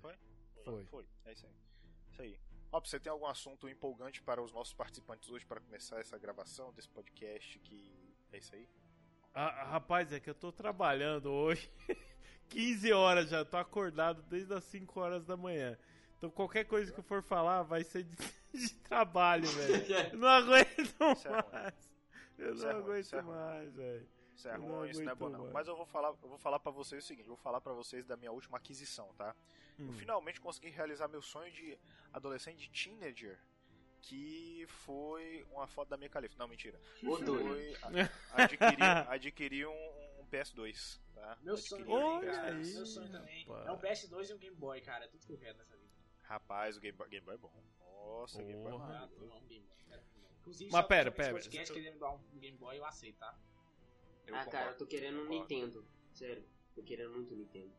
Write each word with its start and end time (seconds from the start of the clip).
Foi? 0.00 0.14
Foi. 0.64 0.84
Foi. 0.86 1.06
É 1.24 1.32
isso 1.32 1.46
aí. 1.46 1.52
Isso 2.10 2.22
aí. 2.22 2.40
Ó, 2.72 2.80
você 2.80 3.00
tem 3.00 3.10
algum 3.10 3.26
assunto 3.26 3.68
empolgante 3.68 4.22
para 4.22 4.40
os 4.42 4.52
nossos 4.52 4.72
participantes 4.74 5.28
hoje 5.28 5.44
para 5.44 5.60
começar 5.60 5.98
essa 6.00 6.16
gravação 6.18 6.72
desse 6.72 6.88
podcast 6.88 7.58
que 7.60 8.14
é 8.32 8.38
isso 8.38 8.54
aí? 8.54 8.68
Ah, 9.34 9.64
rapaz, 9.64 10.12
é 10.12 10.20
que 10.20 10.30
eu 10.30 10.34
tô 10.34 10.52
trabalhando 10.52 11.30
hoje 11.30 11.70
15 12.48 12.92
horas 12.92 13.28
já, 13.30 13.44
tô 13.44 13.56
acordado 13.56 14.22
desde 14.22 14.52
as 14.54 14.64
5 14.64 15.00
horas 15.00 15.24
da 15.24 15.36
manhã. 15.36 15.78
Então 16.18 16.30
qualquer 16.30 16.64
coisa 16.64 16.92
que 16.92 16.98
eu 17.00 17.04
for 17.04 17.22
falar 17.22 17.62
vai 17.62 17.82
ser 17.82 18.04
de, 18.04 18.16
de 18.54 18.74
trabalho, 18.80 19.46
velho. 19.48 19.86
Eu 20.12 20.18
não 20.18 20.28
aguento 20.28 21.02
é 21.02 21.52
mais. 21.52 21.92
Eu 22.38 22.54
não 22.54 22.68
é 22.68 22.72
aguento 22.72 23.00
isso 23.00 23.16
é 23.16 23.20
ruim. 23.20 23.34
mais, 23.34 23.74
velho. 23.74 24.08
Isso 24.40 24.48
é 24.48 24.56
Eu 24.56 24.60
ruim, 24.62 24.88
isso 24.90 25.02
não 25.02 25.12
é 25.12 25.14
bom 25.14 25.28
não. 25.28 25.50
Mas 25.52 25.68
eu 25.68 25.76
vou 25.76 25.84
falar, 25.86 26.08
eu 26.22 26.28
vou 26.28 26.38
falar 26.38 26.58
para 26.58 26.72
vocês 26.72 27.04
o 27.04 27.06
seguinte, 27.06 27.26
eu 27.26 27.34
vou 27.34 27.42
falar 27.42 27.60
para 27.60 27.72
vocês 27.72 28.06
da 28.06 28.16
minha 28.16 28.32
última 28.32 28.56
aquisição, 28.58 29.12
tá? 29.14 29.34
Eu 29.78 29.86
Hum. 29.86 29.92
finalmente 29.92 30.40
consegui 30.40 30.68
realizar 30.70 31.08
meu 31.08 31.22
sonho 31.22 31.52
de 31.52 31.78
adolescente 32.12 32.68
de 32.68 32.84
teenager, 32.84 33.38
que 34.02 34.64
foi 34.68 35.46
uma 35.50 35.66
foto 35.66 35.88
da 35.88 35.96
minha 35.96 36.08
califa. 36.08 36.34
Não, 36.38 36.48
mentira. 36.48 36.78
Foi 37.00 37.76
adquirir, 38.32 38.82
adquirir 39.08 39.66
um, 39.68 40.20
um 40.20 40.26
PS2, 40.30 40.98
tá? 41.14 41.36
Meu 41.42 41.54
Adquirir 41.54 41.84
sonho, 41.84 41.90
um 41.90 41.92
Olha 41.92 42.20
também, 42.20 42.34
cara. 42.36 42.56
aí, 42.56 42.74
Meu 42.74 42.86
sonho 42.86 43.10
também. 43.12 43.44
rapaz. 43.46 43.66
É 43.66 43.72
um 43.72 43.78
PS2 43.78 44.30
e 44.30 44.34
um 44.34 44.38
Game 44.38 44.56
Boy, 44.56 44.80
cara. 44.80 45.04
É 45.04 45.08
tudo 45.08 45.26
que 45.26 45.32
eu 45.32 45.38
quero 45.38 45.58
nessa 45.58 45.76
vida. 45.76 45.90
Rapaz, 46.22 46.76
o 46.76 46.80
Game 46.80 46.96
Boy, 46.96 47.08
Game 47.08 47.24
Boy 47.26 47.34
é 47.34 47.38
bom. 47.38 47.52
Nossa, 47.80 48.42
Game 48.42 48.62
Boy 48.62 48.68
é 48.68 48.78
bom. 48.78 48.82
Ah, 48.82 49.08
eu. 49.16 49.30
Inclusive, 50.40 50.70
Mas 50.72 50.82
se 50.82 50.88
pera, 50.88 51.12
pera. 51.12 51.32
nesse 51.34 51.48
podcast 51.50 51.78
me 51.80 51.98
dar 51.98 52.10
um 52.12 52.18
Game 52.38 52.56
Boy, 52.56 52.78
eu 52.78 52.84
aceito, 52.84 53.18
tá? 53.18 53.38
Eu 54.30 54.36
ah, 54.36 54.44
concordo, 54.44 54.50
cara, 54.50 54.70
eu 54.72 54.76
tô 54.78 54.86
querendo 54.86 55.20
um. 55.22 55.28
Nintendo. 55.28 55.86
Sério, 56.12 56.44
tô 56.74 56.82
querendo 56.82 57.12
muito 57.12 57.34
Nintendo. 57.34 57.72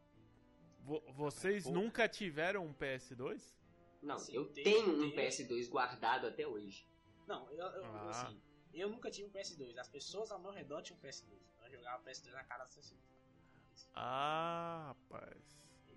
Vo- 0.79 1.03
vocês 1.13 1.63
Pô. 1.65 1.71
nunca 1.71 2.07
tiveram 2.09 2.65
um 2.65 2.73
PS2? 2.73 3.55
Não, 4.01 4.15
Assim, 4.15 4.33
eu 4.33 4.51
tenho 4.51 4.89
um 4.91 5.11
tem- 5.11 5.15
PS2 5.15 5.69
guardado 5.69 6.25
até 6.27 6.47
hoje. 6.47 6.87
Não, 7.27 7.49
eu, 7.51 7.65
eu, 7.67 7.85
Ah. 7.85 8.09
assim, 8.09 8.41
eu 8.73 8.89
nunca 8.89 9.11
tive 9.11 9.27
um 9.27 9.31
PS2. 9.31 9.77
As 9.77 9.87
pessoas 9.87 10.31
ao 10.31 10.39
meu 10.39 10.51
redor 10.51 10.81
tinham 10.81 10.97
um 10.97 11.01
PS2. 11.01 11.39
Eu 11.63 11.69
jogava 11.71 12.03
PS2 12.03 12.33
na 12.33 12.43
cara 12.43 12.63
das 12.63 12.75
pessoas. 12.75 12.99
Ah, 13.93 14.85
rapaz. 14.87 15.37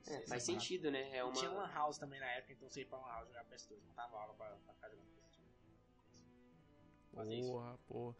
Isso, 0.00 0.10
É, 0.10 0.16
faz 0.18 0.30
é 0.30 0.34
massa. 0.34 0.40
sentido, 0.46 0.90
né? 0.90 1.10
É 1.16 1.22
Eu 1.22 1.32
Tinha 1.32 1.50
uma. 1.50 1.62
Lan 1.62 1.72
House 1.72 1.96
também 1.98 2.20
na 2.20 2.26
época, 2.26 2.52
então 2.52 2.68
você 2.68 2.80
ia 2.80 2.86
pra 2.86 2.98
Lan 2.98 3.08
House 3.08 3.28
jogar 3.28 3.44
PS2. 3.46 3.82
Não 3.86 3.94
tava 3.94 4.18
aula 4.18 4.34
pra, 4.34 4.50
pra 4.64 4.74
ficar 4.74 4.90
jogando 4.90 5.06
PS2. 5.08 5.44
Fazer 7.14 7.34
isso. 7.36 7.50
Porra, 7.52 7.78
porra. 7.86 8.16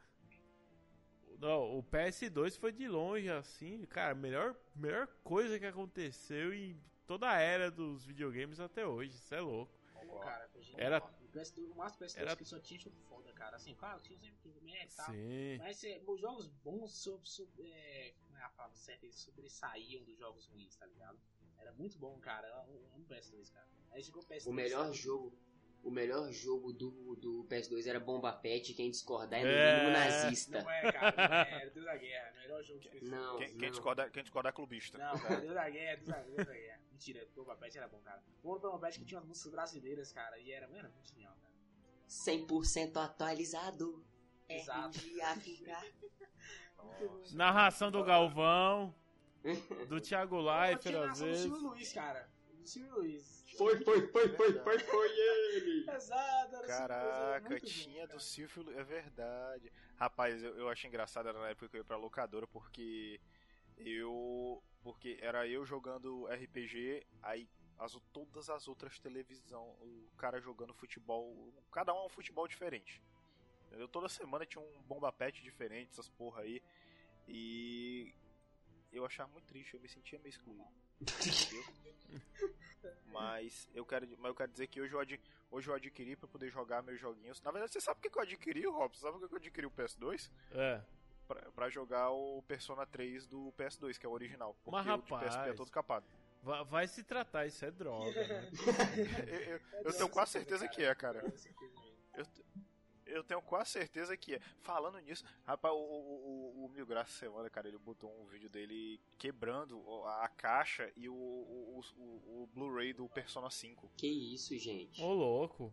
Não, 1.45 1.79
o 1.79 1.83
PS2 1.83 2.57
foi 2.57 2.73
de 2.73 2.89
longe, 2.89 3.29
assim, 3.29 3.85
cara, 3.85 4.13
a 4.13 4.15
melhor, 4.15 4.57
melhor 4.75 5.07
coisa 5.23 5.59
que 5.59 5.67
aconteceu 5.67 6.55
em 6.55 6.81
toda 7.07 7.29
a 7.31 7.39
era 7.39 7.71
dos 7.71 8.03
videogames 8.07 8.59
até 8.61 8.87
hoje, 8.87 9.15
isso 9.15 9.35
é 9.35 9.41
louco. 9.43 9.71
Pô, 10.07 10.19
cara, 10.21 10.49
genial. 10.59 10.81
Era- 10.81 10.99
O 11.05 11.29
PS2, 11.37 11.71
o 11.71 11.75
máximo 11.75 12.07
PS2 12.07 12.17
Era- 12.17 12.37
que 12.37 12.45
só 12.47 12.59
tinha 12.59 12.81
jogo 12.81 12.97
foda, 13.11 13.31
cara. 13.35 13.57
Assim, 13.57 13.75
claro, 13.75 14.01
tinha 14.01 14.19
sempre 14.19 14.37
que 14.43 14.49
comer 14.49 14.85
e 14.85 14.97
tal. 14.97 15.07
Sim. 15.07 15.59
Mas 15.59 15.85
é, 15.85 16.01
os 16.07 16.19
jogos 16.21 16.47
bons 16.65 16.93
sob, 16.95 17.29
sob, 17.29 17.51
é, 17.63 18.15
como 18.25 18.39
é 18.39 18.43
a 18.43 18.49
palavra 18.49 18.77
certa? 18.77 19.05
Eles 19.05 19.17
sobressaíam 19.17 20.03
dos 20.05 20.17
jogos 20.17 20.47
ruins, 20.47 20.75
tá 20.77 20.87
ligado? 20.87 21.19
Era 21.59 21.73
muito 21.73 21.99
bom, 21.99 22.19
cara. 22.21 22.47
Eu 22.69 22.87
amo 22.95 23.05
PS2, 23.07 23.51
cara. 23.53 23.67
Aí 23.91 24.03
chegou 24.03 24.23
o 24.23 24.27
PS2. 24.27 24.47
O 24.47 24.53
melhor 24.55 24.93
jogo. 24.95 25.37
O 25.85 25.91
melhor 25.91 26.33
jogo 26.33 26.73
do, 26.73 27.15
do 27.17 27.45
PS2 27.49 27.87
era 27.87 28.01
Bomba 28.01 28.33
Pet, 28.33 28.73
quem 28.73 28.91
discordar 28.91 29.41
é 29.41 29.43
no 29.45 29.49
É. 29.51 29.77
mínimo 29.77 29.93
nazista. 29.93 30.63
Não 30.63 30.71
é, 30.71 30.93
cara. 30.93 31.15
Não 31.17 31.35
é. 31.35 31.61
Era 31.63 31.71
Deus 31.71 31.85
da 31.87 31.97
Guerra. 31.99 32.33
Melhor 32.41 32.63
jogo 32.65 32.81
que. 32.81 33.05
Não, 33.05 33.37
Quem, 33.39 33.51
não. 33.51 33.59
quem 33.59 33.71
discordar, 33.71 34.11
quem 34.11 34.23
discordar 34.23 34.51
é 34.53 34.57
clubista. 34.57 34.97
Não, 34.99 35.19
cara, 35.19 35.41
Deus 35.41 35.55
da 35.55 35.69
Guerra, 35.71 35.97
Deus 35.97 36.09
da, 36.09 36.23
Deus 36.23 36.37
da 36.47 36.53
Guerra. 36.55 36.81
Mentira, 36.91 37.29
o 37.29 37.35
Boba 37.45 37.57
Pet 37.57 37.77
era 37.77 37.87
bom, 37.89 37.99
cara. 38.01 38.23
O 38.43 38.59
Boba 38.59 38.79
Pet 38.79 38.99
que 38.99 39.05
tinha 39.05 39.19
umas 39.21 39.29
músicas 39.29 39.53
brasileiras, 39.53 40.11
cara, 40.13 40.39
e 40.39 40.51
era, 40.53 40.67
mano, 40.69 40.89
muito 40.91 41.09
genial, 41.13 41.37
cara. 41.43 41.53
100% 42.09 42.97
atualizado. 42.97 44.03
Exato. 44.49 44.99
É. 45.67 45.93
Nossa. 46.83 47.37
Narração 47.37 47.91
do 47.91 48.03
Galvão, 48.05 48.95
do 49.89 50.01
Thiago 50.01 50.41
Leifert, 50.41 50.81
tinha 50.83 51.11
às 51.11 51.19
do 51.19 51.25
vezes. 51.27 51.43
Silvio 51.43 51.69
Luiz, 51.69 51.93
cara. 51.93 52.29
Do 52.53 52.67
Silvio 52.69 52.95
Luiz. 52.95 53.44
Foi, 53.57 53.83
foi, 53.85 54.07
foi, 54.09 54.29
foi, 54.29 54.53
foi, 54.53 54.79
foi 54.79 55.11
ele! 55.11 55.87
Exato, 55.91 56.57
era 56.57 56.67
era 56.67 56.67
Caraca, 56.67 57.49
muito 57.49 57.63
bom, 57.63 57.69
tinha 57.69 58.07
cara. 58.07 58.19
do 58.19 58.21
Silvio. 58.21 58.79
É 58.79 58.85
verdade. 58.85 59.73
Rapaz, 59.97 60.43
eu, 60.43 60.57
eu 60.57 60.69
achei 60.69 60.89
engraçado 60.89 61.29
era 61.29 61.39
na 61.39 61.49
época 61.49 61.69
que 61.69 61.77
eu 61.77 61.81
ia 61.81 61.85
pra 61.85 61.97
locadora 61.97 62.47
porque 62.47 63.21
eu. 63.79 64.63
Porque 64.83 65.19
era 65.21 65.49
eu 65.49 65.65
jogando 65.65 66.27
RPG, 66.27 67.07
aí 67.23 67.49
as, 67.79 67.99
todas 68.13 68.51
as 68.51 68.69
outras 68.69 68.99
televisão, 68.99 69.77
o 69.81 70.11
cara 70.19 70.41
jogando 70.41 70.75
futebol, 70.75 71.53
cada 71.73 71.95
um 71.95 72.07
um 72.07 72.09
futebol 72.09 72.47
diferente. 72.47 73.03
Entendeu? 73.67 73.89
Toda 73.89 74.09
semana 74.09 74.45
tinha 74.45 74.63
um 74.63 74.83
bomba 74.83 75.11
pet 75.13 75.43
diferente, 75.43 75.91
essas 75.91 76.09
porra 76.09 76.43
aí. 76.43 76.63
E 77.27 78.13
eu 78.93 79.05
achava 79.05 79.33
muito 79.33 79.47
triste, 79.47 79.75
eu 79.75 79.81
me 79.81 79.89
sentia 79.89 80.19
meio 80.19 80.29
excluído. 80.29 80.84
mas 83.07 83.69
eu 83.75 83.85
quero, 83.85 84.07
mas 84.19 84.29
eu 84.29 84.35
quero 84.35 84.51
dizer 84.53 84.67
que 84.67 84.81
hoje 84.81 84.95
eu, 84.95 85.01
ad, 85.01 85.21
hoje 85.51 85.69
eu 85.69 85.75
adquiri 85.75 86.17
pra 86.17 86.29
poder 86.29 86.51
jogar 86.51 86.83
meus 86.83 87.01
joguinhos. 87.01 87.41
Na 87.43 87.51
verdade, 87.51 87.73
você 87.73 87.81
sabe 87.81 88.01
por 88.01 88.11
que 88.11 88.19
eu 88.19 88.23
adquiri, 88.23 88.67
Robson? 88.67 89.01
Sabe 89.01 89.13
por 89.19 89.23
que 89.23 89.29
que 89.29 89.35
eu 89.35 89.39
adquiri 89.39 89.67
o 89.67 89.71
PS2? 89.71 90.31
É. 90.53 90.81
Pra, 91.27 91.41
pra 91.53 91.71
jogar 91.71 92.11
o 92.11 92.43
Persona 92.43 92.85
3 92.87 93.27
do 93.27 93.53
PS2, 93.57 93.97
que 93.99 94.05
é 94.05 94.09
o 94.09 94.13
original. 94.13 94.55
Porque 94.65 94.87
Mas, 94.87 94.99
o 94.99 95.03
de 95.03 95.09
PSP 95.09 95.25
é 95.25 95.29
rapaz. 95.39 95.57
todo 95.57 95.71
capado. 95.71 96.07
Va- 96.43 96.63
Vai 96.65 96.87
se 96.87 97.03
tratar, 97.03 97.47
isso 97.47 97.65
é 97.65 97.71
droga. 97.71 98.29
né? 98.29 98.51
Eu, 99.27 99.41
eu- 99.55 99.61
eu 99.85 99.93
tenho 99.93 100.09
quase 100.11 100.33
certeza 100.33 100.69
que 100.69 100.85
é, 100.85 100.95
cara. 100.95 101.25
Eu, 102.15 102.25
eu 103.15 103.25
tenho 103.25 103.41
quase 103.43 103.71
certeza 103.71 104.17
que 104.17 104.35
é. 104.35 104.41
Falando 104.61 104.99
nisso, 105.01 105.25
rapaz, 105.45 105.75
o, 105.75 105.79
o, 105.79 106.61
o, 106.63 106.65
o 106.67 106.69
Mil 106.69 106.87
Graça 106.87 107.13
Semana, 107.13 107.49
cara, 107.51 107.69
ele 107.69 107.79
botou 107.79 108.11
um 108.21 108.27
vídeo 108.27 108.49
dele 108.51 109.01
quebrando 109.19 109.81
a 110.05 110.29
caixa 110.29 110.93
e 110.97 111.09
o, 111.09 111.15
o, 111.15 111.81
o, 111.97 112.43
o 112.43 112.47
Blu-ray 112.49 112.93
do 112.93 113.09
Persona 113.09 113.49
5. 113.51 113.91
Que 113.97 114.07
isso, 114.35 114.57
gente? 114.59 115.03
Ô, 115.03 115.13
louco. 115.13 115.73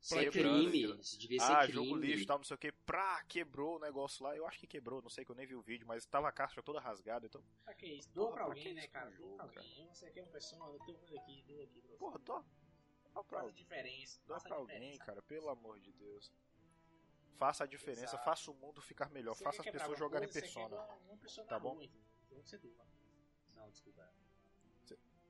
Isso 0.00 0.14
é 0.18 0.30
crime. 0.30 0.86
cara. 0.88 1.00
Isso 1.00 1.18
devia 1.18 1.40
ser 1.40 1.52
Ah, 1.52 1.62
crime. 1.66 1.72
jogo 1.72 1.96
lixo, 1.96 2.26
tal, 2.26 2.36
não 2.38 2.44
sei 2.44 2.54
o 2.54 2.58
que. 2.58 2.70
Prá, 2.70 3.24
quebrou 3.24 3.76
o 3.76 3.80
negócio 3.80 4.22
lá. 4.24 4.36
Eu 4.36 4.46
acho 4.46 4.58
que 4.60 4.66
quebrou, 4.66 5.02
não 5.02 5.10
sei 5.10 5.24
que 5.24 5.32
eu 5.32 5.34
nem 5.36 5.46
vi 5.46 5.56
o 5.56 5.62
vídeo, 5.62 5.84
mas 5.86 6.06
tava 6.06 6.28
a 6.28 6.32
caixa 6.32 6.62
toda 6.62 6.78
rasgada, 6.78 7.26
então. 7.26 7.42
Pra 7.64 7.74
que 7.74 7.86
isso? 7.86 8.08
Doa 8.12 8.26
pra 8.28 8.34
pra 8.36 8.44
alguém, 8.44 8.72
né, 8.74 8.86
cara? 8.86 9.10
Doa 9.10 9.34
pra 9.36 9.44
alguém. 9.60 9.88
Você 9.92 10.08
quer 10.10 10.22
uma 10.22 10.30
pessoa, 10.30 10.68
eu 10.68 10.78
tenho 10.84 10.98
coisa 10.98 11.16
aqui, 11.16 11.42
doa 11.48 11.64
aqui 11.64 11.80
pra 11.80 11.88
você. 11.90 11.96
Porra, 11.96 12.18
dó. 12.20 12.44
Dó 13.14 13.22
pra, 13.24 13.38
Faz 13.40 13.50
a 13.50 13.54
diferença. 13.56 14.20
faça 14.28 14.46
pra 14.46 14.56
a 14.56 14.60
alguém, 14.60 14.76
diferença. 14.78 15.04
cara, 15.06 15.22
pelo 15.22 15.48
amor 15.48 15.80
de 15.80 15.90
Deus. 15.94 16.30
Faça 17.36 17.64
a 17.64 17.66
diferença, 17.66 18.04
Exato. 18.04 18.24
faça 18.24 18.50
o 18.50 18.54
mundo 18.54 18.80
ficar 18.80 19.10
melhor, 19.10 19.34
Você 19.34 19.44
faça 19.44 19.62
as 19.62 19.70
pessoas 19.70 19.98
jogarem 19.98 20.26
coisa, 20.28 20.40
Persona. 20.40 20.76
Uma 21.06 21.16
pessoa 21.18 21.46
Tá 21.46 21.58
bom? 21.58 21.74
rua, 21.74 21.84
então. 21.84 22.00
Você. 22.42 22.60
Não, 23.54 23.70
desculpa. 23.70 24.08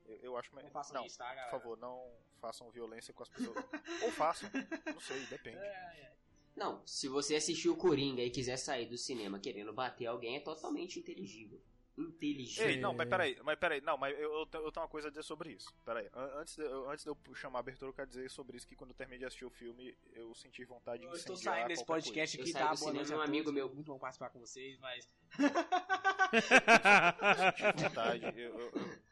Eu, 0.05 0.15
eu 0.21 0.37
acho 0.37 0.49
Não 0.51 0.55
melhor. 0.57 0.71
façam 0.71 0.93
Não, 0.95 1.05
isso, 1.05 1.17
tá, 1.17 1.33
por 1.43 1.51
favor, 1.51 1.77
não 1.77 2.09
façam 2.39 2.71
violência 2.71 3.13
com 3.13 3.23
as 3.23 3.29
pessoas. 3.29 3.57
Ou 4.03 4.11
façam, 4.11 4.49
não 4.93 4.99
sei, 5.01 5.25
depende. 5.25 5.57
É, 5.57 5.61
é. 5.67 6.13
Não, 6.55 6.85
se 6.87 7.07
você 7.09 7.35
assistiu 7.35 7.73
o 7.73 7.77
Coringa 7.77 8.21
e 8.23 8.29
quiser 8.31 8.57
sair 8.57 8.85
do 8.87 8.97
cinema 8.97 9.37
querendo 9.39 9.73
bater 9.73 10.05
alguém, 10.05 10.37
é 10.37 10.39
totalmente 10.39 10.97
inteligível. 10.99 11.61
Inteligível. 11.97 12.69
Ei, 12.69 12.77
não, 12.79 12.93
mas 12.93 13.09
peraí, 13.09 13.35
mas 13.43 13.57
peraí, 13.57 13.81
não, 13.81 13.97
mas 13.97 14.13
eu, 14.19 14.31
eu, 14.31 14.45
tenho- 14.45 14.63
eu 14.65 14.71
tenho 14.71 14.83
uma 14.83 14.89
coisa 14.89 15.07
a 15.07 15.11
dizer 15.11 15.23
sobre 15.23 15.51
isso. 15.53 15.73
Peraí, 15.83 16.07
an- 16.13 16.31
antes 16.41 16.55
de, 16.55 16.61
eu- 16.61 16.87
antes 16.89 17.03
de 17.03 17.09
eu 17.09 17.17
chamar 17.33 17.57
a 17.57 17.61
abertura, 17.61 17.89
eu 17.89 17.93
quero 17.95 18.07
dizer 18.07 18.29
sobre 18.29 18.55
isso 18.55 18.67
que 18.67 18.75
quando 18.75 18.91
eu 18.91 18.95
terminei 18.95 19.17
de 19.19 19.25
assistir 19.25 19.45
o 19.45 19.49
filme, 19.49 19.97
eu 20.13 20.33
senti 20.35 20.63
vontade 20.63 20.99
de 21.01 21.07
Eu 21.07 21.13
estou 21.13 21.33
incendiar 21.33 21.55
saindo 21.55 21.67
desse 21.69 21.85
podcast 21.85 22.37
Eu 22.37 22.43
aqui, 22.43 22.53
tá? 22.53 22.75
Boa 22.75 22.93
noite 22.93 23.11
um 23.13 23.21
amigo 23.21 23.51
meu- 23.51 23.73
Muito 23.73 23.87
bom 23.91 23.97
participar 23.97 24.29
com 24.29 24.39
vocês, 24.39 24.77
mas... 24.79 25.09
coisa. 25.35 25.53
Senti 27.57 27.83
vontade, 27.83 28.25
eu... 28.25 28.59
eu, 28.59 28.71
eu- 28.71 29.07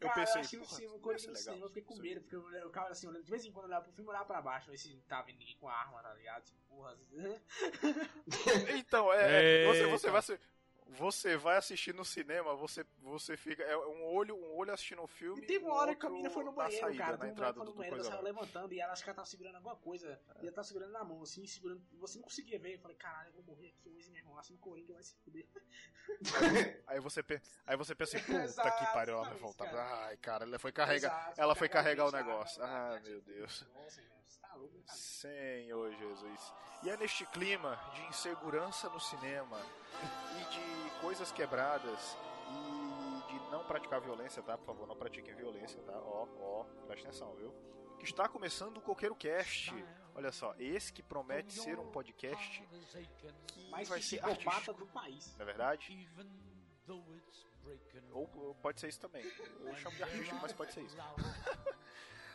eu 0.00 0.08
Cara, 0.08 0.20
pensei, 0.20 0.40
assisti 0.40 0.56
o 0.56 0.60
porra, 0.60 0.76
filme, 0.76 0.94
isso 0.94 1.02
quando 1.02 1.14
eu 1.28 1.36
cinema, 1.36 1.64
eu 1.64 1.68
fiquei 1.68 1.82
com 1.82 1.96
medo, 1.96 2.20
porque 2.20 2.36
eu, 2.36 2.50
eu 2.56 2.66
ficava 2.68 2.88
assim, 2.88 3.06
olhando, 3.06 3.24
de 3.24 3.30
vez 3.30 3.44
em 3.44 3.52
quando 3.52 3.64
eu 3.64 3.68
olhava 3.70 3.84
pro 3.84 3.92
filme, 3.94 4.08
eu 4.08 4.10
olhava 4.10 4.26
pra 4.26 4.42
baixo, 4.42 4.70
ver 4.70 4.76
se 4.76 4.92
não 4.94 5.00
tava 5.02 5.26
vindo 5.26 5.38
ninguém 5.38 5.56
com 5.58 5.68
arma, 5.68 6.02
tá 6.02 6.12
ligado? 6.14 6.44
Tipo, 6.44 6.58
porra... 6.68 6.96
Então, 8.76 9.12
é, 9.12 9.22
é, 9.64 9.66
você, 9.66 9.86
você 9.86 10.10
vai 10.10 10.22
você 10.98 11.36
vai 11.36 11.56
assistir 11.56 11.94
no 11.94 12.04
cinema, 12.04 12.54
você, 12.54 12.84
você 13.00 13.36
fica. 13.36 13.62
É 13.62 13.76
um 13.76 14.04
olho, 14.04 14.34
um 14.36 14.56
olho 14.56 14.72
assistindo 14.72 15.02
o 15.02 15.06
filme. 15.06 15.42
E 15.42 15.46
teve 15.46 15.64
uma 15.64 15.74
o 15.74 15.76
hora 15.78 15.94
que 15.94 16.06
a 16.06 16.10
menina 16.10 16.30
foi 16.30 16.44
no 16.44 16.52
banheiro, 16.52 16.86
saída, 16.86 16.98
cara. 17.04 17.16
na 17.16 17.24
uma 17.24 17.30
entrada 17.30 17.54
foi 17.54 17.64
no 17.66 17.74
banheiro, 17.74 17.96
ela 18.00 18.04
saiu 18.04 18.22
levantando 18.22 18.72
e 18.72 18.80
ela 18.80 18.92
acho 18.92 19.02
que 19.02 19.10
ela 19.10 19.16
tava 19.16 19.26
segurando 19.26 19.56
alguma 19.56 19.76
coisa. 19.76 20.20
E 20.40 20.46
ela 20.46 20.52
tava 20.54 20.66
segurando 20.66 20.92
na 20.92 21.04
mão, 21.04 21.22
assim, 21.22 21.46
segurando. 21.46 21.82
Você 21.94 22.18
não 22.18 22.24
conseguia 22.24 22.58
ver. 22.58 22.74
Eu 22.74 22.80
falei, 22.80 22.96
caralho, 22.96 23.28
eu 23.28 23.32
vou 23.34 23.44
morrer 23.44 23.68
aqui 23.68 23.88
hoje, 23.88 24.10
meu 24.10 24.18
irmão. 24.20 24.38
Assim, 24.38 24.56
Coringa 24.56 24.94
vai 24.94 25.02
se 25.02 25.14
fuder. 25.24 25.46
Aí 26.86 27.00
você, 27.00 27.22
aí 27.66 27.76
você 27.76 27.94
pensa 27.94 28.16
assim, 28.16 28.26
puta 28.26 28.42
Exato, 28.44 28.78
que 28.78 28.92
pariu, 28.92 29.14
ela 29.14 29.28
vai 29.28 29.38
voltar. 29.38 29.64
cara. 29.66 30.06
Ai, 30.06 30.16
cara, 30.16 30.44
ela 30.44 30.58
foi 30.58 30.72
carregar. 30.72 31.12
Exato, 31.26 31.40
ela 31.40 31.54
foi 31.54 31.68
carregar 31.68 32.06
o 32.06 32.10
negócio. 32.12 32.62
ah, 32.62 32.96
Ah, 32.96 33.00
meu 33.00 33.20
Deus. 33.22 33.66
Nossa, 33.74 34.00
velho, 34.00 34.12
você 34.26 34.40
tá 34.40 34.54
louco, 34.54 34.76
né, 34.76 34.82
cara? 34.86 34.98
Senhor 34.98 35.92
Jesus. 35.94 36.52
E 36.82 36.90
é 36.90 36.96
neste 36.96 37.24
clima 37.26 37.78
de 37.94 38.02
insegurança 38.06 38.88
no 38.90 38.98
cinema 39.00 39.58
e 40.40 40.44
de 40.50 40.81
coisas 41.00 41.30
quebradas 41.32 42.16
e 42.48 43.32
de 43.32 43.38
não 43.50 43.64
praticar 43.64 44.00
violência, 44.00 44.42
tá? 44.42 44.56
Por 44.58 44.66
favor, 44.66 44.86
não 44.86 44.96
pratiquem 44.96 45.34
violência, 45.34 45.80
tá? 45.82 45.92
Ó, 45.92 46.26
ó, 46.40 46.64
presta 46.86 47.08
atenção, 47.08 47.34
viu? 47.34 47.52
Que 47.98 48.04
está 48.04 48.28
começando 48.28 48.78
o 48.78 48.80
Coqueiro 48.80 49.14
Cast. 49.14 49.72
Olha 50.14 50.30
só, 50.32 50.54
esse 50.58 50.92
que 50.92 51.02
promete 51.02 51.52
ser 51.54 51.78
um 51.78 51.90
podcast 51.90 52.62
que 53.46 53.70
Mais 53.70 53.88
vai 53.88 54.02
ser 54.02 54.22
artístico, 54.24 54.74
do 54.74 54.86
país. 54.86 55.34
não 55.36 55.42
é 55.42 55.44
verdade? 55.46 56.08
Ou, 58.12 58.28
ou 58.34 58.54
pode 58.56 58.80
ser 58.80 58.88
isso 58.88 59.00
também. 59.00 59.24
Eu 59.60 59.74
chamo 59.76 59.96
de 59.96 60.02
artístico, 60.02 60.38
mas 60.42 60.52
pode 60.52 60.72
ser 60.72 60.82
isso. 60.82 60.96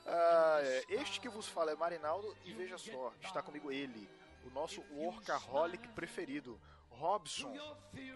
Ah, 0.10 0.60
é, 0.62 0.86
este 0.88 1.20
que 1.20 1.28
vos 1.28 1.50
fala 1.50 1.72
é 1.72 1.76
Marinaldo 1.76 2.34
e 2.46 2.54
veja 2.54 2.78
só, 2.78 3.12
está 3.22 3.42
comigo 3.42 3.70
ele, 3.70 4.10
o 4.46 4.50
nosso 4.52 4.82
workaholic 4.94 5.86
preferido, 5.90 6.58
Robson. 6.98 7.54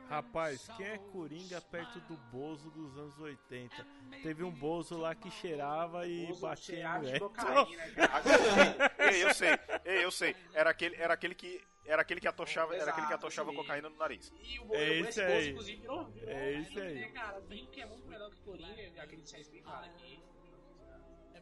Rapaz, 0.10 0.68
quem 0.76 0.88
é 0.88 0.98
Coringa 0.98 1.62
perto 1.62 2.00
do 2.02 2.18
Bozo 2.18 2.70
dos 2.72 2.98
anos 2.98 3.18
80? 3.20 3.86
Teve 4.24 4.44
um 4.44 4.52
Bozo 4.52 4.98
lá 4.98 5.14
que 5.16 5.30
cheirava 5.32 6.06
e 6.08 6.34
batia 6.40 6.98
de 7.00 7.20
cocaína, 7.20 7.96
ei, 9.12 9.24
eu 9.24 9.34
sei, 9.34 9.50
ei, 9.86 10.04
eu 10.04 10.12
sei. 10.12 10.36
Era 10.54 10.70
aquele, 10.72 10.96
era 10.96 11.14
aquele 11.14 11.36
que 11.36 11.62
era 11.86 12.02
aquele 12.04 12.22
que 12.22 12.28
atochava, 12.28 12.76
era 12.76 12.92
aquele 12.92 13.08
que 13.08 13.14
Exato, 13.14 13.26
atochava 13.26 13.50
sim. 13.52 13.56
cocaína 13.58 13.90
no 13.90 13.98
nariz. 13.98 14.32
E 14.44 14.60
o, 14.60 14.74
É 14.76 14.90
o 14.90 14.94
isso 15.00 15.10
esse 15.10 15.22
aí. 15.22 15.54
virou, 15.54 16.06
virou 16.06 16.30
É 16.30 16.52
isso 16.54 16.80
anime, 16.80 16.88
aí. 16.88 16.96
né, 17.02 17.08
cara? 17.10 17.42
Tem 17.42 17.66
que 17.66 17.82
é 17.82 17.86
muito 17.86 18.08
melhor 18.08 18.30
que 18.30 18.40
Coringa, 18.42 19.02
aquele 19.02 19.22
de 19.22 19.30
Science 19.30 19.50
Fiction 19.50 19.72
aqui. 19.74 20.24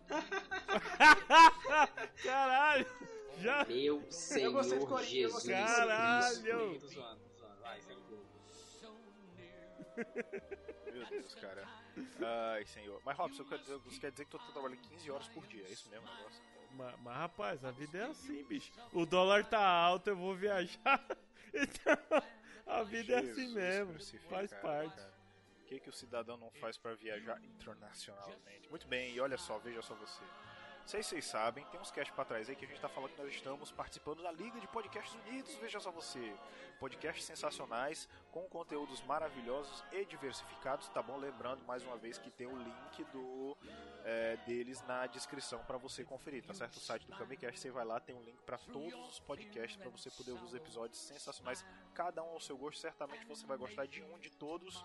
Caralho! 2.23 2.85
Já. 3.39 3.65
Meu 3.65 3.77
Eu 3.85 3.99
gostei 4.01 4.51
de 4.51 4.63
Senhor 4.63 4.87
Coringa, 4.87 5.17
eu 5.27 5.31
gostei 5.31 5.55
de 5.55 5.61
Jesus. 5.61 5.77
Caralho. 5.77 6.79
Coringa. 6.79 7.28
Meu 10.91 11.05
Deus, 11.07 11.35
cara. 11.35 11.67
Ai, 12.53 12.65
senhor. 12.65 13.01
Mas 13.05 13.17
Robson, 13.17 13.43
você 13.43 13.99
quer 13.99 14.11
dizer 14.11 14.25
que 14.25 14.31
tu 14.31 14.51
trabalhando 14.51 14.77
15 14.81 15.11
horas 15.11 15.27
por 15.29 15.45
dia, 15.47 15.63
é 15.67 15.71
isso 15.71 15.89
mesmo 15.89 16.07
o 16.07 16.15
negócio? 16.15 16.43
Mas, 16.71 16.99
mas, 17.01 17.17
rapaz, 17.17 17.65
a 17.65 17.71
vida 17.71 17.97
é 17.97 18.03
assim, 18.05 18.43
bicho. 18.43 18.71
O 18.93 19.05
dólar 19.05 19.45
tá 19.45 19.59
alto, 19.59 20.09
eu 20.09 20.15
vou 20.15 20.35
viajar. 20.35 21.05
Então, 21.51 21.97
a 22.67 22.83
vida 22.83 23.13
é 23.13 23.19
assim 23.21 23.51
mesmo. 23.55 23.93
Faz 24.29 24.53
parte. 24.53 24.95
cara. 24.95 25.13
O 25.63 25.65
que, 25.65 25.79
que 25.79 25.89
o 25.89 25.91
cidadão 25.91 26.37
não 26.37 26.51
faz 26.51 26.77
pra 26.77 26.93
viajar 26.93 27.43
internacionalmente? 27.43 28.69
Muito 28.69 28.87
bem, 28.87 29.15
e 29.15 29.19
olha 29.19 29.35
só, 29.35 29.57
veja 29.57 29.81
só 29.81 29.95
você. 29.95 30.23
Sei 30.89 31.03
se 31.03 31.09
vocês 31.09 31.25
sabem, 31.25 31.63
tem 31.65 31.79
uns 31.79 31.91
casts 31.91 32.15
pra 32.15 32.25
trás 32.25 32.49
aí 32.49 32.55
que 32.55 32.65
a 32.65 32.67
gente 32.67 32.81
tá 32.81 32.89
falando 32.89 33.11
que 33.11 33.21
nós 33.21 33.31
estamos 33.31 33.71
participando 33.71 34.23
da 34.23 34.31
Liga 34.31 34.59
de 34.59 34.67
Podcasts 34.67 35.13
Unidos. 35.23 35.53
Veja 35.57 35.79
só 35.79 35.91
você. 35.91 36.33
Podcasts 36.79 37.25
sensacionais, 37.25 38.09
com 38.31 38.41
conteúdos 38.49 38.99
maravilhosos 39.03 39.83
e 39.91 40.03
diversificados, 40.05 40.89
tá 40.89 41.03
bom? 41.03 41.15
Lembrando 41.17 41.63
mais 41.63 41.83
uma 41.83 41.95
vez 41.95 42.17
que 42.17 42.31
tem 42.31 42.47
o 42.47 42.57
link 42.57 43.03
do 43.13 43.55
é, 44.03 44.35
deles 44.47 44.81
na 44.87 45.05
descrição 45.05 45.63
pra 45.65 45.77
você 45.77 46.03
conferir, 46.03 46.43
tá 46.43 46.55
certo? 46.55 46.77
O 46.77 46.79
site 46.79 47.05
do 47.05 47.15
Kamicast, 47.15 47.59
você 47.59 47.69
vai 47.69 47.85
lá, 47.85 47.99
tem 47.99 48.15
um 48.15 48.23
link 48.23 48.41
pra 48.41 48.57
todos 48.57 49.09
os 49.09 49.19
podcasts 49.19 49.75
pra 49.75 49.91
você 49.91 50.09
poder 50.09 50.31
ouvir 50.31 50.45
os 50.45 50.55
episódios 50.55 50.99
sensacionais, 50.99 51.63
cada 51.93 52.23
um 52.23 52.29
ao 52.29 52.39
seu 52.39 52.57
gosto. 52.57 52.79
Certamente 52.79 53.27
você 53.27 53.45
vai 53.45 53.57
gostar 53.57 53.85
de 53.85 54.01
um, 54.01 54.17
de 54.17 54.31
todos. 54.31 54.83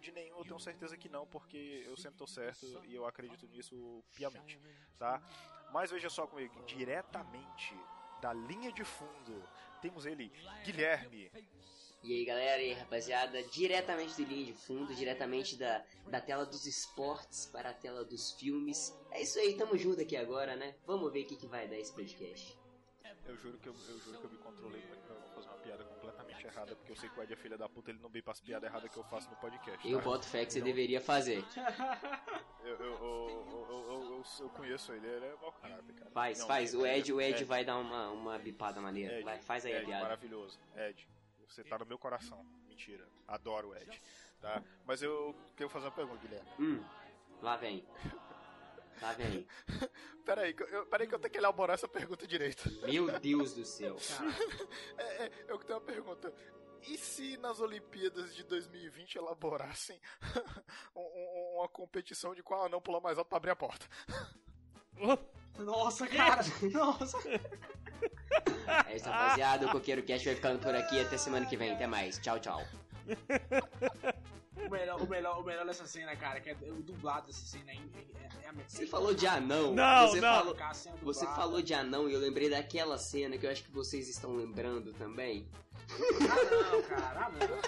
De 0.00 0.12
nenhum 0.12 0.38
eu 0.38 0.44
tenho 0.44 0.60
certeza 0.60 0.96
que 0.96 1.08
não, 1.08 1.26
porque 1.26 1.82
eu 1.86 1.96
sempre 1.96 2.18
tô 2.18 2.26
certo 2.26 2.66
e 2.84 2.94
eu 2.94 3.04
acredito 3.04 3.46
nisso 3.48 4.02
piamente, 4.14 4.58
tá? 4.98 5.20
Mas 5.72 5.90
veja 5.90 6.08
só 6.08 6.26
comigo, 6.26 6.62
diretamente 6.64 7.74
da 8.20 8.32
linha 8.32 8.72
de 8.72 8.84
fundo, 8.84 9.42
temos 9.80 10.06
ele, 10.06 10.32
Guilherme. 10.64 11.30
E 12.02 12.14
aí 12.14 12.24
galera, 12.24 12.62
e 12.62 12.66
aí 12.66 12.72
rapaziada, 12.74 13.42
diretamente 13.44 14.14
do 14.16 14.28
linha 14.28 14.44
de 14.46 14.52
fundo, 14.52 14.94
diretamente 14.94 15.56
da, 15.56 15.84
da 16.06 16.20
tela 16.20 16.46
dos 16.46 16.64
esportes 16.64 17.46
para 17.46 17.70
a 17.70 17.74
tela 17.74 18.04
dos 18.04 18.32
filmes. 18.32 18.96
É 19.10 19.20
isso 19.20 19.38
aí, 19.38 19.56
tamo 19.56 19.76
junto 19.76 20.00
aqui 20.00 20.16
agora, 20.16 20.54
né? 20.54 20.76
Vamos 20.86 21.12
ver 21.12 21.24
o 21.24 21.26
que, 21.26 21.36
que 21.36 21.46
vai 21.46 21.66
dar 21.66 21.76
esse 21.76 21.92
podcast. 21.92 22.56
Eu 23.26 23.36
juro 23.36 23.58
que 23.58 23.68
eu, 23.68 23.74
eu 23.88 23.98
juro 23.98 24.20
que 24.20 24.26
eu 24.26 24.30
me 24.30 24.38
controlei 24.38 24.80
muito 24.86 25.12
piada 25.68 25.84
completamente 25.84 26.46
errada, 26.46 26.74
porque 26.76 26.92
eu 26.92 26.96
sei 26.96 27.08
que 27.10 27.18
o 27.20 27.22
Ed 27.22 27.32
é 27.32 27.36
filha 27.36 27.58
da 27.58 27.68
puta, 27.68 27.90
ele 27.90 27.98
não 28.00 28.08
vem 28.08 28.22
pras 28.22 28.40
piadas 28.40 28.68
erradas 28.70 28.90
que 28.90 28.96
eu 28.98 29.04
faço 29.04 29.28
no 29.30 29.36
podcast. 29.36 29.86
Eu 29.88 29.98
tá? 29.98 30.04
boto 30.04 30.26
fé 30.26 30.46
que 30.46 30.52
você 30.52 30.58
Não. 30.60 30.66
deveria 30.66 31.00
fazer. 31.00 31.44
Eu, 32.64 32.74
eu, 32.74 32.80
eu, 32.80 32.96
eu, 33.00 33.66
eu, 33.70 34.02
eu- 34.02 34.24
eu 34.40 34.48
conheço 34.50 34.92
ele, 34.92 35.06
ele 35.06 35.24
é 35.26 35.36
mau 35.40 35.52
caráter, 35.52 35.94
cara. 35.94 36.10
Faz, 36.10 36.38
Não, 36.40 36.46
faz. 36.46 36.74
O 36.74 36.86
Ed, 36.86 37.12
o 37.12 37.20
Ed 37.20 37.34
Ed, 37.36 37.44
vai 37.44 37.64
dar 37.64 37.76
uma, 37.78 38.08
uma 38.10 38.38
bipada 38.38 38.80
maneira. 38.80 39.14
Ed, 39.16 39.24
Vai, 39.24 39.38
faz 39.40 39.64
aí 39.64 39.72
a 39.74 39.76
Ed, 39.78 39.86
piada. 39.86 40.02
maravilhoso. 40.02 40.58
Ed, 40.76 41.08
você 41.46 41.62
tá 41.64 41.78
no 41.78 41.86
meu 41.86 41.98
coração. 41.98 42.44
Mentira. 42.66 43.06
Adoro 43.26 43.68
o 43.70 43.76
Ed. 43.76 44.00
Tá? 44.40 44.62
Mas 44.84 45.02
eu 45.02 45.34
quero 45.56 45.68
fazer 45.70 45.86
uma 45.86 45.92
pergunta, 45.92 46.20
Guilherme. 46.20 46.48
Hum, 46.58 46.84
lá 47.42 47.56
vem. 47.56 47.86
Lá 49.00 49.12
vem. 49.12 49.46
Pera 50.24 50.42
aí, 50.42 50.52
que 50.54 50.62
eu, 50.62 50.86
pera 50.86 51.02
aí 51.04 51.08
que 51.08 51.14
eu 51.14 51.18
tenho 51.18 51.32
que 51.32 51.38
elaborar 51.38 51.74
essa 51.74 51.88
pergunta 51.88 52.26
direito. 52.26 52.68
Meu 52.82 53.18
Deus 53.18 53.54
do 53.54 53.64
céu. 53.64 53.96
É, 54.98 55.24
é, 55.24 55.30
eu 55.48 55.58
que 55.58 55.64
tenho 55.66 55.78
uma 55.78 55.84
pergunta. 55.84 56.32
E 56.82 56.96
se 56.96 57.36
nas 57.38 57.60
Olimpíadas 57.60 58.34
de 58.34 58.42
2020 58.44 59.16
elaborassem 59.16 60.00
um- 60.94 61.00
um- 61.00 61.58
uma 61.58 61.68
competição 61.68 62.34
de 62.34 62.42
qual 62.42 62.64
anão 62.66 62.80
pula 62.80 63.00
mais 63.00 63.18
alto 63.18 63.28
pra 63.28 63.36
abrir 63.38 63.50
a 63.50 63.56
porta? 63.56 63.86
Nossa, 65.58 66.06
cara! 66.06 66.42
Nossa! 66.72 67.18
É 68.86 68.96
isso, 68.96 69.08
rapaziada. 69.08 69.66
O 69.66 69.70
Coqueiro 69.72 70.02
Cast 70.02 70.24
vai 70.26 70.34
ficando 70.36 70.58
por 70.60 70.74
aqui. 70.74 71.00
Até 71.00 71.16
semana 71.18 71.46
que 71.46 71.56
vem. 71.56 71.72
Até 71.72 71.86
mais. 71.86 72.18
Tchau, 72.18 72.38
tchau. 72.38 72.62
O 74.66 74.70
melhor, 74.70 75.00
o 75.02 75.06
melhor, 75.08 75.40
o 75.40 75.44
melhor 75.44 75.64
dessa 75.66 75.86
cena, 75.86 76.14
cara, 76.16 76.40
que 76.40 76.50
é 76.50 76.54
o 76.70 76.82
dublado 76.82 77.26
dessa 77.28 77.46
cena 77.46 77.70
aí. 77.70 77.80
É, 77.94 78.46
é 78.46 78.48
a 78.48 78.52
Você 78.66 78.86
falou 78.86 79.14
de 79.14 79.26
anão. 79.26 79.72
Não, 79.74 80.08
você 80.08 80.20
não. 80.20 80.34
Falou, 80.38 80.56
você 81.02 81.26
falou 81.26 81.62
de 81.62 81.74
anão 81.74 82.08
e 82.08 82.12
eu 82.12 82.20
lembrei 82.20 82.50
daquela 82.50 82.98
cena 82.98 83.38
que 83.38 83.46
eu 83.46 83.50
acho 83.50 83.62
que 83.62 83.70
vocês 83.70 84.08
estão 84.08 84.34
lembrando 84.34 84.92
também. 84.94 85.48
Ah, 85.90 86.72
não, 86.72 86.82
cara, 86.82 87.26
ah, 87.26 87.30
não. 87.30 87.58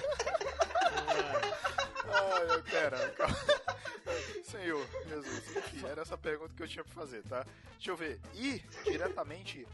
Ai, 2.12 2.56
eu- 2.56 2.62
pera, 2.64 3.10
calma. 3.10 3.36
Senhor, 4.44 4.84
Jesus. 5.08 5.56
Enfim, 5.56 5.86
era 5.86 6.02
essa 6.02 6.18
pergunta 6.18 6.52
que 6.54 6.62
eu 6.62 6.68
tinha 6.68 6.84
pra 6.84 6.92
fazer, 6.92 7.22
tá? 7.22 7.46
Deixa 7.74 7.90
eu 7.90 7.96
ver. 7.96 8.20
E, 8.34 8.58
diretamente 8.84 9.66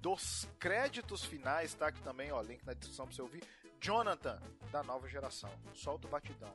dos 0.00 0.46
créditos 0.58 1.24
finais, 1.24 1.74
tá? 1.74 1.90
Que 1.90 2.00
também, 2.02 2.30
ó, 2.30 2.40
link 2.42 2.64
na 2.64 2.74
descrição 2.74 3.06
pra 3.06 3.14
você 3.14 3.22
ouvir. 3.22 3.42
Jonathan, 3.80 4.40
da 4.70 4.82
nova 4.82 5.08
geração. 5.08 5.50
Solta 5.74 6.06
o 6.06 6.10
batidão. 6.10 6.54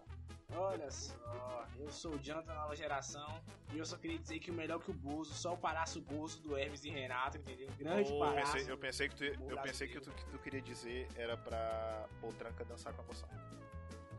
Olha 0.56 0.92
só, 0.92 1.66
eu 1.80 1.92
sou 1.92 2.12
o 2.14 2.20
Jonathan 2.20 2.54
da 2.54 2.60
nova 2.62 2.76
geração 2.76 3.42
e 3.74 3.80
eu 3.80 3.86
só 3.86 3.98
queria 3.98 4.20
dizer 4.20 4.38
que 4.40 4.52
o 4.52 4.54
melhor 4.54 4.80
que 4.80 4.92
o 4.92 4.94
Bozo, 4.94 5.34
só 5.34 5.54
o 5.54 5.58
Palhaço 5.58 6.00
Bozo 6.00 6.40
do 6.42 6.56
Hermes 6.56 6.86
e 6.86 6.92
Renato, 6.92 7.38
entendeu? 7.38 7.68
Grande 7.76 8.12
Oh, 8.12 8.14
Eu 8.16 8.20
palhaço. 8.20 8.52
pensei, 8.54 8.72
eu 8.72 8.78
pensei 8.78 9.10
que 9.10 9.16
tu, 9.16 9.24
eu 9.24 9.62
pensei 9.62 9.88
que 9.88 10.00
tu, 10.00 10.12
que 10.12 10.26
tu 10.26 10.38
queria 10.38 10.62
dizer 10.62 11.08
era 11.16 11.36
pra 11.36 12.06
Poltranca 12.22 12.64
dançar 12.66 12.94
com 12.94 13.02
a 13.02 13.06
emoção. 13.06 13.28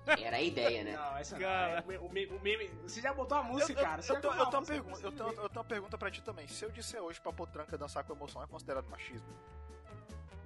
Era 0.07 0.37
a 0.37 0.43
ideia, 0.43 0.83
né? 0.85 0.93
Não, 0.97 1.17
essa 1.17 1.39
Cara. 1.39 1.83
não. 1.83 1.93
É, 1.93 1.99
o, 2.01 2.09
me- 2.11 2.27
o 2.27 2.41
meme, 2.41 2.67
você 2.83 3.01
já 3.01 3.15
botou 3.15 3.39
a 3.39 3.43
música, 3.45 3.73
eu, 3.73 3.79
eu, 3.79 3.85
cara. 3.85 4.03
Você 4.03 4.13
eu, 4.13 4.21
tô- 4.21 4.29
eu 4.29 4.33
uma 4.35 4.45
música, 4.61 4.67
pergunta, 4.67 5.07
eu, 5.07 5.13
tenho, 5.13 5.29
eu 5.29 5.35
tenho 5.49 5.51
uma 5.53 5.65
pergunta 5.65 5.97
pra 5.99 6.11
ti 6.11 6.21
também. 6.21 6.49
Se 6.49 6.65
eu 6.65 6.71
disser 6.73 7.01
hoje 7.01 7.21
pra 7.21 7.33
Potranca 7.33 7.79
dançar 7.79 8.03
com 8.05 8.13
emoção, 8.13 8.43
é 8.43 8.47
considerado 8.49 8.87
machismo? 8.89 9.29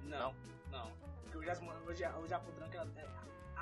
Não, 0.03 0.33
não. 0.71 0.85
Porque 0.91 0.98
hoje, 1.39 1.49
as, 1.49 1.61
hoje, 1.87 2.03
a- 2.03 2.17
hoje 2.17 2.33
a 2.33 2.39
Potranca, 2.39 2.77
ela- 2.77 2.91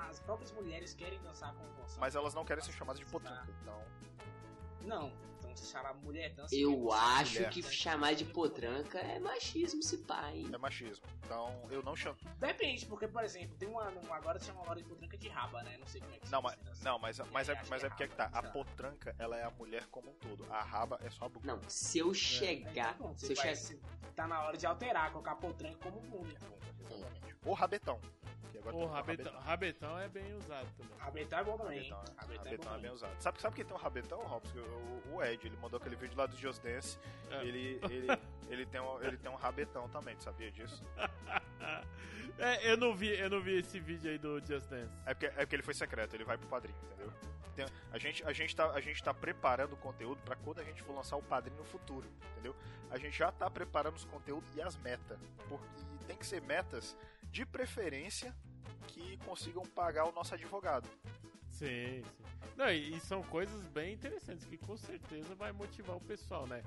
as 0.09 0.19
próprias 0.19 0.51
mulheres 0.51 0.93
querem 0.93 1.19
dançar 1.21 1.53
com 1.53 1.63
emoção. 1.65 1.99
Mas 1.99 2.15
elas 2.15 2.33
não 2.33 2.43
querem 2.45 2.63
ser 2.63 2.71
chamadas 2.73 2.99
de 2.99 3.05
Potranca. 3.05 3.47
Então, 3.61 3.81
Não, 4.81 5.11
se 5.57 5.71
chamar 5.71 5.93
mulher 5.95 6.33
dança. 6.33 6.55
Eu 6.55 6.91
acho 6.91 7.35
mulher. 7.35 7.49
que 7.51 7.63
chamar 7.63 8.13
de 8.15 8.25
potranca 8.25 8.99
é 8.99 9.19
machismo, 9.19 9.81
se 9.83 9.97
pai. 9.99 10.45
é 10.51 10.57
machismo. 10.57 11.05
Então, 11.25 11.67
eu 11.69 11.81
não 11.83 11.95
chamo. 11.95 12.17
Depende, 12.37 12.85
porque, 12.85 13.07
por 13.07 13.23
exemplo, 13.23 13.55
tem 13.57 13.67
uma. 13.67 13.89
uma- 13.89 14.15
agora 14.15 14.39
chama 14.39 14.61
agora 14.61 14.81
de 14.81 14.87
Potranca 14.87 15.17
de 15.17 15.27
raba, 15.27 15.63
né? 15.63 15.77
Não 15.77 15.87
sei 15.87 16.01
como 16.01 16.13
é 16.13 16.19
que 16.19 16.29
Não, 16.29 16.39
se 16.39 16.43
mas, 16.43 16.59
diz, 16.63 16.81
não, 16.83 16.99
mas, 16.99 17.19
mas, 17.31 17.49
é, 17.49 17.61
mas 17.69 17.81
que 17.81 17.85
é 17.85 17.89
porque 17.89 18.03
é 18.03 18.07
que 18.07 18.15
tá. 18.15 18.29
A 18.33 18.43
potranca, 18.43 19.15
ela 19.19 19.37
é 19.37 19.43
a 19.43 19.51
mulher 19.51 19.85
como 19.87 20.11
um 20.11 20.15
todo. 20.15 20.45
A 20.51 20.61
raba 20.63 20.99
é 21.03 21.09
só 21.09 21.25
a 21.25 21.29
bunda. 21.29 21.47
Não, 21.47 21.61
se 21.69 21.99
eu 21.99 22.13
chegar. 22.13 22.95
Então, 22.95 23.17
Se 23.17 23.31
eu 23.33 23.35
vai- 23.35 23.55
chegar. 23.55 23.81
tá 24.15 24.27
na 24.27 24.41
hora 24.43 24.57
de 24.57 24.65
alterar, 24.65 25.11
colocar 25.11 25.35
Potranca 25.35 25.77
como 25.81 26.01
múmia. 26.01 26.37
Exatamente. 26.89 27.35
Ou 27.45 27.53
rabetão. 27.53 27.99
Que 28.51 28.57
O 28.59 28.61
tem 28.63 28.83
o 28.83 28.85
rabetão, 28.87 29.39
rabetão 29.39 29.99
é 29.99 30.09
bem 30.09 30.33
usado 30.35 30.67
também. 30.77 30.97
Rabetão 30.97 31.39
é 31.39 31.43
bom 31.43 31.57
também. 31.57 31.77
Rabetão, 31.89 31.97
é- 31.99 32.21
Rabetão, 32.21 32.43
rabetão 32.43 32.75
é 32.75 32.79
bem 32.79 32.91
usado. 32.91 33.21
Sabe, 33.21 33.41
sabe 33.41 33.55
quem 33.55 33.65
tem 33.65 33.73
um 33.75 33.79
rabetão, 33.79 34.19
Robson? 34.25 34.59
O, 34.59 35.15
o 35.15 35.23
Ed, 35.23 35.46
ele 35.47 35.57
mandou 35.57 35.77
aquele 35.77 35.95
vídeo 35.95 36.17
lá 36.17 36.25
do 36.25 36.35
Just 36.35 36.61
Dance. 36.61 36.97
É. 37.31 37.43
Ele, 37.43 37.79
ele, 37.89 38.07
ele, 38.49 38.65
tem 38.65 38.81
um, 38.81 39.01
ele 39.01 39.17
tem 39.17 39.31
um 39.31 39.35
rabetão 39.35 39.89
também, 39.89 40.15
tu 40.15 40.23
sabia 40.23 40.51
disso? 40.51 40.83
É, 42.39 42.71
eu 42.71 42.77
não 42.77 42.95
vi, 42.95 43.09
eu 43.17 43.31
não 43.31 43.41
vi 43.41 43.57
esse 43.57 43.79
vídeo 43.79 44.11
aí 44.11 44.17
do 44.19 44.39
Just 44.45 44.67
Dance. 44.69 44.93
É 45.07 45.13
porque, 45.13 45.25
é 45.25 45.29
porque 45.39 45.55
ele 45.55 45.63
foi 45.63 45.73
secreto, 45.73 46.15
ele 46.15 46.23
vai 46.23 46.37
pro 46.37 46.47
padrinho, 46.47 46.77
entendeu? 46.85 47.11
Tem- 47.55 47.65
a, 47.91 47.97
gente, 47.97 48.23
a, 48.23 48.31
gente 48.31 48.55
tá, 48.55 48.69
a 48.71 48.79
gente 48.79 49.03
tá 49.03 49.11
preparando 49.11 49.73
o 49.73 49.77
conteúdo 49.77 50.21
pra 50.23 50.35
quando 50.35 50.59
a 50.59 50.63
gente 50.63 50.83
for 50.83 50.93
lançar 50.93 51.15
o 51.15 51.23
padrinho 51.23 51.57
no 51.57 51.65
futuro, 51.65 52.07
entendeu? 52.33 52.55
A 52.91 52.97
gente 52.99 53.17
já 53.17 53.31
tá 53.31 53.49
preparando 53.49 53.95
os 53.95 54.05
conteúdos 54.05 54.47
e 54.55 54.61
as 54.61 54.77
metas. 54.77 55.17
Porque 55.49 55.65
tem 56.05 56.15
que 56.15 56.25
ser 56.25 56.41
metas 56.41 56.95
de 57.31 57.43
preferência 57.43 58.35
que 58.87 59.17
consigam 59.25 59.63
pagar 59.65 60.05
o 60.05 60.11
nosso 60.11 60.33
advogado. 60.33 60.87
Sim, 61.57 62.03
sim. 62.03 62.03
Não, 62.55 62.69
e, 62.71 62.95
e 62.95 62.99
são 62.99 63.21
coisas 63.23 63.63
bem 63.67 63.93
interessantes 63.93 64.45
que 64.45 64.57
com 64.57 64.75
certeza 64.77 65.33
vai 65.35 65.51
motivar 65.51 65.95
o 65.95 66.01
pessoal, 66.01 66.47
né? 66.47 66.63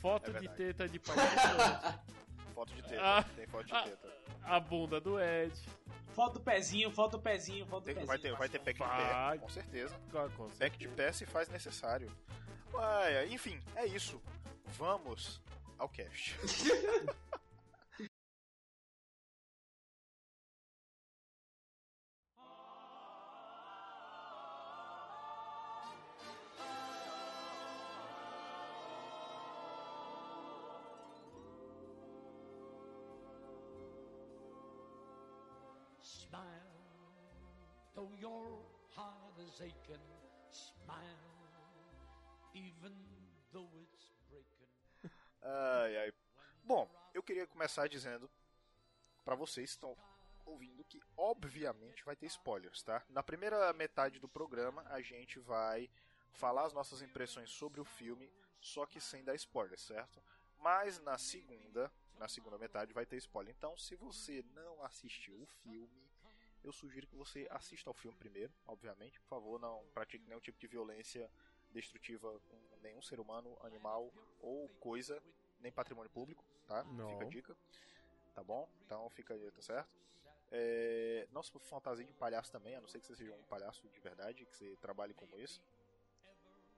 Foto 0.00 0.30
É 0.36 0.40
de 0.40 0.48
teta 0.48 0.88
de 0.88 0.98
participante, 0.98 1.98
Foto 2.54 2.74
de 2.74 2.82
teta, 2.82 3.00
Ah. 3.02 3.22
tem 3.34 3.46
foto 3.46 3.66
de 3.66 3.72
Ah. 3.74 3.82
teta. 3.82 4.12
a 4.44 4.60
bunda 4.60 5.00
do 5.00 5.18
Ed. 5.20 5.52
Foto 6.14 6.34
do 6.34 6.40
pezinho, 6.40 6.90
foto 6.90 7.12
do 7.12 7.20
pezinho, 7.22 7.64
foto 7.66 7.82
do 7.84 7.86
pezinho. 7.86 8.06
vai, 8.06 8.18
ter, 8.18 8.34
vai 8.36 8.48
ter 8.48 8.58
pack 8.58 8.74
de 8.78 8.86
Vai. 8.86 9.32
pé, 9.32 9.38
com 9.38 9.48
certeza. 9.48 9.96
Ah, 10.14 10.28
com 10.36 10.48
Pack 10.50 10.76
de 10.78 10.88
pé 10.88 11.12
se 11.12 11.24
faz 11.24 11.48
necessário. 11.48 12.10
Ué, 12.74 13.26
enfim, 13.28 13.58
é 13.74 13.86
isso. 13.86 14.20
Vamos 14.76 15.40
ao 15.78 15.88
cast. 15.88 16.36
is 39.52 39.60
aching. 39.60 40.00
Smile, 40.50 41.02
even 42.54 42.92
though 43.52 43.68
it's. 43.82 44.12
Ai, 45.42 45.96
ai. 45.96 46.12
Bom, 46.62 46.88
eu 47.12 47.22
queria 47.22 47.46
começar 47.46 47.88
dizendo 47.88 48.30
pra 49.24 49.34
vocês 49.34 49.70
que 49.70 49.76
estão 49.76 49.96
ouvindo 50.44 50.84
que 50.84 51.00
obviamente 51.16 52.04
vai 52.04 52.14
ter 52.14 52.26
spoilers, 52.26 52.82
tá? 52.82 53.04
Na 53.08 53.22
primeira 53.22 53.72
metade 53.72 54.20
do 54.20 54.28
programa 54.28 54.82
a 54.88 55.00
gente 55.00 55.38
vai 55.40 55.90
falar 56.32 56.64
as 56.64 56.72
nossas 56.72 57.02
impressões 57.02 57.50
sobre 57.50 57.80
o 57.80 57.84
filme, 57.84 58.30
só 58.60 58.86
que 58.86 59.00
sem 59.00 59.24
dar 59.24 59.34
spoiler, 59.34 59.78
certo? 59.78 60.22
Mas 60.58 61.00
na 61.00 61.18
segunda, 61.18 61.92
na 62.18 62.28
segunda 62.28 62.56
metade 62.56 62.92
vai 62.92 63.04
ter 63.04 63.16
spoiler. 63.16 63.52
Então, 63.56 63.76
se 63.76 63.96
você 63.96 64.44
não 64.54 64.84
assistiu 64.84 65.40
o 65.42 65.46
filme, 65.46 66.11
eu 66.64 66.72
sugiro 66.72 67.06
que 67.06 67.16
você 67.16 67.46
assista 67.50 67.90
ao 67.90 67.94
filme 67.94 68.16
primeiro, 68.16 68.52
obviamente. 68.66 69.20
Por 69.20 69.28
favor, 69.28 69.60
não 69.60 69.84
pratique 69.92 70.24
nenhum 70.26 70.40
tipo 70.40 70.58
de 70.58 70.66
violência 70.66 71.30
destrutiva 71.70 72.38
com 72.48 72.58
nenhum 72.82 73.02
ser 73.02 73.18
humano, 73.18 73.56
animal 73.62 74.12
ou 74.40 74.68
coisa, 74.80 75.22
nem 75.60 75.72
patrimônio 75.72 76.10
público, 76.10 76.44
tá? 76.66 76.84
Não. 76.84 77.08
Fica 77.10 77.24
a 77.24 77.28
dica. 77.28 77.56
Tá 78.34 78.42
bom? 78.42 78.68
Então 78.84 79.08
fica 79.10 79.34
aí, 79.34 79.50
tá 79.50 79.62
certo? 79.62 79.88
É, 80.50 81.26
não 81.32 81.42
se 81.42 81.50
fantasia 81.60 82.04
de 82.04 82.12
palhaço 82.12 82.52
também, 82.52 82.76
a 82.76 82.80
não 82.80 82.88
ser 82.88 83.00
que 83.00 83.06
você 83.06 83.16
seja 83.16 83.32
um 83.32 83.42
palhaço 83.44 83.88
de 83.88 84.00
verdade, 84.00 84.44
que 84.44 84.54
você 84.56 84.76
trabalhe 84.76 85.14
como 85.14 85.38
isso. 85.38 85.62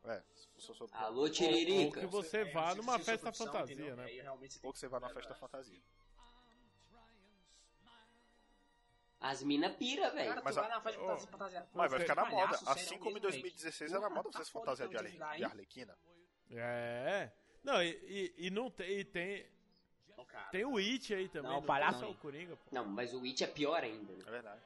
É, 0.05 0.23
se 0.35 0.49
você 0.55 0.75
sou 0.75 0.89
Alô, 0.93 1.23
Ou 1.23 1.31
Tiririca. 1.31 2.01
que 2.01 2.07
você 2.07 2.39
É, 2.39 2.45
vá 2.45 2.75
numa 2.75 2.99
festa 2.99 3.33
fantasia, 3.33 3.97
né? 3.97 4.07
Ou 4.63 4.73
que 4.73 4.79
você 4.79 4.87
vá 4.87 5.01
numa 5.01 5.13
festa 5.13 5.35
fantasia. 5.35 5.81
As 9.27 9.43
mina 9.43 9.71
pira, 9.71 10.11
velho. 10.11 10.29
Cara, 10.29 10.43
Mas 10.45 10.55
vai 10.55 10.71
a- 10.71 10.81
fantasia. 10.83 11.67
Mas 11.73 11.91
vai 11.91 12.01
ficar 12.01 12.15
na 12.15 12.27
Palhaço, 12.27 12.63
moda. 12.63 12.79
Assim 12.79 12.99
como 12.99 13.13
em 13.13 13.15
mesmo, 13.15 13.31
2016 13.31 13.93
era 13.95 14.11
moda 14.11 14.31
você 14.31 14.39
tá 14.39 14.45
fantasiar 14.45 14.89
de, 14.91 14.97
arle- 14.99 15.37
de 15.39 15.45
arlequina. 15.45 15.99
É. 16.51 17.33
Não, 17.63 17.83
e, 17.83 17.89
e, 18.39 18.47
e 18.47 18.51
não 18.51 18.71
tem. 18.71 18.99
E 18.99 19.03
tem, 19.03 19.47
cara. 20.29 20.51
tem 20.51 20.67
o 20.67 20.77
It 20.77 21.15
aí 21.15 21.27
também. 21.31 21.51
Não, 21.51 21.61
tem 21.61 21.67
palhaço 21.67 22.03
não. 22.03 22.11
o 22.11 22.15
Coringa, 22.17 22.55
pô. 22.55 22.65
Não, 22.71 22.85
mas 22.85 23.15
o 23.15 23.21
Witch 23.23 23.41
é 23.41 23.47
pior 23.47 23.83
ainda. 23.83 24.13
né? 24.13 24.25
É 24.27 24.31
verdade. 24.31 24.61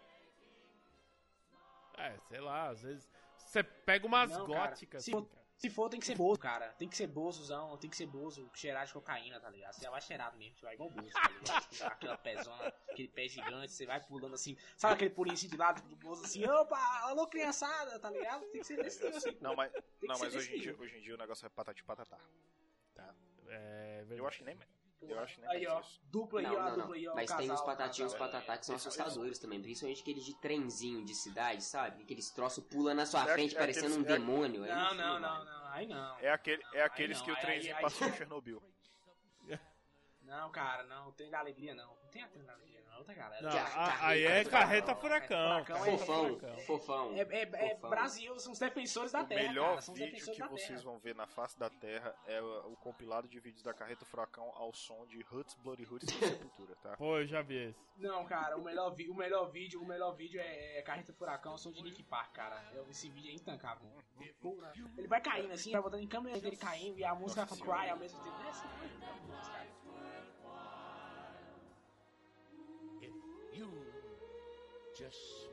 É, 1.97 2.19
sei 2.29 2.41
lá, 2.41 2.69
às 2.71 2.83
vezes. 2.83 3.09
Você 3.37 3.63
pega 3.63 4.07
umas 4.07 4.33
Não, 4.33 4.45
cara, 4.49 4.71
góticas, 4.71 5.05
se 5.05 5.15
assim, 5.15 5.25
cara. 5.25 5.45
Se 5.59 5.69
for, 5.69 5.91
tem 5.91 5.99
que 5.99 6.07
ser 6.07 6.17
bozo, 6.17 6.39
cara. 6.39 6.73
Tem 6.75 6.89
que 6.89 6.97
ser 6.97 7.09
bozozão, 7.09 7.77
tem 7.79 7.91
que 7.91 7.97
ser 7.97 8.07
bozo, 8.07 8.49
cheirar 8.55 8.87
de 8.87 8.93
cocaína, 8.93 9.41
tá 9.41 9.51
ligado? 9.51 9.75
Você 9.75 9.83
já 9.83 9.91
vai 9.91 10.01
cheirado 10.01 10.39
mesmo, 10.39 10.57
você 10.57 10.65
vai 10.65 10.75
igual 10.75 10.89
bozo, 10.89 11.13
tá 11.13 11.29
ligado? 11.29 11.93
Aquela 11.93 12.17
pezona, 12.17 12.73
aquele 12.89 13.09
pé 13.09 13.27
gigante, 13.27 13.73
você 13.73 13.85
vai 13.85 14.01
pulando 14.01 14.35
assim. 14.35 14.57
Sabe 14.77 14.95
aquele 14.95 15.11
pulinho 15.11 15.35
assim 15.35 15.49
de 15.49 15.57
lado 15.57 15.83
do 15.83 15.97
bozo 15.97 16.25
assim, 16.25 16.47
opa, 16.47 16.79
alô 17.03 17.27
criançada, 17.27 17.99
tá 17.99 18.09
ligado? 18.09 18.47
Tem 18.53 18.61
que 18.61 18.67
ser 18.69 18.81
desse 18.81 19.03
nível 19.03 19.19
assim. 19.19 19.37
Não, 19.41 19.57
mas, 19.57 19.73
não, 20.01 20.17
mas 20.21 20.33
hoje, 20.33 20.55
em 20.55 20.61
dia, 20.61 20.77
hoje 20.79 20.97
em 20.97 21.01
dia 21.03 21.15
o 21.17 21.19
negócio 21.19 21.45
é 21.45 21.49
patati 21.49 21.83
patatá. 21.83 22.21
É 23.49 23.97
verdade. 23.99 24.21
Eu 24.21 24.27
acho 24.29 24.39
que 24.39 24.45
nem. 24.45 24.59
Eu 25.01 25.21
acho 25.21 25.35
que 25.37 25.41
nem 25.43 25.51
Aí, 25.51 25.67
ó, 25.67 25.81
isso. 25.81 26.01
dupla 26.11 26.41
aí, 26.41 26.47
ó, 26.47 26.51
não, 26.71 26.77
dupla 26.79 26.95
aí, 26.97 27.09
ó. 27.09 27.15
Mas 27.15 27.27
tem 27.29 27.37
casal, 27.39 27.55
os 27.55 27.61
o 27.61 27.65
patatinhos, 27.65 28.13
os 28.13 28.19
casal. 28.19 28.33
patatá 28.33 28.59
que 28.59 28.67
são 28.67 28.75
Esse- 28.77 28.89
assustadores 28.89 29.39
também. 29.39 29.63
Principalmente 29.63 30.03
aqueles 30.03 30.25
de 30.25 30.35
trenzinho 30.41 31.05
de 31.05 31.15
cidade, 31.15 31.63
sabe? 31.63 32.03
Aqueles 32.03 32.31
troços 32.31 32.65
pula 32.65 32.93
na 32.95 33.07
sua 33.07 33.23
É 33.23 33.33
frente 33.33 33.55
é 33.55 33.59
parecendo 33.59 33.95
um 33.97 34.01
aqueles- 34.01 34.11
é- 34.11 34.19
demônio. 34.19 34.67
Não, 34.67 34.95
não, 34.95 35.21
não, 35.21 35.45
não, 35.45 35.67
aí 35.69 35.87
não. 35.87 36.19
É, 36.19 36.31
aquele, 36.31 36.63
é 36.73 36.83
aqueles 36.83 37.19
não, 37.19 37.25
que 37.27 37.31
o 37.33 37.37
trenzinho 37.37 37.77
aí- 37.77 37.83
passou 37.83 38.07
aí- 38.07 38.13
em 38.13 38.17
Chernobyl. 38.17 38.63
Não, 40.23 40.51
cara, 40.51 40.83
não, 40.85 41.11
tem 41.13 41.31
da 41.31 41.39
alegria 41.39 41.75
não. 41.75 41.87
Não 42.03 42.09
tem 42.11 42.23
a 42.23 42.29
trem 42.29 42.45
da 42.45 42.53
alegria 42.53 42.78
é 42.78 42.78
outra 42.99 43.15
galera. 43.15 43.43
Não, 43.43 44.07
aí 44.07 44.25
é 44.25 44.45
carreta 44.45 44.51
carreta 44.51 44.95
furacão, 44.95 45.29
furacão. 45.39 45.65
furacão 45.65 45.77
carreta 45.77 45.99
Fofão, 45.99 46.39
furacão. 46.39 46.59
fofão. 46.61 47.13
É, 47.15 47.21
é, 47.21 47.43
é 47.43 47.75
Fofão. 47.75 47.91
Brasil, 47.91 48.39
são 48.39 48.53
os 48.53 48.59
defensores 48.59 49.13
da 49.13 49.21
O 49.23 49.27
terra, 49.27 49.43
melhor 49.49 49.79
cara, 49.81 49.93
vídeo 49.93 50.33
que 50.33 50.43
vocês 50.49 50.83
vão 50.83 50.99
ver 50.99 51.15
na 51.15 51.27
face 51.27 51.59
da 51.59 51.71
Terra 51.71 52.15
é 52.27 52.41
o 52.43 52.59
o 52.69 52.77
compilado 52.77 53.27
de 53.29 53.39
vídeos 53.41 53.63
da 53.63 53.73
Carreta 53.73 54.05
Furacão 54.05 54.51
ao 54.55 54.73
som 54.75 55.07
de 55.07 55.25
Huts, 55.33 55.55
Bloody 55.55 55.85
Huts 55.85 56.09
e 56.09 56.13
Sepultura, 56.27 56.75
tá? 56.83 56.97
Pô, 56.97 57.19
eu 57.19 57.27
já 57.27 57.41
vi 57.43 57.57
esse. 57.71 57.79
Não, 57.97 58.25
cara, 58.25 58.57
o 58.57 58.63
melhor, 58.63 58.91
vi- 58.91 59.09
o 59.09 59.15
melhor 59.15 59.51
vídeo, 59.51 59.81
o 59.81 59.87
melhor 59.87 60.13
vídeo 60.15 60.41
é, 60.41 60.79
é 60.79 60.83
Carreta 60.83 61.13
Furacão, 61.13 61.57
som 61.57 61.71
de 61.73 61.83
Nick 61.83 62.03
Park, 62.03 62.33
cara. 62.35 62.63
Eu- 62.75 62.87
Esse 62.91 63.09
vídeo 63.09 63.31
é 63.31 63.35
intancável. 63.35 63.89
Ele 64.97 65.09
vai 65.09 65.21
caindo 65.21 65.53
assim, 65.53 65.73
vai 65.73 65.81
botando 65.83 66.01
em 66.03 66.09
câmera 66.09 66.39
dele 66.41 66.57
caindo 66.57 66.99
e 66.99 67.05
a 67.05 67.15
música 67.15 67.43
Nossa 67.43 67.65
vai 67.65 67.81
cry 67.83 67.91
ao 67.91 67.97
mesmo 67.99 68.23
tempo. 68.23 68.37
É 68.45 68.49
assim, 68.49 68.69
é, 68.69 69.01
cara. 69.01 69.78
Just 74.99 75.49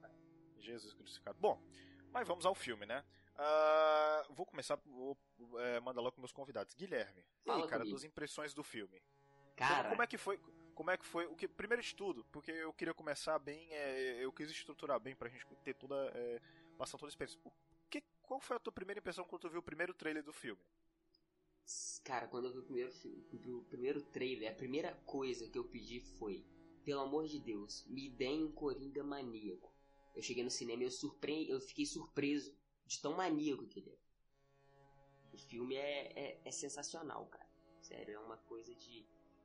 smile. 0.00 0.10
Jesus 0.62 0.94
crucificado. 0.94 1.36
Bom, 1.40 1.58
mas 2.14 2.28
vamos 2.28 2.46
ao 2.46 2.54
filme, 2.54 2.86
né? 2.86 3.04
Ah, 3.36 4.24
vou 4.30 4.46
começar, 4.46 4.76
vou 4.86 5.18
é, 5.58 5.80
mandar 5.80 6.00
logo 6.00 6.12
com 6.14 6.20
meus 6.20 6.32
convidados. 6.32 6.72
Guilherme, 6.74 7.20
e 7.20 7.50
aí, 7.50 7.56
Fala 7.56 7.66
cara, 7.66 7.80
comigo. 7.80 7.90
duas 7.90 8.04
impressões 8.04 8.54
do 8.54 8.62
filme. 8.62 9.02
Cara, 9.56 9.90
Como 9.90 10.02
é 10.02 10.06
que 10.06 10.16
foi? 10.16 10.38
Como 10.74 10.90
é 10.90 10.96
que 10.96 11.04
foi? 11.04 11.26
O 11.26 11.34
que 11.36 11.46
primeiro 11.48 11.82
de 11.82 11.94
tudo, 11.94 12.24
porque 12.32 12.52
eu 12.52 12.72
queria 12.72 12.94
começar 12.94 13.38
bem, 13.38 13.68
é, 13.72 14.24
eu 14.24 14.32
quis 14.32 14.48
estruturar 14.50 15.00
bem 15.00 15.14
pra 15.14 15.28
gente 15.28 15.44
ter 15.64 15.74
toda, 15.74 15.96
é, 16.14 16.40
passar 16.78 16.96
toda 16.98 17.08
a 17.08 17.12
experiência. 17.12 17.40
O 17.44 17.52
que, 17.90 18.02
qual 18.22 18.40
foi 18.40 18.56
a 18.56 18.60
tua 18.60 18.72
primeira 18.72 19.00
impressão 19.00 19.24
quando 19.24 19.42
tu 19.42 19.50
viu 19.50 19.58
o 19.60 19.62
primeiro 19.62 19.92
trailer 19.92 20.22
do 20.22 20.32
filme? 20.32 20.60
Cara, 22.04 22.28
quando 22.28 22.46
eu 22.46 22.52
vi 22.52 22.58
o 22.58 22.62
primeiro 22.62 22.92
o 23.58 23.64
primeiro 23.64 24.02
trailer, 24.02 24.52
a 24.52 24.54
primeira 24.54 24.94
coisa 25.06 25.48
que 25.48 25.58
eu 25.58 25.64
pedi 25.64 25.98
foi, 26.00 26.44
pelo 26.84 27.00
amor 27.00 27.26
de 27.26 27.40
Deus, 27.40 27.84
me 27.88 28.08
deem 28.10 28.44
um 28.44 28.52
Coringa 28.52 29.02
maníaco. 29.02 29.73
Eu 30.14 30.22
cheguei 30.22 30.44
no 30.44 30.50
cinema 30.50 30.82
e 30.82 30.86
eu, 30.86 30.90
surpre... 30.90 31.48
eu 31.48 31.60
fiquei 31.60 31.84
surpreso 31.86 32.56
de 32.86 33.00
tão 33.00 33.16
maníaco 33.16 33.66
que 33.66 33.80
ele 33.80 33.90
é. 33.90 33.98
O 35.32 35.38
filme 35.38 35.74
é, 35.74 36.12
é, 36.14 36.40
é 36.44 36.50
sensacional, 36.50 37.26
cara. 37.26 37.48
Sério, 37.80 38.14
é 38.14 38.18
uma 38.18 38.36
coisa 38.36 38.74
de, 38.74 39.04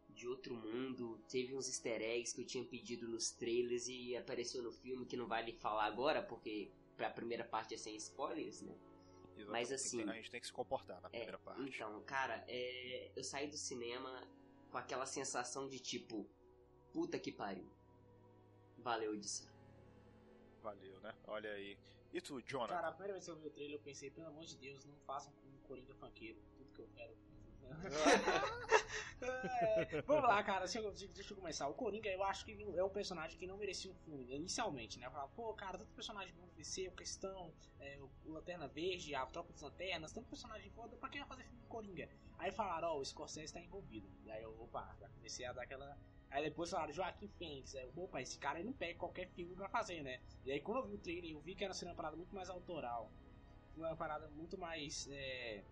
de 0.09 0.27
outro 0.27 0.55
mundo. 0.55 1.19
Teve 1.29 1.55
uns 1.55 1.67
easter 1.67 2.01
eggs 2.01 2.33
que 2.33 2.41
eu 2.41 2.45
tinha 2.45 2.63
pedido 2.63 3.07
nos 3.07 3.31
trailers 3.31 3.87
e 3.87 4.15
apareceu 4.15 4.61
no 4.61 4.71
filme 4.71 5.05
que 5.05 5.17
não 5.17 5.27
vale 5.27 5.53
falar 5.53 5.85
agora, 5.85 6.21
porque 6.21 6.71
pra 6.95 7.09
primeira 7.09 7.43
parte 7.43 7.73
é 7.73 7.77
sem 7.77 7.95
spoilers, 7.95 8.61
né? 8.61 8.77
Mas 9.47 9.71
assim- 9.71 10.03
a 10.03 10.13
gente 10.13 10.29
tem 10.29 10.39
que 10.39 10.47
se 10.47 10.53
comportar 10.53 11.01
na 11.01 11.09
primeira 11.09 11.39
parte. 11.39 11.61
Então, 11.61 12.03
cara, 12.03 12.43
é, 12.47 13.11
eu 13.15 13.23
saí 13.23 13.47
do 13.47 13.57
cinema 13.57 14.27
com 14.69 14.77
aquela 14.77 15.05
sensação 15.05 15.67
de 15.67 15.79
tipo, 15.79 16.29
puta 16.93 17.17
que 17.17 17.31
pariu. 17.31 17.67
Valeu, 18.77 19.13
Odisseia. 19.13 19.49
Valeu, 20.61 20.99
né? 20.99 21.13
Olha 21.27 21.51
aí. 21.51 21.77
E 22.11 22.19
tu, 22.21 22.41
Jonathan? 22.41 22.73
Cara, 22.73 22.87
a 22.87 22.91
primeira 22.91 23.13
vez 23.13 23.25
que 23.25 23.31
eu 23.31 23.35
vi 23.35 23.47
o 23.47 23.51
trailer 23.51 23.75
eu 23.75 23.83
pensei, 23.83 24.09
pelo 24.09 24.27
amor 24.27 24.45
de 24.45 24.57
Deus, 24.57 24.83
não 24.85 24.95
façam 25.05 25.31
com 25.33 25.47
um 25.47 25.57
Coringa 25.67 25.93
funkeiro, 25.95 26.39
tudo 26.57 26.73
que 26.73 26.81
eu 26.81 26.89
quero. 26.95 27.15
É, 29.21 30.01
vamos 30.07 30.23
lá, 30.23 30.41
cara, 30.43 30.65
deixa 30.65 30.79
eu, 30.79 30.91
deixa 30.91 31.33
eu 31.33 31.37
começar. 31.37 31.67
O 31.67 31.73
Coringa, 31.73 32.09
eu 32.09 32.23
acho 32.23 32.43
que 32.45 32.57
é 32.75 32.83
um 32.83 32.89
personagem 32.89 33.37
que 33.37 33.45
não 33.45 33.57
merecia 33.57 33.91
um 33.91 33.95
filme, 33.95 34.33
inicialmente, 34.33 34.99
né? 34.99 35.05
Eu 35.05 35.11
falava, 35.11 35.29
pô, 35.35 35.53
cara, 35.53 35.77
tanto 35.77 35.93
personagem 35.93 36.33
bom 36.33 36.47
DC, 36.55 36.87
o 36.87 36.91
Questão, 36.93 37.53
é, 37.79 37.99
o 38.01 38.31
Lanterna 38.31 38.67
Verde, 38.67 39.13
a 39.13 39.25
Tropa 39.27 39.51
das 39.53 39.61
Lanternas, 39.61 40.11
tanto 40.11 40.27
personagem 40.29 40.71
foda, 40.71 40.95
pra 40.97 41.09
quem 41.09 41.21
vai 41.21 41.29
fazer 41.29 41.43
filme 41.43 41.59
do 41.59 41.67
Coringa? 41.67 42.09
Aí 42.39 42.51
falaram, 42.51 42.89
ó, 42.89 42.95
oh, 42.95 42.99
o 43.01 43.05
Scorsese 43.05 43.53
tá 43.53 43.59
envolvido. 43.59 44.09
E 44.23 44.31
aí 44.31 44.41
eu, 44.41 44.59
opa, 44.61 44.95
já 44.99 45.07
comecei 45.09 45.45
a 45.45 45.53
dar 45.53 45.63
aquela. 45.63 45.97
Aí 46.31 46.43
depois 46.43 46.69
falaram, 46.69 46.93
Joaquim 46.93 47.27
Fênix. 47.27 47.75
Aí 47.75 47.83
eu, 47.83 47.91
opa, 47.95 48.21
esse 48.21 48.37
cara 48.37 48.59
aí 48.59 48.63
não 48.63 48.73
pega 48.73 48.97
qualquer 48.97 49.27
filme 49.29 49.55
pra 49.55 49.67
fazer, 49.69 50.03
né? 50.03 50.21
E 50.45 50.51
aí 50.51 50.61
quando 50.61 50.77
eu 50.77 50.87
vi 50.87 50.95
o 50.95 50.99
trailer, 50.99 51.31
eu 51.31 51.41
vi 51.41 51.55
que 51.55 51.63
era 51.63 51.73
sendo 51.73 51.89
uma 51.89 51.95
parada 51.95 52.15
muito 52.15 52.35
mais 52.35 52.49
autoral. 52.49 53.11
Uma 53.75 53.95
parada 53.95 54.27
muito 54.29 54.57
mais. 54.57 55.07
É 55.09 55.63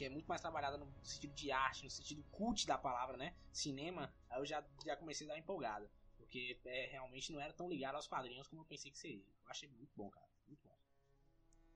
que 0.00 0.06
é 0.06 0.08
muito 0.08 0.26
mais 0.26 0.40
trabalhada 0.40 0.78
no 0.78 0.90
sentido 1.02 1.34
de 1.34 1.52
arte, 1.52 1.84
no 1.84 1.90
sentido 1.90 2.24
cult 2.30 2.66
da 2.66 2.78
palavra, 2.78 3.18
né? 3.18 3.34
Cinema, 3.52 4.10
aí 4.30 4.40
eu 4.40 4.46
já, 4.46 4.64
já 4.82 4.96
comecei 4.96 5.26
a 5.26 5.32
dar 5.34 5.38
empolgada. 5.38 5.90
Porque 6.16 6.58
é, 6.64 6.86
realmente 6.86 7.30
não 7.30 7.38
era 7.38 7.52
tão 7.52 7.68
ligado 7.68 7.96
aos 7.96 8.08
quadrinhos 8.08 8.48
como 8.48 8.62
eu 8.62 8.66
pensei 8.66 8.90
que 8.90 8.96
seria. 8.96 9.26
Eu 9.44 9.50
achei 9.50 9.68
muito 9.68 9.92
bom, 9.94 10.08
cara. 10.08 10.26
Muito 10.46 10.62
bom. 10.64 10.74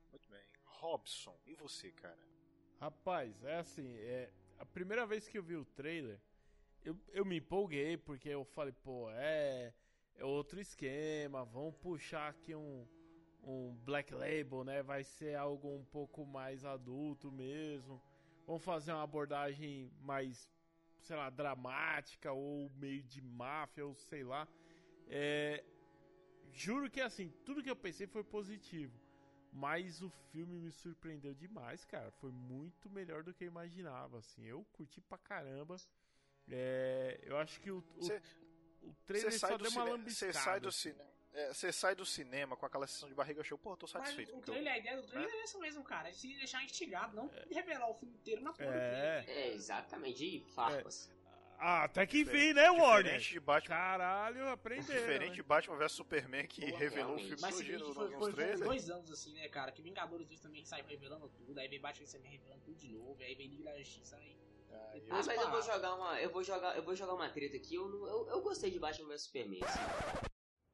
Muito 0.09 0.27
bem. 0.27 0.43
Robson, 0.63 1.37
e 1.45 1.53
você, 1.53 1.91
cara? 1.91 2.17
Rapaz, 2.79 3.43
é 3.43 3.57
assim, 3.57 3.95
é, 3.97 4.31
a 4.57 4.65
primeira 4.65 5.05
vez 5.05 5.27
que 5.27 5.37
eu 5.37 5.43
vi 5.43 5.55
o 5.55 5.63
trailer, 5.63 6.19
eu, 6.85 6.95
eu 7.11 7.25
me 7.25 7.37
empolguei, 7.37 7.97
porque 7.97 8.29
eu 8.29 8.45
falei, 8.45 8.73
pô, 8.83 9.09
é, 9.11 9.73
é 10.15 10.23
outro 10.23 10.59
esquema, 10.59 11.43
vamos 11.43 11.75
puxar 11.77 12.29
aqui 12.29 12.53
um, 12.55 12.87
um 13.43 13.75
Black 13.83 14.13
Label, 14.13 14.63
né? 14.63 14.83
Vai 14.83 15.03
ser 15.03 15.35
algo 15.35 15.67
um 15.75 15.83
pouco 15.85 16.25
mais 16.25 16.63
adulto 16.63 17.31
mesmo. 17.31 18.01
Vamos 18.45 18.63
fazer 18.63 18.91
uma 18.91 19.01
abordagem 19.01 19.91
mais, 20.01 20.47
sei 21.01 21.15
lá, 21.15 21.29
dramática 21.31 22.31
ou 22.31 22.69
meio 22.75 23.01
de 23.01 23.19
máfia 23.19 23.85
ou 23.85 23.95
sei 23.95 24.23
lá. 24.23 24.47
É, 25.07 25.63
juro 26.53 26.89
que 26.89 27.01
assim, 27.01 27.33
tudo 27.43 27.63
que 27.63 27.69
eu 27.69 27.75
pensei 27.75 28.05
foi 28.05 28.23
positivo. 28.23 28.93
Mas 29.51 30.01
o 30.01 30.09
filme 30.31 30.59
me 30.59 30.69
surpreendeu 30.69 31.33
demais, 31.33 31.85
cara. 31.85 32.11
Foi 32.11 32.29
muito 32.29 32.89
melhor 32.89 33.23
do 33.23 33.33
que 33.33 33.45
eu 33.45 33.47
imaginava, 33.47 34.19
assim. 34.19 34.43
Eu 34.43 34.65
curti 34.73 34.99
pra 34.99 35.17
caramba. 35.17 35.77
É, 36.51 37.19
eu 37.23 37.37
acho 37.37 37.59
que 37.59 37.71
o, 37.71 37.83
o, 37.97 38.03
Cê, 38.03 38.21
o 38.81 38.93
trailer 39.05 39.39
só 39.39 39.57
deu 39.57 39.71
uma 39.71 39.83
lambiscada. 39.83 40.33
Você 40.33 40.33
sai 40.33 40.59
do 40.59 40.71
cinema 40.71 41.15
é, 41.35 41.53
você 41.53 41.71
sai 41.71 41.93
do 41.93 42.05
cinema 42.05 42.55
com 42.55 42.65
aquela 42.65 42.87
sessão 42.87 43.09
de 43.09 43.13
barriga 43.13 43.43
show, 43.43 43.57
pô, 43.57 43.75
tô 43.75 43.85
satisfeito. 43.85 44.31
Mas 44.31 44.39
o 44.39 44.45
trailer, 44.45 44.71
a 44.71 44.77
ideia 44.77 44.95
do 44.95 45.05
trailer 45.05 45.29
é 45.29 45.43
essa 45.43 45.59
mesmo, 45.59 45.83
cara. 45.83 46.09
De 46.09 46.15
se 46.15 46.33
deixar 46.33 46.63
instigado, 46.63 47.13
não 47.13 47.29
é. 47.29 47.53
revelar 47.53 47.89
o 47.89 47.93
filme 47.93 48.15
inteiro 48.15 48.41
na 48.41 48.53
porra 48.53 48.73
é. 48.73 49.21
do 49.21 49.29
É, 49.31 49.53
exatamente, 49.53 50.17
de 50.17 50.39
farpas. 50.53 51.09
É. 51.11 51.15
Ah, 51.57 51.83
até 51.83 52.05
que 52.05 52.19
enfim, 52.19 52.53
né, 52.53 52.69
Warner? 52.69 53.19
De 53.19 53.39
Batman, 53.39 53.75
Caralho, 53.75 54.47
aprendeu. 54.49 54.83
Diferente 54.83 55.29
né? 55.29 55.35
de 55.35 55.43
Batman 55.43 55.77
vs 55.77 55.91
Superman, 55.91 56.47
que 56.47 56.71
Pô, 56.71 56.77
revelou 56.77 57.13
o 57.13 57.17
realmente. 57.17 57.37
filme 57.37 57.53
seguinte, 57.53 57.79
no- 57.79 57.93
foi, 57.93 58.09
nos 58.09 58.19
foi, 58.19 58.33
foi 58.33 58.57
dois 58.57 58.89
anos 58.89 59.11
assim, 59.11 59.33
né, 59.33 59.47
cara? 59.49 59.71
Que 59.71 59.81
Vingadores 59.81 60.27
2 60.27 60.39
também 60.39 60.65
saiu 60.65 60.85
revelando 60.85 61.29
tudo, 61.29 61.57
aí 61.57 61.67
vem 61.67 61.79
Batman 61.79 62.07
também 62.07 62.31
revelando 62.31 62.61
tudo 62.61 62.77
de 62.77 62.89
novo, 62.89 63.21
aí 63.21 63.35
vem 63.35 63.47
Liga 63.47 63.63
da 63.65 63.77
Justiça 63.77 64.17
aí. 64.17 64.37
Ah, 65.11 65.21
mas 65.25 65.27
eu 65.41 65.49
vou 65.51 65.61
jogar 65.61 65.93
uma. 65.95 66.19
Eu 66.21 66.29
vou 66.31 66.43
jogar, 66.43 66.75
eu 66.75 66.83
vou 66.83 66.95
jogar 66.95 67.13
uma 67.13 67.29
treta 67.29 67.57
aqui. 67.57 67.75
Eu, 67.75 67.87
não- 67.87 68.07
eu, 68.07 68.29
eu 68.29 68.41
gostei 68.41 68.71
de 68.71 68.79
Batman 68.79 69.07
vs 69.09 69.23
Superman. 69.23 69.59
Assim, 69.63 69.79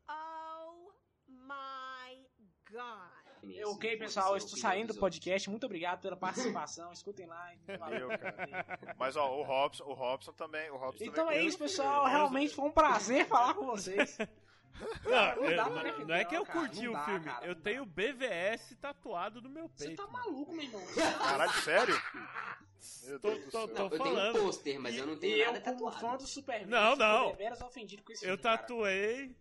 Oh 0.09 0.91
my 1.27 2.25
god. 2.71 3.65
ok, 3.75 3.97
pessoal, 3.97 4.31
eu 4.31 4.37
estou 4.37 4.57
saindo 4.57 4.93
do 4.93 4.99
podcast. 4.99 5.49
Muito 5.49 5.65
obrigado 5.65 6.01
pela 6.01 6.15
participação. 6.15 6.91
Escutem 6.93 7.25
lá. 7.27 7.51
Valeu, 7.79 8.07
cara. 8.09 8.95
Mas 8.97 9.15
ó, 9.17 9.37
o 9.37 9.43
Robson, 9.43 9.83
o 9.85 9.93
Robson 9.93 10.31
também. 10.33 10.69
O 10.71 10.77
Robson 10.77 11.03
Então 11.03 11.25
também 11.25 11.39
é 11.39 11.43
isso, 11.43 11.57
pessoal. 11.57 12.05
Realmente 12.05 12.55
foi 12.55 12.65
um 12.65 12.71
prazer 12.71 13.25
falar 13.27 13.53
com 13.53 13.65
vocês. 13.65 14.17
Não, 15.03 15.11
Não 15.35 15.43
eu- 15.45 15.63
pra 15.73 15.83
defender, 15.83 16.05
não 16.07 16.15
é 16.15 16.25
que 16.25 16.33
eu 16.33 16.39
não, 16.39 16.45
cara, 16.45 16.59
curti 16.59 16.83
não 16.85 16.91
o 16.91 16.93
dá, 16.93 17.05
filme, 17.05 17.25
cara, 17.25 17.45
eu 17.45 17.53
não 17.55 17.61
tenho 17.61 17.85
BVS 17.85 18.75
tatuado 18.81 19.39
no 19.41 19.49
meu 19.49 19.67
Você 19.67 19.87
peito. 19.87 19.97
tá 20.03 20.09
mano. 20.11 20.25
maluco, 20.31 20.53
meu 20.53 20.63
irmão. 20.63 20.81
Caralho, 21.19 21.53
sério? 21.61 21.93
Meu 23.05 23.19
Tô- 23.19 23.29
Deus 23.29 23.45
do 23.45 23.51
tô- 23.51 23.67
céu. 23.67 23.75
tô- 23.75 23.95
eu 23.95 23.97
falando. 23.97 24.39
um 24.39 24.43
pôster, 24.45 24.79
mas 24.79 24.95
eu 24.97 25.05
não 25.07 25.17
tenho 25.17 25.37
E 25.37 25.41
eu, 25.41 25.53
nada 25.53 25.61
como 25.61 25.77
fã 25.91 25.91
tatuado. 25.99 26.17
do 26.23 26.27
Superman, 26.29 26.67
Não, 26.67 26.95
não. 26.95 27.31
ofendido 27.67 28.03
com 28.03 28.11
esse 28.11 28.23
Eu 28.25 28.29
filme, 28.29 28.43
cara. 28.43 28.57
tatuei. 28.57 29.35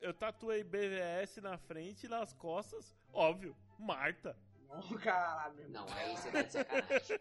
Eu 0.00 0.12
tatuei 0.12 0.64
BVS 0.64 1.40
na 1.40 1.56
frente 1.56 2.04
e 2.06 2.08
nas 2.08 2.32
costas. 2.34 2.94
Óbvio, 3.12 3.56
Marta. 3.78 4.36
Não, 4.72 4.80
caralho, 4.98 5.54
meu. 5.54 5.68
Não, 5.70 5.86
aí 5.92 6.16
você 6.16 6.30
tá 6.30 6.42
de 6.42 6.52
sacanagem. 6.52 7.18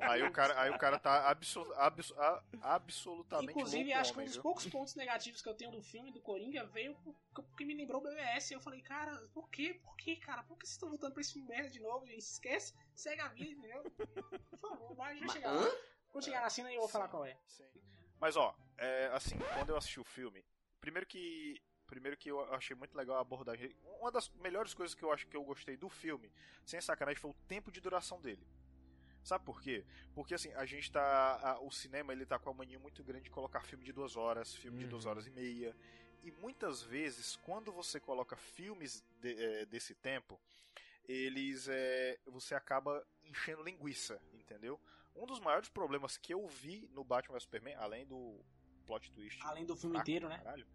Aí 0.02 0.22
o 0.22 0.32
cara, 0.32 0.60
aí 0.60 0.70
o 0.70 0.78
cara 0.78 0.98
tá 0.98 1.28
absol, 1.30 1.72
abso- 1.76 2.14
a- 2.18 2.42
absolutamente 2.62 3.50
Inclusive, 3.52 3.92
acho 3.92 4.12
que 4.12 4.20
um 4.20 4.24
dos 4.24 4.32
viu? 4.34 4.42
poucos 4.42 4.66
pontos 4.66 4.94
negativos 4.96 5.40
que 5.42 5.48
eu 5.48 5.54
tenho 5.54 5.70
do 5.70 5.82
filme 5.82 6.10
do 6.10 6.20
Coringa 6.20 6.64
veio 6.66 6.94
por- 6.96 7.14
porque 7.32 7.64
me 7.64 7.74
lembrou 7.74 8.00
o 8.00 8.04
BBS. 8.04 8.50
Eu 8.52 8.60
falei, 8.60 8.80
cara, 8.82 9.16
por 9.32 9.48
quê? 9.50 9.78
Por 9.82 9.96
quê, 9.96 10.16
cara? 10.16 10.42
Por 10.42 10.56
que 10.58 10.66
vocês 10.66 10.74
estão 10.74 10.88
voltando 10.88 11.12
pra 11.12 11.20
esse 11.20 11.32
filme 11.32 11.48
merda 11.48 11.70
de 11.70 11.80
novo, 11.80 12.06
gente? 12.06 12.18
Esquece, 12.20 12.74
segue 12.94 13.20
a 13.20 13.28
vida, 13.28 13.52
entendeu? 13.52 13.82
Por 14.50 14.58
favor, 14.58 14.94
vai, 14.94 15.16
já 15.16 15.28
chegar 15.28 15.52
lá. 15.52 15.70
Quando 16.10 16.24
chegar 16.24 16.40
na 16.40 16.50
cena 16.50 16.72
eu 16.72 16.80
vou 16.80 16.88
falar 16.88 17.08
qual 17.08 17.24
é. 17.24 17.36
Sim. 17.46 17.68
Mas 18.18 18.36
ó, 18.36 18.54
é, 18.76 19.06
assim, 19.12 19.38
quando 19.54 19.70
eu 19.70 19.76
assisti 19.76 20.00
o 20.00 20.04
filme, 20.04 20.44
primeiro 20.80 21.06
que 21.06 21.62
primeiro 21.90 22.16
que 22.16 22.30
eu 22.30 22.40
achei 22.54 22.74
muito 22.76 22.96
legal 22.96 23.16
a 23.16 23.20
abordagem. 23.20 23.74
Uma 24.00 24.10
das 24.10 24.28
melhores 24.36 24.72
coisas 24.72 24.94
que 24.94 25.02
eu 25.02 25.12
acho 25.12 25.26
que 25.26 25.36
eu 25.36 25.42
gostei 25.44 25.76
do 25.76 25.88
filme, 25.90 26.32
sem 26.64 26.80
sacanagem, 26.80 27.20
foi 27.20 27.30
o 27.32 27.36
tempo 27.48 27.70
de 27.70 27.80
duração 27.80 28.20
dele. 28.20 28.46
Sabe 29.22 29.44
por 29.44 29.60
quê? 29.60 29.84
Porque 30.14 30.32
assim, 30.34 30.50
a 30.54 30.64
gente 30.64 30.90
tá. 30.90 31.38
a- 31.42 31.60
o 31.60 31.70
cinema 31.70 32.12
ele 32.12 32.24
tá 32.24 32.38
com 32.38 32.48
a 32.48 32.54
mania 32.54 32.78
muito 32.78 33.04
grande 33.04 33.24
de 33.24 33.30
colocar 33.30 33.60
filme 33.62 33.84
de 33.84 33.92
duas 33.92 34.16
horas, 34.16 34.54
filme 34.54 34.78
de 34.78 34.84
Uhum. 34.84 34.90
duas 34.90 35.04
horas 35.04 35.26
e 35.26 35.30
meia. 35.30 35.76
E 36.22 36.30
muitas 36.32 36.80
vezes, 36.82 37.36
quando 37.36 37.70
você 37.72 37.98
coloca 38.00 38.36
filmes 38.36 39.04
de- 39.20 39.34
eh, 39.42 39.66
desse 39.66 39.94
tempo, 39.94 40.40
eles. 41.08 41.68
eh, 41.68 42.18
você 42.26 42.54
acaba 42.54 43.04
enchendo 43.24 43.62
linguiça, 43.62 44.20
entendeu? 44.32 44.80
Um 45.14 45.26
dos 45.26 45.40
maiores 45.40 45.68
problemas 45.68 46.16
que 46.16 46.32
eu 46.32 46.46
vi 46.46 46.88
no 46.94 47.02
Batman 47.04 47.34
vs 47.34 47.42
Superman, 47.42 47.74
além 47.74 48.06
do 48.06 48.40
plot 48.86 49.10
twist. 49.12 49.38
Além 49.44 49.66
do 49.66 49.76
filme 49.76 49.96
fraco 49.96 50.08
inteiro, 50.10 50.28
né? 50.28 50.38
Caralho. 50.38 50.66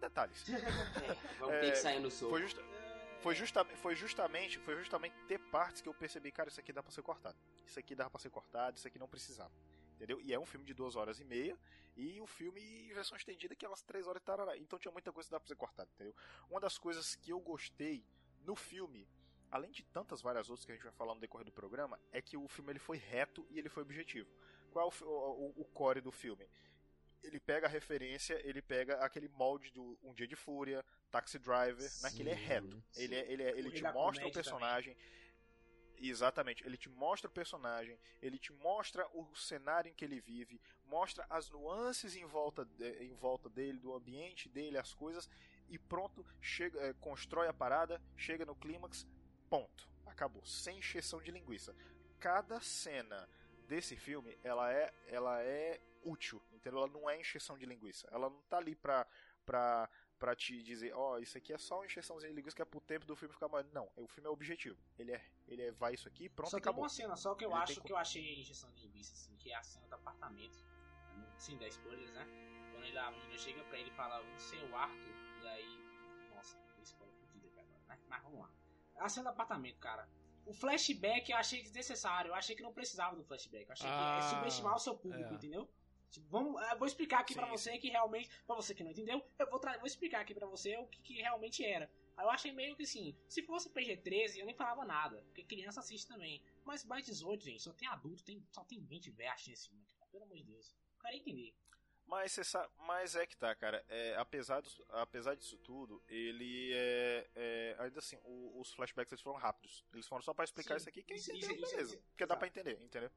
Detalhes. 0.00 0.44
É, 0.48 1.14
vamos 1.38 1.54
É, 1.56 1.60
ter 1.60 1.70
que 1.72 1.78
sair 1.78 2.00
no 2.00 2.10
soco. 2.10 2.30
Foi, 2.30 2.42
justa- 2.42 2.62
foi, 3.20 3.34
justamente, 3.34 3.76
foi 3.78 3.94
justamente 3.96 4.58
foi 4.58 4.76
justamente 4.76 5.14
ter 5.26 5.38
partes 5.38 5.80
que 5.80 5.88
eu 5.88 5.94
percebi, 5.94 6.30
cara, 6.32 6.48
isso 6.48 6.60
aqui 6.60 6.72
dá 6.72 6.82
pra 6.82 6.92
ser 6.92 7.02
cortado. 7.02 7.36
Isso 7.66 7.78
aqui 7.78 7.94
dá 7.94 8.08
pra 8.10 8.18
ser 8.20 8.30
cortado, 8.30 8.76
isso 8.76 8.86
aqui 8.86 8.98
não 8.98 9.08
precisava. 9.08 9.52
Entendeu? 9.96 10.20
E 10.20 10.32
é 10.32 10.38
um 10.38 10.46
filme 10.46 10.64
de 10.64 10.72
duas 10.74 10.94
horas 10.96 11.18
e 11.20 11.24
meia. 11.24 11.58
E 11.96 12.20
o 12.20 12.26
filme, 12.26 12.60
em 12.60 12.92
versão 12.94 13.16
estendida, 13.16 13.56
que 13.56 13.64
é 13.64 13.68
umas 13.68 13.82
três 13.82 14.06
horas 14.06 14.22
e 14.22 14.24
tarará. 14.24 14.56
Então 14.56 14.78
tinha 14.78 14.92
muita 14.92 15.10
coisa 15.12 15.28
que 15.28 15.32
dá 15.32 15.40
pra 15.40 15.48
ser 15.48 15.56
cortada, 15.56 15.90
entendeu? 15.94 16.14
Uma 16.48 16.60
das 16.60 16.78
coisas 16.78 17.16
que 17.16 17.32
eu 17.32 17.40
gostei 17.40 18.04
no 18.44 18.54
filme, 18.54 19.08
além 19.50 19.72
de 19.72 19.82
tantas 19.82 20.22
várias 20.22 20.48
outras 20.48 20.64
que 20.64 20.70
a 20.70 20.74
gente 20.76 20.84
vai 20.84 20.92
falar 20.92 21.14
no 21.14 21.20
decorrer 21.20 21.44
do 21.44 21.50
programa, 21.52 21.98
é 22.12 22.22
que 22.22 22.36
o 22.36 22.46
filme 22.46 22.70
ele 22.70 22.78
foi 22.78 22.98
reto 22.98 23.44
e 23.50 23.58
ele 23.58 23.68
foi 23.68 23.82
objetivo. 23.82 24.30
Qual 24.70 24.88
é 24.88 25.04
o, 25.04 25.08
o, 25.08 25.54
o 25.62 25.64
core 25.64 26.00
do 26.00 26.12
filme? 26.12 26.48
Ele 27.22 27.40
pega 27.40 27.66
a 27.66 27.70
referência, 27.70 28.40
ele 28.48 28.62
pega 28.62 28.96
aquele 29.04 29.28
molde 29.28 29.70
do 29.70 29.98
Um 30.02 30.14
Dia 30.14 30.26
de 30.26 30.36
Fúria, 30.36 30.84
Taxi 31.10 31.38
Driver, 31.38 31.90
né? 32.02 32.10
Que 32.10 32.22
ele 32.22 32.30
é 32.30 32.36
Sim, 32.36 32.42
reto. 32.44 32.82
sim. 32.90 33.02
Ele, 33.02 33.14
é- 33.16 33.32
ele, 33.32 33.42
é- 33.42 33.58
ele 33.58 33.70
te 33.70 33.82
mostra 33.82 34.26
o 34.26 34.32
personagem. 34.32 34.96
Exatamente, 36.00 36.64
ele 36.64 36.76
te 36.76 36.88
mostra 36.88 37.28
o 37.28 37.32
personagem, 37.32 37.98
ele 38.22 38.38
te 38.38 38.52
mostra 38.52 39.04
o 39.12 39.34
cenário 39.34 39.90
em 39.90 39.94
que 39.94 40.04
ele 40.04 40.20
vive, 40.20 40.60
mostra 40.86 41.26
as 41.28 41.50
nuances 41.50 42.14
em 42.14 42.24
volta, 42.24 42.64
de- 42.64 43.02
em 43.02 43.12
volta 43.14 43.48
dele, 43.48 43.80
do 43.80 43.92
ambiente 43.92 44.48
dele, 44.48 44.78
as 44.78 44.94
coisas, 44.94 45.28
e 45.68 45.76
pronto, 45.76 46.24
chega, 46.40 46.78
eh, 46.80 46.94
constrói 47.00 47.48
a 47.48 47.52
parada, 47.52 48.00
chega 48.16 48.46
no 48.46 48.54
clímax, 48.54 49.08
ponto, 49.50 49.88
acabou, 50.06 50.44
sem 50.46 50.78
encheção 50.78 51.20
de 51.20 51.32
linguiça. 51.32 51.74
Cada 52.20 52.60
cena 52.60 53.28
desse 53.66 53.96
filme, 53.96 54.38
ela 54.44 54.72
é, 54.72 54.94
ela 55.08 55.42
é 55.42 55.80
útil, 56.08 56.42
entendeu? 56.52 56.78
Ela 56.80 56.88
não 56.88 57.08
é 57.08 57.20
encheção 57.20 57.56
de 57.58 57.66
linguiça, 57.66 58.08
ela 58.10 58.28
não 58.30 58.40
tá 58.42 58.56
ali 58.58 58.74
pra, 58.74 59.06
pra, 59.44 59.88
pra 60.18 60.34
te 60.34 60.62
dizer, 60.62 60.92
ó, 60.94 61.18
isso 61.18 61.36
aqui 61.38 61.52
é 61.52 61.58
só 61.58 61.76
uma 61.76 61.86
encheçãozinha 61.86 62.30
de 62.30 62.36
linguiça 62.36 62.56
que 62.56 62.62
é 62.62 62.64
pro 62.64 62.80
tempo 62.80 63.06
do 63.06 63.14
filme 63.16 63.32
ficar 63.32 63.48
mais. 63.48 63.66
Não, 63.72 63.90
o 63.96 64.06
filme 64.08 64.28
é 64.28 64.30
objetivo. 64.30 64.78
Ele 64.98 65.12
é, 65.12 65.24
ele 65.46 65.62
é 65.62 65.72
vai 65.72 65.94
isso 65.94 66.08
aqui, 66.08 66.28
pronto, 66.28 66.50
só 66.50 66.56
tem 66.56 66.62
acabou. 66.62 66.82
uma 66.84 66.88
cena 66.88 67.16
só 67.16 67.34
que 67.34 67.44
eu 67.44 67.50
Ele 67.50 67.58
acho 67.60 67.74
tem 67.74 67.82
que 67.84 67.92
eu 67.92 67.96
achei 67.96 68.40
injeção 68.40 68.70
de 68.72 68.82
linguiça, 68.86 69.12
assim, 69.14 69.36
que 69.36 69.50
é 69.50 69.56
a 69.56 69.62
cena 69.62 69.86
do 69.88 69.94
apartamento. 69.94 70.58
Sim, 71.38 71.56
da 71.58 71.66
spoilers, 71.68 72.12
né? 72.12 72.26
Quando 72.72 72.84
ele, 72.84 72.98
a 72.98 73.10
menina 73.10 73.38
chega 73.38 73.62
pra 73.64 73.78
ele 73.78 73.90
e 73.90 73.94
fala, 73.94 74.20
você 74.36 74.56
é 74.56 74.64
o 74.64 74.76
Arthur, 74.76 75.14
e 75.42 75.48
aí. 75.48 75.78
Nossa, 76.34 76.56
tem 76.74 76.82
spoiler 76.84 77.14
fudido 77.16 77.46
aqui 77.48 77.60
agora, 77.60 77.82
né? 77.86 77.98
Mas 78.08 78.22
vamos 78.22 78.40
lá. 78.40 78.50
A 78.98 79.08
cena 79.08 79.30
do 79.30 79.34
apartamento, 79.34 79.78
cara. 79.78 80.08
O 80.46 80.52
flashback 80.52 81.30
eu 81.30 81.36
achei 81.36 81.62
desnecessário, 81.62 82.30
eu 82.30 82.34
achei 82.34 82.56
que 82.56 82.62
não 82.62 82.72
precisava 82.72 83.14
do 83.14 83.22
flashback. 83.22 83.66
Eu 83.66 83.72
achei 83.72 83.86
que 83.86 83.92
Ah, 83.94 84.18
é 84.18 84.22
subestimar 84.34 84.74
o 84.74 84.78
seu 84.78 84.96
público, 84.96 85.30
é. 85.32 85.34
entendeu? 85.36 85.68
Tipo, 86.10 86.26
vamos, 86.28 86.60
eu 86.70 86.78
vou 86.78 86.86
explicar 86.86 87.20
aqui 87.20 87.34
pra 87.34 87.46
você 87.46 87.76
que 87.78 87.88
realmente, 87.88 88.30
pra 88.46 88.56
você 88.56 88.74
que 88.74 88.82
não 88.82 88.90
entendeu, 88.90 89.22
eu 89.38 89.50
vou, 89.50 89.60
vou 89.60 89.86
explicar 89.86 90.20
aqui 90.22 90.34
pra 90.34 90.46
você 90.46 90.76
o 90.78 90.86
que, 90.86 91.00
que 91.00 91.14
realmente 91.20 91.64
era. 91.64 91.90
Aí 92.16 92.24
eu 92.24 92.30
achei 92.30 92.50
meio 92.50 92.74
que 92.74 92.82
assim, 92.82 93.16
se 93.28 93.42
fosse 93.42 93.68
PG-13 93.70 94.38
eu 94.38 94.46
nem 94.46 94.54
falava 94.54 94.84
nada, 94.84 95.22
porque 95.26 95.44
criança 95.44 95.80
assiste 95.80 96.08
também. 96.08 96.42
Mas 96.64 96.84
mais 96.84 97.04
18, 97.06 97.44
gente, 97.44 97.62
só 97.62 97.72
tem 97.72 97.86
adulto, 97.88 98.24
tem, 98.24 98.44
só 98.50 98.64
tem 98.64 98.80
20 98.80 99.10
versos 99.10 99.48
nesse 99.48 99.68
filme, 99.68 99.84
cara. 99.86 100.06
Pelo 100.10 100.24
amor 100.24 100.36
de 100.36 100.44
Deus. 100.44 100.74
O 100.96 100.98
cara 100.98 101.14
ia 101.14 101.20
entender. 101.20 101.54
Mas, 102.06 102.32
você 102.32 102.42
sabe, 102.42 102.72
mas 102.78 103.14
é 103.14 103.26
que 103.26 103.36
tá, 103.36 103.54
cara. 103.54 103.84
É, 103.86 104.16
apesar, 104.16 104.62
dos- 104.62 104.80
apesar 104.88 105.34
disso 105.36 105.58
tudo, 105.58 106.02
ele 106.08 106.72
é. 106.72 107.28
é, 107.36 107.76
ainda 107.78 107.98
assim, 107.98 108.18
o- 108.24 108.58
os 108.58 108.72
flashbacks 108.72 109.12
eles 109.12 109.20
foram 109.22 109.38
rápidos. 109.38 109.84
Eles 109.92 110.06
foram 110.08 110.22
só 110.22 110.32
pra 110.32 110.44
explicar 110.46 110.74
Sim, 110.74 110.80
isso 110.80 110.88
aqui. 110.88 111.02
Quem 111.02 111.16
isso- 111.18 111.30
entendeu, 111.30 111.50
isso- 111.50 111.70
beleza. 111.70 111.94
isso- 111.94 112.02
porque 112.08 112.24
dá 112.24 112.34
exato. 112.34 112.38
pra 112.38 112.48
entender, 112.48 112.82
entendeu? 112.82 113.10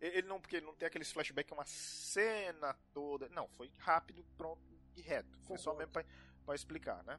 Ele 0.00 0.28
não, 0.28 0.40
porque 0.40 0.56
ele 0.56 0.66
não 0.66 0.74
tem 0.74 0.86
aqueles 0.86 1.10
flashbacks, 1.10 1.52
uma 1.52 1.64
cena 1.64 2.74
toda. 2.92 3.28
Não, 3.30 3.48
foi 3.48 3.70
rápido, 3.78 4.24
pronto 4.36 4.60
e 4.96 5.00
reto. 5.00 5.38
Foi 5.46 5.58
só 5.58 5.74
mesmo 5.74 5.92
pra, 5.92 6.04
pra 6.44 6.54
explicar, 6.54 7.02
né? 7.04 7.18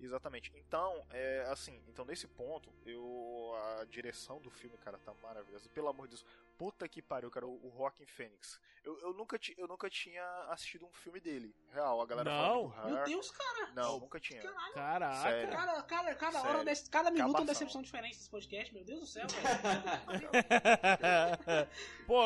Exatamente. 0.00 0.52
Então, 0.56 1.04
é 1.10 1.44
assim, 1.50 1.82
então 1.88 2.04
nesse 2.04 2.26
ponto, 2.28 2.72
eu 2.86 3.52
a 3.80 3.84
direção 3.84 4.40
do 4.40 4.50
filme, 4.50 4.76
cara, 4.78 4.96
tá 4.98 5.12
maravilhosa. 5.22 5.68
Pelo 5.70 5.88
amor 5.88 6.06
de 6.06 6.14
Deus, 6.14 6.24
puta 6.56 6.88
que 6.88 7.02
pariu, 7.02 7.30
cara, 7.30 7.46
o, 7.46 7.66
o 7.66 7.68
Rockin' 7.70 8.06
Phoenix. 8.06 8.60
Eu, 8.84 8.98
eu 9.00 9.12
nunca 9.12 9.36
ti, 9.38 9.54
eu 9.58 9.66
nunca 9.66 9.90
tinha 9.90 10.24
assistido 10.50 10.86
um 10.86 10.92
filme 10.92 11.18
dele. 11.20 11.54
Real, 11.72 12.00
a 12.00 12.06
galera 12.06 12.30
Não? 12.30 12.68
Meu. 12.86 13.04
Deus, 13.04 13.30
cara. 13.32 13.72
Não, 13.74 13.98
nunca 14.00 14.20
tinha. 14.20 14.40
Caralho. 14.40 14.74
Caraca. 14.74 15.22
Sério. 15.22 15.52
Cada, 15.52 15.82
cada, 15.82 16.14
cada 16.14 16.32
Sério. 16.40 16.48
hora, 16.56 16.64
desse, 16.64 16.88
cada 16.90 17.10
minuto 17.10 17.22
é 17.22 17.26
uma 17.30 17.38
Cabação. 17.40 17.52
decepção 17.54 17.82
diferente 17.82 18.16
desse 18.16 18.30
podcast, 18.30 18.72
meu 18.72 18.84
Deus 18.84 19.00
do 19.00 19.06
céu, 19.06 19.26
velho. 19.26 20.28
Pô, 22.06 22.22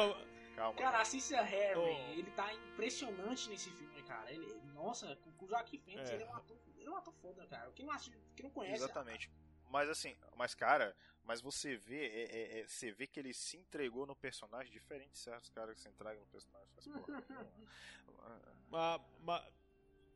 Calma. 0.57 0.79
Cara, 0.79 1.01
assista 1.01 1.41
Harry, 1.43 1.79
Oh. 1.81 2.13
ele 2.13 2.31
tá 2.33 2.53
impressionante 2.53 3.49
nesse 3.49 3.71
filme, 3.71 4.03
cara. 4.03 4.31
Ele, 4.31 4.55
nossa, 4.75 5.19
o 5.41 5.47
Joaquim 5.47 5.79
Phoenix, 5.79 6.11
É. 6.11 6.15
ele 6.15 6.23
é 6.25 6.27
um 6.27 6.35
ator, 6.37 6.57
um 6.90 6.97
ator 6.97 7.14
foda, 7.14 7.47
cara. 7.47 7.71
Quem 7.73 7.85
não, 7.87 7.92
assiste, 7.92 8.16
quem 8.37 8.45
não 8.45 8.51
conhece, 8.51 8.77
Exatamente. 8.83 9.31
Mas 9.71 9.88
assim, 9.88 10.16
mas 10.37 10.55
cara, 10.55 10.95
mas 11.25 11.40
você 11.40 11.77
vê, 11.77 12.07
é, 12.07 12.23
é- 12.37 12.61
é- 12.61 12.66
você 12.68 12.90
vê 12.92 13.07
que 13.07 13.18
ele 13.18 13.33
se 13.33 13.57
entregou 13.57 14.05
no 14.07 14.14
personagem, 14.14 14.71
diferente 14.73 15.12
de 15.12 15.18
certos 15.18 15.49
caras 15.49 15.75
que 15.75 15.81
se 15.81 15.88
entregam 15.88 16.21
no 16.21 16.27
personagem. 16.27 16.68
Faz, 16.75 16.87
porra, 16.87 17.25
não. 17.31 18.57
ma- 18.71 19.01
ma- 19.21 19.53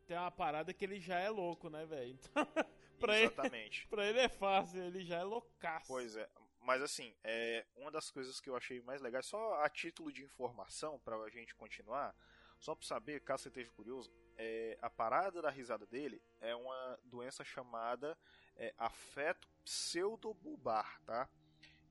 tem 0.07 0.17
uma 0.17 0.31
parada 0.31 0.73
que 0.75 0.85
ele 0.85 1.01
já 1.01 1.19
é 1.19 1.29
louco, 1.31 1.69
né, 1.71 1.85
velho? 1.87 2.11
Então, 2.13 2.47
pra, 3.01 3.17
ele, 3.17 3.27
Exatamente. 3.27 3.87
pra 3.89 4.07
ele 4.07 4.19
é 4.21 4.29
fácil, 4.29 4.83
ele 4.83 5.05
já 5.05 5.17
é 5.19 5.25
loucaço. 5.25 5.87
Pois 5.89 6.17
é. 6.17 6.29
Mas 6.61 6.83
assim, 6.83 7.15
é, 7.25 7.65
uma 7.77 7.91
das 7.91 8.11
coisas 8.11 8.41
que 8.41 8.51
eu 8.51 8.57
achei 8.57 8.81
mais 8.83 9.01
legais, 9.01 9.27
só 9.27 9.63
a 9.63 9.69
título 9.71 10.13
de 10.13 10.25
informação 10.25 10.99
pra 11.01 11.29
gente 11.31 11.55
continuar, 11.55 12.15
só 12.59 12.75
pra 12.75 12.87
saber, 12.87 13.21
caso 13.23 13.45
você 13.45 13.49
esteja 13.49 13.71
curioso, 13.71 14.13
é, 14.37 14.79
a 14.83 14.91
parada 14.91 15.41
da 15.41 15.51
risada 15.51 15.87
dele 15.87 16.23
é 16.41 16.55
uma 16.55 16.99
doença 17.05 17.45
chamada 17.45 18.17
é, 18.57 18.75
afeto 18.79 19.49
pseudobulbar, 19.65 21.01
tá? 21.05 21.29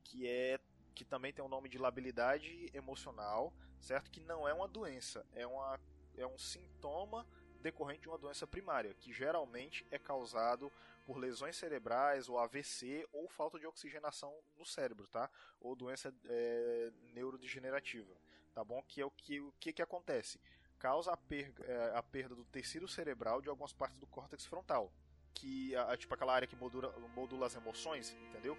Que 0.04 0.28
é 0.28 0.60
que 0.94 1.04
também 1.04 1.34
tem 1.34 1.44
o 1.44 1.50
nome 1.50 1.68
de 1.68 1.78
labilidade 1.78 2.72
emocional, 2.74 3.54
certo? 3.82 4.10
Que 4.10 4.22
não 4.22 4.48
é 4.48 4.54
uma 4.54 4.68
doença, 4.68 5.26
é, 5.34 5.46
uma, 5.46 5.78
é 6.16 6.26
um 6.26 6.38
sintoma 6.38 7.28
decorrente 7.62 8.02
de 8.02 8.08
uma 8.08 8.18
doença 8.18 8.48
primária, 8.48 8.94
que 8.94 9.12
geralmente 9.12 9.86
é 9.92 10.00
causado 10.00 10.72
por 11.06 11.18
lesões 11.18 11.58
cerebrais, 11.58 12.30
ou 12.30 12.40
AVC, 12.40 13.08
ou 13.12 13.28
falta 13.28 13.60
de 13.60 13.68
oxigenação 13.68 14.34
no 14.58 14.66
cérebro, 14.66 15.08
tá? 15.08 15.30
Ou 15.60 15.76
doença 15.76 16.14
é, 16.26 16.92
neurodegenerativa, 17.14 18.16
tá 18.54 18.64
bom? 18.64 18.82
Que 18.84 19.02
é 19.02 19.06
o 19.06 19.12
que, 19.12 19.40
o 19.42 19.52
que, 19.60 19.74
que 19.74 19.82
acontece? 19.82 20.40
Causa 20.80 21.12
a, 21.12 21.18
perga, 21.18 21.64
é, 21.66 21.98
a 21.98 22.04
perda 22.04 22.36
do 22.36 22.46
tecido 22.46 22.88
cerebral 22.88 23.42
de 23.42 23.50
algumas 23.50 23.74
partes 23.74 23.98
do 24.00 24.06
córtex 24.08 24.46
frontal, 24.46 24.92
que 25.34 25.76
a, 25.76 25.96
tipo 25.98 26.14
aquela 26.14 26.34
área 26.34 26.48
que 26.48 26.56
modula, 26.56 26.94
modula 27.16 27.48
as 27.48 27.56
emoções, 27.56 28.16
entendeu? 28.30 28.58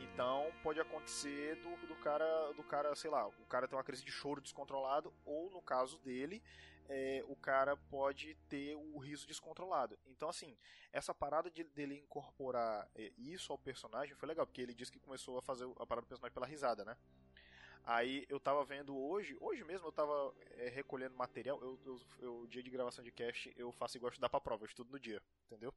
Então 0.00 0.50
pode 0.62 0.80
acontecer 0.80 1.56
do, 1.56 1.86
do 1.86 1.96
cara, 1.96 2.52
do 2.52 2.62
cara, 2.62 2.94
sei 2.94 3.10
lá, 3.10 3.26
o 3.26 3.46
cara 3.46 3.68
tem 3.68 3.76
uma 3.76 3.84
crise 3.84 4.04
de 4.04 4.10
choro 4.10 4.40
descontrolado, 4.40 5.12
ou 5.24 5.50
no 5.50 5.62
caso 5.62 5.98
dele, 5.98 6.42
é, 6.88 7.22
o 7.28 7.36
cara 7.36 7.76
pode 7.76 8.34
ter 8.48 8.74
o 8.74 8.98
riso 8.98 9.26
descontrolado. 9.26 9.98
Então 10.06 10.28
assim, 10.28 10.56
essa 10.92 11.14
parada 11.14 11.50
de, 11.50 11.64
dele 11.64 11.96
incorporar 11.98 12.88
é, 12.94 13.12
isso 13.16 13.52
ao 13.52 13.58
personagem 13.58 14.14
foi 14.14 14.28
legal, 14.28 14.46
porque 14.46 14.60
ele 14.60 14.74
disse 14.74 14.92
que 14.92 14.98
começou 14.98 15.38
a 15.38 15.42
fazer 15.42 15.64
a 15.78 15.86
parada 15.86 16.06
do 16.06 16.08
personagem 16.08 16.34
pela 16.34 16.46
risada, 16.46 16.84
né? 16.84 16.96
Aí 17.88 18.26
eu 18.28 18.38
tava 18.38 18.62
vendo 18.66 18.94
hoje, 18.94 19.34
hoje 19.40 19.64
mesmo 19.64 19.86
eu 19.86 19.92
tava 19.92 20.34
é, 20.58 20.68
recolhendo 20.68 21.16
material, 21.16 21.58
eu, 21.62 21.80
eu, 21.86 22.00
eu, 22.18 22.46
dia 22.46 22.62
de 22.62 22.68
gravação 22.68 23.02
de 23.02 23.10
cast, 23.10 23.50
eu 23.56 23.72
faço 23.72 23.96
igual 23.96 24.10
estudar 24.10 24.28
pra 24.28 24.42
prova, 24.42 24.62
eu 24.62 24.66
estudo 24.66 24.92
no 24.92 25.00
dia, 25.00 25.22
entendeu? 25.46 25.72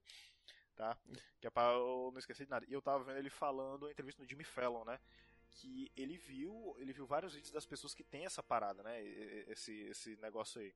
Tá? 0.75 0.97
Que 1.39 1.47
é 1.47 1.49
pra 1.49 1.71
eu 1.71 2.09
não 2.11 2.19
esquecer 2.19 2.43
de 2.43 2.49
nada. 2.49 2.65
E 2.67 2.73
eu 2.73 2.81
tava 2.81 3.01
vendo 3.05 3.17
ele 3.17 3.29
falando 3.29 3.83
uma 3.83 3.91
entrevista 3.91 4.21
no 4.21 4.27
Jimmy 4.27 4.43
Fallon, 4.43 4.83
né? 4.83 4.99
Que 5.51 5.89
ele 5.95 6.17
viu, 6.17 6.75
ele 6.79 6.91
viu 6.91 7.05
vários 7.05 7.33
vídeos 7.33 7.53
das 7.53 7.65
pessoas 7.65 7.93
que 7.93 8.03
tem 8.03 8.25
essa 8.25 8.43
parada, 8.43 8.83
né? 8.83 9.01
Esse, 9.47 9.71
esse 9.83 10.17
negócio 10.17 10.59
aí. 10.59 10.73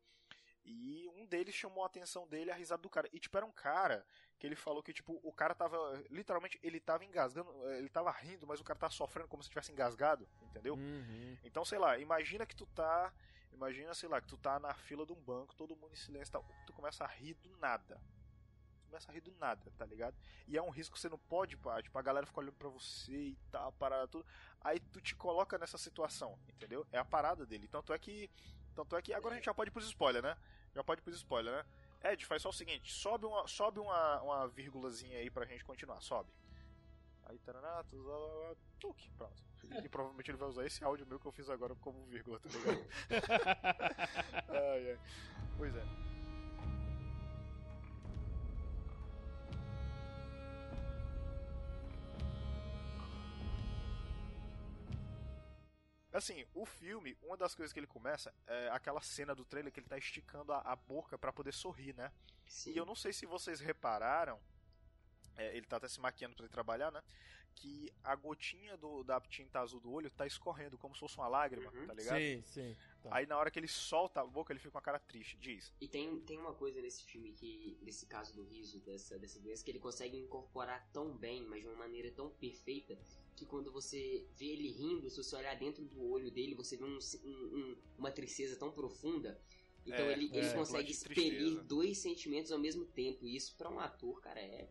E 0.66 1.08
um 1.16 1.26
deles 1.28 1.54
chamou 1.54 1.84
a 1.84 1.88
atenção 1.88 2.28
dele 2.28 2.52
a 2.52 2.56
risada 2.56 2.82
do 2.82 2.90
cara. 2.90 3.08
E 3.14 3.20
tipo, 3.20 3.38
era 3.38 3.46
um 3.46 3.52
cara 3.52 4.06
que 4.40 4.48
ele 4.48 4.56
falou 4.56 4.82
que 4.82 4.92
tipo, 4.92 5.20
o 5.24 5.32
cara 5.32 5.54
tava, 5.54 5.78
literalmente, 6.10 6.60
ele 6.64 6.80
tava 6.80 7.06
engasgando, 7.06 7.50
ele 7.74 7.90
tava 7.90 8.12
rindo, 8.12 8.48
mas 8.48 8.60
o 8.60 8.64
cara 8.64 8.80
tava 8.80 8.92
sofrendo 8.92 9.28
como 9.28 9.44
se 9.44 9.50
tivesse 9.50 9.72
engasgado, 9.72 10.28
entendeu? 10.42 10.74
Uhum. 10.74 11.38
Então, 11.44 11.64
sei 11.64 11.78
lá, 11.78 11.98
imagina 12.00 12.46
que 12.46 12.56
tu 12.56 12.66
tá. 12.68 13.14
Imagina, 13.54 13.94
sei 13.94 14.10
lá, 14.10 14.20
que 14.20 14.28
tu 14.28 14.38
tá 14.38 14.60
na 14.60 14.74
fila 14.74 15.06
de 15.06 15.14
um 15.14 15.22
banco, 15.22 15.56
todo 15.56 15.78
mundo 15.78 15.94
em 15.94 15.96
silêncio 15.96 16.30
e 16.30 16.34
tal. 16.34 16.46
Tu 16.68 16.74
começa 16.74 17.06
a 17.06 17.08
rir 17.08 17.36
do 17.36 17.56
nada. 17.58 18.02
Tu 18.82 18.88
começa 18.88 19.10
a 19.10 19.14
rir 19.14 19.22
do 19.22 19.32
nada, 19.36 19.72
tá 19.78 19.86
ligado? 19.86 20.18
E 20.46 20.58
é 20.58 20.62
um 20.62 20.70
risco 20.70 20.96
que 20.96 21.00
você 21.00 21.08
não 21.08 21.18
pode, 21.18 21.56
pá. 21.56 21.82
Tipo, 21.82 21.98
a 21.98 22.02
galera 22.02 22.26
fica 22.26 22.40
olhando 22.42 22.58
pra 22.58 22.68
você 22.68 23.14
e 23.14 23.38
tal, 23.50 23.72
parada 23.74 24.10
tudo. 24.10 24.26
Aí 24.60 24.80
tu 24.80 25.00
te 25.00 25.16
coloca 25.16 25.58
nessa 25.58 25.78
situação, 25.78 26.38
entendeu? 26.50 26.86
É 26.92 26.98
a 26.98 27.06
parada 27.06 27.46
dele. 27.46 27.68
Tanto 27.68 27.94
é 27.94 28.00
que. 28.00 28.30
Tanto 28.76 28.98
é 28.98 29.02
que. 29.02 29.14
Agora 29.14 29.36
a 29.36 29.38
gente 29.38 29.46
já 29.46 29.54
pode 29.54 29.70
ir 29.70 29.72
pros 29.72 29.86
spoiler, 29.86 30.22
né? 30.22 30.38
Já 30.76 30.84
pode 30.84 31.02
pros 31.02 31.16
spoiler, 31.16 31.54
né? 31.54 31.66
Ed, 32.12 32.26
faz 32.26 32.42
só 32.42 32.50
o 32.50 32.54
seguinte, 32.54 32.92
sobe 32.92 33.26
uma, 33.26 33.48
sobe 33.48 33.80
uma, 33.80 34.22
uma 34.22 34.48
vírgulazinha 34.48 35.18
aí 35.18 35.32
pra 35.32 35.46
gente 35.46 35.64
continuar, 35.64 36.02
sobe. 36.02 36.30
Aí, 37.24 37.40
taraná, 37.40 37.84
tu, 37.86 37.98
tuque, 38.80 39.10
pronto. 39.12 39.44
E 39.84 39.90
provavelmente 39.90 40.30
ele 40.30 40.38
vai 40.38 40.48
usar 40.48 40.66
esse 40.66 40.84
áudio 40.84 41.08
meu 41.08 41.20
que 41.20 41.26
eu 41.26 41.32
fiz 41.32 41.50
agora 41.50 41.74
como 41.76 42.06
vírgula, 42.06 42.40
tá 42.40 42.50
ligado? 42.50 42.86
ai, 44.50 44.92
ai. 44.92 45.00
Pois 45.58 45.76
é. 45.76 46.05
Assim, 56.18 56.46
o 56.54 56.66
filme, 56.66 57.18
uma 57.22 57.36
das 57.36 57.54
coisas 57.54 57.74
que 57.74 57.80
ele 57.80 57.88
começa 57.88 58.34
é 58.48 58.70
aquela 58.70 59.02
cena 59.02 59.36
do 59.36 59.44
trailer 59.44 59.72
que 59.72 59.80
ele 59.80 59.88
tá 59.88 59.98
esticando 59.98 60.54
a, 60.54 60.60
a 60.62 60.76
boca 60.76 61.18
pra 61.18 61.34
poder 61.34 61.54
sorrir, 61.54 61.94
né? 61.94 62.12
Sim. 62.48 62.72
E 62.72 62.78
eu 62.78 62.86
não 62.86 62.96
sei 62.96 63.12
se 63.12 63.26
vocês 63.26 63.60
repararam, 63.60 64.40
é, 65.36 65.56
ele 65.58 65.66
tá 65.66 65.78
até 65.78 65.88
se 65.90 66.00
maquiando 66.00 66.34
pra 66.36 66.46
ele 66.46 66.52
trabalhar, 66.54 66.92
né? 66.92 67.04
Que 67.54 67.92
a 68.04 68.16
gotinha 68.16 68.76
do, 68.78 69.04
da 69.04 69.20
tinta 69.22 69.60
azul 69.60 69.80
do 69.80 69.92
olho 69.92 70.10
tá 70.10 70.26
escorrendo, 70.26 70.78
como 70.78 70.94
se 70.94 71.00
fosse 71.00 71.18
uma 71.18 71.28
lágrima, 71.28 71.72
Uhum. 71.72 71.88
tá 71.88 71.94
ligado? 71.94 72.18
Sim, 72.18 72.42
sim. 72.46 72.78
Tá. 73.02 73.10
Aí 73.16 73.26
na 73.26 73.38
hora 73.38 73.52
que 73.52 73.60
ele 73.60 73.68
solta 73.68 74.22
a 74.22 74.26
boca, 74.26 74.52
ele 74.54 74.60
fica 74.60 74.72
com 74.72 74.78
a 74.78 74.82
cara 74.82 75.00
triste. 75.00 75.38
Diz. 75.38 75.74
E 75.82 75.88
tem, 75.88 76.20
tem 76.22 76.38
uma 76.38 76.54
coisa 76.54 76.82
nesse 76.82 77.04
filme 77.04 77.32
que, 77.34 77.78
nesse 77.82 78.06
caso 78.06 78.34
do 78.34 78.44
riso, 78.44 78.80
dessa, 78.82 79.18
dessa 79.20 79.40
doença, 79.40 79.64
que 79.64 79.72
ele 79.72 79.80
consegue 79.80 80.18
incorporar 80.18 80.86
tão 80.94 81.16
bem, 81.16 81.46
mas 81.46 81.62
de 81.62 81.68
uma 81.68 81.78
maneira 81.78 82.12
tão 82.12 82.30
perfeita, 82.30 82.98
que 83.36 83.46
quando 83.46 83.72
você 83.72 84.26
vê 84.38 84.46
ele 84.48 84.72
rindo, 84.72 85.10
se 85.10 85.18
você 85.18 85.36
olhar 85.36 85.56
dentro 85.56 85.84
do 85.86 86.10
olho 86.10 86.32
dele, 86.32 86.56
você 86.56 86.78
vê 86.78 86.84
um, 86.84 86.98
um- 87.24 87.30
um- 87.30 87.78
uma 87.98 88.12
tristeza 88.12 88.56
tão 88.58 88.72
profunda. 88.72 89.40
Então 89.86 90.06
É, 90.06 90.14
ele, 90.14 90.26
ele 90.34 90.48
é, 90.48 90.54
consegue 90.54 90.92
de 90.92 90.98
tristeza. 91.00 91.22
expelir 91.28 91.62
dois 91.64 91.98
sentimentos 92.00 92.52
ao 92.52 92.58
mesmo 92.60 92.86
tempo. 92.86 93.28
E 93.28 93.36
isso 93.36 93.56
pra 93.58 93.70
um 93.70 93.80
ator, 93.80 94.20
cara, 94.22 94.40
é 94.40 94.70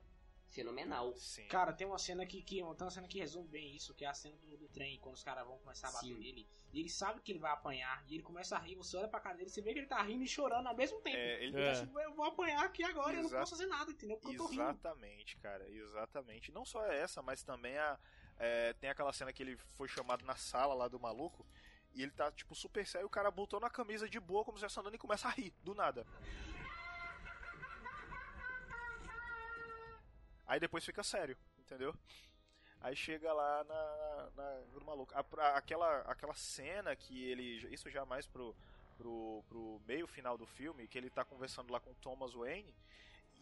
fenomenal. 0.49 1.15
Sim. 1.17 1.47
Cara, 1.49 1.73
tem 1.73 1.87
uma 1.87 1.99
cena 1.99 2.25
que, 2.27 2.41
que, 2.43 2.57
tem 2.57 2.63
uma 2.65 2.91
cena 2.91 3.07
que 3.09 3.19
resume 3.19 3.49
bem 3.49 3.75
isso, 3.77 3.93
que 3.95 4.05
é 4.05 4.09
a 4.09 4.15
cena 4.15 4.37
do, 4.39 4.57
do 4.57 4.69
trem, 4.69 4.99
quando 5.01 5.15
os 5.15 5.23
caras 5.23 5.47
vão 5.47 5.59
começar 5.59 5.89
a 5.89 5.93
bater 5.93 6.07
Sim. 6.09 6.19
nele. 6.19 6.47
E 6.73 6.81
ele 6.81 6.89
sabe 6.89 7.21
que 7.21 7.31
ele 7.31 7.39
vai 7.39 7.53
apanhar, 7.53 8.05
e 8.09 8.15
ele 8.15 8.23
começa 8.25 8.57
a 8.57 8.59
rir, 8.59 8.75
você 8.75 8.97
olha 8.97 9.07
pra 9.07 9.21
cara 9.21 9.37
dele, 9.37 9.49
você 9.49 9.61
vê 9.63 9.73
que 9.73 9.79
ele 9.81 9.87
tá 9.87 10.03
rindo 10.03 10.25
e 10.25 10.29
chorando 10.29 10.67
ao 10.67 10.77
mesmo 10.77 11.01
tempo. 11.01 11.17
É, 11.17 11.45
ele- 11.45 11.57
É. 11.57 11.73
tá 11.75 11.81
tipo, 11.81 12.01
eu 12.01 12.13
vou 12.15 12.25
apanhar 12.25 12.65
aqui 12.65 12.83
agora, 12.83 13.17
eu 13.17 13.23
não 13.23 13.31
posso 13.31 13.53
fazer 13.53 13.67
nada, 13.67 13.91
entendeu? 13.93 14.17
Porque 14.17 14.35
eu 14.35 14.39
tô 14.39 14.47
rindo. 14.47 14.63
Exatamente, 14.63 15.37
cara, 15.37 15.69
exatamente. 15.71 16.51
Não 16.51 16.65
só 16.65 16.85
essa, 16.87 17.23
mas 17.23 17.45
também 17.45 17.77
a. 17.79 17.99
é, 18.39 18.73
tem 18.75 18.91
aquela 18.91 19.13
cena 19.13 19.33
que 19.33 19.43
ele 19.43 19.57
foi 19.77 19.89
chamado 19.89 20.25
na 20.25 20.37
sala 20.37 20.75
lá 20.75 20.89
do 20.89 20.99
maluco. 21.01 21.47
E 21.95 22.03
ele 22.03 22.11
tá, 22.11 22.31
tipo, 22.33 22.55
super 22.55 22.85
sério, 22.87 23.07
o 23.07 23.11
cara 23.11 23.31
botou 23.31 23.61
na 23.61 23.71
camisa 23.71 24.09
de 24.09 24.19
boa, 24.19 24.45
como 24.45 24.59
se 24.59 24.65
estivesse 24.65 24.81
andando 24.81 24.97
e 24.97 24.99
começa 24.99 25.29
a 25.29 25.31
rir, 25.31 25.53
do 25.63 25.75
nada. 25.75 26.05
Aí 30.47 30.61
depois 30.61 30.85
fica 30.85 31.03
sério, 31.03 31.37
entendeu? 31.59 31.95
Aí 32.81 32.95
chega 32.95 33.33
lá 33.33 33.65
na, 33.65 34.31
na, 34.37 34.61
no 34.75 34.85
maluco. 34.85 35.15
A- 35.15 35.25
a- 35.43 35.57
aquela, 35.57 36.01
aquela 36.01 36.35
cena 36.35 36.95
que 36.95 37.25
ele. 37.25 37.67
Isso 37.73 37.89
já 37.91 38.05
mais 38.05 38.27
pro, 38.27 38.55
pro, 38.99 39.43
pro 39.49 39.81
meio 39.87 40.07
final 40.07 40.37
do 40.37 40.47
filme, 40.47 40.87
que 40.87 40.99
ele 40.99 41.09
tá 41.09 41.25
conversando 41.25 41.73
lá 41.73 41.81
com 41.81 41.95
Thomas 41.95 42.35
Wayne. 42.35 42.75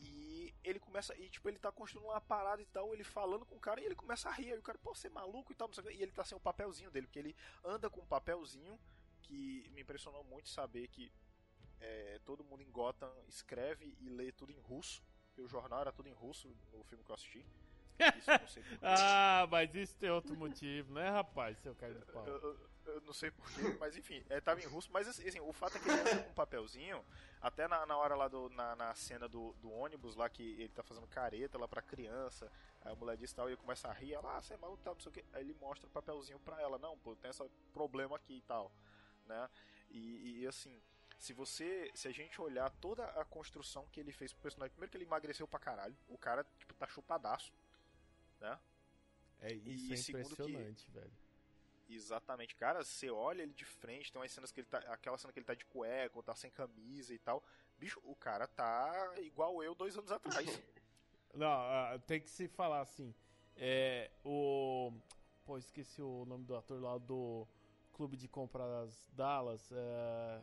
E 0.04 0.52
ele 0.64 0.80
começa, 0.80 1.16
e 1.16 1.28
tipo, 1.30 1.48
ele 1.48 1.58
tá 1.58 1.70
construindo 1.70 2.06
uma 2.06 2.20
parada 2.20 2.60
e 2.60 2.66
tal, 2.66 2.92
ele 2.92 3.04
falando 3.04 3.46
com 3.46 3.54
o 3.56 3.60
cara 3.60 3.80
e 3.80 3.84
ele 3.84 3.94
começa 3.94 4.28
a 4.28 4.32
rir. 4.32 4.52
Aí 4.52 4.58
o 4.58 4.62
cara, 4.62 4.78
pô, 4.78 4.94
você 4.94 5.06
é 5.06 5.10
maluco 5.10 5.52
e 5.52 5.54
tal, 5.54 5.68
não 5.68 5.74
sei 5.74 5.84
o 5.84 5.86
quê. 5.86 5.94
E 5.94 6.02
ele 6.02 6.12
tá 6.12 6.24
sem 6.24 6.36
o 6.36 6.40
papelzinho 6.40 6.90
dele, 6.90 7.06
porque 7.06 7.18
ele 7.18 7.36
anda 7.64 7.88
com 7.88 8.00
um 8.00 8.06
papelzinho 8.06 8.78
que 9.22 9.68
me 9.72 9.82
impressionou 9.82 10.24
muito 10.24 10.48
saber 10.48 10.88
que 10.88 11.12
é, 11.80 12.20
todo 12.24 12.44
mundo 12.44 12.62
em 12.62 12.70
Gotham 12.70 13.12
escreve 13.28 13.96
e 14.00 14.08
lê 14.08 14.32
tudo 14.32 14.52
em 14.52 14.58
russo. 14.58 15.02
Porque 15.26 15.42
o 15.42 15.48
jornal 15.48 15.80
era 15.80 15.92
tudo 15.92 16.08
em 16.08 16.12
russo 16.12 16.54
no 16.72 16.82
filme 16.84 17.04
que 17.04 17.10
eu 17.10 17.14
assisti. 17.14 17.46
Isso 18.18 18.30
eu 18.30 18.38
não 18.40 18.48
sei. 18.48 18.62
Ah, 18.82 19.46
mas 19.50 19.74
isso 19.74 19.96
tem 19.96 20.10
outro 20.10 20.34
motivo, 20.36 20.92
né, 20.92 21.08
rapaz, 21.10 21.58
seu 21.58 21.74
cara 21.74 21.94
de 21.94 22.04
pau? 22.06 22.26
Eu, 22.26 22.36
eu- 22.40 22.70
eu 22.84 23.00
não 23.02 23.12
sei 23.12 23.30
porquê, 23.30 23.62
mas 23.78 23.96
enfim, 23.96 24.24
é, 24.28 24.40
tava 24.40 24.60
em 24.60 24.66
russo, 24.66 24.90
mas 24.92 25.06
assim, 25.06 25.38
o 25.40 25.52
fato 25.52 25.76
é 25.76 25.80
que 25.80 25.88
ele 25.88 26.00
anda 26.00 26.24
com 26.24 26.30
um 26.30 26.34
papelzinho, 26.34 27.04
até 27.42 27.66
na, 27.66 27.84
na 27.84 27.96
hora 27.96 28.14
lá 28.14 28.28
do, 28.28 28.48
na, 28.50 28.76
na 28.76 28.94
cena 28.94 29.28
do, 29.28 29.52
do 29.54 29.70
ônibus 29.70 30.14
lá 30.14 30.28
que 30.30 30.42
ele 30.60 30.68
tá 30.68 30.82
fazendo 30.82 31.06
careta 31.08 31.58
lá 31.58 31.66
pra 31.66 31.82
criança, 31.82 32.50
aí 32.80 32.92
a 32.92 32.94
mulher 32.96 33.16
diz 33.16 33.32
tal, 33.32 33.48
e 33.48 33.52
ele 33.52 33.56
começa 33.60 33.88
a 33.88 33.92
rir, 33.92 34.14
ela, 34.14 34.36
ah, 34.36 34.40
você 34.40 34.54
é 34.54 34.56
maluco, 34.56 34.82
tal, 34.82 34.94
não 34.94 35.00
sei 35.00 35.10
o 35.10 35.12
que, 35.12 35.24
aí 35.32 35.42
ele 35.42 35.54
mostra 35.60 35.86
o 35.86 35.90
papelzinho 35.90 36.38
pra 36.38 36.60
ela, 36.62 36.78
não, 36.78 36.96
pô, 36.98 37.16
tem 37.16 37.30
esse 37.30 37.42
problema 37.72 38.14
aqui 38.16 38.34
e 38.38 38.42
tal, 38.42 38.70
né, 39.26 39.50
e, 39.90 40.40
e, 40.42 40.46
assim, 40.46 40.80
se 41.18 41.32
você, 41.32 41.90
se 41.94 42.08
a 42.08 42.12
gente 42.12 42.40
olhar 42.40 42.70
toda 42.80 43.04
a 43.04 43.24
construção 43.24 43.86
que 43.92 43.98
ele 44.00 44.12
fez 44.12 44.32
pro 44.32 44.42
personagem, 44.42 44.72
primeiro 44.72 44.90
que 44.90 44.96
ele 44.96 45.04
emagreceu 45.04 45.46
pra 45.46 45.58
caralho, 45.58 45.96
o 46.08 46.16
cara, 46.16 46.44
tipo, 46.58 46.72
tá 46.74 46.86
chupadaço, 46.86 47.52
né, 48.40 48.58
É 49.40 49.52
isso, 49.52 49.90
E 49.90 49.94
é 49.94 49.96
segundo 49.96 50.36
que- 50.36 50.42
impressionante, 50.42 50.90
velho. 50.92 51.12
Exatamente, 51.94 52.56
cara, 52.56 52.82
você 52.82 53.10
olha 53.10 53.42
ele 53.42 53.52
de 53.52 53.64
frente, 53.64 54.12
tem 54.12 54.20
umas 54.20 54.32
cenas 54.32 54.50
que 54.50 54.60
ele 54.60 54.68
tá. 54.68 54.78
Aquela 54.78 55.18
cena 55.18 55.32
que 55.32 55.38
ele 55.38 55.46
tá 55.46 55.54
de 55.54 55.64
cueca, 55.66 56.16
ou 56.16 56.22
tá 56.22 56.34
sem 56.34 56.50
camisa 56.50 57.12
e 57.14 57.18
tal. 57.18 57.44
Bicho, 57.78 58.00
o 58.04 58.14
cara 58.14 58.46
tá 58.46 59.14
igual 59.18 59.62
eu 59.62 59.74
dois 59.74 59.96
anos 59.96 60.10
atrás. 60.10 60.46
Não, 61.34 61.48
ah, 61.48 61.98
tem 62.06 62.20
que 62.20 62.28
se 62.28 62.48
falar 62.48 62.80
assim. 62.80 63.14
É. 63.56 64.10
O. 64.24 64.92
Pô, 65.44 65.58
esqueci 65.58 66.00
o 66.00 66.24
nome 66.24 66.44
do 66.44 66.54
ator 66.54 66.80
lá 66.80 66.98
do 66.98 67.46
Clube 67.92 68.16
de 68.16 68.28
Compras 68.28 69.10
Dallas. 69.12 69.70
É. 69.72 70.40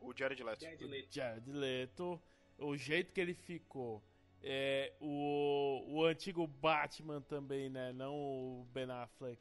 o 0.00 0.12
Jared 0.16 0.42
Leto. 0.42 0.62
Jared 0.62 0.84
Leto. 0.84 1.12
Jared 1.12 1.52
Leto, 1.52 2.22
o 2.58 2.76
jeito 2.76 3.12
que 3.12 3.20
ele 3.20 3.34
ficou. 3.34 4.02
É, 4.42 4.94
o, 5.00 5.84
o 5.86 6.04
antigo 6.04 6.46
Batman 6.46 7.20
também, 7.20 7.68
né? 7.68 7.92
Não 7.92 8.14
o 8.14 8.66
Ben 8.72 8.90
Affleck. 8.90 9.40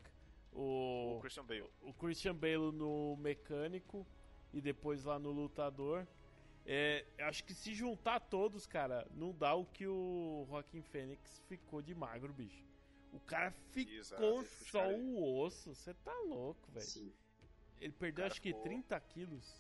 O 0.52 1.16
O, 1.18 1.20
Christian 1.22 1.46
Bale. 1.46 1.70
o 1.82 1.94
Christian 1.94 2.36
Bale 2.36 2.72
no 2.72 3.16
mecânico 3.18 4.06
e 4.54 4.60
depois 4.62 5.04
lá 5.04 5.20
no 5.20 5.32
lutador. 5.32 6.08
É, 6.66 7.06
acho 7.20 7.44
que 7.44 7.54
se 7.54 7.74
juntar 7.74 8.20
todos, 8.20 8.68
cara, 8.68 9.08
não 9.12 9.32
dá 9.34 9.56
o 9.56 9.66
que 9.66 9.88
o 9.88 10.46
Joaquim 10.50 10.82
Fênix 10.82 11.40
ficou 11.48 11.82
de 11.82 11.96
magro, 11.96 12.32
bicho. 12.34 12.64
O 13.12 13.20
cara 13.22 13.52
ficou 13.72 13.94
Exato, 13.94 14.46
só 14.66 14.88
o 14.92 15.40
osso. 15.42 15.74
Você 15.74 15.94
tá 15.96 16.14
louco, 16.28 16.70
velho. 16.72 17.12
Ele 17.80 17.94
perdeu 17.94 18.26
acho 18.26 18.42
que 18.42 18.50
ficou- 18.50 18.62
30 18.64 19.00
quilos. 19.00 19.60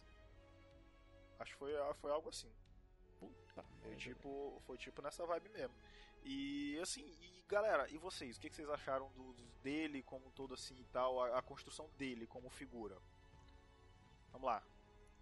Acho 1.40 1.54
que 1.54 1.58
foi, 1.60 1.72
foi 1.96 2.12
algo 2.12 2.30
assim. 2.30 2.52
Puta 3.20 3.64
Foi 3.64 3.90
merda. 3.90 3.96
tipo, 3.98 4.62
foi 4.68 4.78
tipo 4.78 5.02
nessa 5.02 5.26
vibe 5.26 5.50
mesmo. 5.50 5.74
E 6.24 6.78
assim, 6.82 7.02
e 7.22 7.44
galera, 7.48 7.90
e 7.90 7.98
vocês? 7.98 8.38
O 8.38 8.40
que, 8.40 8.50
vocês 8.50 8.70
acharam 8.70 9.12
do, 9.14 9.34
dele 9.64 10.04
como 10.04 10.32
todo 10.32 10.54
assim 10.54 10.80
e 10.80 10.86
tal? 10.86 11.22
A, 11.22 11.40
a 11.40 11.42
construção 11.42 11.90
dele 11.98 12.28
como 12.28 12.50
figura? 12.50 12.98
Vamos 14.32 14.46
lá. 14.48 14.64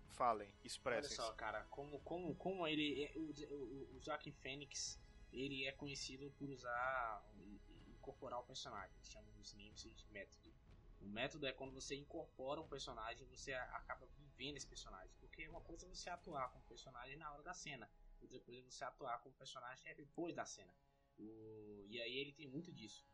Falem, 0.10 0.48
Olha 0.48 0.58
expressem. 0.68 1.16
só, 1.16 1.32
cara, 1.34 1.64
como, 1.66 2.00
como, 2.02 2.36
como 2.36 2.68
ele. 2.68 3.04
é- 3.04 3.14
O, 3.16 3.32
o, 3.54 3.96
o 3.98 4.02
Joaquim 4.02 4.32
Fênix, 4.32 5.00
ele 5.32 5.66
é 5.66 5.72
conhecido 5.72 6.32
por 6.32 6.50
usar 6.50 7.24
incorporar 7.90 8.40
o 8.40 8.44
personagem. 8.44 8.96
Chamam 9.04 9.32
nos 9.38 9.54
games 9.54 9.82
de 9.82 10.06
método. 10.12 10.52
O 11.02 11.06
método 11.06 11.46
é 11.46 11.54
quando 11.54 11.72
você 11.74 11.96
incorpora 11.96 12.60
um 12.60 12.68
personagem, 12.68 13.26
você 13.28 13.54
acaba 13.54 14.08
vivendo 14.18 14.58
esse 14.58 14.66
personagem. 14.68 15.14
Porque 15.20 15.48
uma 15.48 15.62
coisa 15.62 15.86
é 15.86 15.90
você 15.90 16.10
atuar 16.10 16.50
com 16.50 16.60
o 16.60 16.64
personagem 16.64 17.16
na 17.18 17.32
hora 17.32 17.44
da 17.44 17.54
cena, 17.54 17.88
coisa 18.28 18.60
é 18.62 18.64
você 18.64 18.84
atuar 18.84 19.20
com 19.22 19.30
o 19.30 19.34
personagem 19.34 19.84
depois 19.96 20.36
da 20.36 20.46
cena. 20.46 20.74
O- 21.18 21.86
e 21.90 22.00
aí 22.02 22.18
ele 22.18 22.34
tem 22.34 22.48
muito 22.48 22.72
disso. 22.72 23.06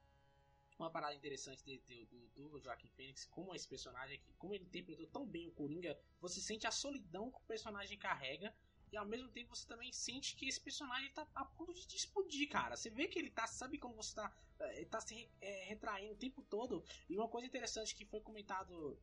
Uma 0.78 0.90
parada 0.90 1.14
interessante 1.16 1.64
de- 1.64 1.80
de- 1.80 2.06
do, 2.08 2.50
do 2.50 2.60
Joaquim 2.60 2.90
Fênix, 2.90 3.26
como 3.26 3.54
esse 3.56 3.68
personagem 3.68 4.18
aqui, 4.18 4.34
como 4.38 4.54
ele 4.54 4.66
interpretou 4.66 5.08
tão 5.08 5.26
bem 5.26 5.48
o 5.48 5.52
Coringa, 5.52 5.98
você 6.20 6.42
sente 6.42 6.66
a 6.68 6.72
solidão 6.72 7.32
que 7.32 7.38
o 7.38 7.42
personagem 7.48 7.98
carrega 7.98 8.54
e 8.92 8.98
ao 8.98 9.06
mesmo 9.06 9.30
tempo 9.30 9.56
você 9.56 9.68
também 9.68 9.92
sente 9.92 10.36
que 10.36 10.48
esse 10.48 10.60
personagem 10.62 11.12
tá 11.14 11.28
a 11.36 11.46
ponto 11.46 11.74
de 11.74 11.96
explodir, 11.96 12.50
cara. 12.50 12.76
Você 12.76 12.90
vê 12.90 13.08
que 13.08 13.20
ele 13.20 13.30
tá, 13.32 13.48
sabe 13.48 13.78
quando 13.78 13.96
você 13.96 14.16
tá, 14.16 14.36
eh, 14.60 14.86
tá 14.86 15.00
se 15.00 15.30
eh, 15.42 15.66
retraindo 15.66 16.14
o 16.14 16.18
tempo 16.18 16.42
todo. 16.44 16.84
E 17.10 17.18
uma 17.18 17.30
coisa 17.30 17.48
interessante 17.48 17.96
que 17.96 18.06
foi 18.06 18.22
comentado, 18.22 19.00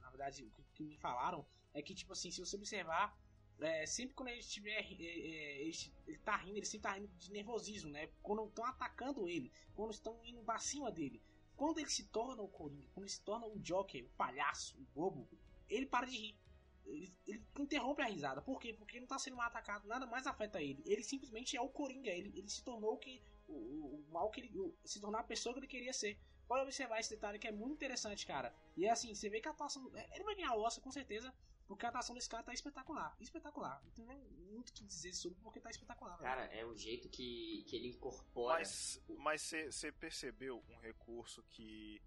na 0.00 0.10
verdade, 0.10 0.50
que, 0.50 0.62
que 0.74 0.84
me 0.84 0.96
falaram, 0.96 1.46
é 1.74 1.82
que, 1.82 1.94
tipo 1.94 2.12
assim, 2.12 2.30
se 2.30 2.40
você 2.40 2.56
observar, 2.56 3.14
eh, 3.60 3.86
sempre 3.86 4.14
quando 4.14 4.28
ele 4.28 4.40
estiver, 4.40 4.78
eh, 4.80 4.96
eh, 5.00 5.62
ele, 5.62 5.76
ele 6.06 6.18
tá 6.18 6.36
rindo, 6.36 6.56
ele 6.58 6.66
sempre 6.66 6.82
tá 6.88 6.92
rindo 6.94 7.08
de 7.18 7.30
nervosismo, 7.32 7.90
né? 7.90 8.08
Quando 8.22 8.44
estão 8.46 8.64
atacando 8.64 9.28
ele, 9.28 9.50
quando 9.74 9.90
estão 9.92 10.18
indo 10.24 10.42
pra 10.42 10.58
cima 10.58 10.90
dele. 10.90 11.22
Quando 11.56 11.78
ele 11.78 11.88
se 11.88 12.04
torna 12.08 12.42
o 12.42 12.48
Coringa, 12.48 12.86
quando 12.92 13.04
ele 13.04 13.10
se 13.12 13.22
torna 13.22 13.46
o 13.46 13.58
Joker, 13.60 14.04
o 14.04 14.08
palhaço, 14.10 14.76
o 14.78 14.84
bobo, 14.94 15.26
ele 15.68 15.86
para 15.86 16.06
de 16.06 16.16
rir. 16.16 16.36
Ele, 16.84 17.12
ele 17.26 17.42
interrompe 17.58 18.00
a 18.02 18.06
risada. 18.06 18.40
Por 18.42 18.60
quê? 18.60 18.72
Porque 18.72 18.94
ele 18.96 19.00
não 19.00 19.08
tá 19.08 19.18
sendo 19.18 19.40
atacado, 19.40 19.88
nada 19.88 20.06
mais 20.06 20.26
afeta 20.26 20.62
ele. 20.62 20.82
Ele 20.86 21.02
simplesmente 21.02 21.56
é 21.56 21.60
o 21.60 21.68
Coringa. 21.68 22.10
Ele, 22.10 22.30
ele 22.38 22.48
se 22.48 22.62
tornou 22.62 22.92
o 22.94 22.98
que. 22.98 23.20
O, 23.48 23.52
o, 23.54 23.94
o 23.96 24.12
mal 24.12 24.30
que 24.30 24.40
ele. 24.40 24.58
o- 24.60 24.72
se 24.84 25.00
tornar 25.00 25.20
a 25.20 25.24
pessoa 25.24 25.52
que 25.52 25.60
ele 25.60 25.66
queria 25.66 25.92
ser. 25.92 26.16
Pode 26.46 26.62
observar 26.62 27.00
esse 27.00 27.10
detalhe 27.10 27.40
que 27.40 27.48
é 27.48 27.52
muito 27.52 27.72
interessante, 27.74 28.24
cara. 28.24 28.54
E 28.76 28.84
é 28.86 28.90
assim, 28.90 29.12
você 29.14 29.28
vê 29.28 29.40
que 29.40 29.48
a 29.48 29.50
atuação. 29.50 29.90
é, 29.96 30.14
Ele 30.14 30.22
vai 30.24 30.36
ganhar 30.36 30.54
o 30.54 30.60
Oscar 30.62 30.84
com 30.84 30.92
certeza. 30.92 31.34
Porque 31.66 31.84
a 31.84 31.88
atuação 31.88 32.14
desse 32.14 32.28
cara 32.28 32.42
tá 32.42 32.52
espetacular. 32.52 33.16
Espetacular. 33.20 33.82
Não 33.84 33.90
tem 33.90 34.06
nem 34.06 34.18
muito 34.50 34.70
o 34.70 34.72
que 34.72 34.84
dizer 34.84 35.12
sobre 35.12 35.38
porque 35.40 35.60
tá 35.60 35.70
espetacular. 35.70 36.16
Cara, 36.18 36.44
é 36.46 36.64
o 36.64 36.76
jeito 36.76 37.08
que, 37.08 37.64
que 37.66 37.76
ele 37.76 37.88
incorpora. 37.88 38.58
Mas 38.58 39.02
mas 39.18 39.42
você 39.42 39.90
percebeu 39.90 40.62
um 40.68 40.76
recurso 40.78 41.42
que 41.44 42.00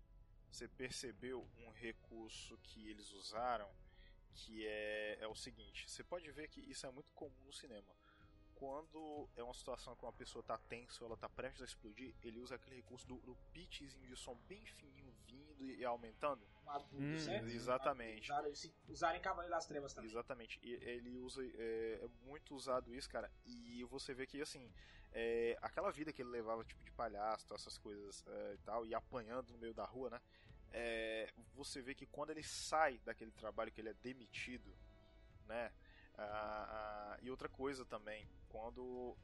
você 0.51 0.67
percebeu 0.67 1.47
um 1.57 1.71
recurso 1.71 2.57
que 2.59 2.89
eles 2.89 3.11
usaram 3.11 3.69
que 4.33 4.65
é, 4.65 5.17
é 5.19 5.27
o 5.27 5.35
seguinte, 5.35 5.89
você 5.89 6.03
pode 6.03 6.31
ver 6.31 6.47
que 6.47 6.61
isso 6.61 6.85
é 6.85 6.91
muito 6.91 7.11
comum 7.13 7.43
no 7.45 7.53
cinema. 7.53 7.93
Quando 8.55 9.29
é 9.35 9.43
uma 9.43 9.53
situação 9.53 9.95
que 9.95 10.03
uma 10.03 10.13
pessoa 10.13 10.43
tá 10.43 10.57
tensa 10.57 11.03
ou 11.03 11.07
ela 11.07 11.17
tá 11.17 11.29
prestes 11.29 11.61
a 11.61 11.65
explodir, 11.65 12.13
ele 12.21 12.39
usa 12.39 12.55
aquele 12.55 12.77
recurso 12.77 13.07
do, 13.07 13.17
do 13.21 13.35
pitchzinho 13.53 14.07
de 14.07 14.15
som 14.15 14.35
bem 14.47 14.65
fininho 14.65 15.08
vindo 15.31 15.63
e, 15.63 15.83
aumentando. 15.85 16.45
Um 16.93 17.13
Hum, 17.15 17.19
certo? 17.19 17.47
exatamente. 17.47 18.31
Usaram, 18.31 18.51
usaram 18.89 19.17
em 19.17 19.21
Cavaleiro 19.21 19.55
das 19.55 19.65
Trevas 19.65 19.93
também. 19.93 20.09
Exatamente. 20.09 20.59
E 20.61 20.73
ele 20.73 21.17
usa. 21.17 21.43
É, 21.43 21.99
é 22.03 22.07
muito 22.25 22.55
usado 22.55 22.93
isso, 22.93 23.09
cara. 23.09 23.31
E 23.45 23.83
você 23.85 24.13
vê 24.13 24.25
que, 24.27 24.41
assim. 24.41 24.71
é, 25.11 25.57
aquela 25.61 25.91
vida 25.91 26.13
que 26.13 26.21
ele 26.21 26.29
levava, 26.29 26.63
tipo, 26.63 26.83
de 26.83 26.91
palhaço, 26.91 27.51
essas 27.53 27.77
coisas 27.79 28.23
é, 28.27 28.53
e 28.53 28.57
tal, 28.59 28.85
e 28.85 28.93
apanhando 28.93 29.51
no 29.51 29.57
meio 29.57 29.73
da 29.73 29.83
rua, 29.85 30.09
né? 30.11 30.21
É, 30.71 31.27
você 31.55 31.81
vê 31.81 31.95
que 31.95 32.05
quando 32.05 32.29
ele 32.29 32.43
sai 32.43 32.99
daquele 32.99 33.31
trabalho 33.31 33.71
que 33.71 33.81
ele 33.81 33.89
é 33.89 33.93
demitido, 33.95 34.71
né? 35.47 35.71
ah, 36.15 37.15
ah, 37.15 37.17
e 37.21 37.31
outra 37.31 37.49
coisa 37.49 37.85
também, 37.85 38.27
quando. 38.49 39.15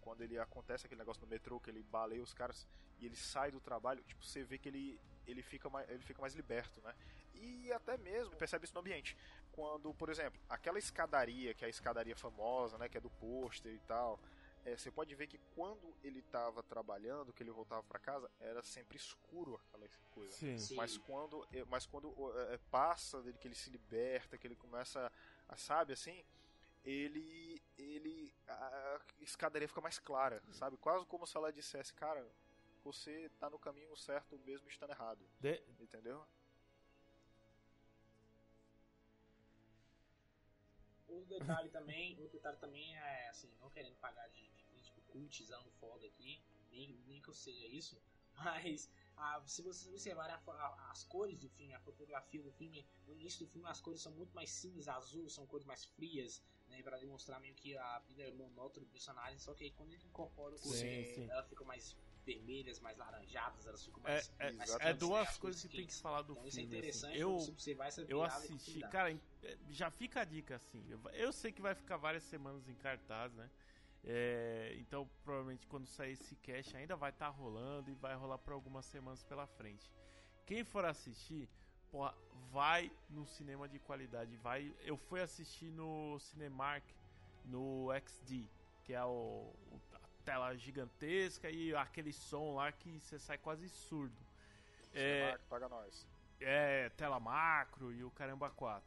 Quando 0.00 0.22
ele 0.22 0.38
acontece 0.38 0.84
aquele 0.84 0.98
negócio 0.98 1.22
no 1.22 1.28
metrô, 1.28 1.58
que 1.58 1.70
ele 1.70 1.82
baleia 1.82 2.22
os 2.22 2.34
caras 2.34 2.68
e 2.98 3.06
ele 3.06 3.16
sai 3.16 3.50
do 3.50 3.58
trabalho, 3.60 4.02
tipo, 4.04 4.22
você 4.22 4.42
vê 4.44 4.58
que 4.58 4.68
ele, 4.68 5.00
ele, 5.26 5.42
fica, 5.42 5.68
mais, 5.68 5.88
ele 5.90 6.02
fica 6.02 6.20
mais 6.20 6.34
liberto, 6.34 6.80
né? 6.82 6.94
E 7.34 7.72
até 7.72 7.96
mesmo 7.98 8.34
percebe 8.36 8.64
isso 8.64 8.74
no 8.74 8.80
ambiente 8.80 9.16
quando, 9.54 9.94
por 9.94 10.08
exemplo, 10.10 10.40
aquela 10.48 10.78
escadaria, 10.78 11.54
que 11.54 11.64
é 11.64 11.68
a 11.68 11.70
escadaria 11.70 12.16
famosa, 12.16 12.76
né, 12.76 12.88
que 12.88 12.98
é 12.98 13.00
do 13.00 13.10
pôster 13.10 13.72
e 13.72 13.78
tal, 13.80 14.18
é, 14.64 14.76
você 14.76 14.90
pode 14.90 15.14
ver 15.14 15.26
que 15.28 15.38
quando 15.54 15.94
ele 16.02 16.18
estava 16.18 16.62
trabalhando, 16.62 17.32
que 17.32 17.42
ele 17.42 17.52
voltava 17.52 17.82
para 17.84 17.98
casa, 17.98 18.28
era 18.40 18.62
sempre 18.62 18.96
escuro 18.96 19.60
aquela 19.68 19.86
coisa. 20.12 20.32
Sim. 20.32 20.58
Sim. 20.58 20.74
Mas 20.74 20.96
quando, 20.98 21.46
é, 21.52 21.64
mas 21.66 21.86
quando 21.86 22.12
é, 22.50 22.58
passa 22.70 23.22
dele 23.22 23.38
que 23.38 23.46
ele 23.46 23.54
se 23.54 23.70
liberta, 23.70 24.36
que 24.36 24.46
ele 24.46 24.56
começa 24.56 25.12
a, 25.48 25.56
sabe, 25.56 25.92
assim, 25.92 26.24
ele, 26.84 27.62
ele, 27.78 28.34
a 28.48 29.00
escadaria 29.20 29.68
fica 29.68 29.80
mais 29.80 29.98
clara, 29.98 30.42
sabe? 30.50 30.76
Quase 30.78 31.06
como 31.06 31.26
se 31.26 31.36
ela 31.36 31.52
dissesse, 31.52 31.94
cara, 31.94 32.26
você 32.84 33.30
tá 33.38 33.50
no 33.50 33.58
caminho 33.58 33.96
certo 33.96 34.38
mesmo 34.40 34.68
estando 34.68 34.90
errado, 34.90 35.28
De- 35.40 35.62
entendeu? 35.80 36.26
Outro 41.06 41.28
detalhe 41.28 41.68
também, 41.70 42.18
outro 42.20 42.32
detalhe 42.38 42.56
também 42.58 42.96
é 42.96 43.28
assim, 43.28 43.50
não 43.60 43.70
querendo 43.70 43.96
pagar 43.96 44.26
de, 44.28 44.48
de 44.50 44.64
crítico 44.64 45.00
cultizão 45.02 45.64
foda 45.78 46.06
aqui, 46.06 46.42
nem, 46.70 46.92
nem 47.06 47.20
que 47.22 47.28
eu 47.28 47.34
seja 47.34 47.66
isso, 47.66 48.00
mas 48.34 48.90
ah, 49.16 49.40
se 49.46 49.62
vocês 49.62 49.86
observarem 49.88 50.34
a 50.34 50.38
a- 50.52 50.90
as 50.90 51.04
cores 51.04 51.38
do 51.38 51.48
filme, 51.48 51.72
a 51.74 51.80
fotografia 51.80 52.42
do 52.42 52.50
filme, 52.52 52.86
no 53.06 53.12
início 53.14 53.46
do 53.46 53.50
filme 53.52 53.68
as 53.68 53.80
cores 53.80 54.00
são 54.02 54.12
muito 54.12 54.34
mais 54.34 54.50
cinza, 54.50 54.92
azul, 54.94 55.28
são 55.28 55.46
cores 55.46 55.66
mais 55.66 55.84
frias, 55.84 56.42
né? 56.74 56.78
né, 56.78 56.82
pra 56.82 56.98
demonstrar 56.98 57.40
meio 57.40 57.54
que 57.54 57.76
a 57.76 57.98
vida 58.00 58.22
é 58.22 58.32
monótona 58.32 58.84
do 58.86 58.90
personagem, 58.92 59.38
só 59.38 59.54
que 59.54 59.64
aí 59.64 59.70
quando 59.70 59.92
ele 59.92 60.04
incorpora 60.04 60.54
o 60.54 60.58
coringa, 60.58 61.14
sim. 61.14 61.30
elas 61.30 61.48
ficam 61.48 61.66
mais 61.66 61.96
vermelhas, 62.24 62.80
mais 62.80 62.96
laranjadas, 62.96 63.66
elas 63.66 63.84
ficam 63.84 64.00
É, 64.06 64.12
mais... 64.12 64.32
é, 64.38 64.52
mais 64.52 64.70
Exatamente. 64.70 64.72
é 64.72 64.78
quentes, 64.78 64.84
né, 64.84 64.92
duas 64.94 65.28
as 65.28 65.38
coisas 65.38 65.62
que 65.62 65.68
tem 65.68 65.86
que 65.86 65.94
falar 65.94 66.22
do 66.22 66.32
Então 66.32 66.46
isso 66.46 66.58
é 66.58 66.62
filme. 66.62 66.76
assim. 66.76 66.88
interessante, 66.88 67.18
Eu, 67.18 67.38
você 67.38 67.76
essa 67.80 68.02
eu 68.02 68.22
assisti, 68.22 68.80
cara, 68.80 69.12
é, 69.42 69.58
já 69.70 69.90
fica 69.90 70.20
a 70.22 70.24
dica 70.24 70.56
assim. 70.56 70.84
Eu, 70.88 71.00
eu 71.12 71.32
sei 71.32 71.52
que 71.52 71.60
vai 71.60 71.74
ficar 71.74 71.96
várias 71.96 72.22
semanas 72.24 72.68
em 72.68 72.74
cartaz, 72.74 73.32
né? 73.34 73.50
É, 74.06 74.74
então, 74.78 75.08
provavelmente 75.22 75.66
quando 75.66 75.86
sair 75.86 76.12
esse 76.12 76.36
cast 76.36 76.76
ainda 76.76 76.94
vai 76.94 77.10
estar 77.10 77.28
rolando 77.28 77.90
e 77.90 77.94
vai 77.94 78.14
rolar 78.14 78.38
por 78.38 78.52
algumas 78.52 78.84
semanas 78.86 79.22
pela 79.22 79.46
frente. 79.46 79.90
Quem 80.46 80.62
for 80.62 80.84
assistir, 80.84 81.48
porra, 81.94 82.12
vai 82.50 82.90
no 83.08 83.24
cinema 83.24 83.68
de 83.68 83.78
qualidade. 83.78 84.36
Vai, 84.38 84.74
eu 84.80 84.96
fui 84.96 85.20
assistir 85.20 85.70
no 85.70 86.18
Cinemark 86.18 86.84
no 87.44 87.88
XD, 88.04 88.48
que 88.82 88.92
é 88.92 89.04
o, 89.04 89.52
a 89.92 90.00
tela 90.24 90.56
gigantesca 90.56 91.48
e 91.48 91.72
aquele 91.76 92.12
som 92.12 92.54
lá 92.56 92.72
que 92.72 92.98
você 92.98 93.16
sai 93.16 93.38
quase 93.38 93.68
surdo. 93.68 94.16
É, 94.92 95.28
Marco, 95.30 95.44
paga 95.48 95.68
nós. 95.68 96.08
é, 96.40 96.88
tela 96.90 97.20
macro 97.20 97.92
e 97.92 98.02
o 98.02 98.10
caramba 98.10 98.50
4. 98.50 98.84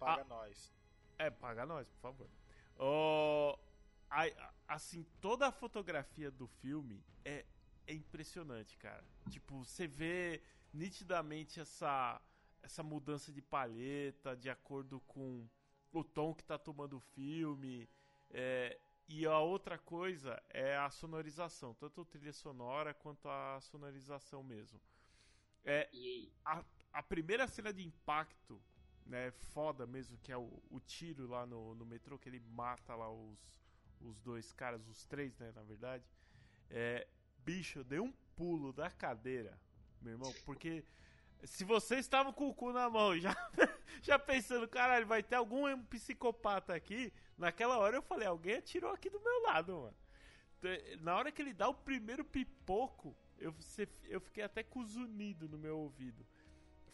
Paga 0.00 0.22
Ah. 0.22 0.24
nós. 0.24 0.72
É, 1.16 1.30
paga 1.30 1.64
nós, 1.64 1.88
por 1.88 2.00
favor. 2.00 2.28
A- 4.10 4.52
assim, 4.66 5.04
toda 5.20 5.46
a 5.46 5.52
fotografia 5.52 6.30
do 6.32 6.48
filme 6.48 7.00
é, 7.24 7.44
é 7.86 7.94
impressionante, 7.94 8.76
cara. 8.78 9.04
Tipo, 9.30 9.64
você 9.64 9.86
vê 9.86 10.42
nitidamente 10.74 11.60
essa, 11.60 12.20
essa 12.62 12.82
mudança 12.82 13.32
de 13.32 13.42
palheta 13.42 14.36
de 14.36 14.50
acordo 14.50 15.00
com 15.02 15.48
o 15.92 16.04
tom 16.04 16.34
que 16.34 16.44
tá 16.44 16.58
tomando 16.58 16.96
o 16.96 17.00
filme. 17.00 17.88
é, 18.30 18.78
e 19.08 19.26
a 19.26 19.38
outra 19.38 19.78
coisa 19.78 20.42
é 20.50 20.76
a 20.78 20.90
sonorização, 20.90 21.74
tanto 21.74 22.00
a 22.02 22.04
trilha 22.06 22.32
sonora 22.32 22.94
quanto 22.94 23.28
a 23.28 23.60
sonorização 23.60 24.42
mesmo. 24.42 24.80
É, 25.64 25.88
a, 26.44 26.64
a 26.92 27.02
primeira 27.02 27.46
cena 27.48 27.72
de 27.72 27.84
impacto, 27.84 28.62
né, 29.06 29.30
foda 29.32 29.86
mesmo, 29.86 30.18
que 30.18 30.32
é 30.32 30.36
o, 30.36 30.62
o 30.70 30.80
tiro 30.80 31.26
lá 31.26 31.46
no, 31.46 31.74
no 31.74 31.86
metrô, 31.86 32.18
que 32.18 32.28
ele 32.28 32.40
mata 32.40 32.94
lá 32.94 33.10
os, 33.10 33.60
os 34.00 34.20
dois 34.20 34.52
caras, 34.52 34.86
os 34.88 35.04
três, 35.06 35.38
né, 35.38 35.52
na 35.52 35.62
verdade. 35.62 36.04
É, 36.70 37.06
bicho, 37.38 37.80
eu 37.80 37.84
dei 37.84 38.00
um 38.00 38.12
pulo 38.36 38.72
da 38.72 38.90
cadeira, 38.90 39.60
meu 40.04 40.12
irmão, 40.12 40.32
porque 40.44 40.84
se 41.44 41.64
você 41.64 41.96
estava 41.96 42.32
com 42.32 42.48
o 42.48 42.54
cu 42.54 42.72
na 42.72 42.88
mão, 42.88 43.18
já, 43.18 43.34
já 44.02 44.18
pensando, 44.18 44.68
caralho, 44.68 45.06
vai 45.06 45.22
ter 45.22 45.36
algum 45.36 45.82
psicopata 45.84 46.74
aqui, 46.74 47.12
naquela 47.36 47.78
hora 47.78 47.96
eu 47.96 48.02
falei, 48.02 48.28
alguém 48.28 48.56
atirou 48.56 48.92
aqui 48.92 49.10
do 49.10 49.20
meu 49.20 49.42
lado, 49.42 49.72
mano. 49.72 49.96
Na 51.00 51.16
hora 51.16 51.30
que 51.30 51.42
ele 51.42 51.52
dá 51.52 51.68
o 51.68 51.74
primeiro 51.74 52.24
pipoco, 52.24 53.14
eu, 53.38 53.54
eu 54.04 54.20
fiquei 54.20 54.42
até 54.42 54.62
com 54.62 54.82
zunido 54.84 55.48
no 55.48 55.58
meu 55.58 55.78
ouvido. 55.78 56.26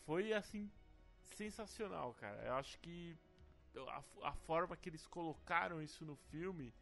Foi 0.05 0.33
assim, 0.33 0.69
sensacional, 1.23 2.13
cara. 2.15 2.43
Eu 2.45 2.55
acho 2.55 2.79
que 2.81 3.17
a, 3.89 4.03
a 4.29 4.33
forma 4.33 4.77
que 4.77 4.89
eles 4.89 5.07
colocaram 5.07 5.81
isso 5.81 6.05
no 6.05 6.17
filme, 6.17 6.75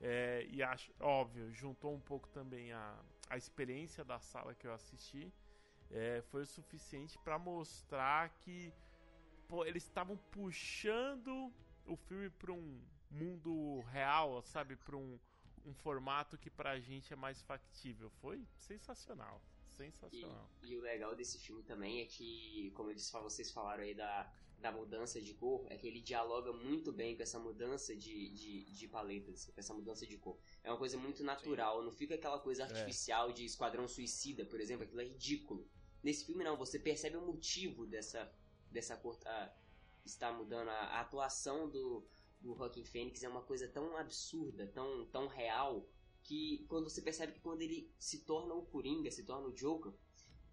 é, 0.00 0.46
e 0.50 0.62
acho, 0.62 0.92
óbvio, 1.00 1.50
juntou 1.52 1.94
um 1.94 2.00
pouco 2.00 2.28
também 2.28 2.72
a, 2.72 2.98
a 3.30 3.38
experiência 3.38 4.04
da 4.04 4.18
sala 4.20 4.54
que 4.54 4.66
eu 4.66 4.72
assisti, 4.74 5.32
é, 5.90 6.22
foi 6.22 6.42
o 6.42 6.46
suficiente 6.46 7.18
pra 7.18 7.38
mostrar 7.38 8.30
que 8.40 8.72
pô, 9.48 9.64
eles 9.64 9.84
estavam 9.84 10.16
puxando 10.16 11.52
o 11.86 11.96
filme 11.96 12.30
pra 12.30 12.52
um 12.52 12.80
mundo 13.10 13.80
real, 13.92 14.42
sabe? 14.42 14.76
Pra 14.76 14.96
um, 14.96 15.18
um 15.64 15.74
formato 15.74 16.36
que 16.38 16.50
pra 16.50 16.80
gente 16.80 17.12
é 17.12 17.16
mais 17.16 17.42
factível. 17.42 18.10
Foi 18.20 18.44
sensacional. 18.56 19.40
E, 19.66 19.76
Sensacional. 19.76 20.48
e 20.62 20.76
o 20.76 20.80
legal 20.80 21.16
desse 21.16 21.36
filme 21.38 21.62
também 21.64 22.00
é 22.00 22.06
que, 22.06 22.70
como 22.76 22.90
eles, 22.90 23.10
vocês 23.10 23.50
falaram 23.50 23.82
aí 23.82 23.92
da, 23.94 24.32
da 24.64 24.72
mudança 24.72 25.20
de 25.20 25.34
cor, 25.34 25.66
é 25.68 25.76
que 25.76 25.86
ele 25.86 26.00
dialoga 26.00 26.50
muito 26.50 26.90
bem 26.90 27.14
com 27.14 27.22
essa 27.22 27.38
mudança 27.38 27.94
de, 27.94 28.30
de, 28.30 28.64
de 28.64 28.88
paletas, 28.88 29.44
com 29.44 29.60
essa 29.60 29.74
mudança 29.74 30.06
de 30.06 30.16
cor. 30.16 30.38
É 30.62 30.70
uma 30.70 30.78
coisa 30.78 30.96
muito 30.96 31.22
natural, 31.22 31.84
não 31.84 31.92
fica 31.92 32.14
aquela 32.14 32.38
coisa 32.38 32.64
artificial 32.64 33.30
de 33.30 33.44
Esquadrão 33.44 33.86
Suicida, 33.86 34.46
por 34.46 34.58
exemplo, 34.58 34.84
aquilo 34.84 35.02
é 35.02 35.04
ridículo. 35.04 35.68
Nesse 36.02 36.24
filme 36.24 36.42
não, 36.42 36.56
você 36.56 36.78
percebe 36.78 37.18
o 37.18 37.26
motivo 37.26 37.86
dessa, 37.86 38.32
dessa 38.70 38.96
cor 38.96 39.18
ah, 39.26 39.54
estar 40.02 40.32
mudando. 40.32 40.68
A, 40.70 40.96
a 40.96 41.00
atuação 41.02 41.68
do, 41.68 42.08
do 42.40 42.56
Joaquin 42.56 42.86
Phoenix 42.86 43.22
é 43.22 43.28
uma 43.28 43.42
coisa 43.42 43.68
tão 43.68 43.98
absurda, 43.98 44.66
tão, 44.68 45.04
tão 45.08 45.26
real, 45.26 45.86
que 46.22 46.64
quando 46.70 46.88
você 46.88 47.02
percebe 47.02 47.34
que 47.34 47.40
quando 47.40 47.60
ele 47.60 47.92
se 47.98 48.24
torna 48.24 48.54
o 48.54 48.64
Coringa, 48.64 49.10
se 49.10 49.24
torna 49.24 49.46
o 49.46 49.52
Joker, 49.52 49.92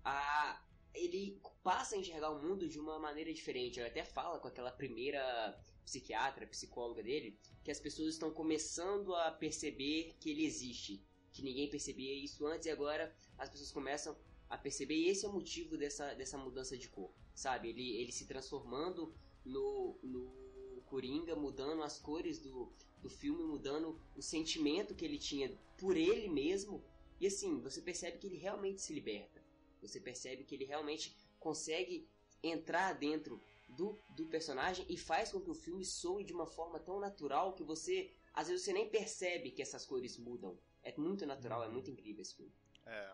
a, 0.03 0.61
ele 0.93 1.39
passa 1.63 1.95
a 1.95 1.97
enxergar 1.97 2.29
o 2.31 2.41
mundo 2.41 2.67
de 2.67 2.79
uma 2.79 2.99
maneira 2.99 3.33
diferente. 3.33 3.79
Ele 3.79 3.89
até 3.89 4.03
fala 4.03 4.39
com 4.39 4.47
aquela 4.47 4.71
primeira 4.71 5.57
psiquiatra, 5.85 6.47
psicóloga 6.47 7.03
dele, 7.03 7.37
que 7.63 7.71
as 7.71 7.79
pessoas 7.79 8.13
estão 8.13 8.31
começando 8.31 9.15
a 9.15 9.31
perceber 9.31 10.15
que 10.19 10.29
ele 10.29 10.45
existe, 10.45 11.03
que 11.31 11.41
ninguém 11.41 11.69
percebia 11.69 12.13
isso 12.13 12.45
antes 12.45 12.65
e 12.65 12.69
agora 12.69 13.15
as 13.37 13.49
pessoas 13.49 13.71
começam 13.71 14.15
a 14.49 14.57
perceber 14.57 14.95
e 14.95 15.07
esse 15.07 15.25
é 15.25 15.29
o 15.29 15.33
motivo 15.33 15.77
dessa, 15.77 16.13
dessa 16.13 16.37
mudança 16.37 16.77
de 16.77 16.89
cor, 16.89 17.11
sabe? 17.33 17.69
Ele, 17.69 17.95
ele 17.95 18.11
se 18.11 18.25
transformando 18.25 19.13
no, 19.45 19.97
no 20.03 20.81
Coringa, 20.85 21.35
mudando 21.35 21.83
as 21.83 21.97
cores 21.97 22.39
do, 22.39 22.71
do 23.01 23.09
filme, 23.09 23.43
mudando 23.43 23.97
o 24.15 24.21
sentimento 24.21 24.93
que 24.93 25.05
ele 25.05 25.17
tinha 25.17 25.57
por 25.77 25.95
ele 25.95 26.27
mesmo. 26.27 26.83
E 27.19 27.27
assim, 27.27 27.61
você 27.61 27.81
percebe 27.81 28.17
que 28.17 28.27
ele 28.27 28.37
realmente 28.37 28.81
se 28.81 28.93
liberta. 28.93 29.40
Você 29.81 29.99
percebe 29.99 30.43
que 30.43 30.55
ele 30.55 30.65
realmente 30.65 31.15
consegue 31.39 32.07
entrar 32.43 32.93
dentro 32.93 33.41
do, 33.69 33.97
do 34.15 34.25
personagem 34.27 34.85
e 34.89 34.97
faz 34.97 35.31
com 35.31 35.39
que 35.39 35.49
o 35.49 35.55
filme 35.55 35.85
soe 35.85 36.23
de 36.23 36.33
uma 36.33 36.45
forma 36.45 36.79
tão 36.79 36.99
natural 36.99 37.53
que 37.53 37.63
você, 37.63 38.11
às 38.33 38.47
vezes, 38.47 38.63
você 38.63 38.73
nem 38.73 38.89
percebe 38.89 39.51
que 39.51 39.61
essas 39.61 39.85
cores 39.85 40.17
mudam. 40.17 40.57
É 40.83 40.93
muito 40.97 41.25
natural, 41.25 41.63
é 41.63 41.69
muito 41.69 41.89
incrível 41.89 42.21
esse 42.21 42.35
filme. 42.35 42.51
É, 42.85 43.13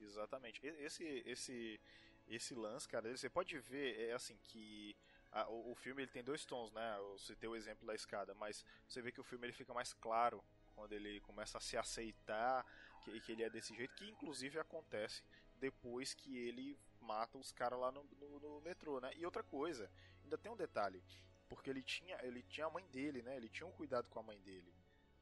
exatamente. 0.00 0.60
Esse, 0.66 1.04
esse, 1.24 1.80
esse 2.28 2.54
lance, 2.54 2.88
cara, 2.88 3.16
você 3.16 3.30
pode 3.30 3.58
ver, 3.58 4.10
é 4.10 4.12
assim, 4.12 4.36
que 4.42 4.96
a- 5.32 5.48
o, 5.48 5.72
o 5.72 5.74
filme 5.74 6.02
ele 6.02 6.10
tem 6.10 6.24
dois 6.24 6.44
tons, 6.44 6.72
né? 6.72 6.96
Eu 6.98 7.18
citei 7.18 7.48
o 7.48 7.56
exemplo 7.56 7.86
da 7.86 7.94
escada, 7.94 8.34
mas 8.34 8.64
você 8.88 9.00
vê 9.00 9.12
que 9.12 9.20
o 9.20 9.24
filme 9.24 9.46
ele 9.46 9.52
fica 9.52 9.72
mais 9.72 9.92
claro 9.92 10.42
quando 10.74 10.92
ele 10.92 11.20
começa 11.20 11.58
a 11.58 11.60
se 11.60 11.76
aceitar 11.76 12.66
que, 13.04 13.20
que 13.20 13.32
ele 13.32 13.42
é 13.44 13.50
desse 13.50 13.74
jeito, 13.74 13.94
que 13.94 14.08
inclusive 14.08 14.58
acontece 14.58 15.22
depois 15.60 16.14
que 16.14 16.38
ele 16.38 16.78
mata 17.00 17.38
os 17.38 17.52
caras 17.52 17.78
lá 17.78 17.90
no, 17.92 18.04
no, 18.20 18.40
no 18.40 18.60
metrô, 18.60 19.00
né? 19.00 19.10
E 19.16 19.24
outra 19.24 19.42
coisa, 19.42 19.90
ainda 20.22 20.36
tem 20.36 20.50
um 20.50 20.56
detalhe, 20.56 21.02
porque 21.48 21.70
ele 21.70 21.82
tinha, 21.82 22.18
ele 22.22 22.42
tinha 22.42 22.66
a 22.66 22.70
mãe 22.70 22.86
dele, 22.88 23.22
né? 23.22 23.36
Ele 23.36 23.48
tinha 23.48 23.66
um 23.66 23.72
cuidado 23.72 24.08
com 24.10 24.18
a 24.18 24.22
mãe 24.22 24.38
dele. 24.40 24.72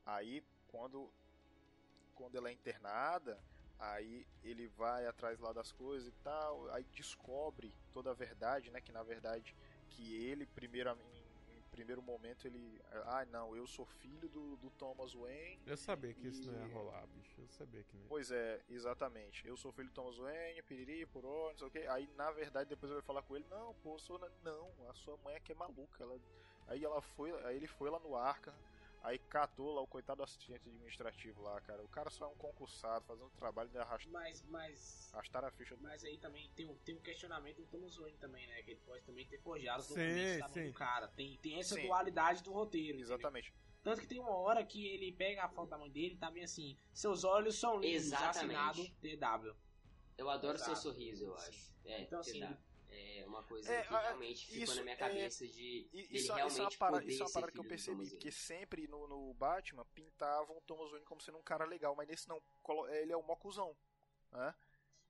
Aí, 0.06 0.42
quando, 0.68 1.10
quando 2.14 2.36
ela 2.36 2.48
é 2.48 2.52
internada, 2.52 3.38
aí 3.78 4.26
ele 4.42 4.68
vai 4.68 5.06
atrás 5.06 5.38
lá 5.40 5.52
das 5.52 5.72
coisas 5.72 6.08
e 6.08 6.12
tal, 6.22 6.70
aí 6.72 6.84
descobre 6.84 7.74
toda 7.92 8.10
a 8.10 8.14
verdade, 8.14 8.70
né? 8.70 8.80
Que 8.80 8.92
na 8.92 9.02
verdade 9.02 9.54
que 9.90 10.14
ele 10.24 10.46
primeiro 10.46 10.96
primeiro 11.74 12.00
momento 12.02 12.46
ele, 12.46 12.80
ah 13.06 13.24
não, 13.26 13.54
eu 13.56 13.66
sou 13.66 13.84
filho 13.84 14.28
do, 14.28 14.56
do 14.56 14.70
Thomas 14.70 15.12
Wayne. 15.14 15.60
Eu 15.66 15.76
sabia 15.76 16.14
que 16.14 16.28
isso 16.28 16.50
não 16.50 16.58
ia 16.60 16.66
E- 16.68 16.72
rolar, 16.72 17.06
bicho. 17.08 17.40
Eu 17.40 17.48
sabia 17.48 17.82
que 17.82 17.94
não 17.96 18.02
ia. 18.02 18.08
Pois 18.08 18.30
é, 18.30 18.60
exatamente. 18.68 19.46
Eu 19.46 19.56
sou 19.56 19.72
filho 19.72 19.88
do 19.88 19.94
Thomas 19.94 20.16
Wayne, 20.16 20.62
piriri, 20.62 21.04
poró, 21.06 21.50
não 21.50 21.58
sei 21.58 21.66
o 21.66 21.70
que. 21.70 21.78
Aí 21.86 22.08
na 22.16 22.30
verdade 22.30 22.70
depois 22.70 22.90
eu 22.90 22.96
vou 22.98 23.02
falar 23.04 23.22
com 23.22 23.34
ele, 23.36 23.46
não, 23.50 23.74
pô, 23.82 23.98
sou 23.98 24.18
na- 24.18 24.30
não, 24.42 24.70
a 24.88 24.94
sua 24.94 25.16
mãe 25.18 25.34
é 25.34 25.40
que 25.40 25.52
é 25.52 25.54
maluca. 25.54 26.02
Ela... 26.02 26.18
Aí 26.68 26.82
ela 26.82 27.00
foi, 27.02 27.30
aí 27.44 27.56
ele 27.56 27.66
foi 27.66 27.90
lá 27.90 27.98
no 27.98 28.16
Arca, 28.16 28.54
aí 29.04 29.18
catou 29.18 29.74
lá 29.74 29.82
o 29.82 29.86
coitado 29.86 30.22
assistente 30.22 30.54
administrativo 30.68 31.42
lá, 31.42 31.60
cara. 31.60 31.84
O 31.84 31.88
cara 31.88 32.10
só 32.10 32.24
é 32.24 32.28
um 32.28 32.34
concursado, 32.34 33.04
fazendo 33.04 33.30
trabalho 33.30 33.68
de 33.68 33.78
arrastar, 33.78 34.10
Mas, 34.10 34.42
mas, 34.42 35.10
arrastar 35.12 35.44
a 35.44 35.50
ficha 35.50 35.76
do 35.76 35.82
mas 35.82 36.02
aí 36.04 36.18
também 36.18 36.50
tem 36.56 36.66
um, 36.66 36.74
tem 36.78 36.96
um 36.96 37.00
questionamento 37.00 37.58
do 37.58 37.66
Thomas 37.66 37.96
Wayne 37.96 38.18
também, 38.18 38.46
né? 38.46 38.62
Que 38.62 38.72
ele 38.72 38.80
pode 38.80 39.04
também 39.04 39.26
ter 39.28 39.38
forjado 39.40 39.80
os 39.80 39.86
Sim, 39.86 39.94
documentos 39.94 40.38
da 40.38 40.48
mão 40.48 40.70
do 40.70 40.72
cara. 40.74 41.08
Tem, 41.08 41.36
tem 41.38 41.58
essa 41.60 41.74
Sim. 41.74 41.86
dualidade 41.86 42.42
do 42.42 42.52
roteiro. 42.52 42.98
entendeu? 42.98 43.14
Exatamente. 43.14 43.52
Tanto 43.82 44.00
que 44.00 44.06
tem 44.06 44.18
uma 44.18 44.34
hora 44.34 44.64
que 44.64 44.86
ele 44.86 45.12
pega 45.12 45.44
a 45.44 45.48
foto 45.48 45.68
da 45.68 45.78
mãe 45.78 45.90
dele 45.90 46.14
e 46.14 46.16
tá 46.16 46.30
bem 46.30 46.42
assim: 46.42 46.74
Seus 46.90 47.22
olhos 47.22 47.56
são 47.60 47.78
lindos, 47.78 48.06
Exatamente. 48.06 48.56
assinado 48.56 48.88
DW. 49.02 49.54
Eu 50.16 50.30
adoro 50.30 50.56
Exato. 50.56 50.76
seu 50.76 50.92
sorriso, 50.92 51.26
eu 51.26 51.34
acho. 51.36 51.74
É, 51.84 52.00
Então, 52.00 52.20
assim. 52.20 52.40
É 52.94 53.26
uma 53.26 53.42
coisa 53.42 53.72
É, 53.72 53.82
que 53.82 53.88
realmente 53.92 54.46
ficou 54.46 54.62
isso 54.64 54.76
na 54.76 54.82
minha 54.82 54.94
é- 54.94 54.98
cabeça 54.98 55.46
de 55.46 55.52
E 55.52 55.88
dele 55.90 56.02
isso, 56.02 56.14
isso 56.16 56.32
é 56.32 56.36
realmente 56.36 56.60
uma 56.60 56.70
parada, 56.78 57.04
isso 57.04 57.22
é 57.22 57.26
uma 57.26 57.32
parada 57.32 57.52
que 57.52 57.58
eu 57.58 57.64
percebi, 57.64 58.10
porque 58.10 58.30
sempre 58.30 58.86
no, 58.88 59.06
no 59.08 59.34
Batman 59.34 59.84
pintavam 59.94 60.56
o 60.56 60.60
Thomas 60.62 60.90
Wayne 60.90 61.06
como 61.06 61.20
sendo 61.20 61.38
um 61.38 61.42
cara 61.42 61.64
legal, 61.64 61.94
mas 61.96 62.08
nesse 62.08 62.28
não, 62.28 62.40
colo- 62.62 62.88
ele 62.88 63.12
é 63.12 63.16
o 63.16 63.22
mocuzão, 63.22 63.76
né? 64.32 64.54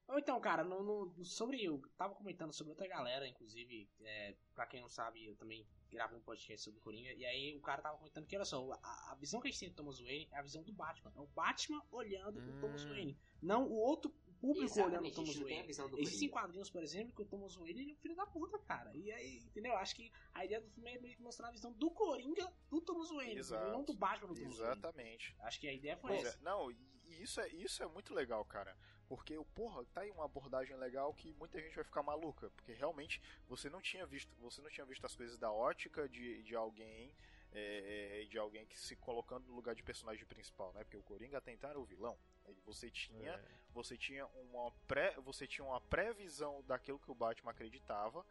Ou 0.06 0.18
então, 0.18 0.38
cara, 0.38 0.62
no, 0.62 0.82
no- 0.82 1.24
sobre. 1.24 1.64
Eu 1.64 1.80
tava 1.96 2.14
comentando 2.14 2.52
sobre 2.52 2.72
outra 2.72 2.86
galera, 2.86 3.26
inclusive, 3.26 3.88
é, 4.02 4.34
pra 4.54 4.66
quem 4.66 4.82
não 4.82 4.88
sabe, 4.90 5.24
eu 5.24 5.34
também 5.34 5.66
gravei 5.90 6.18
um 6.18 6.22
podcast 6.22 6.62
sobre 6.62 6.78
o 6.78 6.82
Coringa. 6.82 7.10
E 7.14 7.24
aí 7.24 7.56
o 7.56 7.60
cara 7.62 7.80
tava 7.80 7.96
comentando 7.96 8.26
que, 8.26 8.36
olha 8.36 8.44
só, 8.44 8.70
a, 8.82 9.12
a 9.12 9.14
visão 9.14 9.40
que 9.40 9.48
a 9.48 9.50
gente 9.50 9.60
tem 9.60 9.70
do 9.70 9.74
Thomas 9.76 9.98
Wayne 10.00 10.28
é 10.30 10.36
a 10.36 10.42
visão 10.42 10.62
do 10.62 10.74
Batman. 10.74 11.10
É 11.16 11.20
o 11.20 11.26
Batman 11.28 11.82
olhando 11.90 12.38
o 12.38 12.60
Thomas 12.60 12.84
Hum. 12.84 12.90
Wayne. 12.90 13.18
Não 13.40 13.66
o 13.66 13.72
outro 13.76 14.14
público 14.46 14.74
olhando 14.80 15.04
o 15.04 15.06
Exatamente, 15.08 15.14
Thomas 15.14 15.34
tem 15.34 15.42
Wayne. 15.44 15.66
visão 15.66 15.88
do 15.88 15.98
Existem 16.00 16.28
Coringa. 16.28 16.32
quadrinhos, 16.46 16.70
por 16.70 16.82
exemplo, 16.82 17.14
que 17.14 17.22
o 17.22 17.24
Thomas 17.24 17.54
Wayne 17.56 17.80
ele 17.82 17.90
é 17.90 17.94
um 17.94 17.96
filho 17.96 18.14
da 18.16 18.26
puta, 18.26 18.58
cara. 18.58 18.90
E 18.94 19.10
aí, 19.12 19.38
entendeu? 19.38 19.74
Acho 19.76 19.96
que 19.96 20.12
a 20.32 20.44
ideia 20.44 20.60
do 20.60 20.68
filme 20.70 20.90
é 20.94 20.98
meio 21.00 21.16
que 21.16 21.22
mostrar 21.22 21.48
a 21.48 21.52
visão 21.52 21.72
do 21.72 21.90
Coringa 21.90 22.52
do 22.68 22.80
Thomas 22.80 23.10
Wayne, 23.10 23.36
Exato. 23.40 23.72
não 23.72 23.82
do 23.84 23.94
Batman 23.94 24.28
do 24.28 24.34
Thomas 24.34 24.58
Wayne. 24.58 24.72
Exatamente. 24.72 25.34
Acho 25.40 25.60
que 25.60 25.68
a 25.68 25.72
ideia 25.72 25.96
foi 25.96 26.10
Pois 26.10 26.24
essa. 26.26 26.38
é, 26.38 26.42
não, 26.42 26.70
e 26.70 26.76
e 27.06 27.22
isso 27.22 27.38
é, 27.40 27.48
isso 27.50 27.82
é 27.82 27.86
muito 27.86 28.14
legal, 28.14 28.44
cara. 28.46 28.74
Porque, 29.06 29.38
porra, 29.54 29.84
tá 29.92 30.00
aí 30.00 30.10
uma 30.10 30.24
abordagem 30.24 30.74
legal 30.78 31.12
que 31.12 31.32
muita 31.34 31.60
gente 31.60 31.74
vai 31.74 31.84
ficar 31.84 32.02
maluca. 32.02 32.50
Porque 32.56 32.72
realmente 32.72 33.20
você 33.46 33.68
não 33.68 33.80
tinha 33.82 34.06
visto, 34.06 34.34
você 34.36 34.62
não 34.62 34.70
tinha 34.70 34.86
visto 34.86 35.04
as 35.04 35.14
coisas 35.14 35.36
da 35.36 35.52
ótica 35.52 36.08
de, 36.08 36.42
de 36.42 36.56
alguém. 36.56 37.14
é, 37.52 38.26
de 38.28 38.38
alguém 38.38 38.66
que 38.66 38.80
se 38.80 38.96
colocando 38.96 39.46
no 39.46 39.54
lugar 39.54 39.74
de 39.74 39.82
personagem 39.82 40.24
principal, 40.26 40.72
né? 40.72 40.82
Porque 40.82 40.96
o 40.96 41.02
Coringa 41.02 41.38
até 41.38 41.52
então 41.52 41.68
era 41.70 41.78
o 41.78 41.84
vilão. 41.84 42.18
Você 42.64 42.90
tinha, 42.90 43.32
É. 43.32 43.44
você 43.72 43.96
tinha 43.96 44.26
uma 44.26 44.70
pré, 44.86 45.14
você 45.20 45.46
tinha 45.46 45.64
uma 45.64 45.80
previsão 45.80 46.62
daquilo 46.64 46.98
que 46.98 47.10
o 47.10 47.14
Batman 47.14 47.50
acreditava 47.50 48.24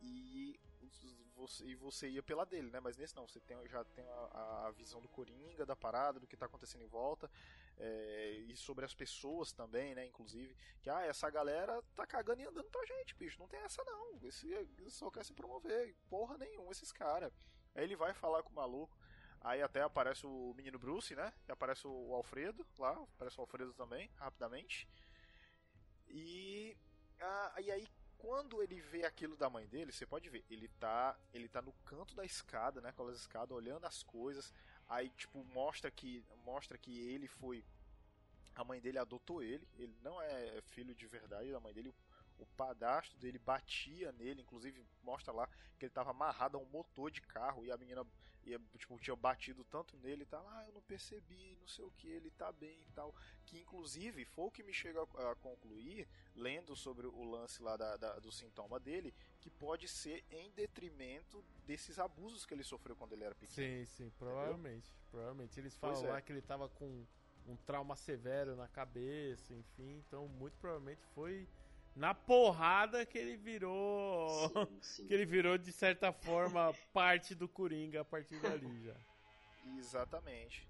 e 0.00 0.58
você, 1.38 1.64
e 1.64 1.74
você 1.76 2.08
ia 2.08 2.22
pela 2.22 2.44
dele, 2.44 2.70
né? 2.70 2.80
Mas 2.80 2.96
nesse 2.96 3.14
não, 3.14 3.26
você 3.26 3.40
tem, 3.40 3.56
já 3.68 3.84
tem 3.84 4.04
a, 4.08 4.66
a 4.66 4.70
visão 4.72 5.00
do 5.00 5.08
Coringa, 5.08 5.64
da 5.64 5.76
parada, 5.76 6.18
do 6.18 6.26
que 6.26 6.36
tá 6.36 6.46
acontecendo 6.46 6.82
em 6.82 6.88
volta, 6.88 7.30
é, 7.76 8.30
e 8.48 8.56
sobre 8.56 8.84
as 8.84 8.94
pessoas 8.94 9.52
também, 9.52 9.94
né? 9.94 10.04
Inclusive, 10.04 10.56
que 10.82 10.90
ah, 10.90 11.02
essa 11.02 11.30
galera 11.30 11.80
tá 11.94 12.04
cagando 12.06 12.42
e 12.42 12.44
andando 12.44 12.68
pra 12.70 12.84
gente, 12.84 13.14
bicho. 13.14 13.38
Não 13.38 13.46
tem 13.46 13.60
essa 13.60 13.84
não. 13.84 14.18
Esse 14.22 14.48
só 14.90 15.10
quer 15.10 15.24
se 15.24 15.32
promover. 15.32 15.94
Porra 16.10 16.36
nenhuma, 16.36 16.72
esses 16.72 16.90
caras. 16.90 17.32
Aí 17.74 17.84
ele 17.84 17.94
vai 17.94 18.12
falar 18.12 18.42
com 18.42 18.50
o 18.50 18.56
maluco. 18.56 18.97
Aí 19.40 19.62
até 19.62 19.82
aparece 19.82 20.26
o 20.26 20.52
menino 20.56 20.78
Bruce, 20.78 21.14
né? 21.14 21.32
E 21.48 21.52
aparece 21.52 21.86
o 21.86 22.14
Alfredo 22.14 22.66
lá, 22.78 22.90
aparece 22.90 23.38
o 23.38 23.40
Alfredo 23.40 23.72
também, 23.74 24.10
rapidamente. 24.16 24.88
E, 26.08 26.76
ah, 27.20 27.54
e 27.60 27.70
aí 27.70 27.88
quando 28.18 28.60
ele 28.60 28.80
vê 28.80 29.04
aquilo 29.04 29.36
da 29.36 29.48
mãe 29.48 29.66
dele, 29.68 29.92
você 29.92 30.04
pode 30.04 30.28
ver, 30.28 30.44
ele 30.50 30.68
tá, 30.80 31.16
ele 31.32 31.48
tá 31.48 31.62
no 31.62 31.72
canto 31.84 32.14
da 32.16 32.24
escada, 32.24 32.80
né, 32.80 32.88
aquelas 32.88 33.16
escadas, 33.16 33.56
olhando 33.56 33.86
as 33.86 34.02
coisas. 34.02 34.52
Aí 34.88 35.08
tipo 35.10 35.44
mostra 35.44 35.90
que 35.90 36.24
mostra 36.44 36.76
que 36.76 36.98
ele 36.98 37.28
foi 37.28 37.64
a 38.56 38.64
mãe 38.64 38.80
dele 38.80 38.98
adotou 38.98 39.40
ele, 39.40 39.66
ele 39.78 39.96
não 40.02 40.20
é 40.20 40.60
filho 40.62 40.92
de 40.94 41.06
verdade 41.06 41.52
da 41.52 41.60
mãe 41.60 41.72
dele. 41.72 41.90
O 41.90 41.94
padastro 42.46 43.18
dele 43.18 43.38
batia 43.38 44.12
nele, 44.12 44.42
inclusive 44.42 44.84
mostra 45.02 45.32
lá 45.32 45.48
que 45.78 45.84
ele 45.84 45.92
tava 45.92 46.10
amarrado 46.10 46.56
a 46.56 46.60
um 46.60 46.66
motor 46.66 47.10
de 47.10 47.20
carro 47.22 47.64
e 47.64 47.70
a 47.70 47.76
menina 47.76 48.04
ia, 48.44 48.60
tipo, 48.76 48.98
tinha 48.98 49.14
batido 49.14 49.64
tanto 49.64 49.96
nele 49.98 50.22
e 50.22 50.26
tal. 50.26 50.46
Ah, 50.48 50.64
eu 50.66 50.72
não 50.72 50.82
percebi, 50.82 51.56
não 51.60 51.68
sei 51.68 51.84
o 51.84 51.90
que, 51.92 52.08
ele 52.08 52.30
tá 52.30 52.50
bem 52.52 52.80
e 52.82 52.92
tal. 52.94 53.14
Que 53.44 53.58
inclusive 53.58 54.24
foi 54.24 54.46
o 54.46 54.50
que 54.50 54.62
me 54.62 54.72
chega 54.72 55.00
a, 55.00 55.32
a 55.32 55.34
concluir, 55.36 56.08
lendo 56.34 56.74
sobre 56.74 57.06
o 57.06 57.24
lance 57.24 57.62
lá 57.62 57.76
da, 57.76 57.96
da- 57.96 58.18
do 58.18 58.32
sintoma 58.32 58.80
dele, 58.80 59.14
que 59.40 59.50
pode 59.50 59.86
ser 59.86 60.24
em 60.30 60.50
detrimento 60.52 61.44
desses 61.66 61.98
abusos 61.98 62.44
que 62.44 62.54
ele 62.54 62.64
sofreu 62.64 62.96
quando 62.96 63.12
ele 63.12 63.24
era 63.24 63.34
pequeno. 63.34 63.54
Sim, 63.54 63.84
sim, 63.84 64.10
provavelmente. 64.18 64.90
Provavelmente. 65.10 65.60
Eles 65.60 65.76
falam 65.76 66.04
é. 66.06 66.08
lá 66.08 66.20
que 66.20 66.32
ele 66.32 66.42
tava 66.42 66.68
com 66.68 67.06
um 67.46 67.56
trauma 67.56 67.96
severo 67.96 68.56
na 68.56 68.68
cabeça, 68.68 69.54
enfim. 69.54 70.02
Então, 70.06 70.28
muito 70.28 70.56
provavelmente 70.58 71.02
foi 71.14 71.48
na 71.98 72.14
porrada 72.14 73.04
que 73.04 73.18
ele 73.18 73.36
virou. 73.36 74.28
Sim, 74.48 74.78
sim. 74.80 75.06
que 75.06 75.12
ele 75.12 75.26
virou, 75.26 75.58
de 75.58 75.72
certa 75.72 76.12
forma, 76.12 76.72
parte 76.94 77.34
do 77.34 77.48
Coringa 77.48 78.00
a 78.02 78.04
partir 78.04 78.40
dali 78.40 78.84
já. 78.84 78.94
Exatamente. 79.76 80.66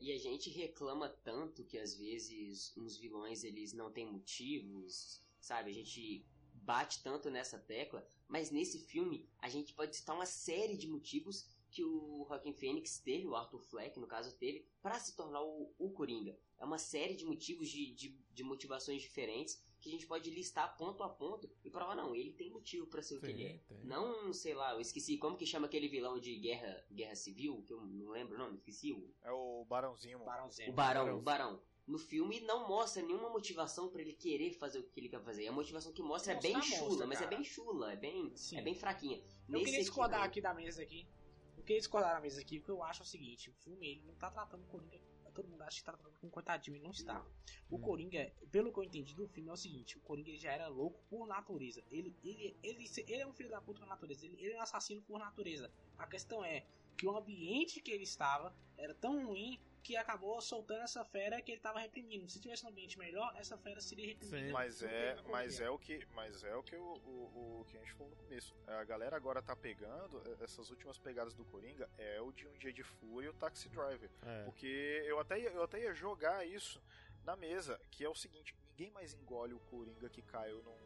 E 0.00 0.12
a 0.12 0.18
gente 0.18 0.48
reclama 0.50 1.08
tanto 1.08 1.64
que 1.64 1.78
às 1.78 1.94
vezes 1.94 2.74
uns 2.76 2.96
vilões 2.96 3.44
eles 3.44 3.72
não 3.72 3.90
têm 3.90 4.06
motivos, 4.06 5.20
sabe? 5.40 5.70
A 5.70 5.74
gente 5.74 6.24
bate 6.54 7.02
tanto 7.02 7.30
nessa 7.30 7.58
tecla, 7.58 8.06
mas 8.28 8.50
nesse 8.50 8.78
filme 8.78 9.28
a 9.38 9.48
gente 9.48 9.74
pode 9.74 9.96
citar 9.96 10.16
uma 10.16 10.26
série 10.26 10.76
de 10.76 10.88
motivos 10.88 11.48
que 11.70 11.84
o 11.84 12.24
Joaquin 12.28 12.52
Phoenix 12.52 12.98
teve, 12.98 13.26
o 13.26 13.36
Arthur 13.36 13.60
Fleck 13.60 13.98
no 13.98 14.06
caso 14.06 14.36
teve, 14.36 14.66
para 14.82 14.98
se 14.98 15.14
tornar 15.14 15.42
o, 15.42 15.72
o 15.78 15.90
Coringa. 15.90 16.36
É 16.58 16.64
uma 16.64 16.78
série 16.78 17.14
de 17.14 17.24
motivos, 17.24 17.68
de, 17.68 17.92
de, 17.94 18.18
de 18.32 18.42
motivações 18.42 19.00
diferentes 19.02 19.62
que 19.80 19.88
a 19.88 19.92
gente 19.92 20.06
pode 20.06 20.30
listar 20.30 20.76
ponto 20.76 21.02
a 21.02 21.08
ponto 21.08 21.50
e 21.64 21.70
provar, 21.70 21.96
não, 21.96 22.14
ele 22.14 22.32
tem 22.32 22.50
motivo 22.50 22.86
para 22.86 23.02
ser 23.02 23.16
o 23.16 23.20
que 23.20 23.26
ele 23.28 23.44
é. 23.44 23.58
Tem. 23.66 23.84
Não, 23.84 24.32
sei 24.32 24.54
lá, 24.54 24.74
eu 24.74 24.80
esqueci, 24.80 25.16
como 25.16 25.36
que 25.36 25.46
chama 25.46 25.66
aquele 25.66 25.88
vilão 25.88 26.18
de 26.18 26.36
guerra, 26.36 26.84
guerra 26.92 27.14
civil, 27.14 27.62
que 27.66 27.72
eu 27.72 27.80
não 27.80 28.10
lembro 28.10 28.34
o 28.34 28.38
nome, 28.38 28.56
esqueci 28.56 28.92
o... 28.92 29.12
É 29.22 29.32
o 29.32 29.64
Barãozinho. 29.68 30.18
mano. 30.18 30.30
Barão 30.30 30.46
O. 30.48 30.72
Barão, 30.72 31.04
Barão. 31.04 31.18
o 31.18 31.22
Barão. 31.22 31.62
No 31.86 31.98
filme 31.98 32.40
não 32.42 32.68
mostra 32.68 33.02
nenhuma 33.02 33.30
motivação 33.30 33.88
pra 33.88 34.00
ele 34.00 34.12
querer 34.12 34.52
fazer 34.52 34.78
o 34.78 34.84
que 34.84 35.00
ele 35.00 35.08
quer 35.08 35.20
fazer. 35.22 35.48
A 35.48 35.52
motivação 35.52 35.92
que 35.92 36.02
mostra 36.02 36.34
é 36.34 36.40
bem 36.40 36.60
chula, 36.62 36.88
mostra, 36.88 37.06
mas 37.06 37.20
é 37.20 37.26
bem 37.26 37.42
chula, 37.42 37.92
é 37.92 37.96
bem, 37.96 38.30
Sim. 38.36 38.58
é 38.58 38.62
bem 38.62 38.74
fraquinha. 38.74 39.16
Eu 39.18 39.24
Nesse 39.48 39.64
queria 39.64 39.80
discordar 39.80 40.20
não. 40.20 40.26
aqui 40.26 40.40
da 40.40 40.54
mesa 40.54 40.82
aqui. 40.82 41.08
Eu 41.56 41.64
queria 41.64 41.80
discordar 41.80 42.14
da 42.14 42.20
mesa 42.20 42.40
aqui, 42.40 42.58
porque 42.58 42.70
eu 42.70 42.82
acho 42.84 43.02
o 43.02 43.06
seguinte, 43.06 43.50
o 43.50 43.54
filme 43.54 43.88
ele 43.90 44.02
não 44.06 44.14
tá 44.14 44.30
tratando 44.30 44.62
o 44.62 44.66
Coringa. 44.66 45.00
Todo 45.30 45.48
mundo 45.48 45.62
acha 45.62 45.78
que 45.78 45.84
tá 45.84 45.92
tratando 45.92 46.18
com 46.20 46.26
um 46.26 46.30
coitadinho, 46.30 46.76
ele 46.76 46.84
não 46.84 46.90
está. 46.90 47.24
O 47.70 47.76
Hum. 47.76 47.80
Coringa, 47.80 48.32
pelo 48.50 48.72
que 48.72 48.78
eu 48.78 48.84
entendi 48.84 49.14
do 49.14 49.28
filme, 49.28 49.48
é 49.48 49.52
o 49.52 49.56
seguinte, 49.56 49.96
o 49.96 50.00
Coringa 50.00 50.30
ele 50.30 50.38
já 50.38 50.52
era 50.52 50.68
louco 50.68 51.00
por 51.08 51.26
natureza. 51.26 51.82
Ele, 51.90 52.14
ele, 52.22 52.56
ele, 52.62 52.84
ele 53.06 53.22
é 53.22 53.26
um 53.26 53.32
filho 53.32 53.50
da 53.50 53.60
puta 53.60 53.80
por 53.80 53.88
natureza, 53.88 54.26
ele, 54.26 54.36
ele 54.40 54.54
é 54.54 54.58
um 54.58 54.62
assassino 54.62 55.02
por 55.02 55.18
natureza. 55.18 55.70
A 55.98 56.06
questão 56.06 56.44
é 56.44 56.66
que 56.96 57.06
o 57.06 57.16
ambiente 57.16 57.80
que 57.80 57.90
ele 57.90 58.04
estava 58.04 58.54
era 58.76 58.94
tão 58.94 59.26
ruim 59.26 59.58
que 59.82 59.96
acabou 59.96 60.40
soltando 60.40 60.82
essa 60.82 61.04
fera 61.04 61.40
que 61.40 61.52
ele 61.52 61.58
estava 61.58 61.78
reprimindo. 61.80 62.28
Se 62.28 62.40
tivesse 62.40 62.64
um 62.64 62.68
ambiente 62.68 62.98
melhor, 62.98 63.32
essa 63.36 63.56
fera 63.56 63.80
seria 63.80 64.06
reprimida. 64.06 64.46
Sim. 64.46 64.52
Mas 64.52 64.82
é, 64.82 65.16
mas 65.28 65.60
é 65.60 65.70
o 65.70 65.78
que, 65.78 66.06
mas 66.14 66.44
é 66.44 66.54
o 66.54 66.62
que 66.62 66.76
o, 66.76 66.82
o, 67.04 67.60
o 67.60 67.64
que 67.66 67.76
a 67.76 67.80
gente 67.80 67.92
falou 67.94 68.10
no 68.10 68.16
começo. 68.16 68.54
A 68.66 68.84
galera 68.84 69.16
agora 69.16 69.42
tá 69.42 69.56
pegando 69.56 70.22
essas 70.42 70.70
últimas 70.70 70.98
pegadas 70.98 71.34
do 71.34 71.44
Coringa 71.44 71.88
é 71.98 72.20
o 72.20 72.30
de 72.32 72.46
um 72.46 72.52
dia 72.54 72.72
de 72.72 72.82
fúria 72.82 73.26
e 73.26 73.30
o 73.30 73.34
Taxi 73.34 73.68
Driver, 73.68 74.10
É. 74.24 74.44
porque 74.44 75.02
eu 75.06 75.18
até 75.18 75.38
ia, 75.40 75.50
eu 75.50 75.62
até 75.62 75.80
ia 75.80 75.94
jogar 75.94 76.46
isso 76.46 76.80
na 77.24 77.36
mesa, 77.36 77.80
que 77.90 78.04
é 78.04 78.08
o 78.08 78.14
seguinte, 78.14 78.54
ninguém 78.70 78.90
mais 78.90 79.14
engole 79.14 79.54
o 79.54 79.60
Coringa 79.60 80.08
que 80.08 80.22
caiu 80.22 80.62
num, 80.62 80.76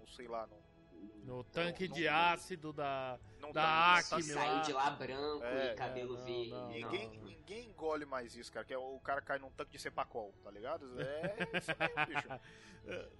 num 0.00 0.06
sei 0.06 0.26
lá, 0.28 0.46
num 0.46 0.60
No 1.24 1.44
tanque 1.44 1.86
não- 1.88 1.94
de 1.94 2.04
não- 2.06 2.14
ácido 2.14 2.72
da. 2.72 3.18
não 3.40 3.52
Da 3.52 3.62
tá- 3.62 3.94
Acme 3.98 4.22
Só 4.22 4.34
saiu 4.34 4.62
de 4.62 4.72
lá 4.72 4.90
branco 4.90 5.44
É, 5.44 5.72
e 5.72 5.74
cabelo 5.74 6.14
é, 6.14 6.18
não, 6.18 6.24
verde. 6.24 6.50
não, 6.50 6.68
Ninguém, 6.68 7.18
não. 7.18 7.24
ninguém 7.24 7.66
engole 7.68 8.04
mais 8.06 8.34
isso, 8.34 8.50
cara. 8.52 8.64
Que 8.64 8.72
é 8.72 8.78
o 8.78 8.98
cara 9.00 9.20
cai 9.20 9.38
num 9.38 9.50
tanque 9.50 9.72
de 9.72 9.78
cepacol, 9.78 10.32
tá 10.42 10.50
ligado? 10.50 10.86
É 11.00 11.36
isso 11.58 11.70
mesmo, 11.78 12.06
bicho. 12.08 12.28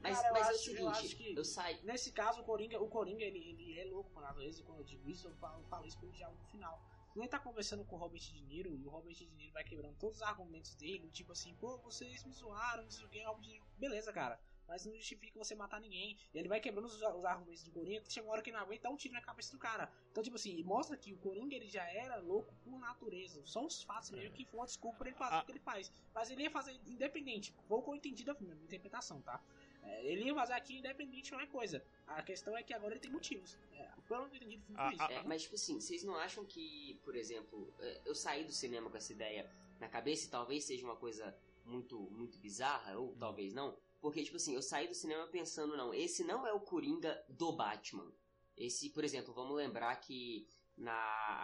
Mas, 0.00 0.16
Cara, 0.16 0.28
eu 0.28 0.32
mas 0.32 0.46
é 0.46 0.50
o 0.50 0.54
eu 0.54 0.58
seguinte, 0.58 1.16
que- 1.16 1.34
eu 1.36 1.44
saio. 1.44 1.78
Nesse 1.84 2.10
caso, 2.10 2.40
o 2.40 2.44
Coringa, 2.44 2.80
o 2.82 2.88
Coringa 2.88 3.22
ele, 3.22 3.38
ele 3.50 3.78
é 3.78 3.84
louco 3.84 4.08
por 4.10 4.22
natureza, 4.22 4.60
e 4.60 4.64
quando 4.64 4.78
eu 4.78 4.84
digo 4.84 5.08
isso, 5.10 5.28
eu 5.28 5.34
falo, 5.34 5.58
eu 5.60 5.64
falo 5.68 5.86
isso 5.86 5.98
pelo 5.98 6.10
diálogo 6.12 6.40
no 6.42 6.48
final. 6.48 6.80
Quando 7.12 7.18
ele 7.24 7.28
tá 7.28 7.38
conversando 7.38 7.84
com 7.84 7.96
o 7.96 7.98
Robert 7.98 8.20
De 8.20 8.40
Niro, 8.42 8.74
e 8.74 8.86
o 8.86 8.88
Robert 8.88 9.12
De 9.14 9.26
Niro 9.26 9.52
vai 9.52 9.64
quebrando 9.64 9.94
todos 9.98 10.16
os 10.16 10.22
argumentos 10.22 10.74
dele, 10.76 11.10
tipo 11.10 11.32
assim, 11.32 11.54
pô, 11.56 11.76
vocês 11.78 12.24
me 12.24 12.32
zoaram, 12.32 12.84
não 12.84 12.90
sei 12.90 13.04
o 13.04 13.08
que, 13.08 13.22
Robert 13.24 13.42
De 13.42 13.50
Niro, 13.50 13.64
beleza, 13.76 14.10
cara. 14.12 14.40
Mas 14.68 14.84
não 14.84 14.94
justifica 14.94 15.38
você 15.38 15.54
matar 15.54 15.80
ninguém. 15.80 16.16
E 16.32 16.38
ele 16.38 16.46
vai 16.48 16.60
quebrando 16.60 16.84
os, 16.86 16.94
os 16.96 17.24
argumentos 17.24 17.64
do 17.64 17.70
Coringa, 17.72 18.02
que 18.02 18.12
chega 18.12 18.26
uma 18.26 18.32
hora 18.34 18.42
que 18.42 18.50
ele 18.50 18.56
não 18.56 18.64
aguenta 18.64 18.82
dar 18.84 18.90
um 18.90 18.96
tiro 18.96 19.14
na 19.14 19.20
cabeça 19.22 19.50
do 19.52 19.58
cara. 19.58 19.90
Então, 20.12 20.22
tipo 20.22 20.36
assim, 20.36 20.62
mostra 20.62 20.96
que 20.96 21.12
o 21.12 21.16
Coringa 21.16 21.56
ele 21.56 21.68
já 21.68 21.82
era 21.90 22.16
louco 22.16 22.54
por 22.62 22.78
natureza. 22.78 23.40
Só 23.46 23.64
os 23.64 23.82
fatos 23.82 24.10
mesmo 24.10 24.32
que 24.34 24.44
foi 24.44 24.60
uma 24.60 24.66
desculpa 24.66 24.98
pra 24.98 25.08
ele 25.08 25.16
fazer 25.16 25.34
Ah. 25.36 25.42
o 25.42 25.44
que 25.46 25.52
ele 25.52 25.58
faz. 25.60 25.90
Mas 26.14 26.30
ele 26.30 26.42
ia 26.42 26.50
fazer 26.50 26.72
independente. 26.86 27.52
Foi 27.66 27.78
o 27.78 27.82
que 27.82 27.88
eu 27.90 27.94
entendi 27.94 28.24
da 28.24 28.34
minha 28.34 28.54
interpretação, 28.54 29.20
tá? 29.22 29.42
É, 29.82 30.04
ele 30.04 30.24
ia 30.24 30.34
fazer 30.34 30.52
aquilo 30.52 30.80
independente 30.80 31.22
de 31.24 31.30
qualquer 31.30 31.48
coisa. 31.48 31.82
A 32.06 32.22
questão 32.22 32.54
é 32.56 32.62
que 32.62 32.74
agora 32.74 32.92
ele 32.92 33.00
tem 33.00 33.10
motivos. 33.10 33.56
É, 33.72 33.88
pelo 34.06 34.28
que 34.28 34.34
eu 34.34 34.36
entendi 34.36 34.56
do 34.58 34.62
filme 34.64 34.80
Ah, 34.80 34.92
isso. 34.92 35.02
ah, 35.02 35.12
É, 35.12 35.22
mas, 35.22 35.42
tipo 35.42 35.54
assim, 35.54 35.80
vocês 35.80 36.04
não 36.04 36.14
acham 36.16 36.44
que, 36.44 37.00
por 37.04 37.16
exemplo, 37.16 37.72
é, 37.80 38.00
eu 38.04 38.14
saí 38.14 38.44
do 38.44 38.52
cinema 38.52 38.90
com 38.90 38.96
essa 38.98 39.12
ideia 39.12 39.50
na 39.80 39.88
cabeça 39.88 40.26
e 40.26 40.30
talvez 40.30 40.64
seja 40.64 40.84
uma 40.84 40.96
coisa 40.96 41.34
muito, 41.64 41.98
muito 42.10 42.36
bizarra, 42.38 42.98
ou 42.98 43.14
talvez 43.16 43.54
não? 43.54 43.76
Porque, 44.00 44.22
tipo 44.22 44.36
assim, 44.36 44.54
eu 44.54 44.62
saí 44.62 44.86
do 44.86 44.94
cinema 44.94 45.26
pensando, 45.26 45.76
não, 45.76 45.92
esse 45.92 46.22
não 46.24 46.46
é 46.46 46.52
o 46.52 46.60
Coringa 46.60 47.22
do 47.28 47.52
Batman. 47.52 48.12
Esse, 48.56 48.90
por 48.90 49.04
exemplo, 49.04 49.34
vamos 49.34 49.56
lembrar 49.56 49.94
que 49.96 50.48
na 50.76 50.94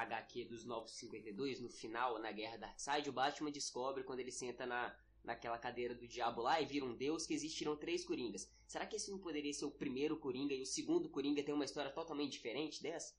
HQ 0.03 0.45
dos 0.45 0.65
Novos 0.65 0.93
52, 0.93 1.61
no 1.61 1.69
final, 1.69 2.19
na 2.21 2.31
Guerra 2.31 2.57
Darkseid, 2.57 3.09
o 3.09 3.13
Batman 3.13 3.51
descobre 3.51 4.05
quando 4.05 4.21
ele 4.21 4.31
senta 4.31 4.65
na, 4.65 4.97
naquela 5.25 5.59
cadeira 5.59 5.95
do 5.95 6.07
diabo 6.07 6.43
lá 6.43 6.61
e 6.61 6.67
vira 6.67 6.85
um 6.85 6.95
deus 6.95 7.27
que 7.27 7.35
existiram 7.35 7.77
três 7.77 8.05
Coringas. 8.05 8.49
Será 8.67 8.87
que 8.87 8.97
esse 8.97 9.11
não 9.11 9.19
poderia 9.19 9.53
ser 9.53 9.65
o 9.65 9.71
primeiro 9.71 10.19
Coringa 10.19 10.55
e 10.55 10.63
o 10.63 10.67
segundo 10.67 11.09
Coringa 11.09 11.43
tem 11.43 11.55
uma 11.55 11.65
história 11.65 11.91
totalmente 11.91 12.33
diferente 12.33 12.83
dessa? 12.83 13.15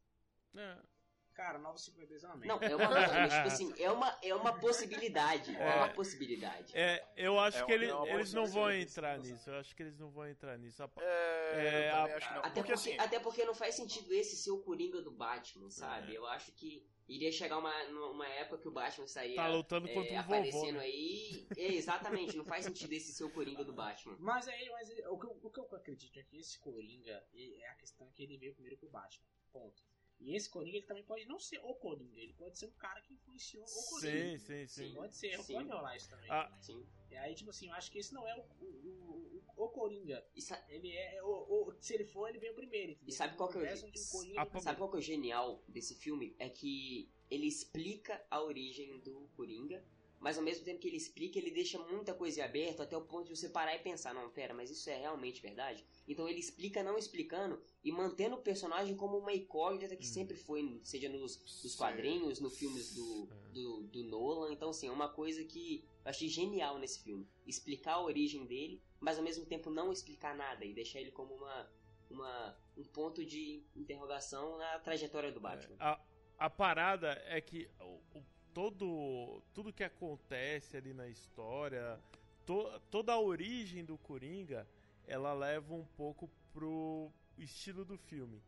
É. 0.56 0.95
Cara, 1.36 1.60
952 1.60 2.24
é 2.24 2.28
uma 2.28 2.36
merda. 2.38 2.48
Não, 2.56 2.64
é 2.64 2.76
uma, 2.78 2.90
mas, 2.90 3.34
tipo 3.34 3.48
assim, 3.48 3.74
é 3.78 3.92
uma, 3.92 4.18
é 4.24 4.34
uma 4.34 4.58
possibilidade. 4.58 5.54
É, 5.56 5.76
uma 5.76 5.90
possibilidade. 5.90 6.72
É, 6.74 7.06
eu 7.18 7.38
acho 7.38 7.58
É 7.58 7.66
que 7.66 7.74
uma- 7.74 7.74
ele- 7.84 7.92
é 7.92 7.94
uma 7.96 8.08
eles 8.10 8.34
não 8.34 8.46
vão 8.46 8.72
entrar 8.72 9.20
nisso. 9.20 9.50
Eu 9.50 9.56
acho 9.60 9.76
que 9.76 9.84
eles 9.84 9.98
não 10.00 10.10
vão 10.10 10.28
entrar 10.30 10.58
nisso. 10.58 10.82
A- 10.82 10.90
É, 10.98 11.58
É, 11.58 11.92
eu 11.92 11.96
a- 11.96 12.04
acho 12.06 12.28
que 12.28 12.34
não. 12.34 12.40
Até 12.40 12.50
Porque 12.62 12.62
porque, 12.62 12.72
assim, 12.74 12.98
até 12.98 13.20
porque 13.20 13.44
não 13.46 13.54
faz 13.54 13.76
sentido 13.76 14.14
esse 14.14 14.38
ser 14.38 14.52
o 14.52 14.62
Coringa 14.62 15.02
do 15.02 15.12
Batman, 15.12 15.70
sabe? 15.70 16.14
É. 16.14 16.18
Eu 16.18 16.26
acho 16.26 16.54
que 16.54 16.88
iria 17.08 17.32
chegar 17.34 17.58
uma, 17.58 17.84
numa 17.90 18.28
época 18.30 18.58
que 18.62 18.68
o 18.70 18.72
Batman 18.72 19.04
estaria 19.06 19.36
Tá 19.36 19.48
lutando 19.50 19.88
é, 19.90 19.94
contra 19.94 20.14
um 20.16 20.20
aparecendo 20.20 20.60
vovô. 20.62 20.72
né? 20.72 20.80
aí. 20.86 21.48
É, 21.58 21.74
exatamente, 21.74 22.38
não 22.38 22.46
faz 22.46 22.64
sentido 22.66 22.94
esse 22.94 23.14
ser 23.14 23.26
o 23.26 23.30
Coringa 23.30 23.64
do 23.66 23.74
Batman. 23.74 24.16
Mas 24.20 24.48
aí, 24.48 24.70
mas 24.70 24.90
o, 24.90 25.18
que 25.20 25.26
eu, 25.28 25.40
o 25.44 25.50
que 25.52 25.60
eu 25.60 25.68
acredito 25.74 26.18
é 26.18 26.24
que 26.24 26.38
esse 26.40 26.58
Coringa 26.60 27.22
é 27.36 27.68
a 27.70 27.76
questão 27.76 28.10
que 28.12 28.24
ele 28.24 28.38
veio 28.38 28.54
primeiro 28.54 28.78
que 28.78 28.86
o 28.86 28.90
Batman. 28.90 29.26
Ponto. 29.52 29.84
E 30.20 30.36
esse 30.36 30.50
Coringa 30.50 30.78
ele 30.78 30.86
também 30.86 31.04
pode 31.04 31.26
não 31.26 31.40
ser 31.40 31.60
o 31.60 31.76
Coringa, 31.76 32.20
ele 32.20 32.34
pode 32.34 32.58
ser 32.58 32.66
um 32.68 32.72
cara 32.72 33.02
que 33.02 33.14
influenciou 33.14 33.64
o 33.64 33.90
Coringa. 33.90 34.38
Sim, 34.38 34.38
sim, 34.40 34.68
sim. 34.68 34.94
Pode 34.96 35.16
ser, 35.16 35.38
Sim. 35.44 35.54
pode 35.54 35.68
rolar 35.70 35.96
isso 35.96 36.10
também. 36.10 36.30
Ah. 36.32 36.52
Sim. 36.62 36.86
E 37.12 37.16
aí, 37.18 37.36
tipo 37.36 37.50
assim, 37.50 37.68
eu 37.68 37.74
acho 37.76 37.92
que 37.92 38.00
esse 38.00 38.14
não 38.14 38.28
é 38.28 38.36
o, 38.36 38.42
o, 38.62 38.66
o, 38.66 39.44
o- 39.58 39.66
o 39.66 39.70
Coringa. 39.70 40.26
E, 40.36 40.42
sa- 40.42 40.66
Ele 40.70 40.92
é. 40.92 41.22
O, 41.24 41.70
o- 41.70 41.76
se 41.80 41.94
ele 41.94 42.06
for, 42.06 42.28
ele 42.30 42.40
veio 42.40 42.54
primeiro. 42.56 42.92
entendeu? 42.94 43.08
E 43.10 43.12
sabe 43.12 43.36
qual 43.38 43.50
que 43.50 43.58
é 43.58 43.62
o- 43.62 43.64
o 43.64 44.22
veio 44.48 44.62
sabe 44.62 44.78
qual 44.78 44.90
que 44.90 44.96
é 44.98 45.00
o 45.00 45.02
genial 45.02 45.64
desse 45.68 45.96
filme? 45.96 46.36
É 46.40 46.50
que 46.50 47.10
ele 47.30 47.48
explica 47.48 48.26
a 48.30 48.42
origem 48.42 49.00
do 49.00 49.28
Coringa, 49.36 49.84
mas 50.20 50.38
ao 50.38 50.44
mesmo 50.44 50.64
tempo 50.66 50.80
que 50.80 50.88
ele 50.88 50.98
explica, 50.98 51.38
ele 51.38 51.52
deixa 51.52 51.78
muita 51.78 52.14
coisa 52.14 52.40
em 52.40 52.44
aberto 52.44 52.82
até 52.82 52.96
o 52.98 53.02
ponto 53.02 53.28
de 53.28 53.36
você 53.38 53.50
parar 53.50 53.76
e 53.76 53.80
pensar, 53.80 54.14
não, 54.14 54.30
pera, 54.30 54.54
mas 54.54 54.70
isso 54.72 54.90
é 54.90 54.98
realmente 54.98 55.42
verdade? 55.42 55.86
Então 56.08 56.28
ele 56.28 56.40
explica 56.40 56.82
não 56.84 56.98
explicando 56.98 57.62
e 57.84 57.92
mantendo 57.92 58.36
o 58.36 58.42
personagem 58.42 58.96
como 58.96 59.18
uma 59.18 59.34
incógnita 59.34 59.96
que 59.96 60.06
Hum. 60.08 60.14
sempre 60.14 60.38
foi, 60.38 60.80
seja 60.84 61.10
nos, 61.10 61.38
nos 61.64 61.76
quadrinhos, 61.76 62.40
nos 62.40 62.58
filmes 62.58 62.94
do, 62.96 63.30
É. 63.32 63.50
do, 63.54 63.84
do 63.84 64.04
Nolan. 64.04 64.52
Então, 64.54 64.70
assim, 64.70 64.88
é 64.88 64.92
uma 64.92 65.10
coisa 65.10 65.44
que 65.44 65.84
eu 66.04 66.10
achei 66.10 66.28
genial 66.28 66.78
nesse 66.80 67.02
filme. 67.04 67.28
Explicar 67.46 67.94
a 67.94 68.02
origem 68.04 68.46
dele, 68.46 68.82
mas 69.00 69.18
ao 69.18 69.24
mesmo 69.24 69.46
tempo 69.46 69.70
não 69.70 69.92
explicar 69.92 70.36
nada 70.36 70.66
e 70.66 70.74
deixar 70.74 71.00
ele 71.02 71.12
como 71.12 71.34
uma, 71.36 71.72
uma, 72.10 72.58
um 72.78 72.84
ponto 72.84 73.24
de 73.26 73.64
interrogação 73.76 74.58
na 74.58 74.80
trajetória 74.80 75.32
do 75.32 75.40
Batman. 75.40 75.76
A, 75.80 76.00
a 76.38 76.50
parada 76.50 77.22
é 77.28 77.40
que 77.42 77.70
o, 77.80 78.02
o- 78.18 78.35
todo 78.56 79.42
tudo 79.54 79.74
que 79.74 79.84
acontece 79.84 80.78
ali 80.78 80.94
na 80.94 81.08
história, 81.10 82.00
to- 82.46 82.80
toda 82.90 83.12
a 83.12 83.20
origem 83.20 83.84
do 83.84 83.98
Coringa, 83.98 84.66
ela 85.06 85.34
leva 85.34 85.74
um 85.74 85.84
pouco 85.98 86.30
pro 86.54 87.12
estilo 87.38 87.84
do 87.84 87.98
filme. 87.98 88.42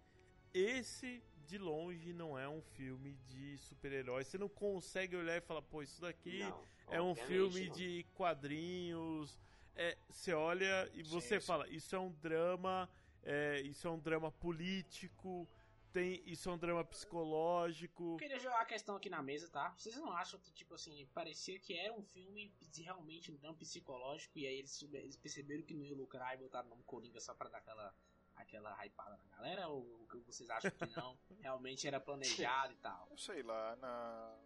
Esse 0.53 1.21
de 1.45 1.57
longe 1.57 2.13
não 2.13 2.39
é 2.39 2.47
um 2.47 2.61
filme 2.61 3.13
de 3.27 3.57
super-heróis. 3.57 4.27
Você 4.27 4.37
não 4.37 4.47
consegue 4.49 5.15
olhar 5.15 5.35
e 5.37 5.41
falar, 5.41 5.61
pô, 5.61 5.83
isso 5.83 5.99
daqui 6.01 6.39
Não, 6.39 6.63
é 6.89 7.01
um 7.01 7.13
filme 7.13 7.67
não. 7.67 7.75
de 7.75 8.05
quadrinhos. 8.15 9.37
É, 9.75 9.97
você 10.09 10.33
olha 10.33 10.89
e 10.93 11.03
você 11.03 11.39
sim. 11.39 11.45
fala, 11.45 11.67
isso 11.67 11.93
é 11.95 11.99
um 11.99 12.11
drama, 12.21 12.89
é, 13.23 13.59
isso 13.61 13.87
é 13.87 13.91
um 13.91 13.99
drama 13.99 14.31
político, 14.31 15.47
tem, 15.93 16.21
isso 16.25 16.49
é 16.49 16.53
um 16.53 16.57
drama 16.57 16.83
psicológico. 16.83 18.13
Eu 18.13 18.17
queria 18.17 18.39
jogar 18.39 18.61
a 18.61 18.65
questão 18.65 18.95
aqui 18.95 19.09
na 19.09 19.21
mesa, 19.21 19.49
tá? 19.49 19.73
Vocês 19.77 19.95
não 19.97 20.11
acham 20.11 20.39
que, 20.39 20.51
tipo 20.51 20.75
assim, 20.75 21.05
parecia 21.13 21.59
que 21.59 21.77
era 21.77 21.93
um 21.93 22.03
filme 22.03 22.53
de 22.61 22.83
realmente 22.83 23.31
um 23.31 23.35
drama 23.35 23.57
psicológico 23.57 24.37
e 24.37 24.47
aí 24.47 24.59
eles, 24.59 24.81
eles 24.93 25.17
perceberam 25.17 25.63
que 25.63 25.73
não 25.73 25.83
ia 25.83 25.95
lucrar 25.95 26.33
e 26.35 26.37
botaram 26.37 26.67
o 26.67 26.69
nome 26.69 26.83
Coringa 26.83 27.19
só 27.19 27.33
pra 27.33 27.49
dar 27.49 27.59
aquela, 27.59 27.95
aquela 28.35 28.85
hypada 28.85 29.17
na 29.17 29.35
galera? 29.37 29.67
Ou 29.67 29.81
o 30.03 30.07
que 30.07 30.17
vocês 30.19 30.49
acham 30.49 30.71
que 30.71 30.85
não? 30.95 31.17
realmente 31.41 31.87
era 31.87 31.99
planejado 31.99 32.73
e 32.73 32.77
tal? 32.77 33.09
sei 33.17 33.43
lá, 33.43 33.75
na. 33.77 34.37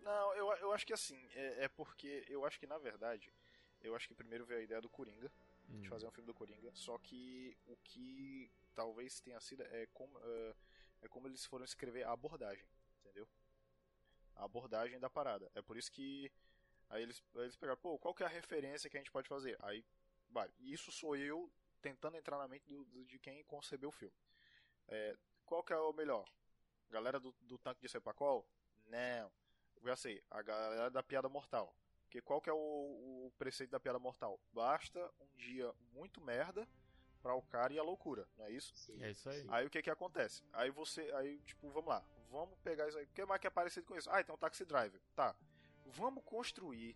Não, 0.00 0.34
eu, 0.34 0.52
eu 0.56 0.72
acho 0.72 0.84
que 0.84 0.92
assim, 0.92 1.28
é, 1.34 1.64
é 1.64 1.68
porque 1.68 2.24
eu 2.28 2.44
acho 2.44 2.58
que 2.58 2.66
na 2.66 2.76
verdade, 2.76 3.32
eu 3.80 3.94
acho 3.94 4.08
que 4.08 4.14
primeiro 4.14 4.44
veio 4.44 4.60
a 4.60 4.64
ideia 4.64 4.80
do 4.80 4.88
Coringa, 4.88 5.30
Hum. 5.68 5.80
de 5.80 5.88
fazer 5.88 6.06
um 6.06 6.10
filme 6.10 6.26
do 6.26 6.34
Coringa, 6.34 6.70
só 6.74 6.98
que 6.98 7.56
o 7.66 7.76
que 7.78 8.50
talvez 8.74 9.20
tenha 9.20 9.40
sido 9.40 9.62
é 9.62 9.86
como, 9.92 10.18
é, 10.18 10.54
é 11.02 11.08
como 11.08 11.26
eles 11.28 11.44
foram 11.46 11.64
escrever 11.64 12.04
a 12.04 12.12
abordagem, 12.12 12.66
entendeu? 13.00 13.28
A 14.36 14.44
abordagem 14.44 14.98
da 14.98 15.08
parada. 15.10 15.50
É 15.54 15.62
por 15.62 15.76
isso 15.76 15.90
que 15.90 16.30
aí 16.88 17.02
eles, 17.02 17.22
aí 17.34 17.42
eles 17.42 17.56
pegaram, 17.56 17.80
pô, 17.80 17.98
qual 17.98 18.14
que 18.14 18.22
é 18.22 18.26
a 18.26 18.28
referência 18.28 18.90
que 18.90 18.96
a 18.96 19.00
gente 19.00 19.10
pode 19.12 19.28
fazer? 19.28 19.56
Aí, 19.62 19.84
vai, 20.30 20.50
isso 20.60 20.90
sou 20.92 21.16
eu 21.16 21.50
tentando 21.80 22.16
entrar 22.16 22.38
na 22.38 22.48
mente 22.48 22.66
do- 22.68 22.84
do- 22.86 23.04
de 23.06 23.18
quem 23.18 23.42
concebeu 23.44 23.88
o 23.88 23.92
filme. 23.92 24.14
É, 24.88 25.16
qual 25.44 25.62
que 25.62 25.72
é 25.72 25.76
o 25.76 25.92
melhor? 25.92 26.30
Galera 26.90 27.18
do, 27.18 27.32
do 27.42 27.58
tanque 27.58 27.80
de 27.80 27.88
Sepacol? 27.88 28.46
Não. 28.86 29.32
Eu 29.76 29.86
já 29.86 29.96
sei, 29.96 30.22
a 30.30 30.42
galera 30.42 30.90
da 30.90 31.02
piada 31.02 31.28
mortal. 31.28 31.74
Porque 32.12 32.20
qual 32.20 32.42
que 32.42 32.50
é 32.50 32.52
o, 32.52 32.56
o 32.58 33.32
preceito 33.38 33.70
da 33.70 33.80
piada 33.80 33.98
mortal? 33.98 34.38
Basta 34.52 35.00
um 35.18 35.34
dia 35.34 35.72
muito 35.94 36.20
merda 36.20 36.68
pra 37.22 37.34
o 37.34 37.40
cara 37.40 37.72
e 37.72 37.78
a 37.78 37.82
loucura, 37.82 38.28
não 38.36 38.44
é 38.44 38.50
isso? 38.50 38.76
Sim. 38.76 39.02
É 39.02 39.12
isso 39.12 39.30
aí. 39.30 39.46
Aí 39.48 39.66
o 39.66 39.70
que 39.70 39.80
que 39.80 39.88
acontece? 39.88 40.44
Aí 40.52 40.70
você, 40.70 41.10
aí 41.14 41.38
tipo, 41.46 41.70
vamos 41.70 41.88
lá, 41.88 42.04
vamos 42.30 42.58
pegar 42.58 42.86
isso 42.86 42.98
aí. 42.98 43.06
O 43.06 43.08
que 43.08 43.24
mais 43.24 43.40
que 43.40 43.46
é 43.46 43.50
parecido 43.50 43.86
com 43.86 43.96
isso? 43.96 44.10
Ah, 44.10 44.22
tem 44.22 44.34
um 44.34 44.36
taxi 44.36 44.66
driver. 44.66 45.00
Tá. 45.16 45.34
Vamos 45.86 46.22
construir, 46.24 46.94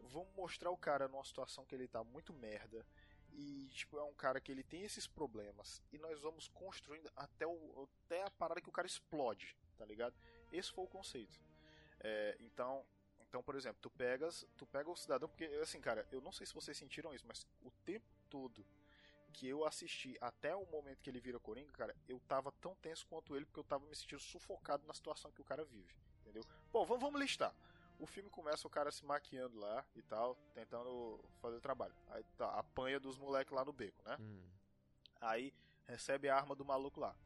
vamos 0.00 0.34
mostrar 0.34 0.70
o 0.70 0.76
cara 0.76 1.06
numa 1.06 1.22
situação 1.22 1.64
que 1.64 1.76
ele 1.76 1.86
tá 1.86 2.02
muito 2.02 2.32
merda 2.32 2.84
e 3.30 3.68
tipo 3.68 3.96
é 3.98 4.02
um 4.02 4.14
cara 4.14 4.40
que 4.40 4.50
ele 4.50 4.64
tem 4.64 4.82
esses 4.82 5.06
problemas 5.06 5.80
e 5.92 5.98
nós 5.98 6.20
vamos 6.22 6.48
construindo 6.48 7.08
até 7.14 7.46
o 7.46 7.88
até 8.04 8.24
a 8.24 8.30
parada 8.32 8.60
que 8.60 8.68
o 8.68 8.72
cara 8.72 8.88
explode, 8.88 9.56
tá 9.78 9.84
ligado? 9.84 10.16
Esse 10.50 10.72
foi 10.72 10.82
o 10.82 10.88
conceito. 10.88 11.40
É, 12.00 12.36
então, 12.40 12.84
então, 13.28 13.42
por 13.42 13.54
exemplo, 13.54 13.78
tu 13.80 13.90
pegas, 13.90 14.46
tu 14.56 14.66
pega 14.66 14.90
o 14.90 14.96
cidadão 14.96 15.28
porque 15.28 15.44
assim, 15.62 15.80
cara, 15.80 16.06
eu 16.10 16.20
não 16.20 16.32
sei 16.32 16.46
se 16.46 16.54
vocês 16.54 16.76
sentiram 16.76 17.14
isso, 17.14 17.26
mas 17.26 17.46
o 17.62 17.70
tempo 17.84 18.06
todo 18.30 18.64
que 19.32 19.46
eu 19.46 19.66
assisti 19.66 20.16
até 20.20 20.56
o 20.56 20.64
momento 20.66 21.02
que 21.02 21.10
ele 21.10 21.20
vira 21.20 21.38
Coringa, 21.38 21.70
cara, 21.72 21.94
eu 22.08 22.18
tava 22.20 22.50
tão 22.52 22.74
tenso 22.76 23.06
quanto 23.06 23.36
ele 23.36 23.44
porque 23.44 23.60
eu 23.60 23.64
tava 23.64 23.84
me 23.86 23.94
sentindo 23.94 24.20
sufocado 24.20 24.86
na 24.86 24.94
situação 24.94 25.30
que 25.30 25.42
o 25.42 25.44
cara 25.44 25.64
vive, 25.64 25.94
entendeu? 26.20 26.42
Bom, 26.72 26.86
vamos, 26.86 27.02
vamos 27.02 27.20
listar. 27.20 27.54
O 27.98 28.06
filme 28.06 28.28
começa 28.30 28.66
o 28.66 28.70
cara 28.70 28.90
se 28.90 29.04
maquiando 29.04 29.58
lá 29.58 29.84
e 29.94 30.02
tal, 30.02 30.36
tentando 30.54 31.22
fazer 31.40 31.56
o 31.56 31.60
trabalho. 31.60 31.94
Aí 32.08 32.24
tá, 32.36 32.50
apanha 32.58 33.00
dos 33.00 33.18
moleques 33.18 33.54
lá 33.54 33.64
no 33.64 33.72
beco, 33.72 34.02
né? 34.04 34.16
Hum. 34.20 34.48
Aí 35.20 35.52
recebe 35.86 36.28
a 36.28 36.36
arma 36.36 36.54
do 36.54 36.64
maluco 36.64 37.00
lá. 37.00 37.16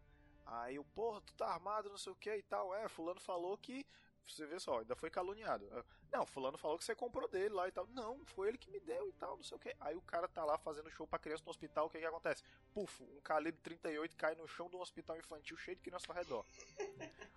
Aí 0.47 0.79
o 0.79 0.85
porra, 0.85 1.21
tu 1.21 1.33
tá 1.35 1.47
armado, 1.47 1.89
não 1.89 1.99
sei 1.99 2.13
o 2.13 2.17
que 2.17 2.35
e 2.35 2.43
tal. 2.43 2.75
É, 2.75 2.89
fulano 2.89 3.21
falou 3.21 3.57
que. 3.57 3.87
Você 4.27 4.47
vê 4.47 4.61
só, 4.61 4.79
ainda 4.79 4.95
foi 4.95 5.11
caluniado. 5.11 5.69
Não, 6.13 6.25
fulano 6.25 6.57
falou 6.57 6.79
que 6.79 6.85
você 6.85 6.95
comprou 6.95 7.29
dele 7.29 7.55
lá 7.55 7.67
e 7.69 7.73
tal. 7.73 7.87
Não, 7.89 8.25
foi 8.27 8.49
ele 8.49 8.59
que 8.59 8.71
me 8.71 8.79
deu 8.81 9.09
e 9.09 9.13
tal, 9.13 9.37
não 9.37 9.43
sei 9.43 9.57
o 9.57 9.61
que. 9.61 9.75
Aí 9.81 9.97
o 9.97 10.03
cara 10.03 10.29
tá 10.29 10.45
lá 10.45 10.57
fazendo 10.59 10.91
show 10.91 11.07
pra 11.07 11.19
criança 11.19 11.43
no 11.45 11.51
hospital, 11.51 11.87
o 11.87 11.91
que 11.91 11.99
que 11.99 12.05
acontece? 12.07 12.43
Puf, 12.73 13.03
um 13.03 13.21
calibre 13.21 13.61
38 13.61 14.17
cai 14.17 14.35
no 14.37 14.47
chão 14.47 14.69
de 14.69 14.77
um 14.77 14.81
hospital 14.81 15.17
infantil 15.19 15.57
cheio 15.57 15.77
de 15.77 15.83
criança 15.83 16.07
ao 16.09 16.15
redor. 16.17 16.45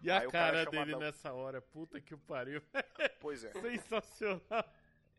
E 0.02 0.12
a 0.12 0.20
Aí 0.20 0.28
o 0.28 0.32
cara 0.32 0.66
dele 0.66 0.96
nessa 0.96 1.34
hora, 1.34 1.62
puta 1.62 2.00
que 2.00 2.14
o 2.14 2.18
pariu. 2.18 2.62
Pois 3.20 3.44
é. 3.44 3.52
Sensacional. 3.82 4.66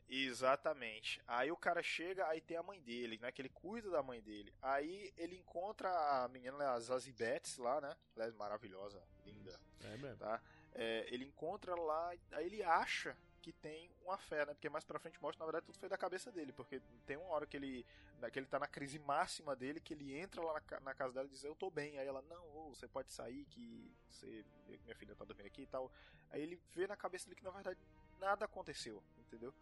Exatamente. 0.09 1.21
Aí 1.27 1.51
o 1.51 1.57
cara 1.57 1.83
chega, 1.83 2.27
aí 2.29 2.41
tem 2.41 2.57
a 2.57 2.63
mãe 2.63 2.81
dele, 2.81 3.19
né? 3.19 3.33
Que 3.33 3.43
ele 3.43 3.49
cuida 3.49 3.91
da 3.91 4.03
mãe 4.03 4.21
dele. 4.21 4.53
Aí 4.63 5.13
ele 5.17 5.37
encontra 5.37 5.89
a 5.91 6.29
menina, 6.29 6.57
né, 6.57 6.67
a 6.67 6.79
Zazie 6.79 7.13
Betts 7.13 7.57
lá, 7.59 7.81
né? 7.81 7.97
Ela 8.15 8.27
é 8.27 8.31
maravilhosa, 8.33 9.03
linda, 9.25 9.59
É 9.83 9.97
mesmo. 9.97 10.19
tá? 10.19 10.41
É, 10.75 11.07
ele 11.11 11.25
encontra 11.25 11.75
lá, 11.75 12.11
aí 12.33 12.47
ele 12.47 12.63
acha 12.63 13.17
que 13.41 13.53
tem 13.53 13.91
uma 14.03 14.17
fé, 14.17 14.47
né? 14.47 14.55
Porque 14.55 14.71
mais 14.71 14.85
pra 14.85 14.99
frente 14.99 15.21
mostra, 15.21 15.41
na 15.41 15.45
verdade, 15.45 15.67
tudo 15.67 15.79
foi 15.79 15.89
da 15.89 15.99
cabeça 15.99 16.33
dele. 16.33 16.51
Porque 16.51 16.81
tem 17.07 17.19
uma 17.19 17.29
hora 17.29 17.47
que 17.47 17.57
ele, 17.59 17.85
né, 18.19 18.31
que 18.31 18.39
ele 18.39 18.47
tá 18.47 18.59
na 18.59 18.67
crise 18.67 18.99
máxima 18.99 19.55
dele, 19.55 19.81
que 19.81 19.93
ele 19.93 20.17
entra 20.19 20.41
lá 20.41 20.55
na, 20.55 20.81
na 20.81 20.95
casa 20.95 21.13
dela 21.13 21.27
e 21.27 21.31
diz, 21.31 21.45
eu 21.45 21.55
tô 21.55 21.71
bem. 21.71 21.99
Aí 21.99 22.07
ela, 22.07 22.23
não, 22.23 22.71
você 22.71 22.89
pode 22.89 23.13
sair, 23.13 23.45
que 23.47 23.95
você, 24.09 24.45
minha 24.83 24.95
filha 24.97 25.15
tá 25.15 25.27
dormindo 25.27 25.47
aqui 25.47 25.63
e 25.63 25.67
tal. 25.67 25.93
Aí 26.31 26.41
ele 26.41 26.59
vê 26.73 26.87
na 26.87 26.97
cabeça 26.97 27.27
dele 27.27 27.37
que, 27.37 27.45
na 27.45 27.51
verdade, 27.51 27.79
nada 28.19 28.47
aconteceu, 28.47 29.03
entendeu? 29.19 29.55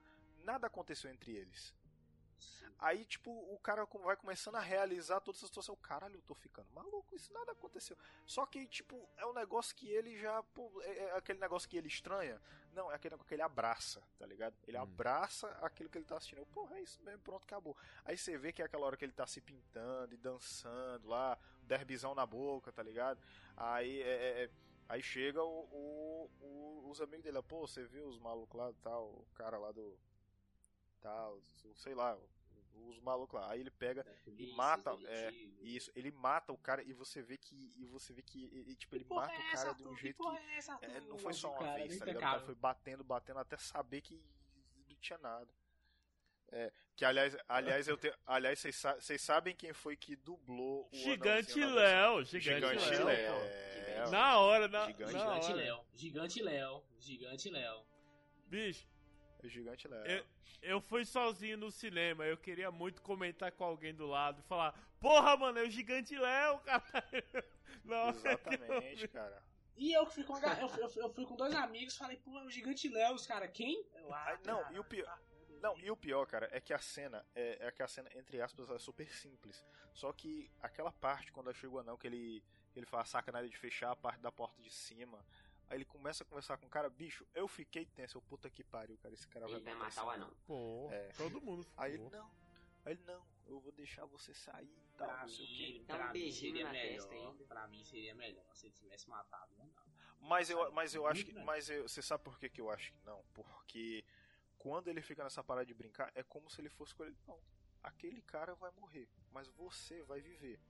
Nada 0.44 0.68
aconteceu 0.68 1.10
entre 1.10 1.32
eles. 1.32 1.74
Aí, 2.78 3.04
tipo, 3.04 3.30
o 3.30 3.58
cara 3.60 3.84
vai 3.84 4.16
começando 4.16 4.56
a 4.56 4.60
realizar 4.60 5.20
toda 5.20 5.38
essa 5.38 5.46
situação. 5.46 5.76
Caralho, 5.76 6.16
eu 6.16 6.22
tô 6.22 6.34
ficando 6.34 6.68
maluco, 6.72 7.14
isso 7.14 7.32
nada 7.32 7.52
aconteceu. 7.52 7.96
Só 8.26 8.44
que, 8.44 8.66
tipo, 8.66 9.08
é 9.16 9.24
um 9.24 9.32
negócio 9.32 9.74
que 9.76 9.88
ele 9.88 10.18
já. 10.18 10.42
Pô, 10.42 10.68
é, 10.82 10.98
é 11.04 11.16
aquele 11.16 11.38
negócio 11.38 11.68
que 11.68 11.76
ele 11.76 11.86
estranha. 11.86 12.40
Não, 12.72 12.90
é 12.90 12.94
aquele 12.96 13.12
negócio 13.14 13.28
que 13.28 13.34
ele 13.34 13.42
abraça, 13.42 14.02
tá 14.18 14.26
ligado? 14.26 14.56
Ele 14.66 14.76
Hum. 14.78 14.82
abraça 14.82 15.46
aquilo 15.60 15.88
que 15.90 15.98
ele 15.98 16.04
tá 16.04 16.16
assistindo. 16.16 16.38
Eu, 16.38 16.46
Porra, 16.46 16.76
é 16.76 16.80
isso 16.82 17.00
mesmo, 17.02 17.20
pronto, 17.20 17.44
acabou. 17.44 17.76
Aí 18.04 18.16
você 18.18 18.36
vê 18.36 18.52
que 18.52 18.62
é 18.62 18.64
aquela 18.64 18.86
hora 18.86 18.96
que 18.96 19.04
ele 19.04 19.12
tá 19.12 19.26
se 19.26 19.40
pintando 19.40 20.14
e 20.14 20.16
dançando 20.16 21.06
lá, 21.08 21.38
derbizão 21.62 22.14
na 22.14 22.26
boca, 22.26 22.72
tá 22.72 22.82
ligado? 22.82 23.20
Aí 23.56 24.02
é. 24.02 24.08
é- 24.08 24.44
é- 24.44 24.50
Aí 24.88 25.02
chega 25.02 25.42
o, 25.42 25.60
o- 25.72 26.30
o- 26.40 26.90
os 26.90 27.00
amigos 27.00 27.22
dele, 27.24 27.40
pô, 27.42 27.66
você 27.66 27.84
viu 27.86 28.06
os 28.06 28.18
malucos 28.18 28.58
lá, 28.60 28.70
tal, 28.82 29.04
o 29.06 29.26
cara 29.34 29.56
lá 29.56 29.72
do. 29.72 29.98
Tal, 31.02 31.42
sei 31.74 31.94
lá, 31.94 32.16
os 32.74 32.98
malucos 33.00 33.38
lá. 33.40 33.50
Aí 33.50 33.60
ele 33.60 33.70
pega 33.70 34.04
Polícia, 34.24 34.54
mata, 34.56 34.94
os 34.94 35.04
é, 35.04 35.30
isso, 35.60 35.90
ele 35.96 36.10
mata 36.12 36.52
o 36.52 36.56
cara 36.58 36.82
e 36.82 36.92
você 36.92 37.20
vê 37.20 37.36
que 37.36 37.72
e 37.76 37.84
você 37.86 38.12
vê 38.12 38.22
que 38.22 38.38
e, 38.44 38.76
tipo 38.76 38.94
ele 38.94 39.04
mata 39.04 39.32
é 39.32 39.38
o 39.38 39.52
cara 39.52 39.72
de 39.74 39.86
um 39.88 39.96
jeito 39.96 40.22
que 40.22 40.30
que 40.30 40.84
é 40.86 40.96
é, 40.96 41.00
não 41.00 41.18
foi 41.18 41.32
só 41.32 41.50
uma 41.50 41.58
Cara, 41.58 41.74
vez, 41.74 41.98
tá 41.98 42.06
não 42.06 42.12
ligado? 42.12 42.28
O 42.28 42.32
cara 42.34 42.40
foi 42.46 42.54
batendo, 42.54 43.04
batendo 43.04 43.38
até 43.40 43.56
saber 43.56 44.00
que 44.00 44.22
não 44.88 44.96
tinha 45.00 45.18
nada. 45.18 45.48
É, 46.54 46.70
que 46.94 47.04
aliás, 47.04 47.34
aliás 47.48 47.88
eu 47.88 47.96
tenho, 47.96 48.14
aliás 48.26 48.58
vocês 48.58 48.76
sa- 48.76 48.94
vocês 49.00 49.22
sabem 49.22 49.56
quem 49.56 49.72
foi 49.72 49.96
que 49.96 50.14
dublou 50.14 50.86
o 50.92 50.94
Gigante 50.96 51.64
Léo, 51.64 52.22
Gigante, 52.24 52.78
Gigante 52.78 53.02
Léo. 53.02 53.04
Léo. 53.06 54.10
Na 54.10 54.38
hora, 54.38 54.68
na, 54.68 54.86
Gigante- 54.86 55.12
na 55.14 55.18
Gigante 55.18 55.46
hora. 55.46 55.54
Léo, 55.56 55.84
Gigante 55.94 56.42
Léo, 56.42 56.84
Gigante 56.98 57.50
Léo. 57.50 57.84
Bicho, 58.46 58.86
O 59.42 59.48
Gigante 59.48 59.88
Léo. 59.88 60.06
eu, 60.06 60.24
eu 60.62 60.80
fui 60.80 61.04
sozinho 61.04 61.56
no 61.56 61.70
cinema, 61.70 62.24
eu 62.24 62.36
queria 62.36 62.70
muito 62.70 63.02
comentar 63.02 63.50
com 63.52 63.64
alguém 63.64 63.92
do 63.94 64.06
lado 64.06 64.40
e 64.40 64.42
falar, 64.42 64.72
porra, 65.00 65.36
mano, 65.36 65.58
é 65.58 65.62
o 65.64 65.70
Gigante 65.70 66.16
Léo, 66.16 66.60
hora 66.64 66.80
que 67.10 67.34
eu 67.88 68.08
Exatamente, 68.10 69.08
cara. 69.08 69.42
E 69.76 69.92
eu 69.92 70.06
fui 70.06 70.22
com, 70.22 70.36
eu, 70.38 70.68
eu, 70.78 70.88
fui- 70.88 71.02
eu 71.02 71.10
fui 71.10 71.24
com 71.24 71.34
dois 71.34 71.54
amigos, 71.54 71.96
falei, 71.96 72.16
pô, 72.18 72.38
é 72.38 72.44
o 72.44 72.50
Gigante 72.50 72.88
Léo, 72.88 73.14
os 73.14 73.26
caras, 73.26 73.50
quem? 73.52 73.84
Eu, 73.94 74.12
ah, 74.12 74.38
não, 74.44 74.62
cara, 74.62 74.74
e 74.74 74.78
o 74.78 74.84
pior- 74.84 75.04
tá, 75.06 75.18
Não, 75.60 75.78
e 75.78 75.90
o 75.90 75.96
pior, 75.96 76.26
cara, 76.26 76.48
é 76.52 76.60
que 76.60 76.72
a 76.72 76.78
cena, 76.78 77.24
é, 77.34 77.66
é 77.66 77.70
que 77.72 77.82
a 77.82 77.88
cena, 77.88 78.08
entre 78.14 78.40
aspas, 78.40 78.68
é 78.70 78.78
super 78.78 79.10
simples. 79.12 79.64
Só 79.94 80.12
que 80.12 80.50
aquela 80.60 80.92
parte, 80.92 81.32
quando 81.32 81.52
chega 81.54 81.72
o 81.72 81.78
anão, 81.78 81.96
que 81.96 82.06
ele, 82.06 82.44
ele 82.76 82.86
faz 82.86 83.02
a 83.08 83.10
sacanagem 83.12 83.50
de 83.50 83.56
fechar 83.58 83.90
a 83.90 83.96
parte 83.96 84.20
da 84.20 84.30
porta 84.30 84.60
de 84.62 84.70
cima, 84.70 85.24
aí 85.72 85.78
ele 85.78 85.84
começa 85.86 86.22
a 86.22 86.26
conversar 86.26 86.58
com 86.58 86.66
o 86.66 86.70
cara, 86.70 86.88
bicho, 86.90 87.26
eu 87.34 87.48
fiquei 87.48 87.86
tenso, 87.86 88.18
eu, 88.18 88.22
puta 88.22 88.50
que 88.50 88.62
pariu, 88.62 88.96
cara, 88.98 89.14
esse 89.14 89.26
cara 89.26 89.46
Ele 89.48 89.60
vai 89.60 89.74
matar 89.74 89.84
matar 89.86 90.04
o 90.04 90.10
anão. 90.10 90.30
Porra, 90.46 90.94
É. 90.94 91.08
todo 91.16 91.40
mundo 91.40 91.66
Aí 91.76 91.92
ele, 91.94 92.04
ficou. 92.04 92.18
não, 92.18 92.30
aí 92.84 92.92
ele, 92.92 93.02
não, 93.04 93.26
eu 93.46 93.58
vou 93.60 93.72
deixar 93.72 94.04
você 94.06 94.34
sair 94.34 94.66
e 94.68 94.88
tal, 94.98 95.08
Pra 95.08 95.22
não 95.22 95.28
sei 95.28 95.44
o 95.44 95.48
quê. 95.48 95.54
mim, 95.78 95.84
Dá 95.86 95.94
um 95.94 95.96
pra 95.96 96.06
mim 96.08 96.12
beijinho 96.12 96.52
seria 96.52 96.64
na 96.64 96.72
melhor. 96.72 96.92
testa 96.94 97.14
ainda. 97.14 97.44
Pra 97.46 97.66
mim 97.68 97.84
seria 97.84 98.14
melhor 98.14 98.54
se 98.54 98.66
ele 98.66 98.74
tivesse 98.74 99.08
matado 99.08 99.52
o 99.56 99.62
anão. 99.62 99.72
Mas 100.20 100.50
eu, 100.50 100.70
mas 100.72 100.94
eu 100.94 101.06
acho 101.06 101.24
que. 101.24 101.32
Mas 101.32 101.68
eu, 101.68 101.88
você 101.88 102.00
sabe 102.02 102.22
por 102.22 102.38
que, 102.38 102.48
que 102.48 102.60
eu 102.60 102.70
acho 102.70 102.92
que 102.92 103.04
não? 103.04 103.24
Porque 103.34 104.04
quando 104.58 104.86
ele 104.88 105.02
fica 105.02 105.24
nessa 105.24 105.42
parada 105.42 105.66
de 105.66 105.74
brincar, 105.74 106.12
é 106.14 106.22
como 106.22 106.48
se 106.48 106.60
ele 106.60 106.68
fosse 106.68 106.90
escolher. 106.92 107.16
Não, 107.26 107.40
aquele 107.82 108.22
cara 108.22 108.54
vai 108.54 108.70
morrer, 108.72 109.08
mas 109.32 109.48
você 109.48 110.00
vai 110.04 110.20
viver. 110.20 110.60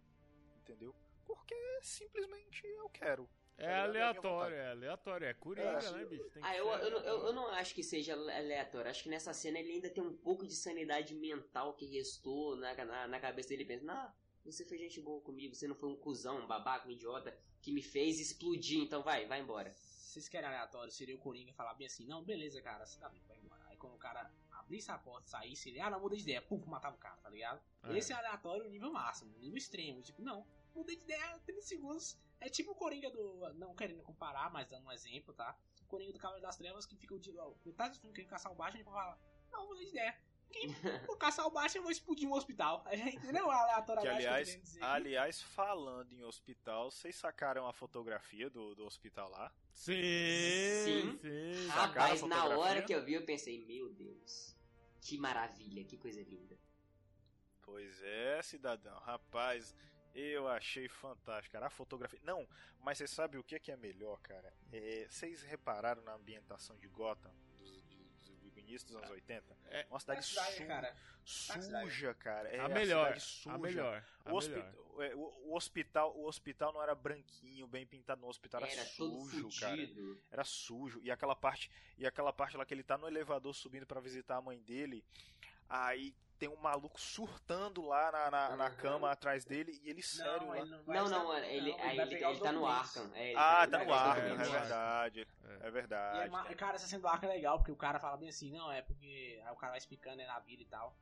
Entendeu? 0.56 0.94
Porque 1.26 1.54
simplesmente 1.82 2.66
eu 2.66 2.88
quero. 2.88 3.28
É 3.58 3.66
Tá? 3.66 3.70
É 3.70 3.80
aleatório, 3.80 4.56
é 4.56 4.70
aleatório, 4.70 5.26
é 5.26 5.34
coringa, 5.34 5.68
É, 5.68 5.92
né, 5.92 6.04
bicho? 6.04 6.24
Tem 6.30 6.42
que 6.42 6.48
Ah, 6.48 6.56
eu, 6.56 6.68
eu, 6.68 6.90
não- 6.90 7.00
eu, 7.00 7.26
eu 7.26 7.32
não 7.32 7.48
acho 7.48 7.74
que 7.74 7.82
seja 7.82 8.14
aleatório. 8.14 8.90
Acho 8.90 9.02
que 9.04 9.08
nessa 9.08 9.32
cena 9.32 9.58
ele 9.58 9.72
ainda 9.72 9.90
tem 9.90 10.02
um 10.02 10.16
pouco 10.16 10.46
de 10.46 10.54
sanidade 10.54 11.14
mental 11.14 11.74
que 11.74 11.86
restou 11.86 12.56
na, 12.56 12.74
na, 12.84 13.06
na 13.06 13.20
cabeça 13.20 13.50
dele. 13.50 13.62
Ele 13.62 13.68
pensa, 13.68 13.84
não, 13.84 14.12
você 14.44 14.64
foi 14.64 14.78
gente 14.78 15.00
boa 15.00 15.20
comigo, 15.20 15.54
você 15.54 15.68
não 15.68 15.74
foi 15.76 15.88
um 15.88 15.96
cuzão, 15.96 16.38
um 16.38 16.46
babaca, 16.46 16.88
um 16.88 16.90
idiota 16.90 17.36
que 17.60 17.70
me 17.70 17.82
fez 17.82 18.18
explodir, 18.18 18.82
então 18.82 19.02
vai, 19.02 19.26
vai 19.26 19.40
embora. 19.40 19.72
Se 19.76 20.14
vocês 20.14 20.28
querem 20.28 20.48
aleatório, 20.48 20.90
seria 20.92 21.14
o 21.14 21.18
Coringa 21.18 21.52
falar 21.52 21.74
bem 21.74 21.86
assim, 21.86 22.04
não, 22.06 22.22
beleza, 22.22 22.60
cara, 22.60 22.84
você 22.84 22.98
tá 22.98 23.08
bem, 23.08 23.22
vai 23.28 23.38
embora. 23.38 23.62
Aí 23.68 23.76
quando 23.76 23.94
o 23.94 23.98
cara 23.98 24.30
abrisse 24.50 24.90
a 24.90 24.98
porta 24.98 25.26
e 25.28 25.30
saísse, 25.30 25.68
ele, 25.70 25.80
ah, 25.80 25.88
não, 25.88 26.00
mudei 26.00 26.18
de 26.18 26.24
ideia, 26.24 26.42
pum, 26.42 26.60
matava 26.66 26.96
o 26.96 26.98
cara, 26.98 27.16
tá 27.22 27.30
ligado? 27.30 27.60
É. 27.84 27.96
Esse 27.96 28.12
é 28.12 28.16
aleatório 28.16 28.68
nível 28.68 28.90
máximo, 28.92 29.32
nível 29.38 29.56
extremo. 29.56 30.02
Tipo, 30.02 30.20
não, 30.20 30.44
mudei 30.74 30.96
de 30.96 31.04
ideia 31.04 31.38
30 31.44 31.62
segundos. 31.62 32.18
É 32.40 32.48
tipo 32.48 32.72
o 32.72 32.74
Coringa 32.74 33.10
do. 33.10 33.54
Não 33.54 33.74
querendo 33.74 34.02
comparar, 34.02 34.50
mas 34.50 34.68
dando 34.68 34.86
um 34.86 34.92
exemplo, 34.92 35.32
tá? 35.32 35.56
O 35.82 35.86
Coringa 35.86 36.12
do 36.12 36.18
Cavaleiro 36.18 36.46
das 36.46 36.56
Trevas 36.56 36.86
que 36.86 36.96
fica 36.96 37.14
o 37.14 37.18
dia. 37.18 37.40
Metade 37.64 37.94
do 37.94 38.00
filme 38.00 38.14
querendo 38.14 38.30
caçar 38.30 38.50
o 38.50 38.54
Batman 38.54 38.80
e 38.80 38.84
fala, 38.84 39.18
não, 39.50 39.68
mudei 39.68 39.84
de 39.84 39.90
ideia. 39.90 40.18
Quem 40.50 40.74
for 41.06 41.16
caçar 41.16 41.46
o 41.46 41.50
Batman, 41.50 41.78
eu 41.78 41.82
vou 41.82 41.90
explodir 41.90 42.28
um 42.28 42.34
hospital. 42.34 42.84
Entendeu? 42.92 43.50
A 43.50 43.54
Que 43.54 43.62
aleatoriedade 43.62 44.18
que 44.20 44.26
aliás, 44.26 44.48
querendo 44.48 44.62
dizer 44.62 44.84
aliás, 44.84 45.42
falando 45.42 46.12
em 46.12 46.22
hospital, 46.22 46.90
vocês 46.90 47.16
sacaram 47.16 47.66
a 47.66 47.72
fotografia 47.72 48.50
do, 48.50 48.74
do 48.74 48.84
hospital 48.84 49.30
lá? 49.30 49.52
Sim, 49.72 49.94
Sim. 50.84 51.18
sim. 51.22 51.66
Rapaz, 51.68 52.22
na 52.22 52.44
hora 52.46 52.82
que 52.82 52.94
eu 52.94 53.02
vi, 53.02 53.14
eu 53.14 53.24
pensei, 53.24 53.64
meu 53.64 53.88
Deus, 53.94 54.54
que 55.00 55.16
maravilha, 55.16 55.84
que 55.84 55.96
coisa 55.96 56.22
linda. 56.22 56.58
Pois 57.62 58.02
é, 58.02 58.42
cidadão. 58.42 58.98
Rapaz, 59.00 59.74
eu 60.14 60.48
achei 60.48 60.88
fantástico, 60.88 61.52
cara. 61.52 61.66
A 61.66 61.70
fotografia. 61.70 62.20
Não, 62.22 62.46
mas 62.80 62.98
você 62.98 63.06
sabe 63.06 63.38
o 63.38 63.44
que 63.44 63.58
que 63.58 63.70
é 63.72 63.76
melhor, 63.76 64.20
cara? 64.20 64.52
É, 64.72 65.06
vocês 65.08 65.42
repararam 65.42 66.02
na 66.02 66.14
ambientação 66.14 66.76
de 66.76 66.86
Gotham, 66.88 67.32
dos, 67.56 67.82
dos, 67.82 68.38
do 68.52 68.58
início 68.58 68.86
dos 68.88 68.96
anos 68.96 69.10
80? 69.10 69.56
É. 69.70 69.86
Uma 69.90 70.00
cidade, 70.00 70.20
Tá 70.20 70.26
cidade, 70.26 70.56
su- 70.56 70.66
cara. 70.66 70.96
suja, 71.24 72.14
cara. 72.14 72.48
É 72.48 72.60
a 72.60 72.68
melhor, 72.68 73.06
cidade 73.06 73.20
suja. 73.24 73.54
a 73.54 73.58
melhor, 73.58 74.04
a 74.24 74.32
O, 74.32 74.36
hospi- 74.36 74.50
melhor. 74.54 74.74
é, 75.00 75.14
o- 75.14 75.48
o 75.50 75.54
hospital, 75.56 76.16
o 76.16 76.26
hospital 76.26 76.72
não 76.72 76.82
era 76.82 76.94
branquinho, 76.94 77.66
bem 77.66 77.86
pintado, 77.86 78.20
no 78.20 78.28
hospital 78.28 78.60
era, 78.62 78.72
Era 78.72 78.84
sujo, 78.84 79.48
cara. 79.60 79.76
Era 80.30 80.44
sujo. 80.44 81.00
E 81.02 81.10
aquela 81.10 81.34
parte, 81.36 81.70
e 81.96 82.06
aquela 82.06 82.32
parte 82.32 82.56
lá 82.56 82.64
que 82.66 82.74
ele 82.74 82.82
tá 82.82 82.98
no 82.98 83.06
elevador 83.08 83.54
subindo 83.54 83.86
pra 83.86 84.00
visitar 84.00 84.36
a 84.36 84.42
mãe 84.42 84.60
dele, 84.60 85.04
aí 85.68 86.14
tem 86.42 86.48
um 86.48 86.56
maluco 86.56 87.00
surtando 87.00 87.86
lá 87.86 88.10
na, 88.10 88.28
na, 88.32 88.56
na 88.56 88.64
Uhum. 88.68 88.74
cama 88.76 89.12
atrás 89.12 89.44
dele 89.44 89.80
e 89.84 89.88
ele 89.90 90.02
sério 90.02 90.48
lá. 90.48 90.58
ele 90.58 90.70
não 90.70 90.82
Não, 90.82 91.08
não, 91.08 91.38
ele, 91.38 91.70
não, 91.70 91.78
vai 91.78 91.96
ele, 91.98 92.06
pegar 92.06 92.30
ele 92.30 92.40
tá 92.40 92.50
no 92.52 92.60
documentos. 92.62 92.96
Arkham. 92.96 93.14
É, 93.14 93.28
ele 93.28 93.38
Ah, 93.38 93.62
ele 93.62 93.70
tá 93.70 93.84
no 93.84 93.92
Arkham, 93.94 94.24
é. 94.24 94.30
Arkham. 94.32 94.50
verdade. 94.60 95.28
É. 95.44 95.52
É 95.64 95.68
E 95.68 95.70
verdade. 95.70 96.18
é 96.18 96.28
ma- 96.30 96.44
cara, 96.56 96.74
essa 96.74 96.88
cena 96.88 97.00
do 97.02 97.06
arco 97.06 97.26
é 97.26 97.28
legal, 97.28 97.58
porque 97.58 97.70
o 97.70 97.76
cara 97.76 98.00
fala 98.00 98.16
bem 98.16 98.28
assim, 98.28 98.50
não, 98.50 98.72
é 98.72 98.82
porque. 98.82 99.40
Aí 99.44 99.52
o 99.52 99.56
cara 99.56 99.70
vai 99.70 99.78
explicando 99.78 100.16
né, 100.16 100.26
na 100.26 100.40
vida 100.40 100.62
e 100.62 100.66
tal. 100.66 100.96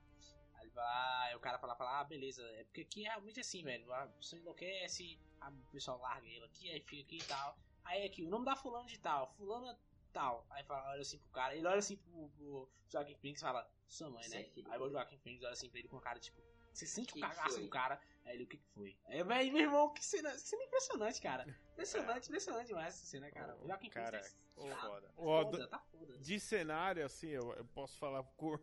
Aí 0.57 0.61
ele 0.67 0.71
vai 0.73 1.29
aí 1.31 1.35
o 1.37 1.41
cara 1.41 1.59
fala, 1.59 1.75
fala, 1.75 2.01
ah, 2.01 2.05
beleza, 2.05 2.43
é 2.43 2.65
porque 2.65 2.83
aqui 2.83 3.07
é 3.07 3.09
realmente 3.09 3.41
assim, 3.41 3.65
velho. 3.65 3.87
Pessoa 4.19 4.39
enlouquece, 4.39 5.19
a- 5.41 5.49
o 5.49 5.71
pessoal 5.73 5.99
larga 6.01 6.27
ele 6.29 6.45
aqui, 6.45 6.71
aí 6.71 6.81
fica 6.83 7.03
aqui 7.03 7.17
e 7.17 7.25
tal. 7.25 7.57
Aí 7.83 8.05
aqui, 8.05 8.23
o 8.23 8.29
nome 8.29 8.45
da 8.45 8.55
fulano 8.55 8.87
de 8.87 8.99
tal, 8.99 9.33
fulana 9.39 9.75
tal. 10.11 10.47
Aí 10.51 10.65
fala, 10.65 10.91
olha 10.91 11.03
assim 11.03 11.19
pro 11.19 11.31
cara, 11.31 11.55
ele 11.55 11.67
olha 11.67 11.79
assim 11.79 11.97
pro, 11.97 12.29
pro 12.31 12.69
Joaquim 12.89 13.15
Phoenix 13.17 13.41
e 13.41 13.45
fala, 13.45 13.71
sua 13.89 14.11
mãe, 14.11 14.29
né? 14.29 14.43
Isso 14.43 14.69
é. 14.69 14.73
Aí 14.73 14.81
o 14.81 14.91
Joaquim 14.91 15.19
Phoenix 15.19 15.43
olha 15.43 15.53
assim 15.53 15.69
pra 15.69 15.79
ele 15.79 15.89
com 15.89 15.97
a 15.97 16.01
cara, 16.01 16.19
tipo, 16.19 16.41
você 16.73 16.87
sente 16.87 17.13
o 17.13 17.15
Que 17.15 17.21
cagaço 17.21 17.55
foi? 17.55 17.63
do 17.63 17.69
cara. 17.69 18.01
Aí 18.25 18.37
ele, 18.37 18.45
o 18.45 18.47
que 18.47 18.57
que 18.57 18.69
foi? 18.69 18.97
Aí, 19.07 19.23
velho, 19.23 19.53
meu 19.53 19.63
irmão, 19.63 19.93
que 19.93 20.05
cena, 20.05 20.31
cena 20.39 20.63
impressionante, 20.63 21.21
cara. 21.21 21.47
Impressionante, 21.73 22.29
impressionante 22.29 22.67
demais 22.69 22.95
essa 22.95 23.07
cena, 23.07 23.31
cara. 23.31 23.57
O 23.59 23.67
Joaquim 23.67 23.91
Cara, 23.91 24.19
Phoenix 24.19 24.39
que 24.57 24.69
tá 24.69 24.77
foda, 24.77 25.69
tá 25.69 25.79
foda. 25.79 26.19
De 26.19 26.39
cenário, 26.39 27.05
assim, 27.05 27.29
eu, 27.29 27.53
eu 27.55 27.65
posso 27.67 27.97
falar 27.99 28.23
com, 28.37 28.57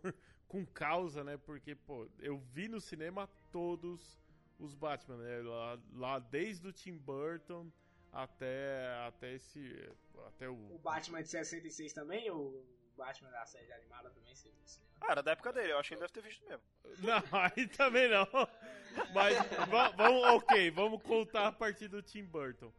com 0.48 0.66
causa, 0.66 1.24
né? 1.24 1.38
Porque, 1.38 1.76
pô, 1.76 2.08
eu 2.20 2.38
vi 2.38 2.68
no 2.68 2.80
cinema 2.80 3.28
todos 3.52 4.20
os 4.60 4.74
Batman, 4.74 5.18
né? 5.18 5.42
Lá, 5.42 5.80
lá 5.94 6.20
desde 6.20 6.68
o 6.68 6.74
Tim 6.74 6.98
Burton 6.98 7.72
até, 8.24 8.96
até 9.08 9.34
esse. 9.34 9.90
Até 10.28 10.50
o. 10.50 10.76
O 10.76 10.80
Batman 10.80 11.22
de 11.22 11.30
66 11.30 11.94
também, 11.94 12.30
o 12.32 12.66
Batman 12.98 13.30
da 13.30 13.46
série 13.46 13.72
animada 13.72 14.10
também, 14.10 14.34
você 14.36 14.50
viu 14.50 14.60
no 14.62 14.68
cinema. 14.68 14.92
Ah, 15.02 15.12
era 15.12 15.22
da 15.24 15.32
época 15.32 15.54
dele, 15.54 15.72
eu 15.74 15.78
acho 15.78 15.90
que 15.90 15.94
ele 15.94 16.02
deve 16.02 16.14
ter 16.14 16.22
visto 16.22 16.44
mesmo. 16.48 16.64
Não, 17.00 17.40
aí 17.40 17.68
também 17.68 18.10
não. 18.10 18.28
Mas 19.14 19.38
va- 19.70 19.90
vamos, 19.92 20.24
ok, 20.36 20.72
vamos 20.72 21.02
contar 21.04 21.48
a 21.48 21.52
partir 21.52 21.88
do 21.88 22.02
Tim 22.02 22.24
Burton. 22.24 22.74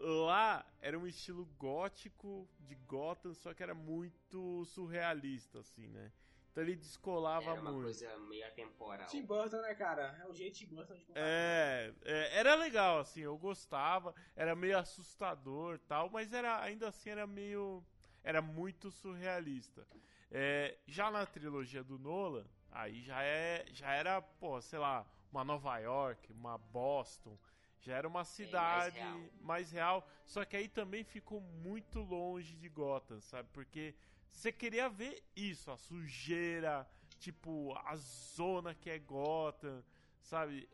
Lá 0.00 0.66
era 0.80 0.98
um 0.98 1.06
estilo 1.06 1.44
gótico 1.58 2.48
de 2.58 2.74
Gotham, 2.74 3.34
só 3.34 3.54
que 3.54 3.62
era 3.62 3.74
muito 3.74 4.64
surrealista, 4.64 5.60
assim, 5.60 5.86
né? 5.88 6.10
Então 6.50 6.64
ele 6.64 6.74
descolava 6.76 7.50
Era 7.52 7.60
uma 7.60 7.70
muito. 7.70 7.84
coisa 7.84 8.18
meio 8.28 8.46
atemporal. 8.46 9.06
Tim 9.06 9.24
Burton, 9.24 9.60
né, 9.62 9.74
cara? 9.74 10.18
É 10.20 10.26
o 10.26 10.34
jeito 10.34 10.58
Tim 10.58 10.66
Burton 10.66 10.94
de 10.94 11.04
contar. 11.04 11.20
É, 11.20 11.94
é, 12.04 12.38
era 12.38 12.54
legal, 12.56 12.98
assim, 12.98 13.20
eu 13.20 13.38
gostava, 13.38 14.14
era 14.34 14.54
meio 14.56 14.76
assustador 14.78 15.78
tal, 15.86 16.10
mas 16.10 16.32
era 16.32 16.60
ainda 16.60 16.88
assim 16.88 17.10
era 17.10 17.26
meio. 17.26 17.84
era 18.24 18.42
muito 18.42 18.90
surrealista. 18.90 19.86
É, 20.30 20.76
já 20.86 21.10
na 21.10 21.24
trilogia 21.26 21.82
do 21.82 21.98
Nolan, 21.98 22.44
aí 22.70 23.00
já, 23.02 23.22
é, 23.22 23.64
já 23.72 23.92
era, 23.92 24.20
pô, 24.20 24.60
sei 24.60 24.78
lá, 24.78 25.06
uma 25.32 25.44
Nova 25.44 25.78
York, 25.78 26.32
uma 26.32 26.58
Boston, 26.58 27.38
já 27.80 27.96
era 27.96 28.06
uma 28.06 28.24
cidade 28.24 28.96
real. 28.98 29.20
mais 29.40 29.70
real. 29.72 30.06
Só 30.26 30.44
que 30.44 30.56
aí 30.56 30.68
também 30.68 31.02
ficou 31.02 31.40
muito 31.40 32.00
longe 32.00 32.54
de 32.56 32.68
Gotham, 32.68 33.20
sabe? 33.20 33.48
Porque 33.52 33.94
você 34.30 34.52
queria 34.52 34.88
ver 34.88 35.22
isso, 35.36 35.70
a 35.70 35.76
sujeira, 35.76 36.88
tipo, 37.18 37.74
a 37.84 37.96
zona 37.96 38.74
que 38.74 38.88
é 38.90 38.98
Gotham, 38.98 39.82
sabe? 40.22 40.68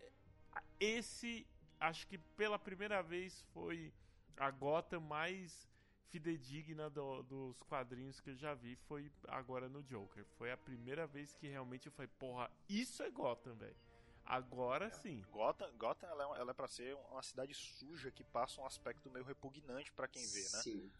Esse, 0.78 1.46
acho 1.80 2.06
que 2.06 2.18
pela 2.18 2.58
primeira 2.58 3.02
vez 3.02 3.40
foi 3.52 3.92
a 4.36 4.50
Gotham 4.50 5.00
mais 5.00 5.68
fidedigna 6.08 6.88
do- 6.88 7.22
dos 7.24 7.62
quadrinhos 7.64 8.20
que 8.20 8.30
eu 8.30 8.36
já 8.36 8.54
vi, 8.54 8.76
foi 8.76 9.10
agora 9.28 9.68
no 9.68 9.82
Joker. 9.82 10.24
Foi 10.38 10.52
a 10.52 10.56
primeira 10.56 11.06
vez 11.06 11.34
que 11.34 11.48
realmente 11.48 11.86
eu 11.86 11.92
falei, 11.92 12.10
porra, 12.18 12.50
isso 12.68 13.02
é 13.02 13.10
Gotham, 13.10 13.54
velho. 13.56 13.76
Agora 14.24 14.90
sim. 14.90 15.22
Gotham, 15.30 15.70
Gotham 15.76 16.08
ela, 16.08 16.36
é, 16.36 16.40
ela 16.40 16.50
é 16.50 16.54
pra 16.54 16.66
ser 16.66 16.94
uma 17.10 17.22
cidade 17.22 17.54
suja 17.54 18.10
que 18.10 18.24
passa 18.24 18.60
um 18.60 18.66
aspecto 18.66 19.08
meio 19.10 19.24
repugnante 19.24 19.92
pra 19.92 20.08
quem 20.08 20.22
vê, 20.26 20.40
né? 20.42 20.62
Sim. 20.62 20.90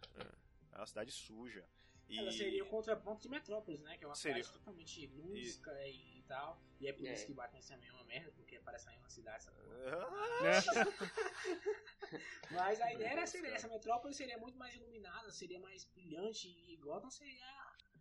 É 0.73 0.79
uma 0.79 0.87
cidade 0.87 1.11
suja. 1.11 1.65
E 2.09 2.19
Ela 2.21 2.31
seria 2.31 2.63
o 2.63 2.69
contraponto 2.69 3.21
de 3.23 3.29
Metrópolis, 3.29 3.81
né? 3.81 3.97
Que 3.99 4.05
é 4.05 4.07
uma 4.07 4.15
Seria. 4.15 4.43
cidade 4.45 4.59
totalmente 4.59 5.07
lúdica 5.09 5.73
e... 5.89 6.23
tal. 6.29 6.61
E 6.81 6.87
é 6.89 6.93
por 6.93 7.05
É. 7.07 7.13
isso 7.13 7.27
que 7.27 7.33
Batman 7.33 7.61
também 7.61 7.89
é 7.89 7.93
uma 7.93 8.05
merda, 8.05 8.31
porque 8.37 8.61
parece 8.61 8.89
aí 8.89 8.97
uma 8.99 9.09
cidade. 9.09 9.37
essa 9.39 9.51
porra. 9.53 9.67
Né? 10.43 10.53
Mas 12.53 12.81
a 12.81 12.93
ideia 12.93 13.09
era 13.09 13.27
seria 13.27 13.51
essa 13.55 13.67
Metrópolis 13.69 14.17
seria 14.17 14.39
muito 14.39 14.57
mais 14.57 14.75
iluminada, 14.75 15.31
seria 15.33 15.59
mais 15.59 15.85
brilhante 15.85 16.49
e 16.49 16.77
Gotham 16.77 17.11
seria 17.11 17.45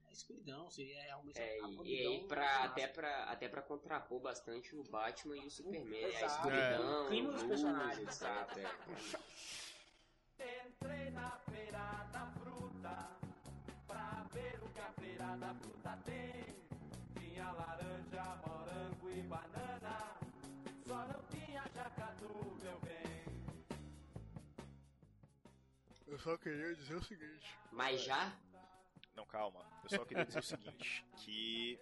a 0.08 0.12
escuridão, 0.12 0.70
seria 0.70 1.01
realmente 1.01 1.39
É, 1.39 1.60
a 1.64 1.68
e, 1.68 1.84
e 1.84 2.08
aí 2.08 2.28
pra, 2.28 2.41
máxima. 2.41 2.66
até, 2.66 2.88
pra, 2.88 3.24
até 3.26 3.49
pra 3.49 3.62
contrapor 3.64 4.20
bastante 4.20 4.76
o 4.76 4.84
Batman 4.84 5.38
e 5.38 5.47
o 5.47 5.49
Superman, 5.51 6.06
a 6.06 6.10
Exato. 6.10 6.26
escuridão, 6.36 6.93
É. 6.93 7.01
O 7.01 7.08
clima 7.08 7.32
dos 7.34 7.43
personagens, 7.43 8.08
exato. 8.08 8.60
Entrei 10.68 11.10
na 11.12 11.32
feira 11.39 12.03
da 12.12 12.26
a 15.36 15.38
feira 15.38 15.38
da 15.38 15.54
fruta 15.56 15.98
tem. 16.06 16.56
Tinha 17.20 17.52
laranja, 17.52 18.36
morango 18.48 19.10
e 19.10 19.22
banana, 19.24 20.18
só 20.88 21.08
não 21.08 21.24
tinha 21.30 21.64
jacatu, 21.74 22.58
meu 22.62 22.80
bem. 22.80 23.26
Eu 26.08 26.20
só 26.20 26.38
queria 26.38 26.74
dizer 26.76 26.96
o 26.96 27.04
seguinte. 27.04 27.58
Mas 27.72 28.02
já? 28.04 28.34
Não, 29.16 29.26
calma. 29.26 29.66
Eu 29.84 29.90
só 29.90 30.06
queria 30.06 30.26
dizer 30.26 30.40
o 30.40 30.44
seguinte, 30.44 31.06
que 31.18 31.80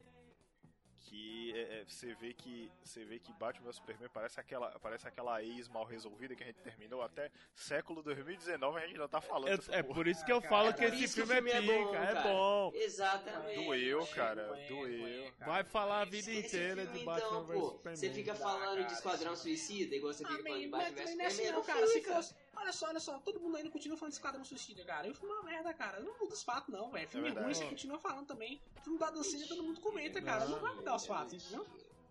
que 1.13 1.53
é, 1.55 1.81
é, 1.81 1.83
você 1.85 2.15
vê 2.15 2.33
que 2.33 2.71
você 2.83 3.05
vê 3.05 3.19
que 3.19 3.31
Batman 3.33 3.67
vs 3.67 3.75
Superman 3.75 4.09
parece 4.11 4.39
aquela 4.39 4.71
parece 4.79 5.07
aquela 5.07 5.43
ex 5.43 5.67
mal 5.67 5.85
resolvida 5.85 6.35
que 6.35 6.41
a 6.41 6.47
gente 6.47 6.59
terminou 6.61 7.03
até 7.03 7.29
século 7.55 8.01
2019 8.01 8.77
a 8.77 8.81
gente 8.81 8.93
ainda 8.93 9.07
tá 9.07 9.21
falando. 9.21 9.63
É, 9.71 9.79
é 9.79 9.83
por 9.83 10.07
isso 10.07 10.25
que 10.25 10.31
eu 10.31 10.41
Cara, 10.41 10.49
falo 10.49 10.69
é 10.69 10.73
que 10.73 10.85
esse 10.85 11.07
filme 11.15 11.33
é 11.33 11.35
filme 11.35 11.51
é 11.51 11.61
bom, 11.61 11.85
pica, 11.87 11.97
é 11.99 12.13
cara. 12.13 12.21
bom. 12.23 12.71
Exatamente. 12.73 13.63
Doeu, 13.63 14.07
cara, 14.07 14.41
É, 14.57 14.67
doeu. 14.67 15.23
é, 15.27 15.31
cara. 15.37 15.51
Vai 15.51 15.63
falar 15.63 16.01
a 16.01 16.05
vida 16.05 16.31
Esse- 16.31 16.47
inteira 16.47 16.81
filme, 16.83 16.99
de 16.99 17.05
Batman 17.05 17.27
então, 17.27 17.45
vs 17.45 17.59
pô, 17.59 17.69
Superman. 17.69 17.95
Você 17.95 18.09
fica 18.09 18.35
falando 18.35 18.77
de 18.77 18.83
cara, 18.83 18.93
Esquadrão 18.93 19.35
sim. 19.35 19.41
Suicida, 19.43 19.95
igual 19.95 20.13
você 20.13 20.23
Ah, 20.25 20.29
fica 20.29 20.43
falando 20.43 20.61
de 20.61 20.67
Batman 20.67 20.89
vs 20.95 21.19
é 21.19 21.29
Superman. 21.29 21.51
não, 21.53 21.63
cara. 21.63 21.79
foi, 21.79 21.87
Se 21.89 22.01
fosse- 22.01 22.35
Olha 22.55 22.71
só, 22.71 22.87
olha 22.87 22.99
só, 22.99 23.19
todo 23.19 23.39
mundo 23.39 23.57
ainda 23.57 23.69
continua 23.69 23.97
falando 23.97 24.11
de 24.11 24.17
Esquadrão 24.17 24.45
Suicida, 24.45 24.83
cara. 24.85 25.07
E 25.07 25.11
o 25.11 25.15
filme 25.15 25.33
é 25.33 25.39
uma 25.39 25.43
merda, 25.43 25.73
cara. 25.73 25.99
Não 25.99 26.17
muda 26.19 26.33
os 26.33 26.43
fatos, 26.43 26.69
não, 26.69 26.89
velho. 26.91 27.07
Filme 27.09 27.29
É 27.29 27.31
ruim, 27.31 27.53
você 27.53 27.65
continua 27.67 27.99
falando 27.99 28.27
também. 28.27 28.61
O 28.77 28.81
filme 28.81 28.99
da 28.99 29.09
dancinha 29.09 29.47
todo 29.47 29.63
mundo 29.63 29.81
comenta, 29.81 30.21
cara. 30.21 30.45
Não 30.45 30.59
vai 30.59 30.73
mudar 30.75 30.95
os 30.95 31.05
fatos, 31.05 31.33
entendeu? 31.33 31.65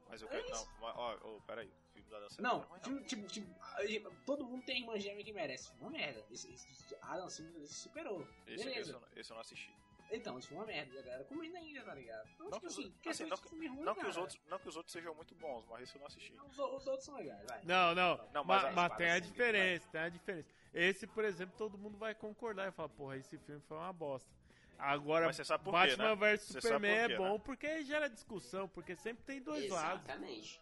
Mas 0.08 0.20
eu 0.20 0.28
quero. 0.28 0.50
Não, 0.50 0.66
mas, 0.80 0.96
ó, 0.96 1.18
ó, 1.22 1.40
peraí. 1.46 1.68
O 1.68 1.92
filme 1.94 2.10
da 2.10 2.20
dança 2.20 2.42
Não, 2.42 2.62
é 2.62 2.64
ruim, 2.66 2.80
filme, 2.80 3.04
tipo, 3.04 3.26
tipo, 3.28 4.10
todo 4.26 4.44
mundo 4.44 4.64
tem 4.64 4.80
irmã 4.80 4.98
gêmea 4.98 5.24
que 5.24 5.32
merece. 5.32 5.70
É 5.70 5.82
uma 5.82 5.90
merda. 5.90 6.24
Esse, 6.30 6.52
esse, 6.52 6.96
a 7.00 7.16
dancinha 7.16 7.50
se 7.66 7.74
superou. 7.74 8.20
Esse, 8.46 8.54
esse, 8.54 8.64
Beleza. 8.64 8.92
eu, 8.92 9.00
não- 9.00 9.08
esse 9.16 9.30
eu 9.30 9.34
não 9.34 9.40
assisti. 9.40 9.74
Então, 10.12 10.38
isso 10.38 10.48
foi 10.48 10.56
uma 10.58 10.66
merda. 10.66 10.98
A 10.98 11.02
galera 11.02 11.24
comendo 11.24 11.56
ainda, 11.56 11.82
tá 11.82 11.94
ligado? 11.94 12.28
Então, 12.34 12.46
Não 12.50 12.52
tipo 12.52 12.60
que 12.60 12.66
os- 12.66 12.72
assim, 12.78 12.82
assim, 12.88 12.98
questão 13.00 13.28
não 13.28 13.36
que- 13.38 13.48
ruim, 13.48 13.68
Não 13.82 13.94
que, 13.94 14.06
os 14.06 14.16
outros, 14.16 14.40
não 14.46 14.58
que 14.58 14.68
os 14.68 14.76
outros 14.76 14.92
sejam 14.92 15.14
muito 15.14 15.34
bons, 15.34 15.64
mas 15.68 15.82
esse 15.82 15.94
eu 15.96 16.00
não 16.00 16.06
assisti. 16.06 16.32
Os, 16.34 16.58
os 16.58 16.86
outros 16.86 17.04
são 17.04 17.16
legais, 17.16 17.44
vai. 17.48 17.62
Não, 17.64 17.94
não, 17.94 18.16
Não, 18.32 18.44
mas, 18.44 18.62
mas- 18.64 18.74
mas 18.74 18.96
tem 18.96 19.10
a 19.10 19.14
assim, 19.14 19.22
diferença, 19.28 19.88
tem 19.90 20.00
a 20.00 20.08
diferença. 20.08 20.48
Esse, 20.74 21.06
por 21.06 21.24
exemplo, 21.24 21.54
todo 21.56 21.78
mundo 21.78 21.96
vai 21.98 22.14
concordar 22.14 22.68
e 22.68 22.72
falar, 22.72 22.88
porra, 22.90 23.16
esse 23.16 23.38
filme 23.38 23.60
foi 23.62 23.76
uma 23.76 23.92
bosta. 23.92 24.30
Agora, 24.78 25.26
Mas 25.26 25.36
você 25.36 25.44
sabe 25.44 25.62
por 25.62 25.70
quê, 25.72 25.78
Batman 25.96 26.08
né? 26.16 26.16
vs 26.36 26.42
Superman 26.42 27.00
por 27.02 27.06
quê, 27.06 27.12
é 27.12 27.16
bom 27.16 27.32
né? 27.34 27.42
porque 27.44 27.66
aí 27.66 27.84
gera 27.84 28.08
discussão, 28.08 28.68
porque 28.68 28.96
sempre 28.96 29.22
tem 29.24 29.40
dois 29.40 29.68
lados. 29.70 30.02
Exatamente. 30.02 30.60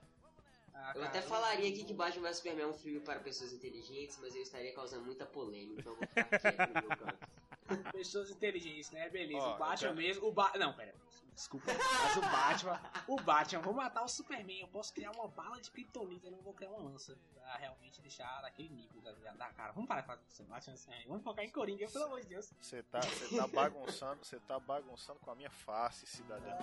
Ah, 0.82 0.92
Eu 0.94 1.00
cara, 1.02 1.06
até 1.06 1.20
falaria 1.22 1.68
aqui 1.68 1.84
que 1.84 1.92
Batman 1.94 2.28
vs 2.28 2.36
Superman 2.38 2.64
é 2.64 2.68
um 2.68 2.74
filme 2.74 3.00
para 3.00 3.20
pessoas 3.20 3.52
inteligentes, 3.52 4.18
mas 4.20 4.34
eu 4.34 4.42
estaria 4.42 4.74
causando 4.74 5.04
muita 5.04 5.26
polêmica, 5.26 5.80
então 5.80 5.92
eu 5.92 5.98
vou 5.98 6.06
ficar 6.08 6.38
quieto 6.38 6.68
no 6.74 6.88
meu 6.88 6.96
canto. 6.96 7.92
Pessoas 7.92 8.30
inteligentes, 8.30 8.90
né? 8.90 9.08
Beleza. 9.10 9.38
Ó, 9.44 9.54
o 9.54 9.58
Batman 9.58 9.76
quero- 9.76 9.94
mesmo. 9.94 10.26
O 10.26 10.32
ba... 10.32 10.52
Não, 10.58 10.72
pera. 10.72 10.94
Desculpa. 11.34 11.66
Mas 11.72 12.16
o 12.16 12.20
Batman. 12.20 12.80
O 13.06 13.16
Batman, 13.16 13.62
vou 13.62 13.72
matar 13.72 14.02
o 14.04 14.08
Superman. 14.08 14.60
Eu 14.60 14.68
posso 14.68 14.92
criar 14.92 15.12
uma 15.12 15.28
bala 15.28 15.60
de 15.60 15.70
kryptonita, 15.70 16.26
eu 16.26 16.32
não 16.32 16.40
vou 16.42 16.52
criar 16.52 16.70
uma 16.70 16.82
lança. 16.90 17.16
Pra 17.32 17.56
realmente 17.56 18.00
deixar 18.02 18.42
daquele 18.42 18.68
nível 18.70 19.00
da, 19.00 19.12
da 19.12 19.48
cara. 19.52 19.72
Vamos 19.72 19.88
parar 19.88 20.00
de 20.00 20.06
falar 20.08 20.18
com 20.18 20.44
Batman. 20.44 20.74
Vamos 21.06 21.22
focar 21.22 21.44
em 21.44 21.50
Coringa, 21.50 21.88
pelo 21.88 22.04
amor 22.06 22.20
de 22.20 22.26
Deus. 22.26 22.52
Você 22.60 22.82
tá, 22.82 23.00
tá 23.00 23.46
bagunçando, 23.46 24.24
você 24.24 24.38
tá 24.40 24.58
bagunçando 24.58 25.20
com 25.20 25.30
a 25.30 25.34
minha 25.36 25.50
face, 25.50 26.06
cidadão. 26.06 26.58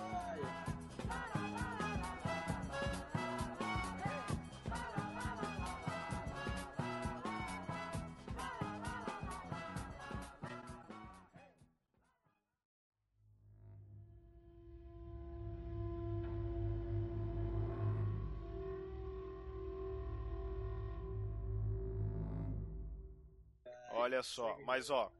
Olha 24.18 24.22
só, 24.24 24.58
mas 24.64 24.90
ó, 24.90 25.12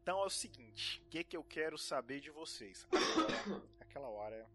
então 0.00 0.22
é 0.22 0.24
o 0.24 0.30
seguinte, 0.30 1.02
o 1.04 1.10
que 1.10 1.22
que 1.22 1.36
eu 1.36 1.44
quero 1.44 1.76
saber 1.76 2.20
de 2.20 2.30
vocês? 2.30 2.88
Aquela 3.78 4.08
hora, 4.08 4.50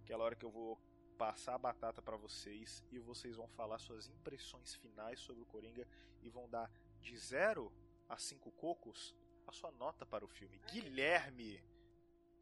aquela 0.00 0.24
hora 0.24 0.36
que 0.36 0.44
eu 0.44 0.50
vou 0.50 0.78
passar 1.16 1.54
a 1.54 1.58
batata 1.58 2.02
pra 2.02 2.18
vocês 2.18 2.84
e 2.92 2.98
vocês 2.98 3.36
vão 3.36 3.48
falar 3.48 3.78
suas 3.78 4.08
impressões 4.08 4.74
finais 4.74 5.20
sobre 5.20 5.42
o 5.42 5.46
Coringa 5.46 5.88
e 6.20 6.28
vão 6.28 6.50
dar 6.50 6.70
de 7.00 7.16
0 7.16 7.72
a 8.10 8.18
5 8.18 8.52
cocos 8.52 9.16
a 9.46 9.52
sua 9.52 9.72
nota 9.72 10.04
para 10.04 10.22
o 10.22 10.28
filme. 10.28 10.58
Guilherme, 10.70 11.64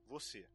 você 0.09 0.51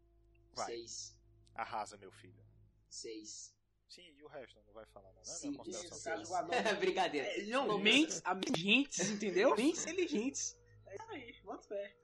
vai, 0.51 0.65
Seis. 0.65 1.17
arrasa 1.55 1.95
meu 1.95 2.11
filho. 2.11 2.45
Seis. 2.89 3.56
Sim, 3.89 4.13
e 4.17 4.23
o 4.23 4.27
resto 4.27 4.59
não 4.65 4.73
vai 4.73 4.85
falar 4.87 5.07
nada, 5.13 5.19
né? 5.19 5.33
Sim, 5.33 5.51
final. 5.63 6.25
jogador. 6.25 6.51
Brincadeira. 6.79 7.27
É, 7.27 7.45
Não, 7.45 7.67
Vamos- 7.67 7.83
mentes 7.83 8.21
inteligentes, 8.25 9.09
entendeu? 9.09 9.55
Mentes 9.55 9.83
inteligentes. 9.83 10.57
É 10.87 10.95
isso 10.95 11.11
aí, 11.11 11.35
bota 11.43 11.67
fé. 11.67 11.97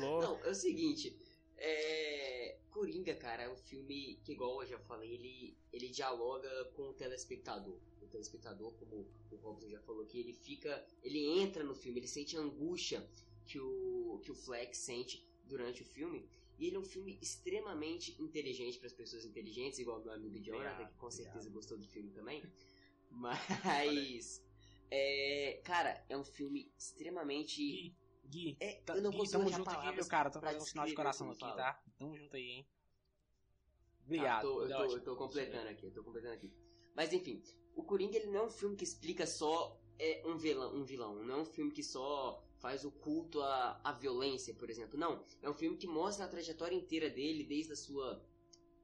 Não, 0.00 0.44
é 0.44 0.50
o 0.50 0.54
seguinte, 0.54 1.16
é... 1.56 2.58
Coringa, 2.70 3.14
cara, 3.16 3.42
é 3.42 3.48
um 3.50 3.56
filme 3.56 4.20
que, 4.24 4.32
igual 4.32 4.62
eu 4.62 4.68
já 4.68 4.78
falei, 4.78 5.12
ele, 5.12 5.58
ele 5.72 5.88
dialoga 5.88 6.48
com 6.76 6.82
o 6.82 6.94
telespectador. 6.94 7.76
O 8.00 8.06
telespectador, 8.06 8.72
como 8.74 9.08
o 9.32 9.36
Robson 9.36 9.68
já 9.68 9.80
falou 9.80 10.04
aqui, 10.04 10.20
ele 10.20 10.32
fica, 10.32 10.86
ele 11.02 11.40
entra 11.40 11.64
no 11.64 11.74
filme, 11.74 11.98
ele 11.98 12.06
sente 12.06 12.36
a 12.36 12.40
angústia 12.40 13.04
que 13.46 13.58
o, 13.58 14.20
que 14.22 14.30
o 14.30 14.34
Flex 14.34 14.78
sente 14.78 15.26
durante 15.44 15.82
o 15.82 15.84
filme. 15.84 16.28
E 16.58 16.66
ele 16.66 16.76
é 16.76 16.78
um 16.78 16.84
filme 16.84 17.18
extremamente 17.22 18.20
inteligente 18.20 18.78
para 18.78 18.86
as 18.88 18.92
pessoas 18.92 19.24
inteligentes, 19.24 19.78
igual 19.78 20.00
meu 20.02 20.12
amigo 20.12 20.38
Jonathan, 20.40 20.86
que 20.86 20.94
com 20.94 21.06
obrigado. 21.06 21.10
certeza 21.12 21.50
gostou 21.50 21.78
do 21.78 21.86
filme 21.86 22.10
também. 22.10 22.42
Mas, 23.10 24.42
é, 24.90 25.60
cara, 25.64 26.04
é 26.08 26.16
um 26.16 26.24
filme 26.24 26.72
extremamente 26.76 27.56
Gui, 27.62 27.96
Gui, 28.24 28.56
é, 28.60 28.80
tá- 28.82 28.96
eu 28.96 29.02
não 29.02 29.10
Gui, 29.10 29.18
consigo 29.18 29.38
tamo 29.44 29.52
junto 29.56 29.70
aqui, 29.70 29.92
meu 29.92 30.06
cara. 30.06 30.30
Tô 30.30 30.40
fazendo 30.40 30.62
um 30.62 30.66
sinal 30.66 30.86
de 30.86 30.94
coração 30.94 31.30
aqui, 31.30 31.40
tá? 31.40 31.82
Tamo 31.98 32.16
junto 32.16 32.36
aí, 32.36 32.44
hein? 32.50 32.68
Ah, 32.68 34.04
Obrigado. 34.04 34.42
tô- 34.42 34.62
eu, 34.62 34.68
tô, 34.68 34.74
ótimo. 34.82 34.96
eu 34.98 35.04
tô 35.04 35.16
completando 35.16 35.68
aqui, 35.68 35.86
eu 35.86 35.92
tô 35.92 36.02
completando 36.02 36.34
aqui. 36.34 36.52
Mas 36.94 37.12
enfim, 37.12 37.42
o 37.74 37.84
Coringa 37.84 38.16
ele 38.16 38.26
não 38.26 38.40
é 38.40 38.46
um 38.46 38.50
filme 38.50 38.74
que 38.76 38.84
explica 38.84 39.26
só 39.26 39.78
é, 39.98 40.22
um, 40.26 40.36
vilão, 40.36 40.74
um 40.74 40.84
vilão. 40.84 41.14
Não 41.24 41.36
é 41.36 41.40
um 41.42 41.44
filme 41.44 41.70
que 41.70 41.82
só 41.82 42.42
faz 42.60 42.84
o 42.84 42.90
culto 42.90 43.40
à, 43.40 43.80
à 43.84 43.92
violência, 43.92 44.54
por 44.54 44.68
exemplo. 44.70 44.98
Não. 44.98 45.24
É 45.42 45.48
um 45.48 45.54
filme 45.54 45.76
que 45.76 45.86
mostra 45.86 46.24
a 46.24 46.28
trajetória 46.28 46.74
inteira 46.74 47.08
dele, 47.08 47.44
desde 47.44 47.72
a 47.72 47.76
sua 47.76 48.22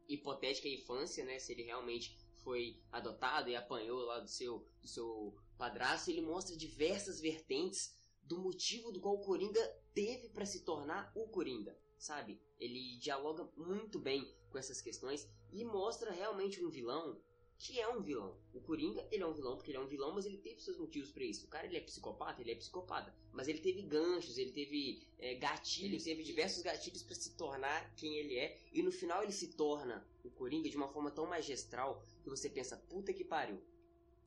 hipotética 0.08 0.68
infância, 0.68 1.24
né? 1.24 1.38
Se 1.38 1.52
ele 1.52 1.62
realmente 1.62 2.18
foi 2.42 2.78
adotado 2.92 3.48
e 3.48 3.56
apanhou 3.56 4.00
lá 4.00 4.20
do 4.20 4.28
seu, 4.28 4.66
do 4.80 4.88
seu 4.88 5.34
padrasto. 5.56 6.10
Ele 6.10 6.20
mostra 6.20 6.56
diversas 6.56 7.20
vertentes 7.20 7.98
do 8.22 8.38
motivo 8.38 8.92
do 8.92 9.00
qual 9.00 9.14
o 9.14 9.24
Coringa 9.24 9.60
teve 9.92 10.28
para 10.28 10.46
se 10.46 10.64
tornar 10.64 11.12
o 11.14 11.28
Coringa, 11.28 11.76
sabe? 11.98 12.40
Ele 12.58 12.96
dialoga 12.98 13.48
muito 13.56 13.98
bem 13.98 14.34
com 14.50 14.58
essas 14.58 14.80
questões 14.80 15.28
e 15.52 15.64
mostra 15.64 16.10
realmente 16.10 16.64
um 16.64 16.70
vilão 16.70 17.20
que 17.58 17.80
é 17.80 17.88
um 17.88 18.02
vilão. 18.02 18.36
O 18.52 18.60
Coringa, 18.60 19.06
ele 19.10 19.22
é 19.22 19.26
um 19.26 19.32
vilão 19.32 19.56
porque 19.56 19.70
ele 19.70 19.78
é 19.78 19.80
um 19.80 19.86
vilão, 19.86 20.12
mas 20.14 20.26
ele 20.26 20.38
teve 20.38 20.60
seus 20.60 20.76
motivos 20.78 21.10
para 21.10 21.24
isso. 21.24 21.46
O 21.46 21.48
cara, 21.48 21.66
ele 21.66 21.76
é 21.76 21.80
psicopata, 21.80 22.40
ele 22.42 22.50
é 22.52 22.54
psicopata. 22.54 23.14
Mas 23.32 23.48
ele 23.48 23.60
teve 23.60 23.82
ganchos, 23.82 24.36
ele 24.36 24.52
teve 24.52 25.06
é, 25.18 25.34
gatilhos, 25.36 26.04
teve 26.04 26.22
diversos 26.22 26.62
gatilhos 26.62 27.02
para 27.02 27.14
se 27.14 27.36
tornar 27.36 27.94
quem 27.94 28.16
ele 28.18 28.36
é. 28.36 28.60
E 28.72 28.82
no 28.82 28.92
final 28.92 29.22
ele 29.22 29.32
se 29.32 29.48
torna 29.54 30.06
o 30.22 30.30
Coringa 30.30 30.68
de 30.68 30.76
uma 30.76 30.88
forma 30.88 31.10
tão 31.10 31.26
magistral 31.26 32.04
que 32.22 32.28
você 32.28 32.50
pensa, 32.50 32.76
puta 32.76 33.12
que 33.12 33.24
pariu. 33.24 33.60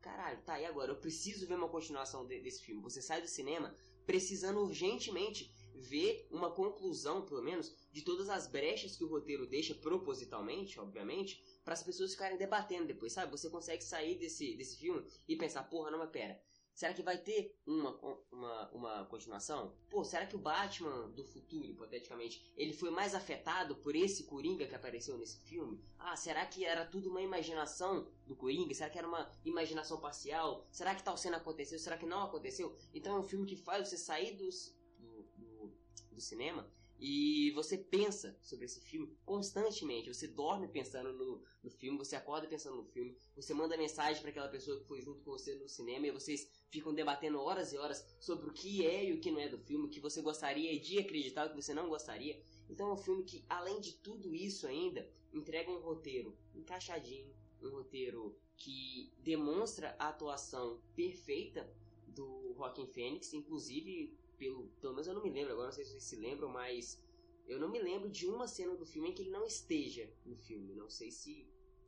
Caralho, 0.01 0.41
tá, 0.43 0.59
e 0.59 0.65
agora? 0.65 0.91
Eu 0.91 0.97
preciso 0.97 1.45
ver 1.47 1.55
uma 1.55 1.67
continuação 1.69 2.25
de- 2.25 2.39
desse 2.39 2.61
filme. 2.63 2.81
Você 2.81 3.01
sai 3.01 3.21
do 3.21 3.27
cinema 3.27 3.75
precisando 4.05 4.61
urgentemente 4.61 5.51
ver 5.75 6.25
uma 6.31 6.49
conclusão, 6.49 7.25
pelo 7.25 7.43
menos, 7.43 7.75
de 7.91 8.01
todas 8.01 8.29
as 8.29 8.47
brechas 8.47 8.95
que 8.95 9.03
o 9.03 9.07
roteiro 9.07 9.45
deixa 9.45 9.75
propositalmente, 9.75 10.79
obviamente, 10.79 11.43
para 11.67 11.73
as 11.73 11.83
pessoas 11.83 12.13
ficarem 12.13 12.37
debatendo 12.37 12.87
depois, 12.87 13.11
sabe? 13.11 13.29
Você 13.29 13.49
consegue 13.49 13.83
sair 13.83 14.17
desse, 14.17 14.55
desse 14.55 14.77
filme 14.77 15.05
e 15.27 15.35
pensar, 15.35 15.63
porra, 15.63 15.91
não, 15.91 15.99
mas 15.99 16.09
pera. 16.09 16.41
Será 16.73 16.93
que 16.93 17.03
vai 17.03 17.17
ter 17.17 17.59
uma, 17.65 17.93
uma, 18.31 18.71
uma 18.71 19.05
continuação? 19.07 19.75
Pô, 19.89 20.01
será 20.01 20.25
que 20.25 20.37
o 20.37 20.39
Batman 20.39 21.09
do 21.09 21.25
futuro, 21.25 21.67
hipoteticamente, 21.67 22.53
ele 22.55 22.71
foi 22.71 22.89
mais 22.89 23.13
afetado 23.13 23.75
por 23.75 23.97
esse 23.97 24.23
Coringa 24.23 24.65
que 24.65 24.75
apareceu 24.75 25.17
nesse 25.17 25.41
filme? 25.41 25.83
Ah, 25.99 26.15
será 26.15 26.45
que 26.45 26.63
era 26.63 26.85
tudo 26.85 27.09
uma 27.09 27.21
imaginação 27.21 28.07
do 28.25 28.33
Coringa? 28.33 28.73
Será 28.73 28.89
que 28.89 28.97
era 28.97 29.07
uma 29.07 29.29
imaginação 29.43 29.99
parcial? 29.99 30.65
Será 30.71 30.95
que 30.95 31.03
tal 31.03 31.17
cena 31.17 31.35
aconteceu? 31.35 31.77
Será 31.77 31.97
que 31.97 32.05
não 32.05 32.23
aconteceu? 32.23 32.73
Então 32.93 33.17
é 33.17 33.19
um 33.19 33.23
filme 33.23 33.45
que 33.45 33.57
faz 33.57 33.89
você 33.89 33.97
sair 33.97 34.37
dos, 34.37 34.73
do, 34.97 35.23
do, 35.35 35.73
do 36.13 36.21
cinema 36.21 36.65
e 36.99 37.51
você 37.51 37.77
pensa 37.77 38.37
sobre 38.41 38.65
esse 38.65 38.81
filme 38.81 39.15
constantemente. 39.23 40.13
Você 40.13 40.27
dorme 40.27 40.67
pensando 40.67 41.13
no, 41.13 41.43
no 41.63 41.69
filme, 41.69 41.97
você 41.97 42.15
acorda 42.15 42.47
pensando 42.47 42.77
no 42.77 42.85
filme, 42.85 43.15
você 43.35 43.53
manda 43.53 43.77
mensagem 43.77 44.21
para 44.21 44.31
aquela 44.31 44.47
pessoa 44.49 44.79
que 44.79 44.87
foi 44.87 45.01
junto 45.01 45.21
com 45.21 45.31
você 45.31 45.55
no 45.55 45.67
cinema 45.67 46.07
e 46.07 46.11
vocês 46.11 46.51
ficam 46.69 46.93
debatendo 46.93 47.39
horas 47.39 47.71
e 47.71 47.77
horas 47.77 48.03
sobre 48.19 48.49
o 48.49 48.53
que 48.53 48.85
é 48.85 49.05
e 49.09 49.13
o 49.13 49.19
que 49.19 49.31
não 49.31 49.39
é 49.39 49.47
do 49.47 49.59
filme, 49.59 49.85
o 49.85 49.89
que 49.89 49.99
você 49.99 50.21
gostaria 50.21 50.79
de 50.79 50.97
acreditar, 50.97 51.45
o 51.45 51.49
que 51.49 51.61
você 51.61 51.73
não 51.73 51.87
gostaria. 51.87 52.41
Então 52.69 52.89
é 52.89 52.93
um 52.93 52.97
filme 52.97 53.23
que, 53.23 53.45
além 53.47 53.79
de 53.79 53.93
tudo 53.93 54.33
isso 54.33 54.65
ainda, 54.67 55.07
entrega 55.33 55.71
um 55.71 55.79
roteiro 55.79 56.35
encaixadinho, 56.55 57.33
um 57.61 57.69
roteiro 57.69 58.35
que 58.55 59.13
demonstra 59.19 59.95
a 59.99 60.09
atuação 60.09 60.81
perfeita 60.95 61.71
do 62.07 62.53
Joaquin 62.55 62.87
Phoenix, 62.87 63.33
inclusive 63.33 64.17
pelo, 64.37 64.69
pelo 64.81 64.93
menos 64.93 65.07
eu 65.07 65.13
não 65.13 65.23
me 65.23 65.29
lembro 65.29 65.53
agora, 65.53 65.67
não 65.67 65.73
sei 65.73 65.83
se 65.83 65.91
vocês 65.91 66.03
se 66.03 66.15
lembram, 66.15 66.49
mas 66.49 67.01
eu 67.47 67.59
não 67.59 67.69
me 67.69 67.79
lembro 67.79 68.09
de 68.09 68.27
uma 68.27 68.47
cena 68.47 68.75
do 68.75 68.85
filme 68.85 69.09
em 69.09 69.13
que 69.13 69.21
ele 69.21 69.31
não 69.31 69.45
esteja 69.45 70.11
no 70.25 70.35
filme. 70.35 70.75
Não 70.75 70.89
sei 70.89 71.11
se 71.11 71.47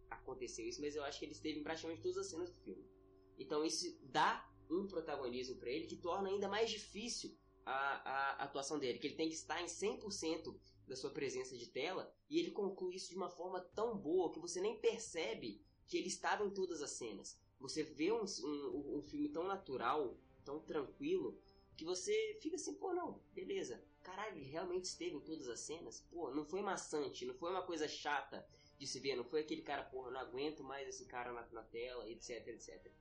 aconteceu 0.10 0.66
isso, 0.68 0.82
mas 0.82 0.95
eu 0.95 1.04
acho 1.04 1.20
que 1.20 1.26
ele 1.26 1.34
esteve 1.34 1.60
em 1.60 1.64
praticamente 1.64 2.02
todas 2.02 2.18
as 2.18 2.28
cenas 2.28 2.50
do 2.50 2.58
filme. 2.62 2.84
Então 3.38 3.64
isso 3.64 3.97
dá 4.04 4.50
um 4.70 4.88
protagonismo 4.88 5.58
para 5.58 5.70
ele 5.70 5.88
que 5.88 5.95
torna 5.95 6.30
ainda 6.30 6.47
mais 6.47 6.70
difícil 6.70 7.36
a, 7.66 8.41
a 8.41 8.43
atuação 8.43 8.80
dele, 8.80 9.00
que 9.00 9.08
ele 9.08 9.16
tem 9.16 9.30
que 9.30 9.36
estar 9.36 9.62
em 9.62 9.66
100% 9.66 10.56
da 10.88 10.95
sua 10.95 11.12
presença 11.12 11.56
de 11.56 11.68
tela 11.68 12.12
e 12.30 12.39
ele 12.39 12.52
conclui 12.52 12.95
isso 12.95 13.10
de 13.10 13.16
uma 13.16 13.30
forma 13.30 13.62
tão 13.62 13.97
boa 13.97 14.32
que 14.32 14.39
você 14.39 14.60
nem 14.60 14.80
percebe 14.80 15.62
que 15.88 15.97
ele 15.97 16.08
estava 16.08 16.43
em 16.45 16.50
todas 16.50 16.82
as 16.82 16.91
cenas. 16.91 17.39
Você 17.60 17.84
vê 17.84 18.12
um, 18.12 18.24
um, 18.24 18.97
um 18.97 19.02
filme 19.04 19.30
tão 19.30 19.43
natural, 19.43 20.18
tão 20.45 20.60
tranquilo, 20.60 21.39
que 21.80 21.86
você 21.86 22.38
fica 22.42 22.58
assim, 22.58 22.74
pô, 22.74 22.94
não, 22.94 23.22
beleza. 23.34 23.82
Caralho, 24.04 24.36
ele 24.36 24.50
realmente 24.50 24.84
esteve 24.84 25.16
em 25.16 25.22
todas 25.22 25.48
as 25.48 25.62
cenas? 25.62 26.06
Pô, 26.12 26.30
não 26.30 26.44
foi 26.44 26.62
maçante, 26.62 27.26
não 27.26 27.34
foi 27.34 27.50
uma 27.52 27.66
coisa 27.66 27.88
chata 27.88 28.46
de 28.78 28.86
se 28.86 29.00
ver, 29.00 29.16
não 29.16 29.24
foi 29.24 29.40
aquele 29.42 29.62
cara, 29.62 29.84
porra, 29.84 30.12
não 30.12 30.20
aguento 30.20 30.62
mais 30.62 30.90
esse 30.90 31.06
cara 31.06 31.32
na, 31.32 31.48
na 31.54 31.64
tela, 31.64 32.10
etc, 32.10 32.46
etc. 32.50 32.92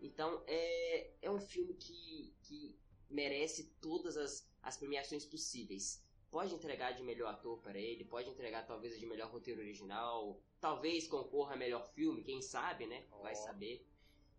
Então, 0.00 0.42
é, 0.46 1.10
é 1.20 1.30
um 1.30 1.38
filme 1.38 1.74
que, 1.74 2.34
que 2.40 2.74
merece 3.10 3.64
todas 3.82 4.16
as, 4.16 4.48
as 4.62 4.78
premiações 4.78 5.26
possíveis. 5.26 6.02
Pode 6.30 6.54
entregar 6.54 6.92
de 6.92 7.02
melhor 7.02 7.28
ator 7.34 7.58
para 7.58 7.78
ele, 7.78 8.02
pode 8.06 8.30
entregar 8.30 8.66
talvez 8.66 8.98
de 8.98 9.04
melhor 9.04 9.30
roteiro 9.30 9.60
original, 9.60 10.40
talvez 10.58 11.06
concorra 11.06 11.52
a 11.52 11.58
melhor 11.58 11.86
filme, 11.92 12.24
quem 12.24 12.40
sabe, 12.40 12.86
né? 12.86 13.04
Vai 13.20 13.34
saber. 13.34 13.86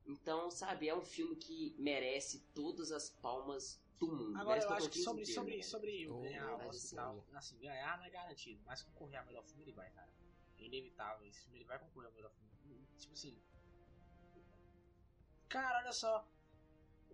Então, 0.03 0.49
sabe, 0.49 0.89
é 0.89 0.95
um 0.95 1.03
filme 1.03 1.35
que 1.35 1.75
merece 1.77 2.39
todas 2.55 2.91
as 2.91 3.09
palmas 3.09 3.82
do 4.07 4.17
mundo. 4.17 4.37
Agora 4.37 4.61
eu 4.61 4.69
acho 4.71 4.89
que 4.89 4.99
sobre, 4.99 5.23
inteiro, 5.23 5.41
sobre, 5.41 5.57
né? 5.57 5.63
sobre 5.63 6.09
Oh, 6.09 6.21
ganhar 6.21 6.47
verdade, 6.47 6.69
Oscar 6.69 7.23
assim, 7.35 7.59
ganhar 7.59 7.97
não 7.97 8.05
é 8.05 8.09
garantido, 8.09 8.61
mas 8.65 8.81
concorrer 8.83 9.19
a 9.19 9.25
melhor 9.25 9.43
filme 9.43 9.63
ele 9.63 9.73
vai, 9.73 9.89
cara. 9.91 10.09
É 10.57 10.63
inevitável, 10.63 11.27
esse 11.27 11.41
filme 11.43 11.59
ele 11.59 11.65
vai 11.65 11.79
concorrer 11.79 12.09
a 12.09 12.13
melhor 12.13 12.31
filme. 12.31 12.87
Tipo 12.97 13.13
assim. 13.13 13.41
Cara, 15.49 15.79
olha 15.79 15.91
só. 15.91 16.27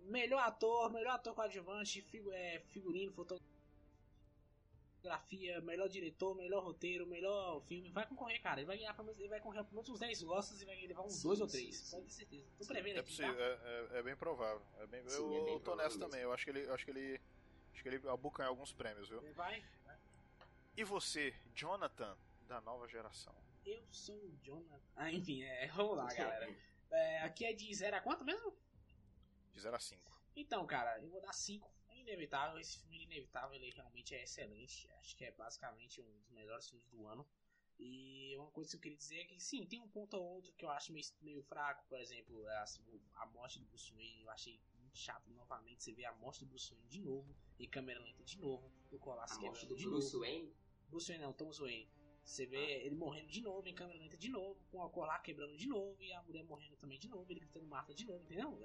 Melhor 0.02 0.40
ator, 0.40 0.90
melhor 0.90 1.12
ator 1.12 1.34
coadjuvante, 1.34 2.00
figu 2.00 2.32
é, 2.32 2.60
figurino, 2.60 3.12
fotografia, 3.12 3.59
melhor 5.62 5.88
diretor, 5.88 6.34
melhor 6.34 6.62
roteiro, 6.62 7.06
melhor 7.06 7.60
filme. 7.62 7.90
Vai 7.92 8.06
concorrer, 8.06 8.40
cara. 8.42 8.60
Ele 8.60 8.66
vai 8.66 8.76
ganhar 8.76 8.94
pelo 8.94 9.06
menos, 9.06 9.20
ele 9.20 9.28
vai 9.28 9.40
concorrer 9.40 9.64
por 9.64 9.72
menos 9.74 9.88
uns 9.88 9.98
10 9.98 10.22
Oscars 10.24 10.60
e 10.60 10.64
vai 10.64 10.86
levar 10.86 11.02
uns 11.02 11.14
Sim, 11.14 11.28
2 11.28 11.40
ou 11.40 11.48
sim, 11.48 11.58
3. 11.58 11.76
sim. 11.76 11.90
Pode 11.96 12.06
ter 12.06 12.12
certeza. 12.12 12.46
Tô 12.58 12.66
prevendo 12.66 12.96
É 12.96 13.00
aqui, 13.00 13.08
possível, 13.10 13.34
tá? 13.34 13.42
é, 13.42 13.88
é- 13.94 13.98
é 13.98 14.02
bem 14.02 14.16
provável. 14.16 14.62
É 14.78 14.86
bem, 14.86 15.08
Sim, 15.08 15.16
eu, 15.16 15.36
é 15.36 15.44
bem 15.46 15.60
tô 15.60 15.74
nessa 15.76 15.88
mesmo. 15.96 16.04
também. 16.04 16.20
Eu 16.22 16.32
acho 16.32 16.44
que 16.44 16.50
ele, 16.50 16.64
eu 16.64 16.74
acho 16.74 16.84
que 16.84 16.90
ele, 16.90 17.20
acho 17.72 17.82
que 17.82 17.88
ele 17.88 18.08
abucanha 18.08 18.48
alguns 18.48 18.72
prêmios, 18.72 19.08
viu? 19.08 19.22
Ele 19.22 19.32
vai. 19.32 19.64
E 20.76 20.84
você, 20.84 21.34
Jonathan, 21.54 22.16
da 22.46 22.60
nova 22.60 22.86
geração? 22.88 23.34
Eu 23.66 23.82
sou 23.90 24.16
o 24.16 24.36
Jonathan. 24.42 24.80
Ah, 24.96 25.10
enfim, 25.12 25.42
é, 25.42 25.66
vamos 25.74 25.96
lá, 25.96 26.06
galera. 26.14 26.54
É, 26.90 27.22
aqui 27.22 27.44
é 27.44 27.52
de 27.52 27.72
0 27.74 27.96
a 27.96 28.00
quanto 28.00 28.24
mesmo? 28.24 28.52
De 29.52 29.60
0 29.60 29.76
a 29.76 29.78
5. 29.78 30.20
Então, 30.36 30.66
cara, 30.66 30.98
eu 31.02 31.08
vou 31.10 31.20
dar 31.20 31.32
5. 31.32 31.70
Inevitável, 32.10 32.58
esse 32.58 32.78
filme 32.78 32.98
é 32.98 33.02
inevitável, 33.04 33.54
ele 33.54 33.70
realmente 33.70 34.14
é 34.16 34.24
excelente. 34.24 34.90
Acho 34.98 35.16
que 35.16 35.24
é 35.24 35.30
basicamente 35.30 36.00
um 36.00 36.18
dos 36.18 36.30
melhores 36.30 36.68
filmes 36.68 36.88
do 36.88 37.06
ano. 37.06 37.24
E 37.78 38.36
uma 38.36 38.50
coisa 38.50 38.70
que 38.70 38.76
eu 38.76 38.80
queria 38.80 38.98
dizer 38.98 39.20
é 39.20 39.24
que 39.24 39.40
sim, 39.40 39.64
tem 39.64 39.80
um 39.80 39.88
ponto 39.88 40.14
ou 40.14 40.22
outro 40.22 40.52
que 40.52 40.64
eu 40.64 40.70
acho 40.70 40.92
meio, 40.92 41.06
meio 41.22 41.42
fraco, 41.44 41.86
por 41.88 42.00
exemplo, 42.00 42.46
a, 42.48 42.64
a 43.14 43.26
morte 43.26 43.60
do 43.60 43.64
Bruce 43.66 43.92
Wayne, 43.92 44.22
eu 44.22 44.30
achei 44.30 44.60
muito 44.78 44.98
chato 44.98 45.30
novamente 45.30 45.84
você 45.84 45.92
ver 45.92 46.04
a 46.04 46.14
morte 46.16 46.40
do 46.40 46.46
Bruce 46.46 46.70
Wayne 46.74 46.88
de 46.88 47.00
novo, 47.00 47.34
e 47.58 47.66
câmera 47.66 48.00
lenta 48.00 48.22
de 48.24 48.38
novo, 48.38 48.70
o 48.90 48.98
Colossus 48.98 49.38
A 49.38 49.40
morte 49.40 49.66
do 49.66 49.76
de 49.76 49.84
Bruce 49.84 50.12
novo. 50.12 50.26
Wayne? 50.26 50.54
Bruce 50.88 51.08
Wayne 51.08 51.24
não, 51.24 51.32
Thomas 51.32 51.58
Wayne. 51.58 51.88
Você 52.22 52.44
vê 52.44 52.84
ele 52.84 52.96
morrendo 52.96 53.28
de 53.28 53.40
novo 53.40 53.66
em 53.66 53.74
câmera 53.74 53.98
lenta 53.98 54.16
de 54.16 54.28
novo, 54.28 54.60
com 54.70 54.82
a 54.82 54.90
colar 54.90 55.18
quebrando 55.20 55.56
de 55.56 55.66
novo 55.66 56.02
e 56.02 56.12
a 56.12 56.22
mulher 56.22 56.44
morrendo 56.44 56.76
também 56.76 56.98
de 56.98 57.08
novo, 57.08 57.30
ele 57.32 57.40
gritando 57.40 57.66
Marta 57.66 57.94
de 57.94 58.04
novo, 58.04 58.22
entendeu? 58.24 58.60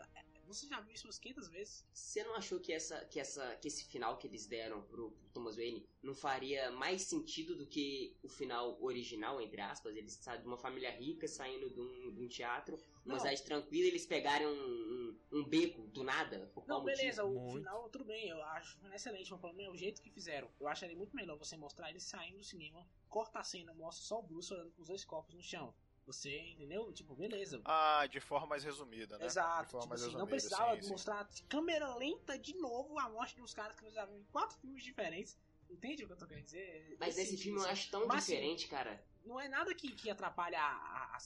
Você 0.48 0.68
já 0.68 0.80
viu 0.80 0.94
isso 0.94 1.08
umas 1.08 1.20
500 1.20 1.48
vezes? 1.50 1.86
Você 1.94 2.24
não 2.24 2.36
achou 2.36 2.60
que, 2.60 2.72
essa, 2.72 3.04
que, 3.06 3.20
essa, 3.20 3.56
que 3.58 3.68
esse 3.68 3.86
final 3.86 4.18
que 4.18 4.28
eles 4.28 4.46
deram 4.46 4.82
pro, 4.84 5.12
pro 5.12 5.30
Thomas 5.30 5.56
Wayne 5.56 5.88
não 6.02 6.14
faria 6.14 6.72
mais 6.72 7.04
sentido 7.04 7.56
do 7.56 7.66
que 7.66 8.16
o 8.24 8.30
final 8.30 8.82
original, 8.82 9.42
entre 9.42 9.62
aspas? 9.62 9.96
Eles 9.96 10.14
saem 10.14 10.42
de 10.42 10.48
uma 10.48 10.58
família 10.58 10.92
rica 10.92 11.28
saindo 11.28 11.70
de 11.70 11.80
um, 11.80 12.14
de 12.14 12.22
um 12.22 12.28
teatro, 12.28 12.80
uma 13.06 13.20
cidade 13.20 13.44
tranquila, 13.44 13.88
eles 13.88 14.06
pegarem 14.06 14.48
um, 14.48 14.52
um, 14.52 15.40
um 15.40 15.44
beco 15.44 15.88
do 15.88 16.04
nada? 16.04 16.50
Por 16.54 16.66
qual 16.66 16.80
Não, 16.80 16.86
beleza, 16.86 17.24
motivo? 17.24 17.40
o 17.40 17.44
Muito. 17.44 17.58
final 17.60 17.90
tudo 17.90 18.06
bem, 18.06 18.30
eu 18.30 18.42
acho 18.44 18.78
excelente, 18.94 19.30
mas 19.30 19.38
o 19.38 19.42
problema 19.42 19.70
é 19.70 19.74
o 19.74 19.78
jeito 19.78 20.02
que 20.02 20.10
fizeram. 20.10 20.50
Eu 20.60 20.68
acharia 20.68 20.96
muito 20.96 21.16
melhor 21.16 21.38
você 21.38 21.56
mostrar 21.56 21.90
ele 21.90 22.00
saindo 22.00 22.38
do 22.38 22.44
cinema, 22.44 22.88
corta 23.10 23.40
a 23.40 23.44
cena, 23.44 23.74
mostra 23.74 24.04
só 24.04 24.20
o 24.20 24.24
Bruce 24.24 24.54
olhando 24.54 24.72
com 24.72 24.82
os 24.82 24.88
dois 24.88 25.06
corpos 25.06 25.36
no 25.36 25.42
chão. 25.42 25.74
Você, 26.06 26.38
entendeu? 26.52 26.92
Tipo, 26.94 27.16
beleza. 27.16 27.62
Ah, 27.66 28.06
de 28.06 28.20
forma 28.20 28.46
mais 28.48 28.64
resumida, 28.64 29.18
né? 29.18 29.26
Exato, 29.26 29.66
De 29.66 29.72
forma 29.72 29.82
tipo 29.82 29.90
mais 29.90 30.02
assim, 30.04 30.12
não 30.14 30.26
resumida, 30.26 30.36
precisava 30.36 30.76
sim, 30.76 30.82
sim. 30.84 30.90
mostrar 30.90 31.24
de 31.24 31.44
câmera 31.44 31.96
lenta 31.96 32.38
de 32.38 32.54
novo 32.58 33.00
a 33.00 33.10
morte 33.10 33.36
dos 33.38 33.54
caras 33.54 33.76
que 33.76 33.84
nós 33.84 33.94
já 33.94 34.06
vimos 34.06 34.22
em 34.22 34.26
quatro 34.32 34.58
filmes 34.60 34.84
diferentes. 34.84 35.38
Entende 35.68 36.04
o 36.04 36.08
que 36.08 36.14
eu 36.14 36.18
tô 36.18 36.28
querendo 36.28 36.46
dizer? 36.46 36.96
Mas 37.00 37.18
esse 37.18 37.32
sentido, 37.32 37.44
filme 37.44 37.60
eu 37.60 37.66
acho 37.66 37.90
tão 37.90 38.06
Mas, 38.06 38.26
diferente, 38.28 38.68
cara. 38.68 39.04
não 39.26 39.40
é 39.42 39.50
nada 39.50 39.74
que, 39.74 39.92
que 39.96 40.12
atrapalha 40.12 40.60
a- 40.60 40.64
a- 40.64 41.18
a- 41.18 41.20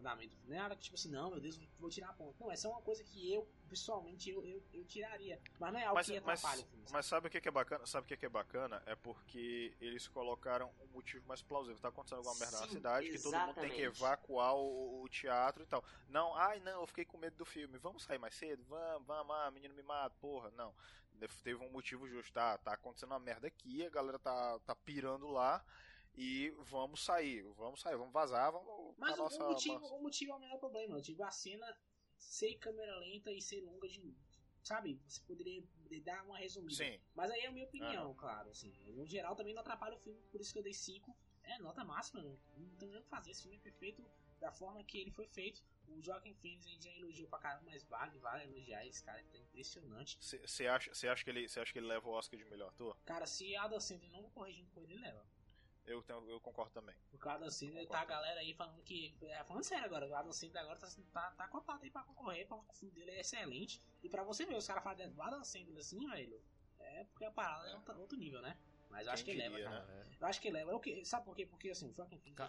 andamento. 0.00 0.36
Não 0.46 0.56
é 0.56 0.58
nada 0.58 0.74
que, 0.76 0.82
tipo 0.82 0.96
assim, 0.96 1.10
não, 1.10 1.30
meu 1.30 1.40
Deus, 1.40 1.58
vou 1.78 1.88
tirar 1.90 2.10
a 2.10 2.12
ponta. 2.12 2.34
Não, 2.40 2.50
é 2.50 2.56
só 2.56 2.70
uma 2.70 2.82
coisa 2.82 3.02
que 3.04 3.32
eu, 3.32 3.48
pessoalmente, 3.68 4.30
eu, 4.30 4.44
eu, 4.44 4.62
eu 4.72 4.84
tiraria. 4.84 5.40
Mas 5.58 5.72
não 5.72 5.80
é 5.80 5.84
algo 5.84 5.94
Mas, 5.94 6.06
que 6.06 6.20
mas, 6.20 6.38
atrapalha 6.40 6.62
o 6.62 6.66
filme. 6.66 6.84
mas 6.90 7.06
sabe 7.06 7.28
o 7.28 7.30
que 7.30 7.48
é 7.48 7.50
bacana? 7.50 7.86
Sabe 7.86 8.12
o 8.12 8.18
que 8.18 8.26
é 8.26 8.28
bacana? 8.28 8.82
É 8.86 8.96
porque 8.96 9.74
eles 9.80 10.08
colocaram 10.08 10.70
um 10.80 10.86
motivo 10.88 11.26
mais 11.26 11.42
plausível. 11.42 11.78
Tá 11.80 11.88
acontecendo 11.88 12.18
alguma 12.18 12.34
merda 12.36 12.60
na 12.60 12.66
Sim, 12.66 12.72
cidade 12.72 13.08
que 13.10 13.18
todo 13.18 13.32
mundo 13.38 13.54
tem 13.54 13.70
que 13.70 13.82
exatamente. 13.82 13.82
evacuar 13.82 14.54
o, 14.56 15.02
o 15.02 15.08
teatro 15.08 15.62
e 15.62 15.66
tal. 15.66 15.84
Não, 16.08 16.34
ai 16.34 16.58
não, 16.60 16.80
eu 16.80 16.86
fiquei 16.86 17.04
com 17.04 17.18
medo 17.18 17.36
do 17.36 17.44
filme. 17.44 17.78
Vamos 17.78 18.02
sair 18.02 18.18
mais 18.18 18.34
cedo? 18.34 18.64
Vamos, 18.64 19.06
vamos, 19.06 19.36
ah, 19.36 19.50
menino 19.50 19.74
me 19.74 19.82
mata, 19.82 20.14
porra. 20.20 20.50
Não. 20.56 20.74
Teve 21.44 21.62
um 21.62 21.70
motivo 21.70 22.08
justo. 22.08 22.32
Tá, 22.32 22.56
tá 22.58 22.72
acontecendo 22.72 23.10
uma 23.10 23.18
merda 23.18 23.46
aqui, 23.46 23.84
a 23.84 23.90
galera 23.90 24.18
tá, 24.18 24.58
tá 24.60 24.74
pirando 24.74 25.28
lá. 25.28 25.62
E 26.16 26.50
vamos 26.58 27.04
sair, 27.04 27.42
vamos 27.56 27.80
sair, 27.80 27.96
vamos 27.96 28.12
vazar, 28.12 28.52
vamos. 28.52 28.94
Mas 28.98 29.14
o, 29.14 29.22
nossa, 29.22 29.38
motivo, 29.48 29.80
nossa- 29.80 29.94
o 29.94 30.02
motivo 30.02 30.32
é 30.32 30.34
o 30.34 30.38
menor 30.38 30.58
problema. 30.58 30.96
Eu 30.96 31.00
digo, 31.00 31.22
a 31.22 31.30
cena 31.30 31.66
ser 32.18 32.56
câmera 32.56 32.96
lenta 32.98 33.32
e 33.32 33.40
ser 33.40 33.60
longa 33.62 33.88
de, 33.88 34.14
sabe, 34.62 35.00
você 35.06 35.20
poderia 35.22 35.62
dar 36.04 36.22
uma 36.24 36.36
resumida. 36.38 36.74
Sim. 36.74 37.00
Mas 37.14 37.30
aí 37.30 37.40
é 37.40 37.46
a 37.46 37.52
minha 37.52 37.64
opinião, 37.64 38.14
claro, 38.14 38.50
assim. 38.50 38.72
No 38.92 39.06
geral 39.06 39.34
também 39.34 39.54
não 39.54 39.62
atrapalha 39.62 39.96
o 39.96 40.00
filme, 40.00 40.20
por 40.30 40.40
isso 40.40 40.52
que 40.52 40.58
eu 40.58 40.62
dei 40.62 40.74
5. 40.74 41.16
É, 41.42 41.58
nota 41.58 41.84
máxima, 41.84 42.22
não, 42.22 42.38
não 42.58 42.76
tem 42.76 42.88
nem 42.88 42.98
o 43.00 43.02
que 43.02 43.08
fazer. 43.08 43.30
Esse 43.30 43.42
filme 43.42 43.56
é 43.56 43.60
perfeito 43.60 44.04
da 44.38 44.52
forma 44.52 44.84
que 44.84 44.98
ele 44.98 45.10
foi 45.10 45.26
feito. 45.26 45.62
O 45.88 46.00
Joaquin 46.00 46.34
Phoenix 46.34 46.66
a 46.66 46.68
gente 46.70 46.84
já 46.84 46.92
elogiou 46.92 47.28
pra 47.28 47.38
caramba, 47.40 47.64
mas 47.70 47.82
vale, 47.84 48.16
vale 48.18 48.44
elogiar 48.44 48.86
esse 48.86 49.02
cara, 49.02 49.18
ele 49.18 49.28
tá 49.28 49.38
impressionante. 49.38 50.16
Você 50.20 50.66
acha, 50.66 50.94
cê 50.94 51.08
acha, 51.08 51.24
que 51.24 51.30
ele, 51.30 51.44
acha 51.46 51.72
que 51.72 51.78
ele 51.78 51.86
leva 51.88 52.08
o 52.08 52.12
Oscar 52.12 52.38
de 52.38 52.44
melhor 52.44 52.68
ator? 52.68 52.96
Cara, 53.04 53.26
se 53.26 53.56
Adam 53.56 53.80
Sandler 53.80 54.22
não 54.22 54.30
corrigindo 54.30 54.70
com 54.70 54.80
ele, 54.82 54.92
ele 54.92 55.00
leva. 55.02 55.26
Eu, 55.86 56.02
tenho, 56.02 56.28
eu 56.30 56.40
concordo 56.40 56.72
também. 56.72 56.94
O 57.12 57.28
Adam 57.28 57.50
Sandler 57.50 57.86
tá 57.88 58.00
a 58.00 58.04
galera 58.04 58.40
aí 58.40 58.54
falando 58.54 58.82
que. 58.82 59.16
É, 59.22 59.42
falando 59.44 59.64
sério 59.64 59.84
agora, 59.84 60.08
o 60.08 60.14
Adam 60.14 60.32
Sandler 60.32 60.62
agora 60.62 60.78
tá, 60.78 60.88
tá, 61.12 61.30
tá 61.32 61.48
cotado 61.48 61.82
aí 61.82 61.90
pra 61.90 62.02
concorrer, 62.04 62.46
porque 62.46 62.70
o 62.70 62.74
filme 62.74 62.94
dele 62.94 63.10
é 63.12 63.20
excelente. 63.20 63.82
E 64.02 64.08
pra 64.08 64.22
você 64.22 64.46
ver, 64.46 64.56
os 64.56 64.66
caras 64.66 64.84
falam 64.84 65.10
do 65.10 65.22
Adam 65.22 65.44
Sandler 65.44 65.78
assim, 65.78 66.08
velho. 66.08 66.40
É 66.78 67.04
porque 67.04 67.24
a 67.24 67.30
parada 67.30 67.68
é, 67.68 67.72
é 67.72 67.74
outro, 67.74 68.00
outro 68.00 68.18
nível, 68.18 68.40
né? 68.40 68.56
Mas 68.90 69.06
eu 69.06 69.12
acho 69.12 69.24
que 69.24 69.30
diria, 69.30 69.48
leva, 69.48 69.70
cara. 69.70 69.84
Né? 69.86 70.06
Eu 70.20 70.26
acho 70.26 70.40
que 70.40 70.50
leva. 70.50 70.70
Eu, 70.72 71.04
sabe 71.04 71.24
por 71.24 71.36
quê? 71.36 71.46
Porque 71.46 71.70
assim, 71.70 71.88
o 71.88 71.94
Joaquin 71.94 72.18
Phoenix... 72.18 72.42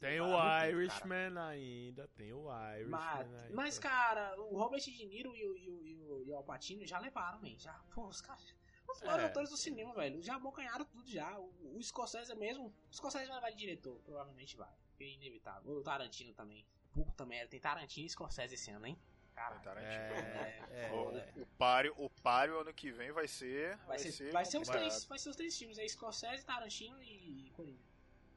Tem 0.00 0.20
o 0.20 0.64
Irishman 0.64 1.38
ainda, 1.38 2.08
tem 2.08 2.32
o 2.32 2.48
Irishman 2.50 2.90
mas, 2.90 3.34
ainda. 3.34 3.54
Mas, 3.54 3.78
cara, 3.78 4.40
o 4.40 4.56
Robert 4.56 4.80
De 4.80 5.06
Niro 5.06 5.36
e 5.36 5.46
o, 5.46 5.56
e 5.56 5.68
o, 5.68 5.86
e 5.86 5.96
o, 6.00 6.22
e 6.22 6.30
o 6.30 6.36
Al 6.36 6.44
Pacino 6.44 6.86
já 6.86 6.98
levaram, 6.98 7.40
man. 7.40 7.58
Já, 7.58 7.74
pô, 7.94 8.06
os 8.06 8.22
caras... 8.22 8.54
Os 8.92 9.02
é. 9.02 9.24
atores 9.24 9.50
do 9.50 9.56
cinema, 9.56 9.94
velho. 9.94 10.22
Já 10.22 10.36
abocanharam 10.36 10.84
tudo 10.84 11.08
já. 11.08 11.38
O, 11.38 11.76
o 11.76 11.82
Scorsese 11.82 12.34
mesmo... 12.34 12.74
O 12.90 12.94
Scorsese 12.94 13.26
vai 13.26 13.36
levar 13.36 13.50
de 13.50 13.56
diretor, 13.56 13.98
provavelmente 14.04 14.56
vai. 14.56 14.72
É 15.00 15.04
inevitável. 15.04 15.78
O 15.78 15.82
Tarantino 15.82 16.32
também. 16.34 16.64
Puta 16.92 17.24
merda, 17.24 17.48
tem 17.50 17.60
Tarantino 17.60 18.06
e 18.06 18.10
Scorsese 18.10 18.54
esse 18.54 18.70
ano, 18.70 18.86
hein? 18.86 18.98
Cara, 19.34 19.80
é, 19.80 20.60
é, 20.70 20.92
o, 20.92 21.42
o, 21.42 21.46
páreo, 21.58 21.94
o 21.96 22.10
páreo 22.10 22.60
ano 22.60 22.72
que 22.72 22.90
vem 22.92 23.10
vai 23.12 23.26
ser. 23.26 23.76
Vai, 23.78 23.86
vai 23.86 23.98
ser, 23.98 24.12
ser, 24.12 24.30
vai 24.30 24.44
ser 24.44 24.58
os 24.58 24.68
três, 24.68 25.04
vai 25.06 25.18
ser 25.18 25.30
os 25.30 25.36
três 25.36 25.58
filmes, 25.58 25.78
é 25.78 25.88
Scorsese, 25.88 26.44
Tarantino 26.44 27.02
e 27.02 27.50
Coringa. 27.54 27.82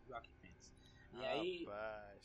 Joaquim 0.08 0.32
Phoenix. 0.39 0.74
E 1.12 1.18
Rapaz. 1.18 1.32
aí, 1.32 1.68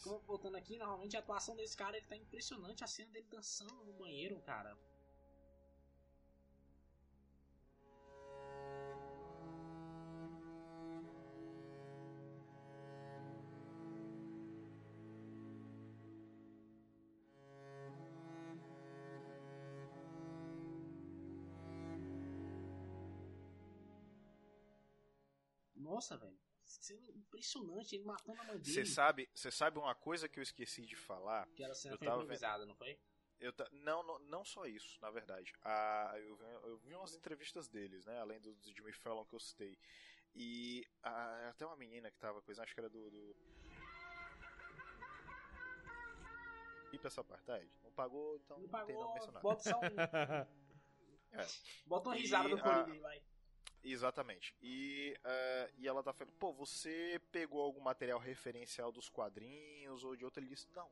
como 0.02 0.20
voltando 0.20 0.56
aqui, 0.56 0.78
normalmente 0.78 1.16
a 1.16 1.20
atuação 1.20 1.56
desse 1.56 1.76
cara 1.76 1.96
ele 1.96 2.06
tá 2.06 2.16
impressionante, 2.16 2.84
a 2.84 2.86
cena 2.86 3.10
dele 3.10 3.26
dançando 3.28 3.74
no 3.84 3.92
banheiro, 3.92 4.40
cara. 4.42 4.76
Nossa, 26.00 26.16
velho. 26.16 26.40
Sendo 26.64 27.10
impressionante, 27.10 27.94
ele 27.94 28.04
matando 28.04 28.40
a 28.40 28.44
mãe 28.44 28.58
dele. 28.58 28.72
Você 28.72 28.86
sabe, 28.86 29.28
você 29.34 29.50
sabe 29.50 29.78
uma 29.78 29.94
coisa 29.94 30.30
que 30.30 30.38
eu 30.38 30.42
esqueci 30.42 30.86
de 30.86 30.96
falar? 30.96 31.46
Que 31.48 31.62
era 31.62 31.74
cena 31.74 31.94
eu 31.94 31.98
foi 31.98 32.06
tava 32.06 32.22
improvisada, 32.22 32.64
não 32.64 32.74
foi? 32.74 32.98
Eu 33.38 33.52
ta... 33.52 33.68
não, 33.70 34.02
não, 34.02 34.18
não 34.20 34.42
só 34.42 34.64
isso, 34.64 34.98
na 35.02 35.10
verdade. 35.10 35.52
Ah, 35.62 36.14
eu, 36.16 36.36
vi, 36.36 36.44
eu 36.44 36.78
vi 36.78 36.94
umas 36.94 37.14
entrevistas 37.14 37.68
deles, 37.68 38.06
né? 38.06 38.18
Além 38.18 38.40
do, 38.40 38.54
do 38.54 38.74
Jimmy 38.74 38.92
Fallon 38.94 39.26
que 39.26 39.34
eu 39.34 39.40
citei. 39.40 39.76
E 40.34 40.86
ah, 41.02 41.50
até 41.50 41.66
uma 41.66 41.76
menina 41.76 42.10
que 42.10 42.18
tava 42.18 42.40
coisa, 42.40 42.62
acho 42.62 42.72
que 42.72 42.80
era 42.80 42.88
do. 42.88 43.10
do... 43.10 43.36
E 46.94 46.98
pra 46.98 47.08
essa 47.08 47.22
parte, 47.22 47.44
tá, 47.44 47.60
Não 47.82 47.92
pagou, 47.92 48.36
então 48.36 48.56
não, 48.56 48.62
não 48.62 48.70
pagou, 48.70 48.86
tem 48.86 48.96
não 48.96 49.14
mencionar. 49.14 49.42
Bota 49.42 49.62
só 49.62 49.78
um. 49.78 51.36
é. 51.38 51.46
Bota 51.84 52.08
uma 52.08 52.14
risada 52.14 52.48
e, 52.48 52.52
do 52.52 52.62
Coringa 52.62 52.92
aí, 52.92 52.98
vai. 53.00 53.22
Exatamente. 53.82 54.54
E, 54.62 55.16
uh, 55.24 55.72
e 55.78 55.88
ela 55.88 56.02
tá 56.02 56.12
falando, 56.12 56.34
pô, 56.34 56.52
você 56.52 57.20
pegou 57.32 57.62
algum 57.62 57.80
material 57.80 58.18
referencial 58.18 58.92
dos 58.92 59.08
quadrinhos 59.08 60.04
ou 60.04 60.14
de 60.14 60.24
outro? 60.24 60.40
Ele 60.40 60.48
disse, 60.48 60.68
não. 60.74 60.90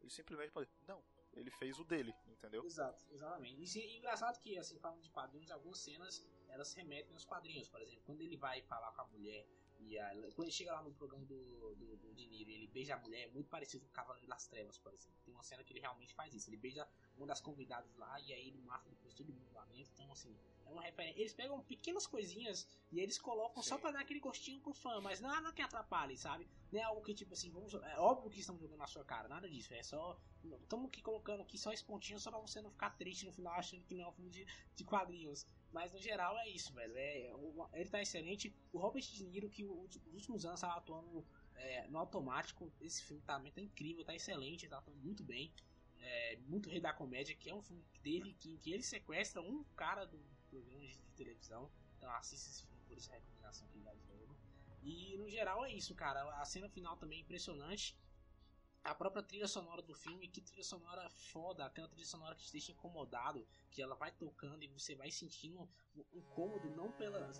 Ele 0.00 0.10
simplesmente 0.10 0.50
falou, 0.50 0.68
não. 0.86 1.02
Ele 1.34 1.50
fez 1.50 1.78
o 1.78 1.84
dele, 1.84 2.14
entendeu? 2.26 2.64
Exato, 2.64 3.04
exatamente. 3.10 3.78
E 3.78 3.96
engraçado 3.98 4.40
que, 4.40 4.56
assim, 4.56 4.78
falando 4.78 5.02
de 5.02 5.10
quadrinhos, 5.10 5.50
algumas 5.50 5.78
cenas 5.78 6.26
elas 6.48 6.72
remetem 6.72 7.12
aos 7.12 7.24
quadrinhos. 7.24 7.68
Por 7.68 7.80
exemplo, 7.82 8.02
quando 8.06 8.22
ele 8.22 8.36
vai 8.36 8.62
falar 8.62 8.90
com 8.92 9.02
a 9.02 9.06
mulher 9.08 9.46
e 9.88 9.98
a, 9.98 10.10
quando 10.34 10.48
ele 10.48 10.52
chega 10.52 10.72
lá 10.72 10.82
no 10.82 10.92
programa 10.92 11.24
do, 11.24 11.74
do, 11.76 11.96
do 11.96 12.14
Dinheiro 12.14 12.50
ele 12.50 12.66
beija 12.66 12.94
a 12.94 12.98
mulher, 12.98 13.28
é 13.28 13.30
muito 13.30 13.48
parecido 13.48 13.84
com 13.84 13.90
o 13.90 13.94
Cavaleiro 13.94 14.28
das 14.28 14.46
Trevas, 14.46 14.76
por 14.78 14.92
exemplo. 14.92 15.16
Tem 15.24 15.32
uma 15.32 15.42
cena 15.42 15.62
que 15.62 15.72
ele 15.72 15.80
realmente 15.80 16.14
faz 16.14 16.34
isso. 16.34 16.50
Ele 16.50 16.56
beija 16.56 16.86
uma 17.16 17.26
das 17.26 17.40
convidadas 17.40 17.94
lá 17.96 18.20
e 18.20 18.32
aí 18.32 18.48
ele 18.48 18.60
mata 18.62 18.88
depois 18.88 19.14
todo 19.14 19.32
mundo 19.32 19.52
lá 19.54 19.64
dentro. 19.66 19.92
Então, 19.94 20.10
assim, 20.12 20.36
é 20.66 20.70
uma 20.70 20.82
referência. 20.82 21.20
Eles 21.20 21.32
pegam 21.32 21.60
pequenas 21.62 22.06
coisinhas 22.06 22.66
e 22.90 23.00
eles 23.00 23.18
colocam 23.18 23.62
Sim. 23.62 23.68
só 23.70 23.78
pra 23.78 23.92
dar 23.92 24.00
aquele 24.00 24.20
gostinho 24.20 24.60
pro 24.60 24.72
fã, 24.72 25.00
mas 25.00 25.20
nada 25.20 25.52
que 25.52 25.62
atrapalhe, 25.62 26.16
sabe? 26.16 26.48
Não 26.72 26.80
é 26.80 26.82
algo 26.82 27.02
que 27.02 27.14
tipo 27.14 27.32
assim, 27.32 27.50
vamos, 27.50 27.72
é 27.74 27.98
óbvio 27.98 28.30
que 28.30 28.40
estamos 28.40 28.60
jogando 28.60 28.78
na 28.78 28.86
sua 28.86 29.04
cara, 29.04 29.28
nada 29.28 29.48
disso. 29.48 29.72
É 29.72 29.82
só. 29.82 30.18
Estamos 30.62 30.86
aqui 30.88 31.02
colocando 31.02 31.40
aqui 31.42 31.58
só 31.58 31.72
esse 31.72 31.84
pontinho 31.84 32.20
só 32.20 32.30
pra 32.30 32.40
você 32.40 32.60
não 32.60 32.70
ficar 32.70 32.90
triste 32.90 33.26
no 33.26 33.32
final 33.32 33.54
achando 33.54 33.84
que 33.84 33.94
não 33.94 34.04
é 34.04 34.08
um 34.08 34.12
filme 34.12 34.30
de, 34.30 34.46
de 34.74 34.84
quadrinhos. 34.84 35.46
Mas 35.72 35.92
no 35.92 36.00
geral 36.00 36.38
é 36.38 36.48
isso, 36.48 36.72
velho. 36.72 36.96
É, 36.96 37.32
ele 37.74 37.90
tá 37.90 38.00
excelente. 38.00 38.54
O 38.72 38.78
Robert 38.78 39.02
De 39.02 39.24
Niro, 39.24 39.50
que 39.50 39.64
os 39.64 39.96
últimos 40.12 40.44
anos 40.44 40.58
estava 40.58 40.78
atuando 40.78 41.24
é, 41.54 41.86
no 41.88 41.98
automático, 41.98 42.72
esse 42.80 43.02
filme 43.02 43.22
tá, 43.22 43.38
tá 43.38 43.60
incrível, 43.60 44.04
tá 44.04 44.14
excelente, 44.14 44.68
tá 44.68 44.78
atuando 44.78 45.00
muito 45.00 45.22
bem. 45.22 45.52
É, 45.98 46.36
muito 46.46 46.68
Rei 46.68 46.80
da 46.80 46.92
Comédia, 46.92 47.34
que 47.34 47.50
é 47.50 47.54
um 47.54 47.62
filme 47.62 47.82
dele 48.02 48.34
que, 48.38 48.56
que 48.58 48.72
ele 48.72 48.82
sequestra 48.82 49.42
um 49.42 49.64
cara 49.74 50.04
do, 50.04 50.18
programas 50.48 50.90
de 50.90 50.98
televisão. 51.16 51.70
Então 51.96 52.10
assista 52.12 52.48
esse 52.48 52.62
filme 52.64 52.82
por 52.86 52.96
essa 52.96 53.12
recomendação 53.12 53.66
que 53.68 53.76
ele 53.76 53.84
dá 53.84 53.92
de 53.92 54.04
novo. 54.06 54.36
E 54.82 55.16
no 55.18 55.28
geral 55.28 55.64
é 55.64 55.72
isso, 55.72 55.94
cara. 55.94 56.22
A 56.40 56.44
cena 56.44 56.68
final 56.68 56.96
também 56.96 57.18
é 57.18 57.22
impressionante. 57.22 57.96
A 58.86 58.94
própria 58.94 59.22
trilha 59.22 59.48
sonora 59.48 59.82
do 59.82 59.92
filme, 59.92 60.28
que 60.28 60.40
trilha 60.40 60.62
sonora 60.62 61.10
foda, 61.10 61.66
aquela 61.66 61.88
trilha 61.88 62.06
sonora 62.06 62.36
que 62.36 62.44
te 62.44 62.52
deixa 62.52 62.70
incomodado, 62.70 63.44
que 63.72 63.82
ela 63.82 63.96
vai 63.96 64.12
tocando 64.12 64.62
e 64.62 64.68
você 64.68 64.94
vai 64.94 65.10
sentindo 65.10 65.68
um 65.96 66.04
incômodo, 66.12 66.70
não 66.70 66.92
pela. 66.92 67.32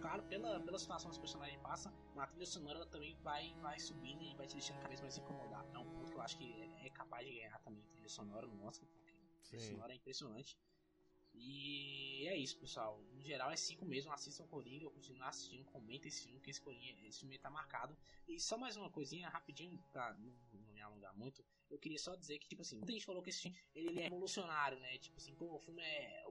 claro, 0.00 0.22
pela, 0.24 0.58
pela 0.60 0.78
situação 0.78 1.10
que 1.10 1.16
os 1.16 1.20
personagens 1.20 1.60
passam, 1.60 1.92
mas 2.14 2.24
a 2.24 2.26
trilha 2.28 2.46
sonora 2.46 2.78
ela 2.78 2.86
também 2.86 3.14
vai, 3.16 3.52
vai 3.60 3.78
subindo 3.78 4.22
e 4.22 4.34
vai 4.36 4.46
te 4.46 4.54
deixando 4.54 4.78
cada 4.78 4.88
vez 4.88 5.02
mais 5.02 5.18
incomodado. 5.18 5.68
É 5.74 5.78
um 5.78 5.90
ponto 5.90 6.10
que 6.10 6.16
eu 6.16 6.22
acho 6.22 6.38
que 6.38 6.62
é, 6.62 6.86
é 6.86 6.90
capaz 6.90 7.26
de 7.26 7.34
ganhar 7.34 7.58
também 7.60 7.82
a 7.82 7.88
trilha 7.88 8.08
sonora 8.08 8.46
no 8.46 8.64
Oscar, 8.64 8.88
porque 8.88 9.12
a 9.12 9.48
trilha 9.48 9.62
sonora 9.62 9.92
é 9.92 9.96
impressionante. 9.96 10.58
E 11.38 12.26
é 12.26 12.36
isso, 12.36 12.58
pessoal. 12.58 12.98
No 13.12 13.22
geral 13.22 13.50
é 13.50 13.56
5 13.56 13.84
mesmo. 13.84 14.10
Assistam 14.12 14.44
o 14.44 14.48
Coringa, 14.48 14.84
eu 14.84 14.90
continuo 14.90 15.22
assistindo, 15.24 15.66
comenta 15.66 16.08
esse 16.08 16.22
filme, 16.22 16.40
que 16.40 16.50
esse, 16.50 16.60
Coringa, 16.60 17.06
esse 17.06 17.20
filme 17.20 17.38
tá 17.38 17.50
marcado. 17.50 17.96
E 18.26 18.40
só 18.40 18.56
mais 18.56 18.76
uma 18.76 18.90
coisinha, 18.90 19.28
rapidinho, 19.28 19.78
pra 19.92 20.14
não, 20.14 20.32
me 20.76 20.82
alongar 20.82 21.16
muito. 21.16 21.42
Eu 21.70 21.78
queria 21.78 21.98
só 21.98 22.14
dizer 22.14 22.38
que, 22.38 22.46
tipo 22.46 22.62
assim, 22.62 22.76
muita 22.76 22.92
gente 22.92 23.04
falou 23.04 23.22
que 23.22 23.30
esse 23.30 23.42
filme 23.42 23.58
ele 23.74 23.98
é 23.98 24.02
revolucionário, 24.04 24.78
né? 24.78 24.98
Tipo 24.98 25.16
assim, 25.16 25.34
pô, 25.34 25.54
o 25.54 25.58
filme 25.58 25.82
é, 25.82 26.24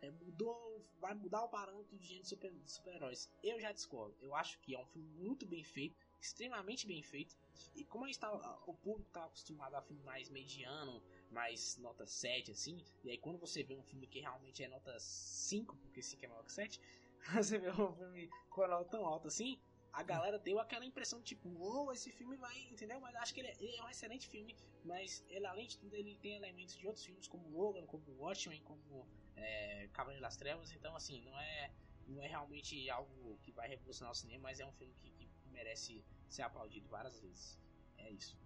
é, 0.00 0.06
é 0.06 0.10
mudou, 0.10 0.80
vai 1.00 1.12
mudar 1.14 1.42
o 1.42 1.48
parâmetro 1.48 1.96
de 1.98 2.06
gênero 2.06 2.26
super, 2.26 2.52
super-heróis. 2.64 3.30
Eu 3.42 3.60
já 3.60 3.72
discordo. 3.72 4.16
Eu 4.22 4.34
acho 4.34 4.58
que 4.60 4.74
é 4.74 4.78
um 4.78 4.86
filme 4.86 5.08
muito 5.08 5.44
bem 5.44 5.64
feito, 5.64 5.96
extremamente 6.20 6.86
bem 6.86 7.02
feito. 7.02 7.36
E 7.74 7.84
como 7.84 8.04
a 8.04 8.06
gente 8.06 8.20
tá, 8.20 8.32
o 8.66 8.74
público 8.74 9.10
tá 9.10 9.24
acostumado 9.24 9.74
a 9.74 9.82
filme 9.82 10.02
mais 10.02 10.30
mediano, 10.30 11.02
mais 11.30 11.76
nota 11.78 12.06
7, 12.06 12.52
assim. 12.52 12.82
E 13.02 13.10
aí 13.10 13.18
quando 13.18 13.38
você 13.38 13.62
vê 13.62 13.74
um 13.74 13.82
filme 13.82 14.06
que 14.06 14.20
realmente 14.20 14.62
é 14.62 14.68
nota 14.68 14.98
5, 14.98 15.76
porque 15.76 16.00
5 16.00 16.24
é 16.24 16.28
maior 16.28 16.44
que 16.44 16.52
7, 16.52 16.80
você 17.34 17.58
vê 17.58 17.70
um 17.70 17.92
filme 17.92 18.30
com 18.50 18.62
a 18.62 18.68
nota 18.68 18.90
tão 18.90 19.04
alta 19.04 19.28
assim, 19.28 19.60
a 19.94 20.02
galera 20.02 20.38
deu 20.38 20.58
aquela 20.58 20.84
impressão 20.84 21.20
de 21.20 21.26
tipo, 21.26 21.48
uou, 21.48 21.84
wow, 21.84 21.92
esse 21.92 22.10
filme 22.10 22.36
vai, 22.36 22.58
entendeu? 22.70 23.00
Mas 23.00 23.14
acho 23.14 23.32
que 23.32 23.40
ele 23.40 23.48
é, 23.48 23.56
ele 23.60 23.76
é, 23.76 23.84
um 23.84 23.88
excelente 23.88 24.26
filme, 24.26 24.56
mas 24.84 25.24
ele, 25.28 25.46
além 25.46 25.68
de 25.68 25.78
tudo, 25.78 25.94
ele 25.94 26.16
tem 26.16 26.34
elementos 26.34 26.76
de 26.76 26.84
outros 26.86 27.04
filmes, 27.04 27.28
como 27.28 27.48
Logan, 27.48 27.86
como 27.86 28.04
Watchmen, 28.18 28.60
como 28.62 29.06
é, 29.36 29.88
Cavaleiro 29.92 30.22
das 30.22 30.36
Trevas, 30.36 30.72
então 30.72 30.96
assim, 30.96 31.22
não 31.22 31.38
é, 31.38 31.72
não 32.08 32.20
é 32.20 32.26
realmente 32.26 32.90
algo 32.90 33.38
que 33.42 33.52
vai 33.52 33.68
revolucionar 33.68 34.10
o 34.10 34.14
cinema, 34.14 34.42
mas 34.42 34.58
é 34.58 34.66
um 34.66 34.72
filme 34.72 34.94
que, 34.94 35.10
que 35.10 35.48
merece 35.50 36.04
ser 36.28 36.42
aplaudido 36.42 36.88
várias 36.88 37.20
vezes. 37.20 37.60
É 37.96 38.10
isso. 38.10 38.36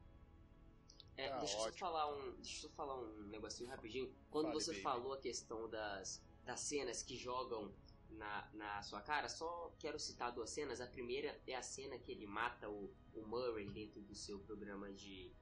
É, 1.17 1.31
tá 1.31 1.39
deixa, 1.39 1.57
eu 1.57 1.61
só 1.63 1.73
falar 1.73 2.15
um, 2.15 2.33
deixa 2.37 2.67
eu 2.67 2.69
só 2.69 2.77
falar 2.77 2.95
um 2.95 3.23
negocinho 3.29 3.71
rapidinho. 3.71 4.15
Quando 4.31 4.47
Fale, 4.49 4.61
você 4.61 4.71
baby. 4.73 4.83
falou 4.83 5.13
a 5.15 5.19
questão 5.19 5.69
das, 5.69 6.23
das 6.45 6.61
cenas 6.61 7.03
que 7.03 7.17
jogam 7.17 7.75
na, 8.11 8.49
na 8.53 8.83
sua 8.83 9.01
cara, 9.01 9.29
só 9.29 9.73
quero 9.79 9.99
citar 9.99 10.33
duas 10.33 10.51
cenas. 10.51 10.81
A 10.81 10.87
primeira 10.87 11.41
é 11.47 11.55
a 11.55 11.63
cena 11.63 11.99
que 11.99 12.13
ele 12.13 12.27
mata 12.27 12.69
o, 12.69 12.93
o 13.15 13.27
Murray 13.27 13.69
dentro 13.71 14.01
do 14.01 14.15
seu 14.15 14.39
programa 14.41 14.93
de, 14.93 15.33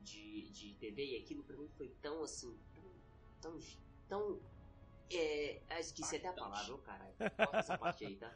de, 0.00 0.50
de 0.50 0.74
TV, 0.74 1.04
e 1.04 1.16
aquilo 1.16 1.42
pra 1.44 1.56
mim 1.56 1.68
foi 1.76 1.88
tão 2.02 2.22
assim, 2.22 2.58
tão. 3.40 3.58
tão. 4.08 4.40
é, 5.10 5.62
ah, 5.70 5.80
esqueci 5.80 6.16
até 6.16 6.28
a 6.28 6.32
palavra, 6.32 6.74
ô 6.74 6.78
caralho. 6.78 7.14
Corta 7.36 7.58
essa 7.58 7.78
parte 7.78 8.06
aí, 8.06 8.16
tá? 8.16 8.34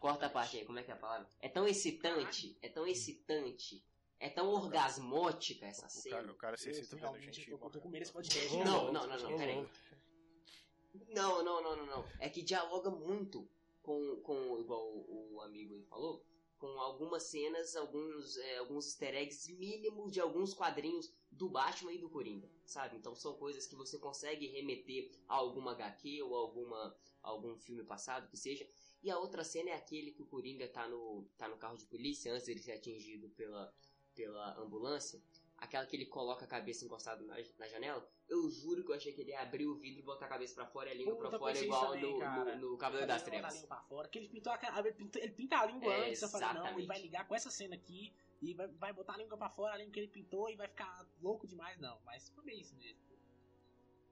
Corta 0.00 0.26
a 0.26 0.30
parte 0.30 0.56
aí, 0.56 0.64
como 0.64 0.78
é 0.78 0.82
que 0.82 0.90
é 0.90 0.94
a 0.94 0.98
palavra? 0.98 1.28
É 1.40 1.48
tão 1.48 1.66
excitante, 1.66 2.58
é 2.62 2.68
tão 2.68 2.86
excitante 2.86 3.84
é 4.18 4.30
tão 4.30 4.48
orgasmótica 4.48 5.66
essa 5.66 5.86
o 5.86 5.90
cena. 5.90 6.16
Cara, 6.16 6.32
o 6.32 6.34
cara 6.36 6.56
se 6.56 6.70
excita 6.70 6.96
vendo 6.96 7.20
gente. 7.20 7.50
Eu 7.50 7.58
tô, 7.58 7.80
com 7.80 7.88
medo 7.88 8.00
desse 8.00 8.12
podcast. 8.12 8.56
Não, 8.56 8.92
não, 8.92 9.06
não, 9.06 9.18
não, 9.18 9.36
peraí. 9.36 9.66
Não, 11.08 11.42
não, 11.44 11.62
não, 11.62 11.76
não, 11.76 11.86
não. 11.86 12.04
É 12.18 12.28
que 12.28 12.42
dialoga 12.42 12.90
muito 12.90 13.48
com, 13.82 14.20
com 14.22 14.58
igual 14.58 14.84
o, 14.84 15.34
o 15.34 15.40
amigo 15.42 15.74
aí 15.74 15.82
falou, 15.84 16.24
com 16.58 16.80
algumas 16.80 17.24
cenas, 17.24 17.76
alguns, 17.76 18.36
é, 18.38 18.58
alguns 18.58 18.86
easter 18.86 19.14
eggs 19.14 19.52
mínimos 19.52 20.12
de 20.12 20.20
alguns 20.20 20.54
quadrinhos 20.54 21.12
do 21.30 21.48
Batman 21.48 21.92
e 21.92 21.98
do 21.98 22.08
Coringa, 22.08 22.50
sabe? 22.64 22.96
Então 22.96 23.14
são 23.14 23.34
coisas 23.34 23.66
que 23.66 23.76
você 23.76 23.98
consegue 23.98 24.46
remeter 24.46 25.10
a 25.28 25.34
alguma 25.34 25.72
HQ 25.72 26.22
ou 26.22 26.34
alguma, 26.34 26.96
algum 27.22 27.56
filme 27.58 27.84
passado 27.84 28.28
que 28.28 28.36
seja. 28.36 28.66
E 29.02 29.10
a 29.10 29.18
outra 29.18 29.44
cena 29.44 29.70
é 29.70 29.74
aquele 29.74 30.10
que 30.10 30.22
o 30.22 30.26
Coringa 30.26 30.66
tá 30.68 30.88
no, 30.88 31.26
tá 31.36 31.46
no 31.46 31.58
carro 31.58 31.76
de 31.76 31.84
polícia 31.84 32.32
antes 32.32 32.46
de 32.46 32.58
ser 32.58 32.72
atingido 32.72 33.28
pela, 33.30 33.72
pela 34.14 34.58
ambulância. 34.58 35.22
Aquela 35.58 35.86
que 35.86 35.96
ele 35.96 36.04
coloca 36.06 36.44
a 36.44 36.48
cabeça 36.48 36.84
encostada 36.84 37.24
na, 37.24 37.34
na 37.58 37.66
janela. 37.66 38.06
Eu 38.28 38.50
juro 38.50 38.84
que 38.84 38.90
eu 38.90 38.94
achei 38.96 39.12
que 39.12 39.22
ele 39.22 39.30
ia 39.30 39.40
abrir 39.40 39.66
o 39.66 39.74
vidro, 39.76 40.02
botar 40.04 40.26
a 40.26 40.28
cabeça 40.28 40.54
pra 40.54 40.66
fora 40.66 40.90
e 40.90 40.92
a 40.92 40.94
língua 40.96 41.16
Puta, 41.16 41.30
pra 41.30 41.38
fora, 41.38 41.58
igual 41.58 41.92
também, 41.92 42.12
no, 42.12 42.54
no, 42.58 42.70
no 42.72 42.76
Cavaleiro 42.78 43.06
das 43.08 43.22
a 43.22 43.24
Trevas. 43.24 43.54
língua 43.54 43.68
pra 43.68 43.80
fora, 43.82 44.08
que 44.08 44.18
ele 44.18 44.28
pintou 44.28 44.52
a, 44.52 44.60
ele 44.80 44.92
pinta, 44.92 45.18
ele 45.18 45.32
pinta 45.32 45.56
a 45.58 45.64
língua 45.66 45.92
É, 45.94 46.08
antes. 46.08 46.20
Eu 46.20 46.28
falei, 46.28 46.52
não, 46.52 46.78
ele 46.78 46.86
vai 46.86 47.00
ligar 47.00 47.26
com 47.26 47.34
essa 47.34 47.50
cena 47.50 47.74
aqui 47.74 48.14
e 48.42 48.52
vai, 48.52 48.68
vai 48.68 48.92
botar 48.92 49.14
a 49.14 49.16
língua 49.16 49.38
pra 49.38 49.48
fora, 49.48 49.74
a 49.74 49.78
língua 49.78 49.92
que 49.94 50.00
ele 50.00 50.08
pintou 50.08 50.50
e 50.50 50.56
vai 50.56 50.68
ficar 50.68 51.06
louco 51.22 51.46
demais, 51.46 51.78
não. 51.80 51.98
Mas 52.04 52.28
foi 52.28 52.44
bem 52.44 52.60
isso 52.60 52.76
mesmo. 52.76 53.00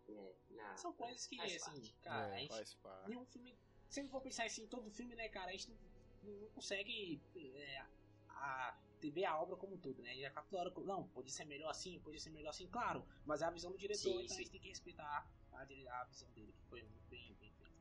É, 0.09 0.77
São 0.77 0.93
coisas 0.93 1.27
que, 1.27 1.41
assim, 1.41 1.59
parte. 1.61 1.95
cara, 2.03 2.27
a 2.27 2.37
É, 2.37 2.39
gente, 2.41 2.49
faz 2.49 2.75
parte. 2.75 3.09
nenhum 3.09 3.25
filme. 3.27 3.57
Se 3.89 4.01
eu 4.01 4.09
for 4.09 4.21
pensar 4.23 4.45
assim 4.45 4.67
todo 4.67 4.91
filme, 4.91 5.15
né, 5.15 5.29
cara, 5.29 5.49
a 5.51 5.53
gente 5.53 5.71
não, 6.23 6.33
não 6.41 6.49
consegue 6.51 7.21
é, 7.37 7.85
a, 8.29 8.77
ver 9.11 9.25
a 9.25 9.39
obra 9.41 9.57
como 9.57 9.75
um 9.75 9.79
todo, 9.79 10.03
né? 10.03 10.17
E 10.17 10.25
a 10.25 10.31
com, 10.31 10.81
não, 10.85 11.09
podia 11.09 11.33
ser 11.33 11.45
melhor 11.45 11.71
assim, 11.71 12.01
podia 12.01 12.21
ser 12.21 12.31
melhor 12.31 12.51
assim, 12.51 12.69
claro, 12.69 13.07
mas 13.25 13.43
é 13.43 13.47
a 13.47 13.51
visão 13.51 13.71
do 13.71 13.79
diretor, 13.79 13.99
Sim, 13.99 14.25
então 14.25 14.29
sim. 14.29 14.35
a 14.35 14.39
gente 14.39 14.51
tem 14.51 14.61
que 14.61 14.69
respeitar 14.69 15.29
a, 15.53 15.61
a 15.63 16.05
visão 16.05 16.31
dele, 16.33 16.53
que 16.53 16.65
foi 16.69 16.83
muito 16.83 17.09
bem, 17.09 17.35
bem 17.41 17.53
feita. 17.53 17.75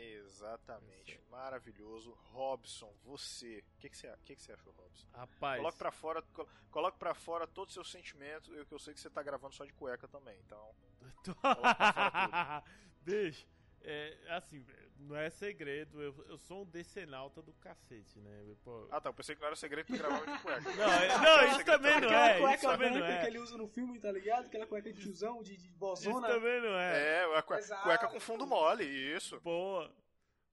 Exatamente. 0.00 1.20
Maravilhoso. 1.28 2.12
Robson, 2.32 2.90
você. 3.04 3.62
O 3.76 3.78
que, 3.80 3.90
que, 3.90 3.96
você, 3.98 4.08
o 4.08 4.16
que, 4.24 4.34
que 4.34 4.42
você 4.42 4.52
achou, 4.52 4.72
Robson? 4.72 5.06
Rapaz. 5.12 5.58
Coloque 5.58 5.78
pra 5.78 5.92
fora, 5.92 6.22
col- 6.22 6.48
coloque 6.70 6.98
pra 6.98 7.14
fora 7.14 7.46
todos 7.46 7.72
os 7.72 7.74
seus 7.74 7.90
sentimentos. 7.90 8.48
Eu 8.56 8.64
que 8.64 8.72
eu 8.72 8.78
sei 8.78 8.94
que 8.94 9.00
você 9.00 9.10
tá 9.10 9.22
gravando 9.22 9.54
só 9.54 9.64
de 9.64 9.72
cueca 9.74 10.08
também, 10.08 10.38
então. 10.40 10.74
Bicho, 13.02 13.46
é, 13.82 14.16
assim, 14.30 14.64
não 15.00 15.16
é 15.16 15.30
segredo, 15.30 16.00
eu, 16.02 16.24
eu 16.28 16.38
sou 16.38 16.62
um 16.62 16.66
decenalta 16.66 17.40
do 17.42 17.52
cacete, 17.54 18.18
né? 18.20 18.54
Pô, 18.62 18.86
Ah 18.90 19.00
tá, 19.00 19.08
eu 19.08 19.14
pensei 19.14 19.34
que 19.34 19.40
não 19.40 19.46
era 19.48 19.56
segredo 19.56 19.86
que 19.86 19.92
tu 19.94 19.98
gravava 19.98 20.26
de 20.26 20.38
cueca. 20.42 20.60
Não, 20.76 20.92
é- 20.92 21.08
não, 21.18 21.46
isso 21.48 21.64
também 21.64 22.00
não 22.00 22.08
Aquela 22.08 22.28
é, 22.28 22.32
isso 22.32 22.40
cueca 22.46 22.68
também 22.68 22.90
não 22.90 22.98
branca 22.98 23.12
é. 23.14 23.20
que 23.20 23.26
ele 23.26 23.38
usa 23.38 23.56
no 23.56 23.66
filme, 23.68 23.98
tá 23.98 24.12
ligado? 24.12 24.46
Aquela 24.46 24.66
cueca 24.66 24.92
de 24.92 25.00
tiozão, 25.00 25.42
de, 25.42 25.56
de 25.56 25.66
Isso 25.68 25.76
bozona. 25.78 26.28
também 26.28 26.60
não 26.60 26.74
é. 26.78 27.22
É, 27.24 27.36
a 27.38 27.42
cue- 27.42 27.56
Exato. 27.58 27.82
cueca 27.82 28.08
com 28.08 28.20
fundo 28.20 28.46
mole, 28.46 28.84
isso. 28.84 29.40
Boa. 29.40 29.92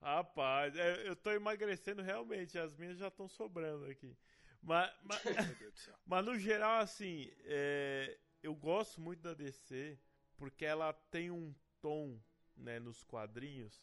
Rapaz, 0.02 0.76
é, 0.76 1.08
eu 1.08 1.16
tô 1.16 1.32
emagrecendo 1.32 2.02
realmente, 2.02 2.58
as 2.58 2.76
minhas 2.76 2.98
já 2.98 3.08
estão 3.08 3.28
sobrando 3.28 3.86
aqui. 3.86 4.16
Mas, 4.62 4.91
mas, 5.04 5.24
Meu 5.24 5.34
Deus 5.34 5.74
do 5.74 5.78
céu. 5.80 5.95
mas 6.06 6.26
no 6.26 6.38
geral, 6.38 6.80
assim, 6.80 7.32
é, 7.45 8.18
eu 8.43 8.54
gosto 8.56 9.02
muito 9.02 9.22
da 9.22 9.34
DC 9.34 9.98
porque 10.38 10.64
ela 10.66 10.93
tem 10.93 11.32
um 11.32 11.54
tom 11.82 12.20
né, 12.56 12.80
nos 12.80 13.04
quadrinhos 13.04 13.82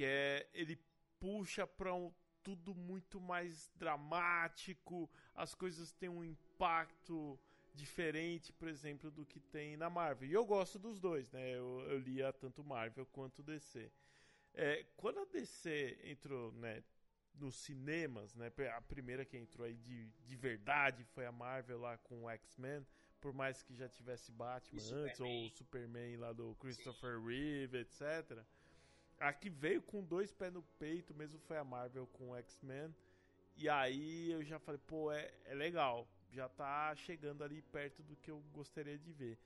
que 0.00 0.04
é 0.06 0.48
ele 0.54 0.78
puxa 1.18 1.66
pra 1.66 1.94
um, 1.94 2.10
tudo 2.42 2.74
muito 2.74 3.20
mais 3.20 3.70
dramático, 3.76 5.10
as 5.34 5.54
coisas 5.54 5.92
têm 5.92 6.08
um 6.08 6.24
impacto 6.24 7.38
diferente, 7.74 8.50
por 8.50 8.66
exemplo, 8.66 9.10
do 9.10 9.26
que 9.26 9.38
tem 9.38 9.76
na 9.76 9.90
Marvel. 9.90 10.26
E 10.26 10.32
eu 10.32 10.46
gosto 10.46 10.78
dos 10.78 10.98
dois, 10.98 11.30
né? 11.32 11.50
Eu, 11.50 11.84
eu 11.86 11.98
lia 11.98 12.32
tanto 12.32 12.64
Marvel 12.64 13.04
quanto 13.12 13.42
DC. 13.42 13.92
É, 14.54 14.86
quando 14.96 15.20
a 15.20 15.26
DC 15.26 15.98
entrou, 16.04 16.50
né, 16.52 16.82
nos 17.34 17.56
cinemas, 17.56 18.34
né, 18.34 18.50
a 18.74 18.80
primeira 18.80 19.22
que 19.26 19.36
entrou 19.36 19.66
aí 19.66 19.76
de, 19.76 20.06
de 20.24 20.34
verdade 20.34 21.04
foi 21.04 21.26
a 21.26 21.32
Marvel 21.32 21.78
lá 21.78 21.98
com 21.98 22.24
o 22.24 22.30
X-Men, 22.30 22.86
por 23.20 23.34
mais 23.34 23.62
que 23.62 23.74
já 23.74 23.86
tivesse 23.86 24.32
Batman 24.32 24.80
antes, 24.94 25.20
ou 25.20 25.44
o 25.44 25.50
Superman 25.50 26.16
lá 26.16 26.32
do 26.32 26.54
Christopher 26.54 27.20
Reeve, 27.20 27.80
etc. 27.80 28.42
A 29.20 29.34
que 29.34 29.50
veio 29.50 29.82
com 29.82 30.02
dois 30.02 30.32
pés 30.32 30.50
no 30.50 30.62
peito 30.78 31.14
mesmo 31.14 31.38
foi 31.40 31.58
a 31.58 31.62
Marvel 31.62 32.06
com 32.06 32.30
o 32.30 32.36
X-Men. 32.36 32.94
E 33.54 33.68
aí 33.68 34.30
eu 34.30 34.42
já 34.42 34.58
falei, 34.58 34.80
pô, 34.86 35.12
é, 35.12 35.30
é 35.44 35.54
legal. 35.54 36.08
Já 36.30 36.48
tá 36.48 36.94
chegando 36.96 37.44
ali 37.44 37.60
perto 37.60 38.02
do 38.02 38.16
que 38.16 38.30
eu 38.30 38.40
gostaria 38.50 38.98
de 38.98 39.12
ver. 39.12 39.38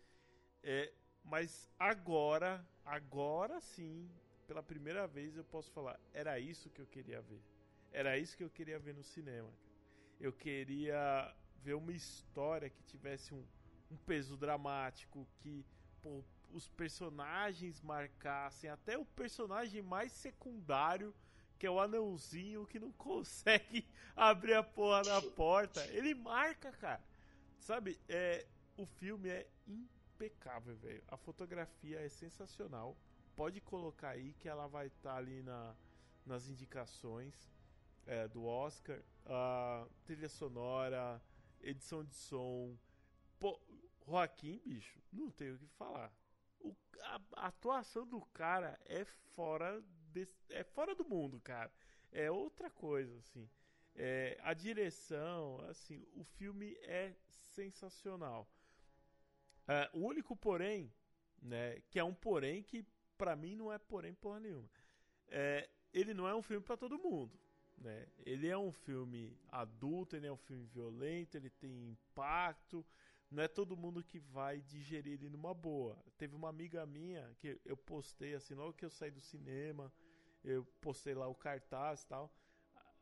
É, 0.62 0.92
mas 1.24 1.68
agora, 1.76 2.64
agora 2.84 3.60
sim, 3.60 4.08
pela 4.46 4.62
primeira 4.62 5.08
vez 5.08 5.36
eu 5.36 5.44
posso 5.44 5.72
falar, 5.72 5.98
era 6.12 6.38
isso 6.38 6.70
que 6.70 6.80
eu 6.80 6.86
queria 6.86 7.20
ver. 7.20 7.42
Era 7.90 8.16
isso 8.16 8.36
que 8.36 8.44
eu 8.44 8.50
queria 8.50 8.78
ver 8.78 8.94
no 8.94 9.02
cinema. 9.02 9.50
Eu 10.20 10.32
queria 10.32 11.34
ver 11.56 11.74
uma 11.74 11.92
história 11.92 12.70
que 12.70 12.82
tivesse 12.84 13.34
um, 13.34 13.44
um 13.90 13.96
peso 13.96 14.36
dramático, 14.36 15.26
que 15.40 15.66
pô, 16.00 16.22
os 16.55 16.68
personagens 16.68 17.82
marcassem, 17.82 18.70
até 18.70 18.96
o 18.96 19.05
personagem 19.05 19.82
mais 19.82 20.12
secundário, 20.12 21.12
que 21.59 21.66
é 21.66 21.70
o 21.70 21.80
anãozinho 21.80 22.64
que 22.66 22.78
não 22.78 22.92
consegue 22.94 23.84
abrir 24.14 24.55
a 24.55 24.62
porra 24.62 25.02
da 25.02 25.20
porta. 25.20 25.84
Ele 25.88 26.14
marca, 26.14 26.70
cara. 26.72 27.02
Sabe, 27.59 27.98
é, 28.09 28.46
o 28.76 28.86
filme 28.86 29.28
é 29.28 29.48
impecável, 29.66 30.76
velho. 30.76 31.02
A 31.09 31.16
fotografia 31.16 32.00
é 32.00 32.09
sensacional. 32.09 32.96
Pode 33.34 33.61
colocar 33.61 34.11
aí 34.11 34.32
que 34.34 34.48
ela 34.48 34.68
vai 34.68 34.86
estar 34.86 35.16
ali 35.16 35.42
na, 35.42 35.74
nas 36.24 36.48
indicações 36.48 37.34
é, 38.07 38.28
do 38.28 38.44
Oscar. 38.44 39.00
A 39.26 39.88
trilha 40.05 40.28
sonora, 40.28 41.20
edição 41.61 42.05
de 42.05 42.14
som. 42.14 42.76
Pô, 43.40 43.59
Joaquim, 44.07 44.61
bicho, 44.64 45.00
não 45.12 45.32
tenho 45.32 45.57
o 45.57 45.59
que 45.59 45.66
falar. 45.66 46.12
O- 46.64 46.74
a, 47.02 47.20
a 47.36 47.46
atuação 47.46 48.06
do 48.06 48.20
cara 48.32 48.76
é 48.86 49.04
fora, 49.04 49.80
é 50.50 50.64
fora 50.64 50.94
do 50.94 51.04
mundo, 51.04 51.40
cara. 51.40 51.70
É 52.12 52.30
outra 52.30 52.70
coisa, 52.70 53.16
assim. 53.18 53.48
É, 53.94 54.38
a 54.42 54.52
direção, 54.54 55.60
assim, 55.68 56.04
o 56.14 56.24
filme 56.24 56.74
é 56.82 57.14
sensacional. 57.54 58.48
É, 59.66 59.90
o 59.94 60.00
único 60.00 60.36
porém, 60.36 60.92
né, 61.40 61.80
que 61.90 61.98
é 61.98 62.04
um 62.04 62.14
porém 62.14 62.62
que 62.62 62.84
pra 63.16 63.34
mim 63.36 63.56
não 63.56 63.72
é 63.72 63.78
porém 63.78 64.12
porra 64.14 64.40
nenhuma. 64.40 64.68
É, 65.28 65.68
ele 65.92 66.14
não 66.14 66.28
é 66.28 66.34
um 66.34 66.42
filme 66.42 66.64
pra 66.64 66.76
todo 66.76 66.98
mundo, 66.98 67.38
né? 67.78 68.06
Ele 68.26 68.48
é 68.48 68.58
um 68.58 68.72
filme 68.72 69.38
adulto, 69.50 70.16
ele 70.16 70.26
é 70.26 70.32
um 70.32 70.36
filme 70.38 70.66
violento, 70.66 71.36
ele 71.36 71.50
tem 71.50 71.90
impacto. 71.90 72.84
Não 73.35 73.43
é 73.43 73.49
todo 73.49 73.76
mundo 73.76 74.01
que 74.01 74.20
vai 74.20 74.61
digerir 74.61 75.14
ele 75.14 75.28
numa 75.28 75.53
boa. 75.53 75.99
Teve 76.16 76.37
uma 76.37 76.49
amiga 76.49 76.87
minha 76.87 77.35
que 77.41 77.61
eu 77.64 77.76
postei 77.76 78.32
assim, 78.32 78.55
logo 78.55 78.74
que 78.74 78.85
eu 78.85 78.91
saí 78.91 79.11
do 79.11 79.20
cinema, 79.20 79.93
eu 80.45 80.64
postei 80.80 81.14
lá 81.14 81.26
o 81.26 81.35
cartaz 81.35 82.03
e 82.03 82.06
tal. 82.06 82.32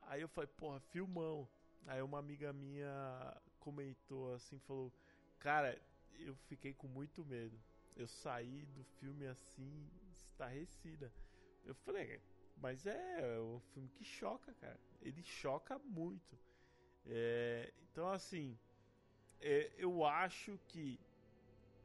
Aí 0.00 0.22
eu 0.22 0.28
falei, 0.28 0.48
porra, 0.56 0.80
filmão. 0.80 1.46
Aí 1.86 2.00
uma 2.00 2.18
amiga 2.18 2.50
minha 2.50 3.42
comentou 3.58 4.32
assim, 4.32 4.58
falou, 4.60 4.90
cara, 5.38 5.78
eu 6.18 6.34
fiquei 6.34 6.72
com 6.72 6.88
muito 6.88 7.22
medo. 7.26 7.60
Eu 7.94 8.06
saí 8.06 8.64
do 8.64 8.82
filme 8.84 9.26
assim, 9.26 9.86
estarrecida. 10.16 11.12
Eu 11.62 11.74
falei, 11.74 12.22
mas 12.56 12.86
é, 12.86 13.36
é 13.36 13.38
um 13.38 13.60
filme 13.74 13.90
que 13.90 14.02
choca, 14.04 14.54
cara. 14.54 14.80
Ele 15.02 15.22
choca 15.22 15.78
muito. 15.78 16.38
É, 17.04 17.70
então, 17.82 18.08
assim, 18.08 18.58
é, 19.42 19.72
eu 19.78 20.04
acho 20.04 20.58
que 20.68 21.00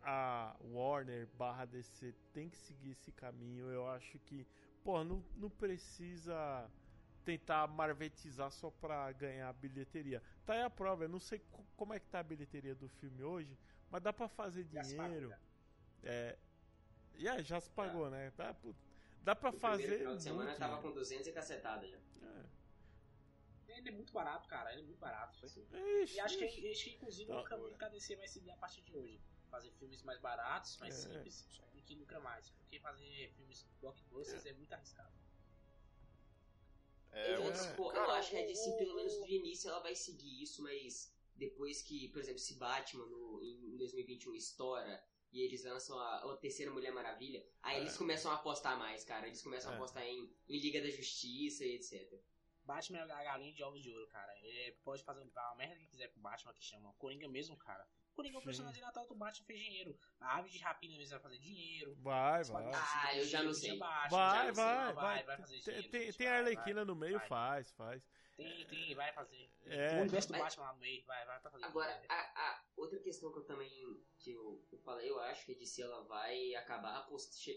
a 0.01 0.55
Warner 0.61 1.27
barra 1.34 1.65
DC 1.65 2.13
tem 2.34 2.49
que 2.49 2.57
seguir 2.57 2.91
esse 2.91 3.11
caminho. 3.11 3.69
Eu 3.69 3.88
acho 3.88 4.19
que, 4.19 4.47
pô, 4.84 5.03
não, 5.03 5.23
não 5.35 5.49
precisa 5.49 6.71
tentar 7.25 7.67
marvetizar 7.67 8.51
só 8.51 8.71
pra 8.71 9.11
ganhar 9.11 9.51
bilheteria. 9.53 10.23
Tá 10.45 10.53
aí 10.53 10.61
a 10.63 10.69
prova, 10.69 11.05
eu 11.05 11.09
não 11.09 11.19
sei 11.19 11.39
co- 11.39 11.65
como 11.75 11.93
é 11.93 11.99
que 11.99 12.07
tá 12.07 12.19
a 12.19 12.23
bilheteria 12.23 12.75
do 12.75 12.88
filme 12.88 13.23
hoje, 13.23 13.57
mas 13.89 14.01
dá 14.01 14.13
pra 14.13 14.27
fazer 14.29 14.63
dinheiro. 14.63 15.29
já. 15.29 15.39
É, 16.03 16.38
já, 17.15 17.41
já 17.41 17.59
se 17.59 17.69
pagou, 17.71 18.09
né? 18.09 18.31
Dá, 18.38 18.55
dá 19.23 19.35
pra 19.35 19.49
O 19.49 19.59
fazer. 19.59 19.97
final 19.97 20.15
de 20.15 20.23
semana 20.23 20.45
muito 20.45 20.59
tava 20.59 20.75
dinheiro. 20.75 20.89
com 20.89 20.99
200 20.99 21.27
e 21.27 21.31
cacetada 21.34 21.88
já. 21.88 21.97
Ele 23.78 23.90
é 23.90 23.91
muito 23.91 24.12
barato, 24.14 24.48
cara. 24.48 24.72
Ele 24.74 24.82
é 24.82 24.86
muito 24.86 24.99
barato. 24.99 25.38
É. 25.45 26.04
Ixi, 26.04 26.16
E 26.16 26.20
acho 26.20 26.38
que, 26.38 26.45
acho 26.72 26.84
que 26.84 26.90
inclusive, 26.95 27.28
Tá. 27.32 27.40
o 27.41 27.44
caminho 27.44 27.78
que 27.78 27.84
a 27.86 27.90
DC 27.90 28.16
vai 28.16 28.28
seguir 28.28 28.52
a 28.52 28.58
partir 28.58 28.82
de 28.82 28.95
hoje. 28.95 29.22
Fazer 29.49 29.72
filmes 29.72 30.02
mais 30.04 30.20
baratos, 30.20 30.78
mais 30.80 30.94
É. 31.06 31.10
simples 31.14 31.48
e 31.74 31.82
que 31.82 31.95
lucra 31.95 32.20
mais. 32.20 32.49
Porque 32.49 32.80
fazer 32.80 33.30
filmes 33.36 33.64
blockbusters 33.80 34.45
é 34.45 34.54
muito 34.54 34.74
arriscado. 34.74 35.16
É, 37.12 37.36
eu, 37.36 37.52
tipo, 37.54 37.84
eu 37.84 37.94
cara, 37.94 38.14
acho 38.14 38.32
que 38.32 38.38
a 38.38 38.45
DC, 38.45 38.74
pelo 38.78 38.95
menos 38.95 39.18
do 39.18 39.26
início, 39.28 39.70
ela 39.70 39.80
vai 39.80 39.95
seguir 39.95 40.41
isso, 40.44 40.62
mas 40.62 41.12
depois 41.36 41.82
que, 41.82 42.10
por 42.10 42.20
exemplo, 42.20 42.40
se 42.40 42.56
Batman 42.56 43.06
no, 43.06 43.41
em 43.44 43.78
2021 43.78 44.36
estoura 44.36 45.04
e 45.32 45.41
eles 45.41 45.64
lançam 45.64 45.98
a, 45.98 46.34
a 46.34 46.38
terceira 46.38 46.72
Mulher 46.72 46.91
Maravilha, 46.91 47.45
aí 47.62 47.78
É. 47.78 47.82
eles 47.82 47.98
começam 47.98 48.32
a 48.32 48.36
apostar 48.36 48.78
mais, 48.78 49.04
cara. 49.04 49.26
Eles 49.28 49.41
começam 49.41 49.72
a 49.72 49.74
É. 49.74 49.78
apostar 49.78 50.04
em, 50.04 50.32
em 50.48 50.60
Liga 50.60 50.82
da 50.82 50.90
Justiça 50.90 51.64
e 51.66 51.76
etc. 51.76 52.20
Batman 52.68 52.99
é 52.99 53.02
a 53.11 53.23
galinha 53.23 53.53
de 53.53 53.64
ovos 53.64 53.81
de 53.81 53.89
ouro, 53.89 54.07
cara. 54.07 54.31
Ele 54.41 54.73
pode 54.84 55.03
fazer 55.03 55.26
a 55.35 55.56
merda 55.56 55.76
que 55.77 55.88
quiser 55.88 56.10
com 56.10 56.19
o 56.19 56.22
Batman, 56.22 56.53
que 56.53 56.64
chama 56.64 56.94
Coringa 56.98 57.27
mesmo, 57.27 57.56
cara. 57.57 57.88
Coringa 58.14 58.38
é 58.38 58.39
o 58.39 58.44
personagem 58.44 58.81
natal 58.81 59.07
do 59.07 59.15
Batman 59.15 59.45
fez 59.45 59.60
dinheiro. 59.60 59.98
A 60.19 60.38
ave 60.38 60.49
de 60.49 60.57
rapina 60.57 60.98
mesmo 60.98 61.11
vai 61.11 61.19
fazer 61.19 61.39
dinheiro. 61.39 61.95
Vai, 61.99 62.44
vai. 62.44 62.72
Ah, 62.73 63.15
eu 63.15 63.26
já 63.26 63.41
não 63.41 63.53
sei. 63.53 63.77
Vai, 63.77 64.52
vai, 64.52 64.94
vai. 64.94 65.23
vai 65.23 65.38
fazer 65.38 65.53
Tem, 65.53 65.64
dinheiro, 65.64 65.89
tem, 65.91 66.02
gente, 66.02 66.18
tem 66.18 66.27
a 66.27 66.38
Arlequina 66.38 66.76
vai, 66.76 66.85
no 66.85 66.95
meio, 66.95 67.18
vai. 67.19 67.27
faz, 67.27 67.72
faz. 67.72 68.03
Tem, 68.35 68.68
tem, 68.68 68.94
vai 68.94 69.11
fazer. 69.14 69.49
É. 69.65 69.98
O 69.98 70.02
universo 70.02 70.27
do 70.27 70.31
Mas- 70.34 70.41
Batman 70.44 70.64
lá 70.65 70.73
no 70.73 70.80
meio, 70.80 71.06
vai, 71.06 71.26
vai 71.26 71.39
pra 71.39 71.52
fazer. 71.52 71.65
Agora, 71.65 72.03
a, 72.10 72.15
a 72.15 72.64
outra 72.76 72.99
questão 72.99 73.31
que 73.31 73.39
eu 73.39 73.45
também 73.45 73.69
que 74.19 74.31
eu, 74.31 74.64
eu 74.72 74.77
falei, 74.80 75.10
eu 75.10 75.19
acho 75.22 75.45
que 75.45 75.53
a 75.53 75.57
DC 75.57 75.81
ela 75.81 76.03
vai 76.03 76.53
acabar 76.56 77.07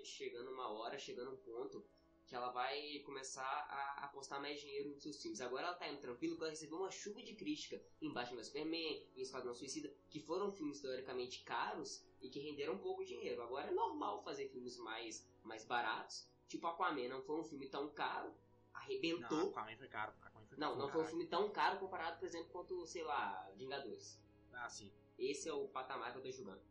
chegando 0.05 0.51
uma 0.51 0.71
hora, 0.73 0.99
chegando 0.99 1.33
um 1.33 1.37
ponto 1.37 1.87
que 2.31 2.37
ela 2.37 2.53
vai 2.53 3.01
começar 3.01 3.43
a 3.43 4.05
apostar 4.05 4.41
mais 4.41 4.61
dinheiro 4.61 4.91
nos 4.91 5.03
seus 5.03 5.21
filmes. 5.21 5.41
Agora 5.41 5.67
ela 5.67 5.75
tá 5.75 5.89
indo 5.89 6.01
tranquilo 6.01 6.35
porque 6.35 6.45
ela 6.45 6.51
recebeu 6.51 6.79
uma 6.79 6.91
chuva 6.91 7.21
de 7.21 7.35
crítica 7.35 7.83
em 8.01 8.13
Batman 8.13 8.45
Superman, 8.45 9.05
em 9.17 9.21
Esquadrão 9.21 9.53
Suicida, 9.53 9.93
que 10.09 10.21
foram 10.21 10.49
filmes 10.49 10.81
teoricamente 10.81 11.43
caros 11.43 12.07
e 12.23 12.31
que 12.31 12.39
renderam 12.39 12.79
pouco 12.79 13.05
dinheiro. 13.05 13.43
Agora 13.43 13.67
é 13.67 13.73
normal 13.73 14.23
fazer 14.23 14.49
filmes 14.49 14.79
mais, 14.79 15.29
mais 15.43 15.65
baratos. 15.65 16.25
Tipo 16.47 16.69
Aquaman 16.69 17.09
não 17.09 17.21
foi 17.21 17.41
um 17.41 17.43
filme 17.43 17.69
tão 17.69 17.91
caro, 17.91 18.33
arrebentou. 18.73 19.37
Não, 19.37 19.49
Aquaman 19.49 19.77
foi 19.77 19.89
caro. 19.89 20.13
Aquaman 20.23 20.47
foi 20.47 20.57
Não, 20.59 20.69
caro, 20.69 20.81
não 20.81 20.89
foi 20.89 21.03
um 21.03 21.07
filme 21.07 21.27
tão 21.27 21.51
caro 21.51 21.81
comparado, 21.81 22.21
por 22.21 22.27
exemplo, 22.29 22.49
quanto, 22.53 22.87
sei 22.87 23.03
lá, 23.03 23.51
Vingadores. 23.57 24.21
Ah, 24.53 24.69
sim. 24.69 24.93
Esse 25.19 25.49
é 25.49 25.53
o 25.53 25.67
patamar 25.67 26.13
que 26.13 26.19
eu 26.19 26.23
tô 26.23 26.31
julgando. 26.31 26.63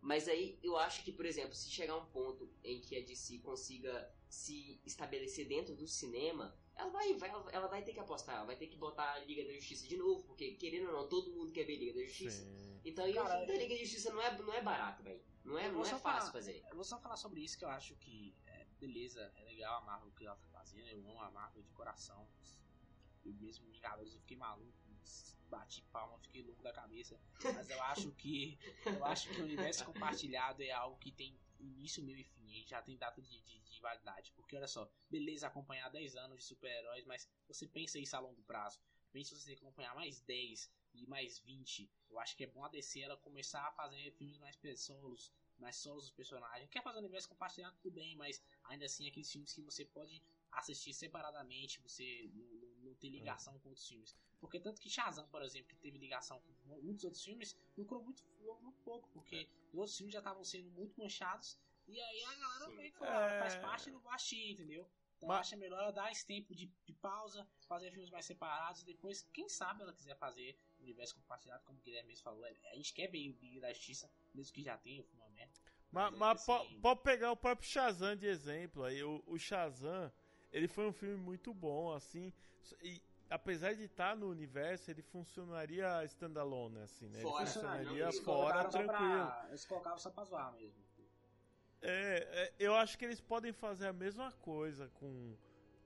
Mas 0.00 0.28
aí 0.28 0.58
eu 0.62 0.78
acho 0.78 1.04
que, 1.04 1.12
por 1.12 1.26
exemplo, 1.26 1.54
se 1.54 1.70
chegar 1.70 1.96
um 1.96 2.06
ponto 2.06 2.50
em 2.62 2.80
que 2.80 2.96
a 2.96 3.02
DC 3.02 3.38
consiga 3.40 4.10
se 4.34 4.80
estabelecer 4.84 5.46
dentro 5.46 5.74
do 5.76 5.86
cinema, 5.86 6.54
ela 6.74 6.90
vai, 6.90 7.14
vai- 7.14 7.30
ela 7.52 7.68
vai 7.68 7.82
ter 7.82 7.92
que 7.92 8.00
apostar, 8.00 8.34
ela 8.36 8.44
vai 8.44 8.56
ter 8.56 8.66
que 8.66 8.76
botar 8.76 9.12
a 9.12 9.18
Liga 9.20 9.44
da 9.44 9.52
Justiça 9.52 9.86
de 9.86 9.96
novo, 9.96 10.24
porque 10.24 10.52
querendo 10.54 10.88
ou 10.88 10.92
não, 10.92 11.08
todo 11.08 11.30
mundo 11.32 11.52
quer 11.52 11.64
ver 11.64 11.76
Liga 11.76 11.94
da 11.94 12.04
Justiça. 12.04 12.42
Sim. 12.44 12.80
Então 12.84 13.04
aí 13.04 13.16
o 13.18 13.24
filme 13.24 13.46
da 13.46 13.54
Liga 13.54 13.74
da 13.74 13.80
Justiça 13.80 14.12
não 14.12 14.20
é, 14.20 14.36
não 14.42 14.52
é 14.52 14.60
barato, 14.62 15.02
velho. 15.02 15.22
Não 15.44 15.58
é, 15.58 15.70
não 15.70 15.82
é 15.82 15.84
fácil 15.84 15.98
falar- 16.00 16.32
fazer. 16.32 16.64
Eu 16.68 16.74
vou 16.74 16.84
só 16.84 16.98
falar 16.98 17.16
sobre 17.16 17.40
isso 17.42 17.56
que 17.58 17.64
eu 17.64 17.68
acho 17.68 17.94
que, 17.96 18.34
é, 18.46 18.64
beleza, 18.80 19.32
é 19.36 19.44
legal 19.44 19.78
a 19.78 19.80
Marvel 19.82 20.10
que 20.12 20.26
ela 20.26 20.36
tá 20.36 20.48
fazendo, 20.48 20.88
eu 20.88 20.98
amo 21.10 21.20
a 21.20 21.30
Marvel 21.30 21.62
de 21.62 21.70
coração. 21.72 22.26
Eu 23.24 23.32
mesmo 23.34 23.66
Vingadores 23.70 24.12
eu 24.14 24.20
fiquei 24.20 24.36
maluco, 24.36 24.72
bati 25.48 25.82
palma, 25.92 26.18
fiquei 26.18 26.42
louco 26.42 26.62
da 26.62 26.72
cabeça. 26.72 27.18
Mas 27.42 27.70
eu 27.70 27.80
acho 27.84 28.10
que 28.12 28.58
eu 28.84 29.04
acho 29.04 29.28
que 29.30 29.40
o 29.40 29.44
universo 29.44 29.84
compartilhado 29.84 30.62
é 30.62 30.70
algo 30.72 30.98
que 30.98 31.12
tem 31.12 31.38
início, 31.60 32.02
meio 32.02 32.18
e 32.18 32.24
fim, 32.24 32.50
e 32.50 32.66
já 32.66 32.82
tem 32.82 32.96
data 32.96 33.22
de, 33.22 33.40
de 33.42 33.60
validade. 33.84 34.32
Porque 34.32 34.56
olha 34.56 34.66
só, 34.66 34.90
beleza 35.08 35.46
acompanhar 35.46 35.88
10 35.90 36.16
anos 36.16 36.38
de 36.38 36.44
super-heróis, 36.44 37.04
mas 37.04 37.28
você 37.46 37.66
pensa 37.66 37.98
isso 37.98 38.16
a 38.16 38.20
longo 38.20 38.42
prazo. 38.42 38.80
Pensa 39.12 39.36
você 39.36 39.52
acompanhar 39.52 39.94
mais 39.94 40.20
10 40.20 40.70
e 40.94 41.06
mais 41.06 41.38
20. 41.38 41.88
Eu 42.10 42.18
acho 42.18 42.36
que 42.36 42.44
é 42.44 42.46
bom 42.46 42.64
a 42.64 42.68
DC 42.68 43.00
ela 43.00 43.16
começar 43.16 43.66
a 43.66 43.72
fazer 43.72 44.10
filmes 44.12 44.38
mais 44.38 44.58
solos, 44.80 45.32
mais 45.58 45.76
solos 45.76 46.04
dos 46.04 46.12
personagens. 46.12 46.68
Quer 46.68 46.82
fazer 46.82 46.96
um 46.96 47.00
universo 47.00 47.28
compartilhado, 47.28 47.76
tudo 47.80 47.94
bem, 47.94 48.16
mas 48.16 48.42
ainda 48.64 48.86
assim 48.86 49.08
aqueles 49.08 49.30
filmes 49.30 49.52
que 49.52 49.62
você 49.62 49.84
pode 49.84 50.22
assistir 50.52 50.92
separadamente, 50.94 51.80
você 51.80 52.30
não, 52.34 52.44
não, 52.44 52.68
não 52.84 52.94
ter 52.94 53.08
ligação 53.08 53.58
com 53.60 53.68
outros 53.68 53.86
filmes. 53.88 54.16
Porque 54.40 54.60
tanto 54.60 54.80
que 54.80 54.90
Shazam, 54.90 55.26
por 55.28 55.42
exemplo, 55.42 55.68
que 55.68 55.76
teve 55.76 55.98
ligação 55.98 56.40
com 56.40 56.80
muitos 56.82 57.04
outros 57.04 57.24
filmes, 57.24 57.56
lucrou 57.76 58.02
muito, 58.02 58.22
lucrou 58.38 58.60
muito 58.60 58.78
pouco, 58.82 59.08
porque 59.10 59.48
os 59.72 59.78
outros 59.78 59.96
filmes 59.96 60.12
já 60.12 60.18
estavam 60.18 60.44
sendo 60.44 60.70
muito 60.70 60.98
manchados, 61.00 61.58
e 61.86 62.00
aí 62.00 62.24
a 62.24 62.34
galera 62.36 62.68
meio 62.70 62.92
que 62.92 62.98
falou, 62.98 63.14
ah, 63.14 63.30
É. 63.30 63.38
faz 63.40 63.56
parte 63.56 63.90
do 63.90 64.08
assistir, 64.10 64.52
entendeu? 64.52 64.88
Então 65.16 65.28
Mas- 65.28 65.40
acha 65.46 65.56
melhor 65.56 65.80
ela 65.80 65.90
dar 65.92 66.10
esse 66.10 66.26
tempo 66.26 66.54
de, 66.54 66.66
de 66.84 66.92
pausa, 66.94 67.46
fazer 67.68 67.90
filmes 67.92 68.10
mais 68.10 68.26
separados, 68.26 68.82
e 68.82 68.84
depois, 68.86 69.22
quem 69.32 69.48
sabe 69.48 69.82
ela 69.82 69.92
quiser 69.92 70.16
fazer 70.16 70.58
universo 70.80 71.14
compartilhado, 71.14 71.62
como 71.64 71.78
o 71.78 71.82
Guilherme 71.82 72.08
mesmo 72.08 72.24
falou, 72.24 72.44
é, 72.46 72.52
a 72.72 72.74
gente 72.74 72.92
quer 72.92 73.06
ver 73.08 73.30
o 73.30 73.38
Liga 73.40 73.60
da 73.62 73.72
Justiça, 73.72 74.10
mesmo 74.34 74.52
que 74.52 74.62
já 74.62 74.76
tenha 74.76 75.00
o 75.00 75.04
filme 75.04 75.24
merda. 75.30 75.52
Mas, 75.90 76.10
Mas, 76.10 76.18
mas 76.18 76.48
assim- 76.48 76.80
pode 76.80 77.00
pegar 77.02 77.30
o 77.32 77.36
próprio 77.36 77.68
Shazam 77.68 78.16
de 78.16 78.26
exemplo. 78.26 78.82
Aí 78.84 79.02
o, 79.04 79.22
o 79.26 79.38
Shazam, 79.38 80.12
ele 80.52 80.66
foi 80.66 80.86
um 80.88 80.92
filme 80.92 81.16
muito 81.16 81.54
bom, 81.54 81.92
assim. 81.92 82.32
E 82.82 83.00
apesar 83.30 83.74
de 83.74 83.84
estar 83.84 84.16
no 84.16 84.28
universo, 84.28 84.90
ele 84.90 85.02
funcionaria 85.02 86.04
standalone, 86.06 86.80
assim, 86.80 87.08
né? 87.08 87.20
Fora, 87.22 87.42
ele 87.44 87.50
funcionaria 87.50 88.06
não, 88.06 88.12
fora, 88.24 88.64
tranquilo. 88.68 88.88
pra- 88.88 89.46
Eles 89.48 89.64
colocavam 89.64 89.98
só 89.98 90.10
pra 90.10 90.24
zoar 90.24 90.52
mesmo. 90.52 90.83
É, 91.86 92.28
é, 92.32 92.52
eu 92.58 92.74
acho 92.74 92.96
que 92.98 93.04
eles 93.04 93.20
podem 93.20 93.52
fazer 93.52 93.86
a 93.88 93.92
mesma 93.92 94.32
coisa 94.32 94.88
com. 94.94 95.36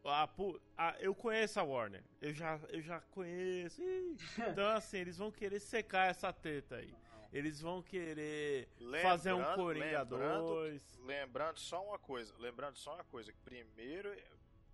Ah, 0.05 0.29
ah, 0.77 0.97
eu 1.01 1.15
conheço 1.15 1.59
a 1.61 1.63
Warner. 1.65 2.03
Eu 2.21 2.33
já, 2.33 2.59
eu 2.69 2.81
já 2.81 3.01
conheço. 3.01 3.83
Ih, 3.83 4.17
Então, 4.57 4.69
assim, 4.71 4.99
eles 4.99 5.19
vão 5.19 5.31
querer 5.31 5.61
secar 5.61 6.09
essa 6.09 6.33
treta 6.33 6.77
aí. 6.77 6.95
Eles 7.31 7.61
vão 7.61 7.83
querer 7.83 8.69
fazer 9.03 9.33
um 9.35 9.39
Lembrando- 9.39 9.57
Coringa 9.57 10.03
lembrando 10.03 10.47
2. 10.47 10.99
Lembrando 11.01 11.59
só 11.59 11.85
uma 11.85 11.99
coisa, 11.99 12.35
lembrando 12.39 12.77
só 12.77 12.95
uma 12.95 13.05
coisa, 13.05 13.31
primeiro, 13.45 14.17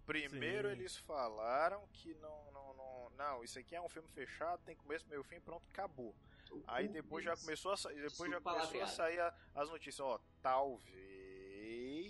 primeiro 0.07 0.69
Sim. 0.69 0.75
eles 0.75 0.97
falaram 0.99 1.85
que 1.93 2.15
não, 2.15 2.53
não, 2.53 2.75
não, 2.75 3.11
não, 3.17 3.43
isso 3.43 3.59
aqui 3.59 3.75
é 3.75 3.81
um 3.81 3.89
filme 3.89 4.09
fechado, 4.11 4.63
tem 4.65 4.77
começo, 4.77 5.05
meio, 5.09 5.25
fim, 5.25 5.41
pronto, 5.41 5.65
acabou. 5.73 6.15
Aí 6.69 6.87
depois 6.87 7.25
já 7.25 7.37
começou 7.37 7.73
a, 7.73 7.77
depois 7.93 8.31
já 8.31 8.41
começou 8.41 8.83
a 8.83 8.87
sair 8.87 9.19
a- 9.19 9.35
as 9.53 9.69
notícias, 9.69 9.99
ó, 9.99 10.21
talvez, 10.41 11.14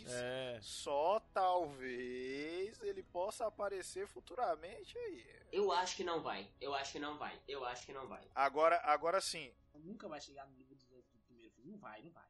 É. 0.07 0.59
só 0.61 1.21
talvez 1.33 2.81
ele 2.83 3.03
possa 3.03 3.47
aparecer 3.47 4.07
futuramente 4.07 4.97
aí. 4.99 5.27
Eu 5.53 5.71
acho 5.73 5.97
que 5.97 6.05
não 6.05 6.23
vai. 6.23 6.51
Eu 6.61 6.75
acho 6.75 6.93
que 6.93 6.99
não 6.99 7.17
vai. 7.19 7.41
Eu 7.49 7.65
acho 7.65 7.85
que 7.87 7.93
não 7.93 8.07
vai. 8.07 8.27
Agora, 8.35 8.81
agora 8.85 9.21
sim, 9.21 9.53
Nunca 9.75 10.09
vai 10.09 10.21
chegar 10.21 10.47
no 10.47 10.53
nível 10.55 10.77
do, 10.77 10.85
do 11.03 11.19
primeiro 11.27 11.51
filme. 11.53 11.73
Não 11.73 11.79
vai, 11.79 12.01
não 12.03 12.11
vai. 12.13 12.25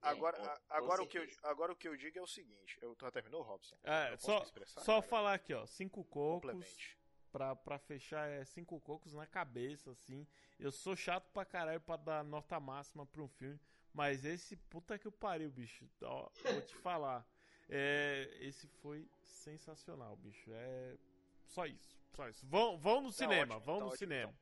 agora, 0.00 0.36
É, 0.38 0.40
com- 0.40 0.46
a- 0.46 0.56
com 0.56 0.74
agora 0.74 1.02
o 1.02 1.06
que 1.06 1.18
eu, 1.18 1.26
agora 1.42 1.72
o 1.72 1.76
que 1.76 1.88
eu 1.88 1.96
digo 1.96 2.18
é 2.18 2.22
o 2.22 2.26
seguinte, 2.26 2.78
eu 2.80 2.96
já 3.00 3.10
terminou, 3.10 3.42
Robson? 3.42 3.76
É, 3.82 4.12
Eu 4.12 4.18
só, 4.18 4.44
só 4.66 5.02
falar 5.02 5.34
aqui, 5.34 5.52
ó. 5.54 5.66
Cinco 5.66 6.04
cocos. 6.04 6.96
Pra, 7.32 7.54
pra 7.54 7.78
fechar, 7.78 8.26
é 8.30 8.44
cinco 8.46 8.80
cocos 8.80 9.12
na 9.12 9.26
cabeça, 9.26 9.90
assim. 9.90 10.26
Eu 10.58 10.72
sou 10.72 10.96
chato 10.96 11.28
pra 11.32 11.44
caralho 11.44 11.80
pra 11.82 11.96
dar 11.96 12.24
nota 12.24 12.58
máxima 12.58 13.04
pra 13.04 13.20
um 13.22 13.28
filme. 13.28 13.60
Mas 13.96 14.26
esse, 14.26 14.54
puta 14.56 14.98
que 14.98 15.08
o 15.08 15.12
pariu, 15.12 15.50
bicho. 15.50 15.88
Ó, 16.02 16.28
vou 16.44 16.60
te 16.60 16.76
falar. 16.76 17.26
É, 17.66 18.28
esse 18.40 18.68
foi 18.82 19.08
sensacional, 19.22 20.14
bicho. 20.16 20.50
É 20.52 20.98
só 21.46 21.64
isso. 21.64 21.96
Só 22.14 22.28
isso. 22.28 22.46
Vão, 22.46 22.76
vão 22.76 23.00
no 23.00 23.10
cinema, 23.10 23.56
ótimo, 23.56 23.64
vão 23.64 23.78
tá 23.78 23.80
no 23.80 23.86
ótimo, 23.86 23.98
cinema. 23.98 24.34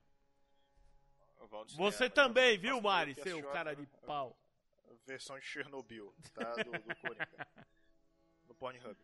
No 1.41 1.49
Você 1.77 1.97
cinema, 1.99 2.15
também, 2.15 2.59
viu, 2.59 2.81
Mari, 2.81 3.15
seu 3.15 3.49
cara 3.53 3.77
de 3.77 3.87
pau. 4.05 4.37
versão 5.07 5.39
de 5.39 5.45
Chernobyl, 5.45 6.13
tá? 6.35 6.51
Do, 6.57 6.73
do 6.73 6.97
Coringa. 6.97 7.29
no 8.49 8.55
Pornhub. 8.57 8.97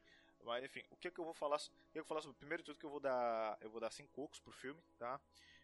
Mas 0.42 0.64
enfim, 0.64 0.82
o 0.90 0.96
que 0.96 1.12
que 1.12 1.20
eu 1.20 1.24
vou 1.24 1.34
falar? 1.34 1.58
O 1.58 1.92
que 1.92 1.98
eu 1.98 2.02
vou 2.02 2.08
falar 2.08 2.22
sobre? 2.22 2.36
Primeiro 2.38 2.62
de 2.62 2.66
tudo 2.66 2.78
que 2.80 2.86
eu 2.86 2.90
vou 2.90 2.98
dar, 2.98 3.56
eu 3.60 3.70
vou 3.70 3.80
dar 3.80 3.92
cinco 3.92 4.10
cocos 4.12 4.40
pro 4.40 4.52
filme, 4.52 4.80
tá? 4.98 5.20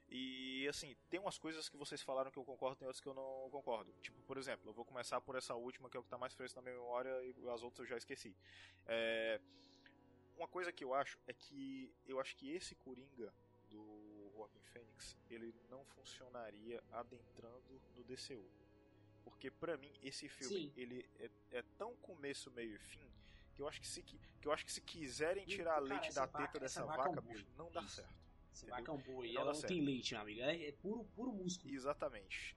E 0.09 0.67
assim, 0.69 0.95
tem 1.11 1.19
umas 1.19 1.37
coisas 1.37 1.69
que 1.69 1.77
vocês 1.77 2.01
falaram 2.01 2.31
que 2.31 2.39
eu 2.39 2.45
concordo, 2.45 2.77
tem 2.77 2.87
outras 2.87 3.01
que 3.01 3.09
eu 3.09 3.15
não 3.15 3.49
concordo. 3.51 3.93
Tipo, 4.01 4.21
por 4.23 4.39
exemplo, 4.39 4.69
eu 4.71 4.73
vou 4.75 4.85
começar 4.85 5.21
por 5.21 5.35
essa 5.37 5.55
última 5.55 5.91
que 5.91 5.97
é 5.97 6.01
o 6.01 6.03
que 6.03 6.09
tá 6.09 6.17
mais 6.19 6.35
fresco 6.35 6.57
na 6.59 6.63
minha 6.63 6.75
memória 6.77 7.11
e 7.25 7.49
as 7.49 7.63
outras 7.63 7.81
eu 7.81 7.87
já 7.87 7.97
esqueci. 7.97 8.37
É, 8.87 9.41
uma 10.37 10.47
coisa 10.47 10.73
que 10.73 10.85
eu 10.85 10.95
acho 10.95 11.19
é 11.27 11.33
que 11.33 11.93
eu 12.07 12.21
acho 12.21 12.37
que 12.37 12.51
esse 12.53 12.75
Coringa 12.77 13.33
do 13.69 14.31
Joaquin 14.35 14.63
Phoenix, 14.63 15.17
ele 15.29 15.53
não 15.69 15.85
funcionaria 15.87 16.83
adentrando 16.93 17.81
no 17.97 18.05
DCU. 18.05 18.49
Porque 19.25 19.51
pra 19.51 19.77
mim 19.77 19.93
esse 20.03 20.29
filme 20.29 20.69
Sim. 20.69 20.73
ele 20.77 21.09
é, 21.19 21.31
é 21.51 21.63
tão 21.77 21.97
começo, 21.97 22.49
meio 22.53 22.77
e 22.77 22.79
fim 22.79 23.11
que 23.57 23.63
eu 23.63 23.67
acho 23.67 23.81
que 23.81 23.89
se 23.89 24.03
que, 24.03 24.21
eu 24.43 24.53
acho 24.53 24.65
que 24.67 24.71
se 24.73 24.83
quiserem 24.83 25.47
tirar 25.47 25.75
cara, 25.77 25.85
leite 25.85 26.13
da 26.13 26.27
vaca- 26.27 26.47
teta 26.47 26.61
dessa 26.61 26.81
essa 26.81 26.87
vaca 26.87 27.09
é 27.11 27.15
vaca, 27.15 27.21
bicho, 27.23 27.47
não 27.57 27.73
dá 27.73 27.81
Isso. 27.81 27.97
certo. 27.97 28.26
É 28.65 28.91
um 28.91 28.99
boi. 28.99 29.33
Não 29.33 29.43
Ela 29.43 29.53
não 29.53 29.61
tem 29.61 29.81
leite, 29.81 30.15
meu 30.15 30.23
amigo. 30.23 30.41
É, 30.41 30.69
é 30.69 30.73
puro, 30.73 31.05
puro 31.15 31.33
músculo. 31.33 31.75
Exatamente. 31.75 32.57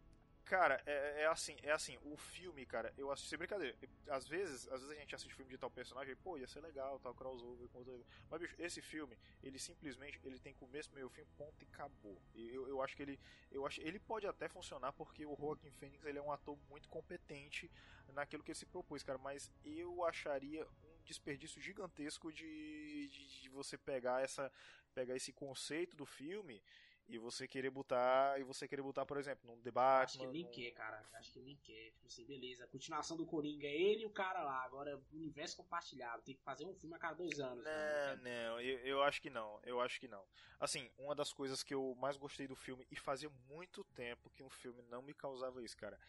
Cara, 0.50 0.82
é, 0.88 1.22
é 1.22 1.28
assim, 1.28 1.56
é 1.62 1.72
assim, 1.72 1.96
o 2.02 2.18
filme, 2.18 2.66
cara, 2.66 2.92
eu 2.98 3.12
assisto 3.12 3.30
sem 3.30 3.38
brincadeira. 3.38 3.78
Às 4.08 4.28
vezes, 4.28 4.68
às 4.70 4.82
vezes 4.82 4.98
a 4.98 5.00
gente 5.00 5.14
assiste 5.14 5.36
filme 5.36 5.52
de 5.52 5.60
tal 5.60 5.70
personagem, 5.70 6.14
e, 6.14 6.16
pô, 6.16 6.40
ia 6.40 6.48
ser 6.48 6.60
legal, 6.60 7.00
tal 7.00 7.14
crossover 7.14 7.70
com 7.70 7.78
outro. 7.78 8.04
Mas 8.28 8.42
bicho, 8.42 8.56
esse 8.58 8.82
filme, 8.82 9.16
ele 9.44 9.60
simplesmente, 9.60 10.20
ele 10.24 10.40
tem 10.40 10.52
começo, 10.56 10.92
meio, 10.92 11.08
fim, 11.08 11.24
ponto 11.38 11.54
e 11.62 11.68
acabou. 11.72 12.20
E 12.34 12.50
Eu, 12.50 12.68
eu 12.68 12.82
acho 12.82 12.96
que 12.96 13.04
ele, 13.04 13.20
eu 13.52 13.64
acho, 13.64 13.80
ele 13.82 14.00
pode 14.00 14.26
até 14.26 14.50
funcionar 14.50 14.92
porque 14.94 15.24
o 15.24 15.36
Joaquin 15.40 15.70
Phoenix, 15.70 16.04
ele 16.04 16.18
é 16.18 16.22
um 16.22 16.32
ator 16.32 16.58
muito 16.68 16.90
competente 16.90 17.70
naquilo 18.12 18.42
que 18.42 18.50
ele 18.50 18.58
se 18.58 18.66
propôs, 18.66 19.04
cara, 19.04 19.20
mas 19.20 19.52
eu 19.64 20.04
acharia 20.04 20.66
um 20.66 21.04
desperdício 21.04 21.62
gigantesco 21.62 22.34
de, 22.34 23.08
de, 23.08 23.42
de 23.42 23.50
você 23.50 23.78
pegar 23.78 24.24
essa 24.24 24.52
pegar 24.90 25.16
esse 25.16 25.32
conceito 25.32 25.96
do 25.96 26.06
filme 26.06 26.62
e 27.10 27.18
você 27.18 27.48
querer 27.48 27.72
botar, 27.72 28.40
e 28.40 28.44
você 28.44 28.68
querer 28.68 28.84
botar, 28.84 29.04
por 29.04 29.18
exemplo, 29.18 29.50
num 29.50 29.60
debate. 29.62 30.18
Acho 30.18 30.20
que 30.20 30.28
nem 30.28 30.46
quer, 30.46 30.72
cara. 30.72 31.04
Acho 31.14 31.34
que 31.34 31.40
nem 31.40 31.56
quer. 31.58 31.92
Tipo 31.92 32.06
assim, 32.06 32.24
beleza. 32.24 32.66
A 32.66 32.68
continuação 32.68 33.18
do 33.18 33.26
Coringa 33.26 33.66
é 33.66 33.76
ele 33.76 34.04
e 34.04 34.06
o 34.06 34.12
cara 34.12 34.44
lá. 34.44 34.64
Agora, 34.64 35.02
universo 35.12 35.58
compartilhado. 35.58 36.22
Tem 36.22 36.36
que 36.36 36.44
fazer 36.44 36.66
um 36.66 36.74
filme 36.76 36.96
a 36.96 37.00
cada 37.00 37.16
dois 37.16 37.40
anos. 37.40 37.64
né? 37.64 38.16
Não, 38.16 38.24
não, 38.24 38.62
eu, 38.62 38.78
eu 38.80 39.02
acho 39.02 39.22
que 39.22 39.30
não, 39.30 39.60
eu 39.64 39.82
acho 39.82 40.00
que 40.00 40.08
não. 40.08 40.24
Assim, 40.60 40.88
uma 41.00 41.16
das 41.16 41.34
coisas 41.34 41.64
que 41.64 41.74
eu 41.74 41.96
mais 41.96 42.16
gostei 42.16 42.48
do 42.48 42.56
filme, 42.56 42.86
e 42.92 42.96
fazia 42.96 43.32
muito 43.48 43.84
tempo 43.96 44.30
que 44.30 44.44
um 44.44 44.50
filme 44.50 44.84
não 44.84 45.02
me 45.02 45.14
causava 45.14 45.64
isso, 45.64 45.76
cara, 45.76 46.00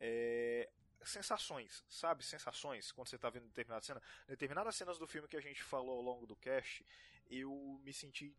é. 0.00 0.68
Sensações, 1.04 1.84
sabe? 1.88 2.24
Sensações, 2.24 2.90
quando 2.90 3.06
você 3.08 3.16
tá 3.16 3.30
vendo 3.30 3.46
determinada 3.46 3.84
cena. 3.84 4.02
Determinadas 4.26 4.74
cenas 4.74 4.98
do 4.98 5.06
filme 5.06 5.28
que 5.28 5.36
a 5.36 5.40
gente 5.40 5.62
falou 5.62 5.96
ao 5.96 6.02
longo 6.02 6.26
do 6.26 6.34
cast, 6.34 6.84
eu 7.30 7.80
me 7.84 7.92
senti 7.92 8.34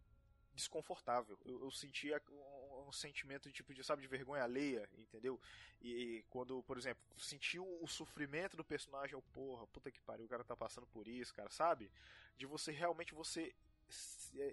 desconfortável. 0.53 1.37
Eu, 1.45 1.63
eu 1.63 1.71
sentia 1.71 2.21
um, 2.31 2.87
um 2.87 2.91
sentimento 2.91 3.47
de 3.47 3.53
tipo 3.53 3.73
de, 3.73 3.83
sabe, 3.83 4.01
de 4.01 4.07
vergonha 4.07 4.43
alheia, 4.43 4.89
entendeu? 4.97 5.39
E, 5.81 5.89
e 5.89 6.23
quando, 6.29 6.61
por 6.63 6.77
exemplo, 6.77 7.01
senti 7.17 7.57
o, 7.59 7.87
sofrimento 7.87 8.57
do 8.57 8.63
personagem, 8.63 9.13
eu, 9.13 9.21
porra, 9.33 9.65
puta 9.67 9.91
que 9.91 10.01
pariu, 10.01 10.25
o 10.25 10.29
cara 10.29 10.43
tá 10.43 10.55
passando 10.55 10.87
por 10.87 11.07
isso, 11.07 11.33
cara, 11.33 11.49
sabe? 11.49 11.89
De 12.37 12.45
você 12.45 12.71
realmente 12.71 13.13
você 13.13 13.53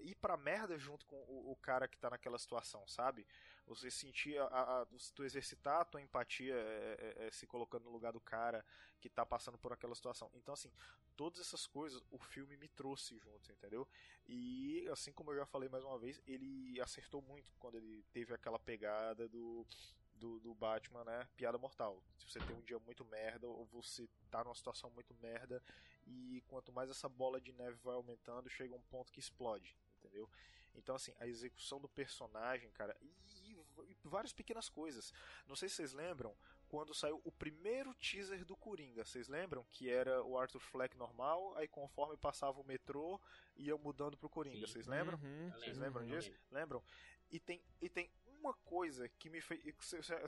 ir 0.03 0.15
pra 0.17 0.37
merda 0.37 0.79
junto 0.79 1.07
com 1.07 1.17
o, 1.29 1.53
o 1.53 1.57
cara 1.57 1.87
que 1.89 1.99
tá 1.99 2.11
naquela 2.11 2.39
situação, 2.39 2.87
sabe? 2.87 3.27
Você 3.67 3.91
sentir 3.91 4.39
a, 4.39 4.45
a, 4.47 4.83
a- 4.83 4.87
tu 5.15 5.25
exercitar 5.25 5.81
a 5.81 5.85
tua 5.85 6.01
empatia 6.03 6.55
é, 6.55 7.15
é, 7.19 7.27
é, 7.27 7.31
se 7.31 7.47
colocando 7.47 7.85
no 7.85 7.91
lugar 7.91 8.13
do 8.13 8.21
cara 8.21 8.65
que 9.01 9.09
tá 9.09 9.25
passando 9.27 9.59
por 9.59 9.73
aquela 9.73 9.95
situação. 9.95 10.31
Então, 10.35 10.55
assim, 10.55 10.71
todas 11.17 11.41
essas 11.41 11.67
coisas 11.67 12.03
o 12.11 12.19
filme 12.19 12.57
me 12.57 12.69
trouxe 12.69 13.19
junto, 13.19 13.51
entendeu? 13.53 13.87
E 14.27 14.87
assim 14.91 15.13
como 15.13 15.31
eu 15.33 15.37
já 15.37 15.47
falei 15.47 15.69
mais 15.69 15.85
uma 15.85 15.99
vez, 15.99 16.21
ele 16.27 16.81
acertou 16.81 17.23
muito 17.23 17.53
quando 17.59 17.77
ele 17.77 18.05
teve 18.13 18.35
aquela 18.35 18.59
pegada 18.59 19.29
do, 19.29 19.67
do, 20.15 20.41
do 20.41 20.55
Batman, 20.55 21.05
né? 21.05 21.29
Piada 21.37 21.59
mortal. 21.59 22.03
Se 22.19 22.29
você 22.29 22.41
tem 22.41 22.55
um 22.57 22.63
dia 22.63 22.79
muito 22.81 23.05
merda, 23.05 23.47
ou 23.49 23.65
você 23.67 24.09
tá 24.31 24.43
numa 24.45 24.55
situação 24.55 24.91
muito 24.91 25.15
merda, 25.15 25.63
e 26.07 26.43
quanto 26.49 26.73
mais 26.73 26.89
essa 26.91 27.09
bola 27.09 27.41
de 27.41 27.53
neve 27.53 27.77
vai 27.83 27.95
aumentando, 27.95 28.49
chega 28.49 28.75
um 28.75 28.81
ponto 28.83 29.13
que 29.13 29.21
explode, 29.21 29.77
entendeu? 29.99 30.29
Então, 30.75 30.95
assim, 30.95 31.13
a 31.19 31.27
execução 31.27 31.81
do 31.81 31.89
personagem, 31.89 32.71
cara, 32.73 32.97
e, 33.01 33.07
e- 33.51 33.97
várias 34.05 34.33
pequenas 34.33 34.69
coisas. 34.69 35.13
Não 35.49 35.57
sei 35.57 35.69
se 35.69 35.77
vocês 35.77 35.93
lembram, 35.93 36.37
quando 36.69 36.95
saiu 36.95 37.21
o 37.25 37.33
primeiro 37.33 37.95
teaser 37.95 38.45
do 38.45 38.55
Coringa, 38.57 39.05
vocês 39.05 39.27
lembram? 39.29 39.65
Que 39.71 39.89
era 39.91 40.23
o 40.23 40.39
Arthur 40.39 40.61
Fleck 40.61 40.97
normal, 40.97 41.57
aí 41.57 41.67
conforme 41.67 42.17
passava 42.17 42.61
o 42.61 42.65
metrô, 42.65 43.21
ia 43.57 43.77
mudando 43.77 44.17
pro 44.17 44.29
Coringa, 44.29 44.67
vocês 44.67 44.87
lembram? 44.87 45.19
Uhum. 45.23 45.51
Vocês 45.53 45.79
lembram 45.79 46.05
eu 46.05 46.19
disso? 46.21 46.31
Lembram? 46.51 46.83
E 47.31 47.41
tem, 47.41 47.61
e 47.81 47.89
tem 47.89 48.11
uma 48.41 48.53
coisa 48.55 49.09
que 49.09 49.29
me 49.31 49.41
fez. 49.41 49.61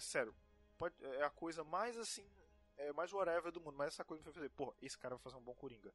Sério, 0.01 0.35
pode- 0.79 0.95
é 1.05 1.23
a 1.25 1.31
coisa 1.31 1.63
mais 1.63 1.97
assim. 1.99 2.27
É 2.79 2.93
mais 2.93 3.13
whatever 3.13 3.53
do 3.53 3.61
mundo, 3.61 3.77
mas 3.77 3.89
essa 3.89 4.05
coisa 4.05 4.21
me 4.21 4.25
fez 4.25 4.35
fazer, 4.37 4.49
pô, 4.51 4.75
esse 4.81 4.97
cara 4.97 5.17
vai 5.17 5.23
fazer 5.23 5.37
um 5.37 5.43
bom 5.43 5.55
Coringa. 5.55 5.93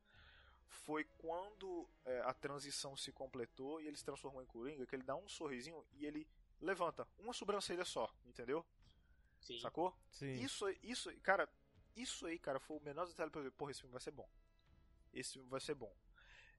Foi 0.67 1.03
quando 1.17 1.87
é, 2.05 2.19
a 2.21 2.33
transição 2.33 2.95
se 2.97 3.11
completou 3.11 3.79
e 3.81 3.87
ele 3.87 3.95
se 3.97 4.03
transformou 4.03 4.41
em 4.41 4.45
Coringa, 4.45 4.85
que 4.85 4.95
ele 4.95 5.03
dá 5.03 5.15
um 5.15 5.27
sorrisinho 5.29 5.85
e 5.93 6.05
ele 6.05 6.27
levanta 6.59 7.07
uma 7.17 7.33
sobrancelha 7.33 7.85
só, 7.85 8.13
entendeu? 8.25 8.65
Sim. 9.39 9.59
Sacou? 9.59 9.95
Sim. 10.11 10.33
Isso, 10.35 10.65
isso, 10.81 11.13
cara, 11.21 11.47
isso 11.95 12.25
aí, 12.25 12.37
cara, 12.39 12.59
foi 12.59 12.77
o 12.77 12.81
menor 12.81 13.05
detalhe 13.07 13.29
pra 13.31 13.39
eu 13.39 13.45
ver, 13.45 13.51
porra, 13.51 13.71
esse 13.71 13.81
filme 13.81 13.91
vai 13.93 14.01
ser 14.01 14.11
bom. 14.11 14.27
Esse 15.13 15.33
filme 15.33 15.49
vai 15.49 15.61
ser 15.61 15.75
bom. 15.75 15.93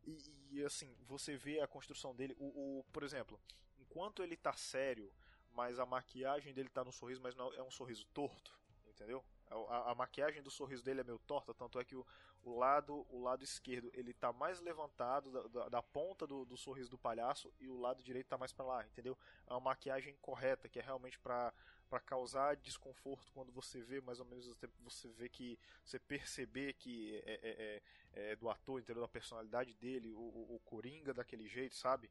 E, 0.05 0.19
e, 0.53 0.65
assim, 0.65 0.95
você 1.07 1.37
vê 1.37 1.61
a 1.61 1.67
construção 1.67 2.15
dele, 2.15 2.35
o, 2.39 2.79
o- 2.81 2.85
por 2.93 3.03
exemplo, 3.03 3.41
enquanto 3.79 4.23
ele 4.23 4.37
tá 4.37 4.53
sério, 4.55 5.13
mas 5.53 5.79
a 5.79 5.87
maquiagem 5.87 6.53
dele 6.55 6.69
tá 6.69 6.85
no 6.85 6.93
sorriso, 6.93 7.21
mas 7.23 7.35
não 7.35 7.53
é 7.55 7.63
um 7.63 7.71
sorriso 7.71 8.05
torto, 8.13 8.55
entendeu? 8.87 9.25
A, 9.69 9.91
a- 9.93 9.95
maquiagem 9.95 10.43
do 10.43 10.51
sorriso 10.51 10.83
dele 10.85 11.01
é 11.01 11.05
meio 11.05 11.19
torta, 11.21 11.55
tanto 11.55 11.79
é 11.79 11.85
que 11.85 11.95
o, 11.97 12.05
o 12.43 12.57
lado 12.59 13.07
o 13.11 13.21
lado 13.23 13.43
esquerdo 13.45 13.91
ele 13.95 14.13
tá 14.13 14.33
mais 14.33 14.61
levantado 14.61 15.31
da, 15.31 15.43
da- 15.49 15.69
da 15.69 15.83
ponta 15.83 16.27
do, 16.27 16.45
do 16.45 16.57
sorriso 16.57 16.91
do 16.91 16.99
palhaço 16.99 17.53
e 17.61 17.69
o 17.69 17.79
lado 17.79 18.03
direito 18.03 18.29
tá 18.29 18.39
mais 18.39 18.53
pra 18.53 18.65
lá, 18.65 18.85
entendeu? 18.85 19.17
É 19.47 19.53
uma 19.53 19.61
maquiagem 19.61 20.17
correta, 20.21 20.69
que 20.69 20.79
é 20.79 20.83
realmente 20.83 21.19
pra 21.19 21.53
para 21.89 22.01
causar 22.01 22.57
desconforto 22.57 23.31
quando 23.33 23.53
você 23.53 23.81
vê, 23.81 24.01
mais 24.01 24.19
ou 24.19 24.27
menos 24.27 24.49
você 24.83 25.07
vê 25.09 25.29
que 25.29 25.57
você 25.85 25.99
perceber 25.99 26.73
que 26.73 27.23
é, 27.25 27.35
é- 27.43 27.83
é- 28.15 28.33
é 28.33 28.37
do 28.37 28.49
ator, 28.49 28.81
entendeu? 28.81 29.03
Da 29.03 29.09
personalidade 29.09 29.75
dele, 29.75 30.13
o, 30.13 30.19
o- 30.19 30.55
o 30.57 30.61
Coringa 30.61 31.13
daquele 31.15 31.47
jeito, 31.47 31.77
sabe? 31.77 32.11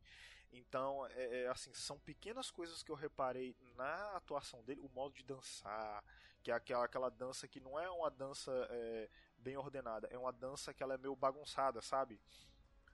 Então, 0.55 1.05
é, 1.07 1.41
é, 1.43 1.47
assim, 1.47 1.73
são 1.73 1.97
pequenas 1.99 2.51
coisas 2.51 2.83
que 2.83 2.91
eu 2.91 2.95
reparei 2.95 3.55
na 3.75 4.15
atuação 4.15 4.63
dele, 4.63 4.81
o 4.81 4.89
modo 4.89 5.13
de 5.15 5.23
dançar, 5.23 6.03
que 6.43 6.51
é 6.51 6.53
aquela, 6.53 6.85
aquela 6.85 7.09
dança 7.09 7.47
que 7.47 7.59
não 7.59 7.79
é 7.79 7.89
uma 7.89 8.11
dança 8.11 8.51
é, 8.69 9.09
bem 9.39 9.57
ordenada, 9.57 10.07
é 10.11 10.17
uma 10.17 10.31
dança 10.31 10.71
que 10.73 10.83
ela 10.83 10.93
é 10.93 10.97
meio 10.97 11.15
bagunçada, 11.15 11.81
sabe? 11.81 12.21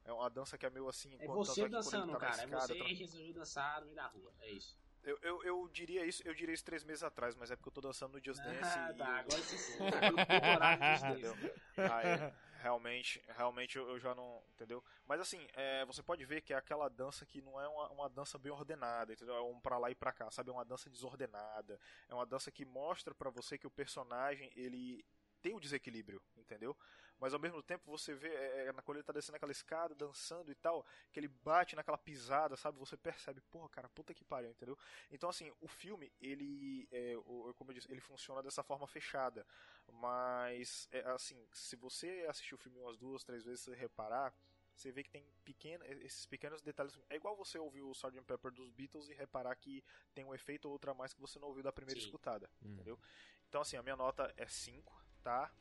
É 0.06 0.14
uma 0.14 0.30
dança 0.30 0.58
que 0.58 0.66
é 0.66 0.70
meio 0.70 0.88
assim. 0.88 1.12
É 1.20 1.24
enquanto- 1.26 1.46
você 1.48 1.62
ele 1.62 1.70
dançando, 1.70 2.14
tá 2.14 2.20
cara. 2.20 2.42
É 2.42 2.46
escada, 2.46 2.68
você 2.68 2.76
tra- 2.76 2.86
que 2.86 2.94
resolveu 2.94 3.34
dançar 3.34 3.80
no 3.82 3.86
meio 3.88 3.96
da 3.98 4.08
rua. 4.08 4.34
É 4.40 4.52
isso. 4.52 4.78
eu, 5.04 5.20
eu, 5.22 5.44
eu 5.44 5.68
diria 5.70 6.06
isso, 6.06 6.22
eu 6.26 6.34
diria 6.34 6.54
isso 6.54 6.64
três 6.64 6.84
meses 6.84 7.04
atrás, 7.04 7.36
mas 7.36 7.52
é 7.52 7.56
porque 7.58 7.68
eu 7.70 7.74
tô 7.74 7.82
dançando 7.82 8.14
no 8.18 8.24
Just 8.24 8.42
Dance 8.42 8.60
Ah, 8.64 8.92
e 8.92 8.98
tá. 8.98 9.06
eu- 9.06 9.16
Agora 9.18 9.42
você 9.42 9.78
pelo 9.78 10.18
horário 10.56 10.94
dos 10.94 11.04
Entendeu? 11.04 12.34
Realmente, 12.62 13.22
realmente 13.28 13.78
eu, 13.78 13.90
eu 13.90 14.00
já 14.00 14.14
não. 14.14 14.44
Entendeu? 14.54 14.84
Mas 15.08 15.20
assim, 15.20 15.48
é, 15.54 15.86
você 15.86 16.04
pode 16.04 16.26
ver 16.26 16.42
que 16.42 16.54
é 16.54 16.58
aquela 16.58 16.90
dança 16.90 17.26
que 17.26 17.42
não 17.42 17.60
é 17.60 17.68
uma, 17.68 17.90
uma 17.90 18.10
dança 18.10 18.38
bem 18.38 18.52
ordenada, 18.52 19.14
entendeu? 19.14 19.36
É 19.36 19.42
um 19.42 19.60
pra 19.60 19.78
lá 19.78 19.90
e 19.90 19.96
pra 19.96 20.12
cá, 20.12 20.30
sabe? 20.30 20.50
É 20.50 20.54
uma 20.54 20.66
dança 20.66 20.90
desordenada. 20.90 21.80
É 22.08 22.14
uma 22.14 22.26
dança 22.26 22.52
que 22.52 22.66
mostra 22.66 23.14
pra 23.16 23.30
você 23.30 23.58
que 23.58 23.68
o 23.68 23.72
personagem, 23.72 24.52
ele 24.56 25.04
tem 25.42 25.56
o 25.56 25.60
desequilíbrio, 25.60 26.22
entendeu? 26.38 26.76
Mas 27.20 27.34
ao 27.34 27.40
mesmo 27.40 27.62
tempo 27.62 27.90
você 27.92 28.14
vê, 28.14 28.30
é, 28.30 28.68
é, 28.68 28.74
quando 28.82 28.98
ele 28.98 29.04
tá 29.04 29.12
descendo 29.12 29.36
aquela 29.36 29.52
escada, 29.52 29.94
dançando 29.94 30.52
e 30.52 30.56
tal, 30.56 30.86
que 31.12 31.20
ele 31.20 31.28
bate 31.28 31.76
naquela 31.76 31.98
pisada, 31.98 32.56
sabe? 32.56 32.80
Você 32.80 32.96
percebe, 32.98 33.42
porra, 33.52 33.68
cara, 33.70 33.90
puta 33.90 34.14
que 34.14 34.24
pariu, 34.24 34.50
entendeu? 34.52 34.78
Então, 35.12 35.30
assim, 35.30 35.52
o 35.60 35.68
filme, 35.68 36.12
ele, 36.22 36.88
é, 36.92 37.16
o- 37.18 37.54
como 37.56 37.72
eu 37.72 37.76
disse, 37.76 37.92
ele 37.92 38.00
funciona 38.02 38.42
dessa 38.42 38.64
forma 38.64 38.88
fechada. 38.88 39.46
Mas, 39.92 40.88
é, 40.92 41.02
assim, 41.12 41.46
se 41.52 41.76
você 41.76 42.26
assistir 42.30 42.56
o 42.56 42.58
filme 42.58 42.80
umas 42.80 42.98
duas, 42.98 43.24
três 43.24 43.44
vezes, 43.44 43.62
você 43.62 43.76
reparar, 43.76 44.34
você 44.74 44.92
vê 44.94 45.04
que 45.04 45.10
tem 45.10 45.26
pequeno, 45.44 45.84
esses 45.86 46.26
pequenos 46.26 46.62
detalhes. 46.62 46.98
É 47.10 47.16
igual 47.18 47.36
você 47.36 47.60
ouvir 47.60 47.82
o 47.82 47.92
Sgt. 47.92 48.22
Pepper 48.24 48.52
dos 48.52 48.70
Beatles 48.72 49.10
e 49.10 49.14
reparar 49.14 49.54
que 49.56 49.84
tem 50.14 50.24
um 50.24 50.34
efeito 50.34 50.66
ou 50.66 50.72
outra 50.72 50.92
a 50.92 50.94
mais 50.94 51.14
que 51.14 51.20
você 51.20 51.38
não 51.38 51.50
ouviu 51.50 51.64
da 51.64 51.72
primeira 51.72 52.00
Sim. 52.00 52.06
escutada, 52.06 52.50
Hum. 52.62 52.72
entendeu? 52.74 52.98
Então, 53.50 53.60
assim, 53.62 53.76
a 53.76 53.84
minha 53.84 53.98
nota 53.98 54.34
é 54.38 54.48
5, 54.48 54.98
tá? 55.22 55.52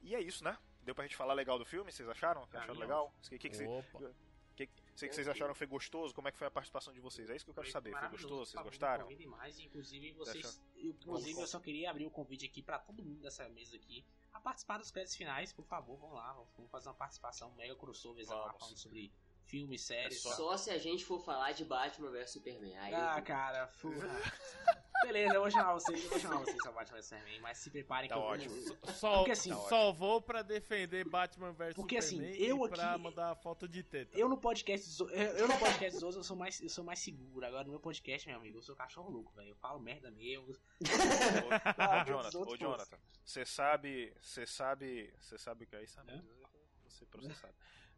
E 0.00 0.14
é 0.14 0.20
isso, 0.20 0.42
né? 0.42 0.56
Deu 0.86 0.94
pra 0.94 1.04
gente 1.04 1.16
falar 1.16 1.34
legal 1.34 1.58
do 1.58 1.64
filme? 1.66 1.92
Vocês 1.92 2.08
acharam? 2.08 2.46
Pra 2.46 2.60
acharam 2.60 2.78
legal? 2.80 3.12
O 3.18 3.28
que, 3.28 3.38
que, 3.38 3.50
que, 3.50 3.56
cê- 3.56 3.66
Opa. 3.66 4.10
que, 4.54 4.66
que 4.68 4.72
vocês 4.94 5.28
acharam 5.28 5.52
que 5.52 5.58
foi 5.58 5.66
gostoso? 5.66 6.14
Como 6.14 6.28
é 6.28 6.32
que 6.32 6.38
foi 6.38 6.46
a 6.46 6.50
participação 6.50 6.94
de 6.94 7.00
vocês? 7.00 7.28
É 7.28 7.36
isso 7.36 7.44
que 7.44 7.50
eu 7.50 7.54
quero 7.54 7.66
Foi 7.66 7.72
saber. 7.72 7.90
Foi 7.90 8.08
gostoso? 8.08 8.46
Vocês 8.52 8.62
gostaram? 8.62 8.98
me 9.06 9.12
convidem 9.12 9.26
mais, 9.26 9.58
inclusive 9.58 10.12
vocês. 10.12 10.62
Inclusive, 10.76 11.40
eu 11.40 11.46
só 11.46 11.58
queria 11.60 11.90
abrir 11.90 12.06
o 12.06 12.10
convite 12.10 12.46
aqui 12.46 12.62
pra 12.62 12.78
todo 12.78 13.02
mundo 13.04 13.20
dessa 13.20 13.46
mesa 13.48 13.74
aqui 13.76 14.04
a 14.32 14.40
participar 14.40 14.78
dos 14.78 14.90
créditos 14.90 15.16
finais, 15.16 15.52
por 15.52 15.64
favor, 15.66 15.98
vamos 15.98 16.14
lá, 16.14 16.32
vamos 16.56 16.70
fazer 16.70 16.88
uma 16.88 16.94
participação 16.94 17.50
mega 17.56 17.74
crossover 17.74 18.24
falando 18.24 18.76
sobre 18.76 19.12
filmes, 19.44 19.82
séries. 19.82 20.18
É 20.18 20.20
só-. 20.20 20.32
Só 20.36 20.56
se 20.56 20.70
a 20.70 20.78
gente 20.78 21.04
for 21.04 21.18
falar 21.20 21.52
de 21.52 21.64
Batman 21.64 22.10
vs 22.10 22.30
Superman. 22.30 22.76
Aí 22.78 22.94
Ah, 22.94 23.16
eu- 23.18 23.24
cara, 23.24 23.66
porra. 23.80 24.08
Beleza, 25.06 25.34
eu 25.34 25.40
vou 25.40 25.50
chamar 25.50 25.72
vocês, 25.74 26.02
eu 26.04 26.10
vou 26.10 26.18
chamar 26.18 26.36
vocês 26.38 26.56
pra 26.62 26.72
Batman 26.72 26.96
vs 26.98 27.06
Superman, 27.06 27.40
mas 27.40 27.58
se 27.58 27.70
preparem 27.70 28.08
Tá 28.08 28.14
que 28.16 28.20
eu 28.20 28.24
vou- 28.24 28.32
ótimo. 28.32 28.92
Só, 28.92 29.16
Porque 29.18 29.30
assim- 29.30 29.50
só 29.68 29.92
vou 29.92 30.20
pra 30.20 30.42
defender 30.42 31.04
Batman 31.08 31.52
vs 31.52 31.74
Porque 31.74 31.96
assim, 31.96 32.20
eu 32.24 32.66
e 32.66 32.68
pra 32.68 32.92
aqui- 32.94 33.02
mandar 33.02 33.34
foto 33.36 33.68
de 33.68 33.82
teta. 33.82 34.18
Eu 34.18 34.28
no 34.28 34.36
podcast 34.36 34.86
dos- 34.88 35.00
eu, 35.12 35.16
eu 35.16 35.48
no 35.48 35.58
podcast 35.58 35.92
dos 35.92 36.02
outros 36.02 36.16
eu 36.16 36.24
sou 36.24 36.36
mais 36.36 36.60
eu 36.60 36.68
sou 36.68 36.84
mais 36.84 36.98
seguro. 36.98 37.46
Agora 37.46 37.64
no 37.64 37.70
meu 37.70 37.80
podcast, 37.80 38.26
meu 38.28 38.36
amigo, 38.36 38.58
eu 38.58 38.62
sou 38.62 38.74
cachorro 38.74 39.10
louco, 39.10 39.32
velho. 39.34 39.50
Eu 39.50 39.56
falo 39.56 39.78
merda 39.80 40.10
mesmo. 40.10 40.50
Ô, 40.50 40.56
Ah, 41.78 42.02
ô, 42.02 42.04
Jonathan, 42.06 42.38
ô, 42.40 42.56
Jonathan, 42.56 42.98
você 43.24 43.44
sabe, 43.44 44.12
você 44.20 44.44
sabe, 44.46 45.12
você 45.20 45.38
sabe 45.38 45.64
o 45.64 45.66
que 45.68 45.76
é 45.76 45.84
isso? 45.84 46.00
Vou 46.82 46.90
ser 46.90 47.06
processado. 47.06 47.54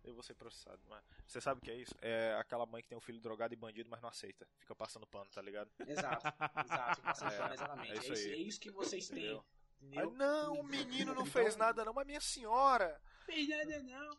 Eu 0.09 0.14
vou 0.14 0.22
ser 0.22 0.35
processado, 0.35 0.80
mas 0.89 1.02
você 1.26 1.40
sabe 1.40 1.59
o 1.59 1.62
que 1.62 1.70
é 1.70 1.76
isso? 1.76 1.94
É 2.01 2.35
aquela 2.40 2.64
mãe 2.66 2.82
que 2.82 2.89
tem 2.89 2.97
um 2.97 3.01
filho 3.01 3.20
drogado 3.20 3.52
e 3.52 3.56
bandido, 3.56 3.90
mas 3.90 4.01
não 4.01 4.09
aceita. 4.09 4.48
Fica 4.59 4.74
passando 4.74 5.06
pano, 5.06 5.30
tá 5.30 5.43
ligado? 5.43 5.70
Exato, 5.86 6.26
exato, 6.64 7.02
passando 7.02 7.32
É, 7.32 7.39
pano, 7.39 7.55
exatamente. 7.55 7.93
é 7.93 7.94
É 7.94 7.98
isso 7.98 8.12
isso, 8.12 8.26
aí. 8.28 8.32
é 8.32 8.36
isso 8.36 8.60
que 8.60 8.70
vocês 8.70 9.09
têm. 9.09 9.18
Entendeu? 9.18 9.44
Aí, 10.10 10.10
não, 10.16 10.55
o 10.60 10.64
menino 10.64 11.14
não 11.14 11.24
fez 11.24 11.56
nada 11.56 11.85
não, 11.85 11.93
mas 11.93 12.06
minha 12.06 12.20
senhora. 12.20 13.01
fez 13.26 13.48
nada, 13.48 13.82
não. 13.82 14.18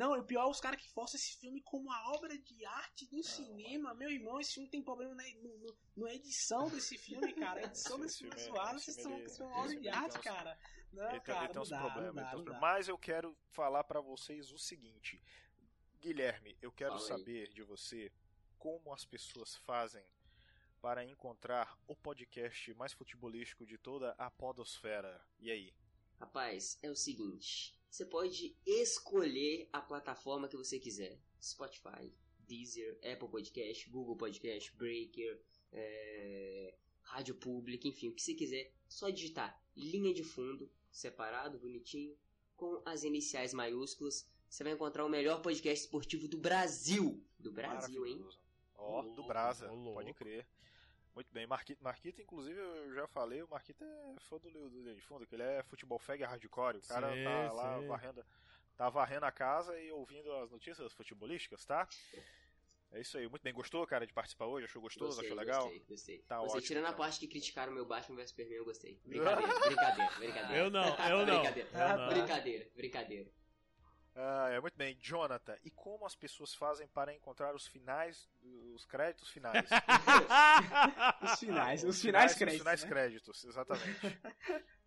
Não, 0.00 0.18
o 0.18 0.24
pior 0.24 0.44
é 0.46 0.50
os 0.50 0.60
caras 0.60 0.80
que 0.80 0.88
forçam 0.90 1.18
esse 1.18 1.36
filme 1.36 1.60
como 1.60 1.84
uma 1.84 2.14
obra 2.14 2.36
de 2.38 2.64
arte 2.64 3.04
do 3.10 3.22
cinema. 3.22 3.92
Meu 3.94 4.10
irmão, 4.10 4.40
esse 4.40 4.54
filme 4.54 4.68
tem 4.70 4.82
problema 4.82 5.14
na, 5.14 5.22
no- 5.42 5.58
no- 5.58 5.76
na 6.04 6.14
edição 6.14 6.70
desse 6.70 6.96
filme, 6.96 7.34
cara. 7.34 7.60
A 7.60 7.64
edição 7.66 7.96
Esse 7.98 8.06
desse 8.06 8.18
filme 8.18 8.34
é 8.34 8.40
é- 8.40 8.44
zoada. 8.48 8.76
esse 8.76 8.84
Vocês 8.86 8.96
estão 8.96 9.20
isso 9.24 9.42
é 9.42 9.46
uma 9.46 9.58
obra 9.58 9.76
de 9.76 9.88
arte, 9.90 10.16
uns- 10.18 10.24
cara. 10.24 10.58
Não, 10.90 11.02
ele, 11.04 11.10
tem, 11.12 11.20
cara, 11.20 11.44
ele 11.44 11.52
tem 11.52 11.62
uns 11.62 11.68
problemas. 11.68 12.58
Mas 12.60 12.88
eu 12.88 12.96
quero 12.98 13.36
falar 13.50 13.84
pra 13.84 14.00
vocês 14.00 14.50
o 14.50 14.58
seguinte. 14.58 15.22
Guilherme, 16.00 16.56
eu 16.62 16.72
quero 16.72 16.92
Fala 16.92 17.02
aí. 17.02 17.08
saber 17.08 17.48
de 17.52 17.62
você 17.62 18.10
como 18.58 18.94
as 18.94 19.04
pessoas 19.04 19.54
fazem 19.56 20.02
para 20.80 21.04
encontrar 21.04 21.78
o 21.86 21.94
podcast 21.94 22.72
mais 22.74 22.94
futebolístico 22.94 23.66
de 23.66 23.76
toda 23.76 24.12
a 24.16 24.30
podosfera? 24.30 25.22
E 25.38 25.50
aí? 25.50 25.74
Rapaz, 26.18 26.78
é 26.82 26.88
o 26.90 26.96
seguinte: 26.96 27.78
você 27.90 28.06
pode 28.06 28.56
escolher 28.64 29.68
a 29.72 29.80
plataforma 29.80 30.48
que 30.48 30.56
você 30.56 30.78
quiser: 30.78 31.18
Spotify, 31.42 32.12
Deezer, 32.46 32.98
Apple 32.98 33.28
Podcast, 33.28 33.90
Google 33.90 34.16
Podcast, 34.16 34.74
Breaker, 34.76 35.42
é, 35.72 36.74
Rádio 37.02 37.34
Pública, 37.34 37.88
enfim, 37.88 38.08
o 38.08 38.14
que 38.14 38.22
você 38.22 38.34
quiser. 38.34 38.72
Só 38.88 39.10
digitar 39.10 39.60
linha 39.76 40.14
de 40.14 40.22
fundo, 40.22 40.70
separado, 40.90 41.58
bonitinho, 41.58 42.16
com 42.56 42.80
as 42.84 43.02
iniciais 43.02 43.52
maiúsculas. 43.52 44.28
Você 44.48 44.64
vai 44.64 44.72
encontrar 44.72 45.04
o 45.04 45.08
melhor 45.08 45.42
podcast 45.42 45.84
esportivo 45.84 46.28
do 46.28 46.38
Brasil. 46.38 47.24
Do 47.38 47.52
Brasil, 47.52 48.06
hein? 48.06 48.24
Ó, 48.74 49.00
Ô, 49.00 49.14
do 49.14 49.24
Brasa, 49.24 49.68
pode 49.68 50.14
crer. 50.14 50.46
Muito 51.20 51.34
bem, 51.34 51.46
Marquito, 51.46 51.84
Marquito, 51.84 52.22
inclusive, 52.22 52.58
eu 52.58 52.94
já 52.94 53.06
falei, 53.06 53.42
o 53.42 53.48
Marquito 53.48 53.84
é 53.84 54.20
fã 54.20 54.38
do, 54.38 54.70
do 54.70 54.82
Linha 54.82 54.94
de 54.94 55.02
Fundo, 55.02 55.26
que 55.26 55.34
ele 55.34 55.42
é 55.42 55.62
futebol 55.64 55.98
fag 55.98 56.24
hardcore, 56.24 56.78
o 56.78 56.88
cara 56.88 57.12
Sim, 57.12 57.24
tá 57.24 57.52
lá 57.52 57.78
sim. 57.78 57.86
varrendo, 57.86 58.26
tá 58.74 58.88
varrendo 58.88 59.26
a 59.26 59.30
casa 59.30 59.78
e 59.78 59.92
ouvindo 59.92 60.32
as 60.36 60.50
notícias 60.50 60.94
futebolísticas, 60.94 61.66
tá? 61.66 61.86
É 62.90 63.02
isso 63.02 63.18
aí, 63.18 63.28
muito 63.28 63.42
bem, 63.42 63.52
gostou, 63.52 63.86
cara, 63.86 64.06
de 64.06 64.14
participar 64.14 64.46
hoje? 64.46 64.64
Achou 64.64 64.80
gostoso? 64.80 65.20
Gostei, 65.20 65.26
achou 65.26 65.38
legal? 65.38 65.62
Gostei, 65.64 65.84
gostei. 65.86 66.18
Tá 66.20 66.38
gostei. 66.38 66.56
ótimo, 66.56 66.66
Tirando 66.68 66.84
a 66.86 66.88
então. 66.88 66.98
parte 66.98 67.20
que 67.20 67.28
criticaram 67.28 67.70
meu 67.70 67.84
Batman 67.84 68.16
vs 68.16 68.30
Superman, 68.30 68.56
eu 68.56 68.64
gostei. 68.64 68.98
Brincadeira, 69.04 69.60
brincadeira, 69.60 70.10
brincadeira. 70.16 70.56
Eu 70.56 70.70
não, 70.70 70.98
eu 71.10 71.26
não. 71.26 71.42
Brincadeira, 71.44 71.68
Eu 71.70 71.98
não. 71.98 72.08
brincadeira, 72.08 72.70
brincadeira. 72.74 73.30
Ah, 74.14 74.48
é, 74.50 74.60
muito 74.60 74.76
bem, 74.76 74.96
Jonathan, 75.00 75.56
e 75.64 75.70
como 75.70 76.04
as 76.04 76.14
pessoas 76.16 76.52
fazem 76.54 76.86
para 76.88 77.14
encontrar 77.14 77.54
os 77.54 77.66
finais, 77.66 78.28
os 78.74 78.84
créditos 78.84 79.30
finais? 79.32 79.68
Os 81.22 81.38
finais, 81.38 81.84
os 81.84 82.00
finais 82.02 82.32
Os 82.32 82.38
créditos. 82.38 82.58
finais 82.58 82.82
né? 82.82 82.88
créditos, 82.88 83.44
exatamente. 83.44 84.00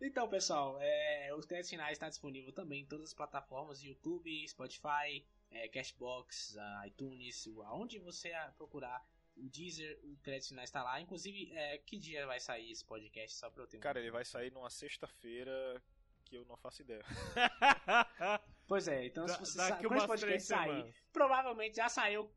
Então, 0.00 0.28
pessoal, 0.28 0.78
é, 0.80 1.34
os 1.34 1.44
créditos 1.44 1.70
finais 1.70 1.90
está 1.94 2.08
disponível 2.08 2.52
também 2.52 2.82
em 2.82 2.86
todas 2.86 3.08
as 3.08 3.14
plataformas: 3.14 3.82
YouTube, 3.82 4.46
Spotify, 4.46 5.26
é, 5.50 5.68
Cashbox, 5.70 6.54
iTunes, 6.86 7.48
aonde 7.64 7.98
você 7.98 8.30
procurar. 8.56 9.04
O 9.36 9.48
Deezer, 9.48 9.98
o 10.04 10.16
crédito 10.18 10.50
finais 10.50 10.68
está 10.68 10.84
lá. 10.84 11.00
Inclusive, 11.00 11.50
é, 11.52 11.78
que 11.78 11.98
dia 11.98 12.24
vai 12.26 12.38
sair 12.38 12.70
esse 12.70 12.84
podcast? 12.84 13.36
Só 13.38 13.50
pra 13.50 13.64
eu 13.64 13.66
ter 13.66 13.78
um- 13.78 13.80
Cara, 13.80 13.98
ele 13.98 14.12
vai 14.12 14.24
sair 14.24 14.52
numa 14.52 14.70
sexta-feira 14.70 15.82
que 16.24 16.36
eu 16.36 16.44
não 16.44 16.56
faço 16.56 16.82
ideia. 16.82 17.04
Pois 18.68 18.86
é, 18.86 19.06
então 19.06 19.26
se 19.26 19.32
Da- 19.34 19.38
você 19.40 19.56
daqui 19.58 19.82
sa... 19.82 19.88
quando 19.88 19.98
esse 19.98 20.06
podcast 20.06 20.42
sair, 20.46 20.68
semanas. 20.68 20.94
provavelmente 21.12 21.76
já 21.76 21.88
saiu. 21.88 22.30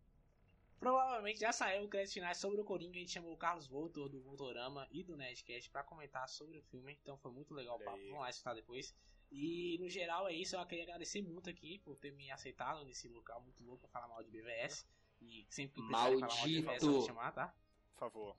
Provavelmente 0.80 1.40
já 1.40 1.52
saiu 1.52 1.84
o 1.84 1.88
crédito 1.88 2.14
finais 2.14 2.38
sobre 2.38 2.60
o 2.60 2.64
Coringa. 2.66 2.98
A 2.98 3.00
gente 3.02 3.12
chamou 3.12 3.34
o 3.34 3.38
Carlos 3.38 3.68
Voltor 3.68 4.10
do 4.10 4.20
Voltorama 4.22 4.88
e 4.90 5.04
do 5.04 5.16
Nerdcast 5.16 5.70
pra 5.70 5.84
comentar 5.84 6.28
sobre 6.28 6.58
o 6.58 6.62
filme. 6.64 6.98
Então 7.04 7.16
foi 7.18 7.32
muito 7.32 7.54
legal 7.54 7.76
o 7.76 7.80
papo. 7.84 7.98
Vamos 8.00 8.20
lá 8.20 8.30
escutar 8.32 8.56
depois. 8.56 8.96
E 9.32 9.78
no 9.80 9.88
geral 9.88 10.28
é 10.28 10.34
isso. 10.34 10.56
Eu 10.56 10.66
queria 10.66 10.84
agradecer 10.86 11.22
muito 11.22 11.50
aqui 11.50 11.78
por 11.80 11.96
ter 11.98 12.12
me 12.12 12.32
aceitado 12.32 12.84
nesse 12.84 13.08
local 13.08 13.42
muito 13.42 13.64
louco 13.64 13.82
pra 13.82 13.90
falar 13.90 14.08
mal 14.08 14.24
de 14.24 14.32
BVS. 14.32 14.88
E 15.22 15.46
sempre 15.50 15.76
que 15.76 15.88
precisarem 15.88 16.20
falar 16.20 16.34
mal 16.36 16.46
de 16.48 16.54
BVS, 16.62 16.66
Maldito. 16.66 16.86
eu 16.88 16.92
vou 16.94 17.06
chamar, 17.06 17.32
tá? 17.32 17.54
Por 17.92 18.00
favor. 18.00 18.38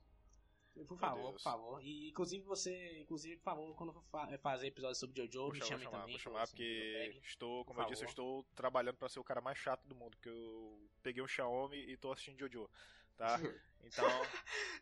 Por 0.87 0.97
favor, 0.97 1.31
por 1.33 1.39
favor. 1.41 1.81
E 1.83 2.09
inclusive 2.09 2.43
você, 2.43 2.99
inclusive, 2.99 3.37
por 3.37 3.43
favor, 3.43 3.75
quando 3.75 3.93
for 3.93 4.03
fa- 4.11 4.37
fazer 4.39 4.67
episódio 4.67 4.95
sobre 4.95 5.15
Jojo, 5.27 5.51
me 5.53 5.61
chame 5.61 5.85
também. 5.85 6.09
vou 6.11 6.19
chamar 6.19 6.41
eu- 6.41 6.47
porque 6.47 7.19
estou, 7.23 7.63
como 7.65 7.81
eu 7.81 7.85
disse, 7.85 8.03
eu 8.03 8.09
estou 8.09 8.43
trabalhando 8.55 8.95
para 8.97 9.07
ser 9.09 9.19
o 9.19 9.23
cara 9.23 9.39
mais 9.39 9.57
chato 9.57 9.83
do 9.87 9.95
mundo, 9.95 10.17
porque 10.17 10.29
eu 10.29 10.79
peguei 11.03 11.21
um 11.23 11.27
Xiaomi 11.27 11.77
e 11.77 11.95
tô 11.95 12.11
assistindo 12.11 12.39
Jojo, 12.39 12.67
tá? 13.15 13.39
Então, 13.83 14.05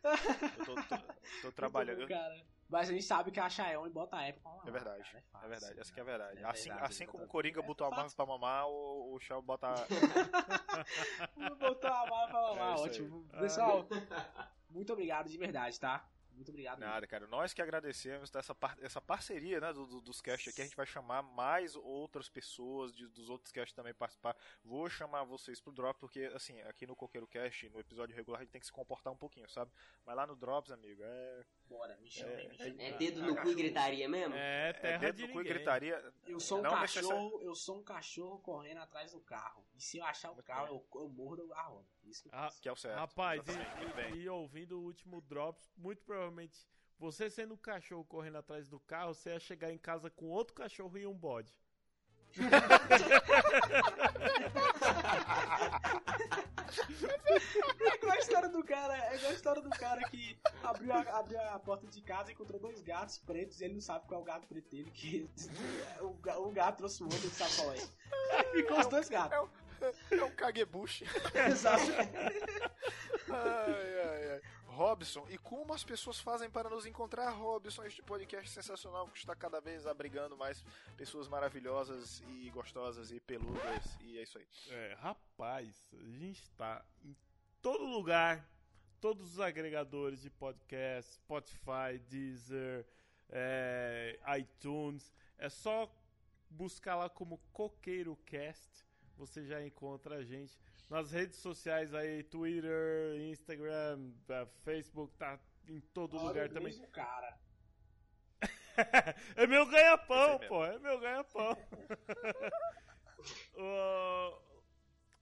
eu 0.58 0.64
tô, 0.64 0.74
tô- 0.74 1.12
tô 1.42 1.52
trabalhando. 1.52 2.06
Mas 2.68 2.88
a 2.88 2.92
gente 2.92 3.04
sabe 3.04 3.30
que 3.30 3.38
a 3.38 3.50
Xiaomi 3.50 3.90
bota 3.90 4.16
a 4.16 4.26
Apple 4.26 4.40
pra 4.40 4.50
mamar, 4.50 4.66
É 4.66 4.70
verdade, 4.70 5.02
cara, 5.04 5.18
é 5.18 5.22
fácil, 5.30 5.48
verdade, 5.50 5.80
essa 5.80 5.90
né? 5.90 5.94
que 5.94 6.00
é 6.00 6.02
a 6.02 6.06
verdade. 6.06 6.38
É 6.38 6.44
assim 6.46 6.68
verdade, 6.70 6.86
assim 6.92 7.06
como 7.06 7.24
o 7.24 7.28
Coringa 7.28 7.60
é 7.60 7.62
botou 7.62 7.86
a 7.86 7.90
fácil. 7.94 8.16
pra 8.16 8.24
mamar, 8.24 8.66
o, 8.66 9.14
o 9.14 9.20
Xiaomi 9.20 9.46
bota. 9.46 9.68
Botou 11.60 11.90
a 11.90 12.06
barba 12.08 12.28
pra 12.28 12.40
mamar, 12.56 12.70
É 12.70 12.74
isso 12.74 12.84
ótimo. 12.84 13.28
Pessoal, 13.38 13.86
muito 14.72 14.92
obrigado 14.92 15.28
de 15.28 15.38
verdade, 15.38 15.78
tá? 15.78 16.08
Muito 16.34 16.48
obrigado. 16.48 16.78
mesmo. 16.78 16.90
Nada, 16.94 17.06
cara. 17.06 17.26
Nós 17.26 17.52
que 17.52 17.60
agradecemos 17.60 18.30
dessa 18.30 18.54
par 18.54 18.74
essa 18.80 19.02
parceria, 19.02 19.60
né, 19.60 19.70
do, 19.70 19.86
do- 19.86 20.00
dos 20.00 20.18
casts 20.22 20.50
aqui. 20.50 20.62
A 20.62 20.64
gente 20.64 20.74
vai 20.74 20.86
chamar 20.86 21.22
mais 21.22 21.76
outras 21.76 22.26
pessoas 22.26 22.90
de- 22.96 23.06
dos 23.08 23.28
outros 23.28 23.52
casts 23.52 23.74
também 23.74 23.92
participar. 23.92 24.34
Vou 24.64 24.88
chamar 24.88 25.24
vocês 25.24 25.60
pro 25.60 25.70
Drop, 25.70 26.00
porque, 26.00 26.24
assim, 26.34 26.58
aqui 26.62 26.86
no 26.86 26.96
Coqueiro 26.96 27.26
Cast, 27.26 27.68
no 27.68 27.78
episódio 27.78 28.16
regular, 28.16 28.40
a 28.40 28.44
gente 28.44 28.50
tem 28.52 28.60
que 28.60 28.66
se 28.66 28.72
comportar 28.72 29.12
um 29.12 29.16
pouquinho, 29.16 29.46
sabe? 29.50 29.70
Mas 30.06 30.16
lá 30.16 30.26
no 30.26 30.34
Drops, 30.34 30.70
amigo, 30.72 31.02
é. 31.04 31.44
Bora, 31.68 31.98
me 31.98 32.10
chama 32.10 32.34
me 32.34 32.54
chama. 32.54 32.82
É 32.82 32.92
dedo 32.96 33.22
no 33.22 33.36
cu 33.36 33.50
e 33.50 33.54
gritaria 33.54 34.08
mesmo? 34.08 34.34
É 34.34 34.70
É 34.70 34.72
terra 34.72 34.98
dentro 34.98 35.16
de 35.18 35.26
do 35.26 35.32
cu 35.34 35.40
e 35.42 35.44
gritaria. 35.44 36.12
Eu 36.26 36.40
sou 36.40 36.60
um 36.60 36.62
Não 36.62 36.70
cachorro, 36.70 37.42
eu 37.42 37.54
sou 37.54 37.78
um 37.78 37.82
cachorro 37.84 38.38
correndo 38.40 38.78
atrás 38.78 39.12
do 39.12 39.20
carro. 39.20 39.62
E 39.74 39.82
se 39.82 39.98
eu 39.98 40.04
achar 40.04 40.30
o 40.30 40.34
Muito 40.34 40.46
carro, 40.46 40.66
bem. 40.78 40.86
eu, 40.94 41.00
eu 41.02 41.08
morro 41.10 41.52
a 41.52 41.62
roda. 41.62 41.86
Isso 42.04 42.22
que 42.22 42.30
Ah. 42.32 42.50
Que 42.60 42.68
é 42.68 42.72
o 42.72 42.76
certo. 42.76 42.98
Rapaz, 42.98 43.42
e, 44.12 44.16
e 44.18 44.28
ouvindo 44.28 44.78
o 44.78 44.82
último 44.82 45.20
Drops, 45.20 45.72
muito 45.76 46.02
provavelmente 46.04 46.66
você 46.98 47.28
sendo 47.28 47.54
um 47.54 47.56
cachorro 47.56 48.04
correndo 48.04 48.38
atrás 48.38 48.68
do 48.68 48.78
carro, 48.78 49.12
você 49.12 49.30
ia 49.30 49.40
chegar 49.40 49.72
em 49.72 49.78
casa 49.78 50.08
com 50.08 50.26
outro 50.26 50.54
cachorro 50.54 50.96
e 50.96 51.06
um 51.06 51.14
bode. 51.14 51.52
É 57.80 57.94
igual 57.96 58.12
a 58.12 58.18
história 58.18 58.48
do 58.48 58.64
cara, 58.64 58.96
é 58.96 59.16
igual 59.16 59.30
a 59.30 59.34
história 59.34 59.62
do 59.62 59.70
cara 59.70 60.00
que 60.08 60.38
abriu 60.62 60.92
a, 60.92 61.00
abriu 61.18 61.40
a 61.40 61.58
porta 61.58 61.86
de 61.86 62.00
casa 62.02 62.30
e 62.30 62.34
encontrou 62.34 62.60
dois 62.60 62.80
gatos 62.82 63.18
pretos 63.18 63.60
e 63.60 63.64
ele 63.64 63.74
não 63.74 63.80
sabe 63.80 64.06
qual 64.06 64.20
é 64.20 64.22
o 64.22 64.24
gato 64.26 64.46
preto 64.46 64.70
dele, 64.70 64.90
que 64.90 65.28
o, 66.00 66.46
o 66.46 66.50
gato 66.52 66.78
trouxe 66.78 67.02
o 67.02 67.06
outro 67.06 67.20
e 67.20 67.26
não 67.26 67.34
sabe 67.34 67.56
qual 67.56 67.72
é. 67.72 68.52
Ficou 68.52 68.80
os 68.80 68.86
dois 68.86 69.08
gatos. 69.08 69.50
É 70.10 70.24
um 70.24 70.30
caguebuche. 70.30 71.04
Exato. 71.50 71.82
ai, 73.30 74.00
ai, 74.04 74.30
ai. 74.32 74.42
Robson, 74.66 75.26
e 75.28 75.36
como 75.36 75.74
as 75.74 75.84
pessoas 75.84 76.18
fazem 76.18 76.48
para 76.48 76.70
nos 76.70 76.86
encontrar, 76.86 77.28
Robson? 77.30 77.84
Este 77.84 78.02
podcast 78.02 78.48
sensacional 78.48 79.06
que 79.08 79.18
está 79.18 79.34
cada 79.36 79.60
vez 79.60 79.86
abrigando 79.86 80.36
mais 80.36 80.64
pessoas 80.96 81.28
maravilhosas 81.28 82.22
e 82.26 82.48
gostosas 82.50 83.12
e 83.12 83.20
peludas. 83.20 83.98
E 84.00 84.18
é 84.18 84.22
isso 84.22 84.38
aí. 84.38 84.46
É, 84.70 84.96
rapaz, 84.98 85.90
a 85.92 86.18
gente 86.18 86.48
tá 86.52 86.82
em 87.04 87.14
todo 87.60 87.84
lugar, 87.84 88.48
todos 88.98 89.34
os 89.34 89.40
agregadores 89.40 90.22
de 90.22 90.30
podcast, 90.30 91.14
Spotify, 91.14 91.98
Deezer, 92.08 92.86
é, 93.28 94.18
iTunes. 94.38 95.12
É 95.36 95.50
só 95.50 95.90
buscar 96.48 96.96
lá 96.96 97.08
como 97.08 97.38
Coqueiro 97.52 98.16
Cast, 98.24 98.86
você 99.16 99.44
já 99.44 99.64
encontra 99.64 100.16
a 100.16 100.24
gente. 100.24 100.58
Nas 100.88 101.10
redes 101.10 101.38
sociais 101.38 101.94
aí, 101.94 102.22
Twitter, 102.22 103.20
Instagram, 103.30 104.12
eh, 104.28 104.46
Facebook, 104.62 105.14
tá 105.16 105.38
em 105.66 105.80
todo 105.80 106.16
Olha 106.16 106.26
lugar 106.26 106.48
também. 106.48 106.64
mesmo 106.64 106.86
cara. 106.88 107.38
é 109.36 109.46
meu 109.46 109.66
ganha-pão, 109.66 110.38
aí 110.40 110.48
pô. 110.48 110.64
É 110.64 110.78
meu 110.78 110.98
ganha-pão. 111.00 111.56
o, 113.54 114.38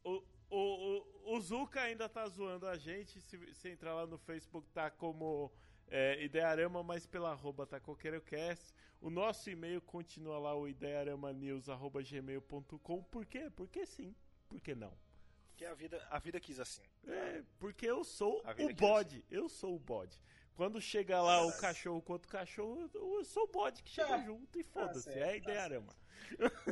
o, 0.04 0.24
o, 0.50 0.56
o, 0.56 1.36
o 1.36 1.40
Zuka 1.40 1.80
ainda 1.80 2.08
tá 2.08 2.26
zoando 2.28 2.66
a 2.66 2.76
gente. 2.76 3.20
Se, 3.20 3.54
se 3.54 3.68
entrar 3.68 3.94
lá 3.94 4.06
no 4.06 4.18
Facebook, 4.18 4.68
tá 4.70 4.90
como 4.90 5.52
é, 5.90 6.22
Idearama, 6.22 6.82
mas 6.82 7.06
pela 7.06 7.30
arroba 7.32 7.66
tá 7.66 7.80
CoqueiroCast. 7.80 8.74
O 9.00 9.08
nosso 9.10 9.50
e-mail 9.50 9.80
continua 9.80 10.38
lá, 10.38 10.54
o 10.54 10.68
idearamanews.gmail.com. 10.68 13.02
Por 13.04 13.24
quê? 13.26 13.50
Porque 13.54 13.86
sim. 13.86 14.14
Por 14.48 14.60
que 14.60 14.74
não? 14.74 14.92
Porque 15.48 15.64
a 15.64 15.72
vida, 15.74 16.06
a 16.10 16.18
vida 16.18 16.40
quis 16.40 16.60
assim. 16.60 16.82
É, 17.06 17.42
porque 17.58 17.86
eu 17.86 18.04
sou 18.04 18.42
o 18.58 18.74
bode. 18.74 19.24
Eu 19.30 19.48
sou 19.48 19.76
o 19.76 19.78
bode. 19.78 20.20
Quando 20.60 20.78
chega 20.78 21.22
lá 21.22 21.38
o 21.40 21.44
Verdade. 21.44 21.60
cachorro 21.62 22.02
com 22.02 22.12
outro 22.12 22.28
cachorro, 22.28 22.90
eu 22.92 23.24
sou 23.24 23.44
o 23.44 23.46
bode 23.46 23.82
que 23.82 23.88
chega 23.88 24.08
Tá. 24.08 24.18
junto 24.22 24.60
e 24.60 24.62
foda-se. 24.62 25.04
certo, 25.04 25.16
é 25.18 25.22
a 25.22 25.26
tá 25.28 25.36
idearama. 25.36 25.96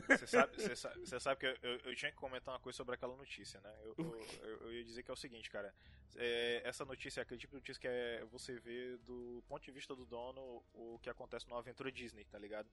Você 0.08 0.26
sabe, 0.26 0.56
você 0.62 0.76
sabe, 0.76 1.00
você 1.06 1.18
sabe 1.20 1.40
que 1.40 1.46
eu, 1.46 1.56
eu- 1.62 1.78
eu 1.86 1.96
tinha 1.96 2.10
que 2.12 2.18
comentar 2.18 2.52
uma 2.52 2.60
coisa 2.60 2.76
sobre 2.76 2.94
aquela 2.96 3.16
notícia, 3.16 3.58
né? 3.62 3.74
Eu, 3.82 3.94
eu, 3.96 4.20
eu- 4.42 4.56
eu 4.64 4.72
ia 4.74 4.84
dizer 4.84 5.02
que 5.02 5.10
é 5.10 5.14
o 5.14 5.16
seguinte, 5.16 5.50
cara. 5.50 5.74
É, 6.16 6.60
essa 6.66 6.84
notícia 6.84 7.20
é 7.20 7.22
aquele 7.22 7.40
tipo 7.40 7.52
de 7.52 7.60
notícia 7.62 7.80
que 7.80 7.88
é 7.88 8.26
você 8.30 8.58
vê 8.60 8.98
do 8.98 9.42
ponto 9.48 9.62
de 9.64 9.70
vista 9.72 9.96
do 9.96 10.04
dono 10.04 10.62
o 10.74 10.98
que 11.02 11.08
acontece 11.08 11.48
numa 11.48 11.58
aventura 11.60 11.90
Disney, 11.90 12.26
tá 12.26 12.38
ligado? 12.38 12.68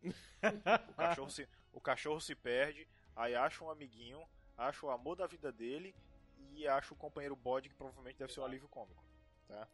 O 0.90 0.94
cachorro 0.96 1.30
se, 1.30 1.48
o 1.72 1.80
cachorro 1.80 2.20
se 2.20 2.36
perde, 2.36 2.86
aí 3.16 3.36
acha 3.36 3.64
um 3.64 3.70
amiguinho, 3.72 4.22
acha 4.58 4.86
o 4.86 4.90
amor 4.92 5.16
da 5.16 5.28
vida 5.28 5.50
dele 5.50 5.96
e 6.52 6.68
acha 6.68 6.94
o 6.94 6.98
companheiro 6.98 7.38
bode 7.38 7.70
que 7.70 7.76
provavelmente 7.76 8.18
deve 8.18 8.34
ser 8.34 8.42
um 8.42 8.46
alívio 8.46 8.68
cômico. 8.68 9.02
Tá? 9.48 9.66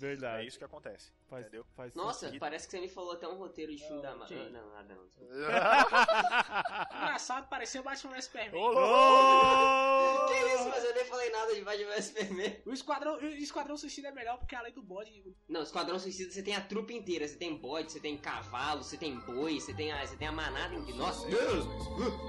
Verdade. 0.00 0.44
É 0.44 0.46
isso 0.46 0.56
que 0.56 0.64
acontece. 0.64 1.12
Faz, 1.28 1.42
entendeu? 1.42 1.66
faz 1.76 1.94
Nossa, 1.94 2.20
sentido. 2.20 2.40
parece 2.40 2.66
que 2.66 2.70
você 2.70 2.80
me 2.80 2.88
falou 2.88 3.12
até 3.12 3.28
um 3.28 3.36
roteiro 3.36 3.70
de 3.70 3.86
filme 3.86 4.00
da. 4.00 4.16
Marvel. 4.16 4.50
Não, 4.50 4.70
nada 4.70 4.94
não. 4.94 5.04
Engraçado, 7.02 7.46
pareceu 7.48 7.82
Batman 7.82 8.14
vs 8.14 8.24
Superman. 8.24 8.58
Ô, 8.58 8.70
Ô! 8.70 10.26
Que 10.26 10.34
isso, 10.54 10.68
mas 10.70 10.82
eu 10.84 10.94
nem 10.94 11.04
falei 11.04 11.30
nada 11.30 11.54
de 11.54 11.62
Batman 11.62 11.90
vs 11.90 12.04
Superman. 12.06 12.62
O 12.64 12.72
Esquadrão, 12.72 13.16
o 13.18 13.26
Esquadrão 13.26 13.76
Suicida 13.76 14.08
é 14.08 14.12
melhor 14.12 14.38
porque 14.38 14.56
além 14.56 14.72
do 14.72 14.82
bode. 14.82 15.22
Não, 15.46 15.62
Esquadrão 15.62 15.98
Suicida 15.98 16.32
você 16.32 16.42
tem 16.42 16.56
a 16.56 16.62
trupe 16.62 16.94
inteira. 16.94 17.28
Você 17.28 17.36
tem 17.36 17.54
bode, 17.54 17.92
você 17.92 18.00
tem 18.00 18.16
cavalo, 18.16 18.82
você 18.82 18.96
tem 18.96 19.18
boi, 19.20 19.60
você 19.60 19.74
tem 19.74 19.92
a, 19.92 20.06
você 20.06 20.16
tem 20.16 20.28
a 20.28 20.32
manada. 20.32 20.74
Nossa, 20.94 21.26
Deus! 21.28 21.66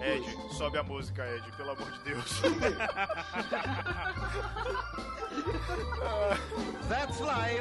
Ed, 0.02 0.54
sobe 0.58 0.78
a 0.78 0.84
música, 0.84 1.26
Ed, 1.26 1.50
pelo 1.56 1.72
amor 1.72 1.90
de 1.90 2.04
Deus. 2.04 2.42
That's 6.90 7.20
life. 7.22 7.61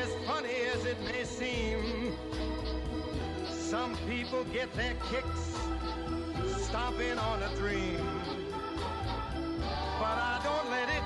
as 0.00 0.14
funny 0.26 0.56
as 0.74 0.84
it 0.86 0.96
may 1.04 1.24
seem, 1.24 2.14
some 3.50 3.94
people 4.08 4.44
get 4.44 4.72
their 4.74 4.94
kicks 5.10 5.44
stomping 6.64 7.18
on 7.18 7.42
a 7.42 7.48
dream. 7.56 8.00
But 10.00 10.16
I 10.32 10.40
don't 10.42 10.70
let 10.70 10.88
it, 10.88 11.04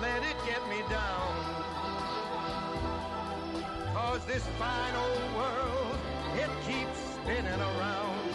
let 0.00 0.22
it 0.22 0.36
get 0.46 0.62
me 0.68 0.80
down. 0.88 1.32
Cause 3.94 4.24
this 4.26 4.44
fine 4.58 4.94
old 4.94 5.28
world, 5.36 5.98
it 6.36 6.50
keeps 6.66 6.98
spinning 7.16 7.60
around. 7.60 8.28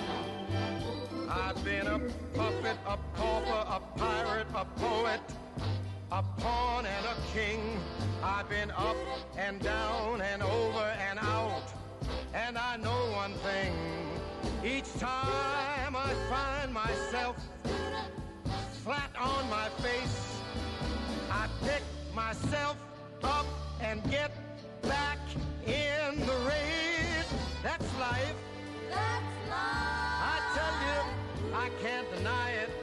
I've 1.30 1.63
been 1.63 1.88
a 1.88 1.99
puppet, 2.34 2.77
a 2.85 2.97
pauper, 3.15 3.63
a 3.77 3.80
pirate, 3.97 4.47
a 4.53 4.65
poet, 4.65 5.21
a 6.14 6.23
pawn 6.38 6.85
and 6.85 7.06
a 7.07 7.15
king. 7.34 7.60
I've 8.23 8.48
been 8.48 8.69
up 8.69 8.95
and 9.35 9.60
down 9.60 10.22
and 10.22 10.44
over 10.44 10.88
and 11.10 11.18
out. 11.18 11.73
And 12.35 12.56
I 12.56 12.77
know 12.77 13.02
one 13.15 13.34
thing. 13.48 13.73
Each 14.64 14.94
time 14.99 15.95
I 15.95 16.14
find 16.30 16.72
myself 16.72 17.35
flat 18.84 19.10
on 19.19 19.49
my 19.49 19.69
face, 19.81 20.38
I 21.31 21.48
pick 21.64 21.81
myself 22.14 22.77
up 23.23 23.48
and 23.81 23.99
get 24.11 24.31
back 24.84 25.18
in 25.65 26.19
the 26.19 26.38
race. 26.45 27.34
That's 27.64 27.90
life. 27.99 28.35
That's 28.88 29.49
life. 29.49 30.19
I 30.30 30.38
tell 30.53 30.76
you, 30.88 31.56
I 31.56 31.69
can't 31.81 32.07
deny 32.15 32.52
it. 32.52 32.82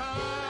time 0.00 0.49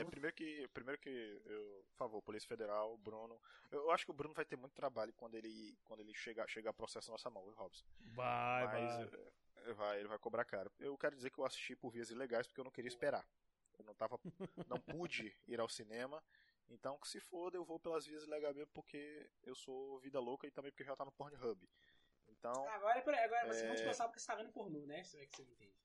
é, 0.00 0.04
primeiro 0.04 0.34
que, 0.36 0.68
primeiro 0.68 1.00
que 1.00 1.42
eu, 1.44 1.84
por 1.90 1.96
favor, 1.96 2.22
Polícia 2.22 2.48
Federal, 2.48 2.96
Bruno. 2.98 3.40
Eu, 3.70 3.80
eu 3.82 3.90
acho 3.90 4.04
que 4.04 4.10
o 4.10 4.14
Bruno 4.14 4.34
vai 4.34 4.44
ter 4.44 4.56
muito 4.56 4.74
trabalho 4.74 5.12
quando 5.14 5.34
ele, 5.34 5.78
quando 5.84 6.00
ele 6.00 6.14
chegar, 6.14 6.48
chegar 6.48 6.72
processo 6.72 7.08
na 7.08 7.14
nossa 7.14 7.30
mão, 7.30 7.44
viu, 7.44 7.54
Robson? 7.54 7.84
Vai, 8.00 8.64
Mas 8.66 9.10
vai. 9.10 9.20
é, 9.56 9.72
vai, 9.72 9.98
ele 10.00 10.08
vai 10.08 10.18
cobrar 10.18 10.44
caro. 10.44 10.70
Eu 10.78 10.96
quero 10.98 11.16
dizer 11.16 11.30
que 11.30 11.38
eu 11.38 11.44
assisti 11.44 11.74
por 11.76 11.90
vias 11.90 12.10
ilegais 12.10 12.46
porque 12.46 12.60
eu 12.60 12.64
não 12.64 12.70
queria 12.70 12.88
esperar. 12.88 13.26
Eu 13.78 13.84
não 13.84 13.94
tava, 13.94 14.18
não 14.66 14.78
pude 15.06 15.36
ir 15.46 15.60
ao 15.60 15.68
cinema. 15.68 16.22
Então, 16.68 16.98
que 16.98 17.08
se 17.08 17.18
foda, 17.18 17.56
eu 17.56 17.64
vou 17.64 17.80
pelas 17.80 18.06
vias 18.06 18.22
ilegais 18.22 18.54
mesmo 18.54 18.70
porque 18.72 19.28
eu 19.42 19.54
sou 19.54 19.98
vida 20.00 20.20
louca 20.20 20.46
e 20.46 20.50
também 20.50 20.70
porque 20.70 20.84
já 20.84 20.94
tá 20.94 21.04
no 21.04 21.10
Pornhub. 21.12 21.68
Então, 22.28 22.68
Agora, 22.68 22.98
agora 23.00 23.52
você 23.52 23.64
É. 23.64 23.68
não 23.68 23.74
te 23.74 23.82
pensar 23.82 24.04
porque 24.06 24.20
você 24.20 24.26
tá 24.26 24.36
vendo 24.36 24.52
pornô, 24.52 24.86
né? 24.86 25.00
Isso 25.00 25.16
é 25.16 25.26
que 25.26 25.36
você 25.36 25.42
não 25.42 25.50
entende. 25.52 25.79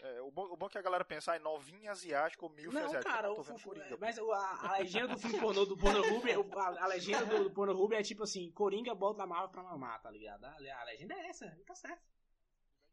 É, 0.00 0.20
o, 0.22 0.30
bom, 0.30 0.44
o 0.52 0.56
bom 0.56 0.66
é 0.66 0.68
que 0.68 0.78
a 0.78 0.82
galera 0.82 1.04
pensar 1.04 1.36
em 1.36 1.40
novinha 1.40 1.92
asiática 1.92 2.44
ou 2.44 2.50
milf 2.50 2.72
Não, 2.74 2.84
asiática. 2.84 3.10
cara, 3.12 3.28
eu 3.28 3.34
tô 3.34 3.42
vendo 3.42 3.56
o- 3.58 3.62
Coringa. 3.62 3.96
mas 4.00 4.18
o- 4.18 4.32
a, 4.32 4.68
a 4.68 4.78
legenda 4.78 5.08
do 5.08 5.18
filme 5.18 5.38
pornô 5.40 5.64
do 5.64 5.76
Pornhub, 5.76 6.24
é- 6.30 6.34
a, 6.58 6.84
a 6.84 6.86
legenda 6.86 7.24
do, 7.26 7.44
do 7.44 7.50
Pornhub 7.52 7.94
é 7.94 8.02
tipo 8.02 8.22
assim, 8.24 8.50
Coringa 8.52 8.94
bota 8.94 9.22
a 9.22 9.26
Marvel 9.26 9.48
pra 9.50 9.62
mamar, 9.62 10.02
tá 10.02 10.10
ligado? 10.10 10.44
A, 10.44 10.50
a 10.50 10.84
legenda 10.84 11.14
é 11.14 11.28
essa, 11.28 11.46
tá 11.66 11.74
certo. 11.74 12.02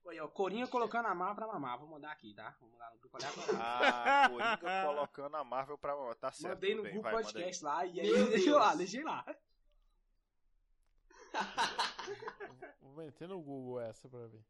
Olha, 0.03 0.23
ó, 0.26 0.28
Coringa 0.30 0.68
colocando 0.68 1.07
a 1.07 1.14
Marvel 1.14 1.36
pra 1.36 1.48
mamar, 1.48 1.78
vou 1.78 1.88
mandar 1.88 2.11
aqui, 2.11 2.34
tá? 2.34 2.56
Vou 2.60 2.69
mandar 2.69 2.90
no 2.91 2.99
grupo 2.99 3.18
aleatório. 3.22 3.60
Ah, 3.61 4.30
Coringa 4.30 4.57
colocando 4.88 5.36
a 5.38 5.44
Marvel 5.44 5.78
pra. 5.78 6.15
Tá 6.15 6.32
certo. 6.32 6.53
Mandei 6.56 6.76
no 6.76 6.84
grupo 6.84 7.10
podcast 7.10 7.64
lá 7.64 7.86
e 7.86 7.99
aí 7.99 8.11
Meu 8.11 8.30
deixei 8.30 8.52
lá, 8.53 8.73
deixei 8.76 9.03
lá. 9.03 9.26
Vou 12.82 12.94
meter 12.95 13.28
no 13.28 13.40
Google 13.41 13.80
essa 13.82 14.10
pra 14.10 14.26
ver. 14.28 14.44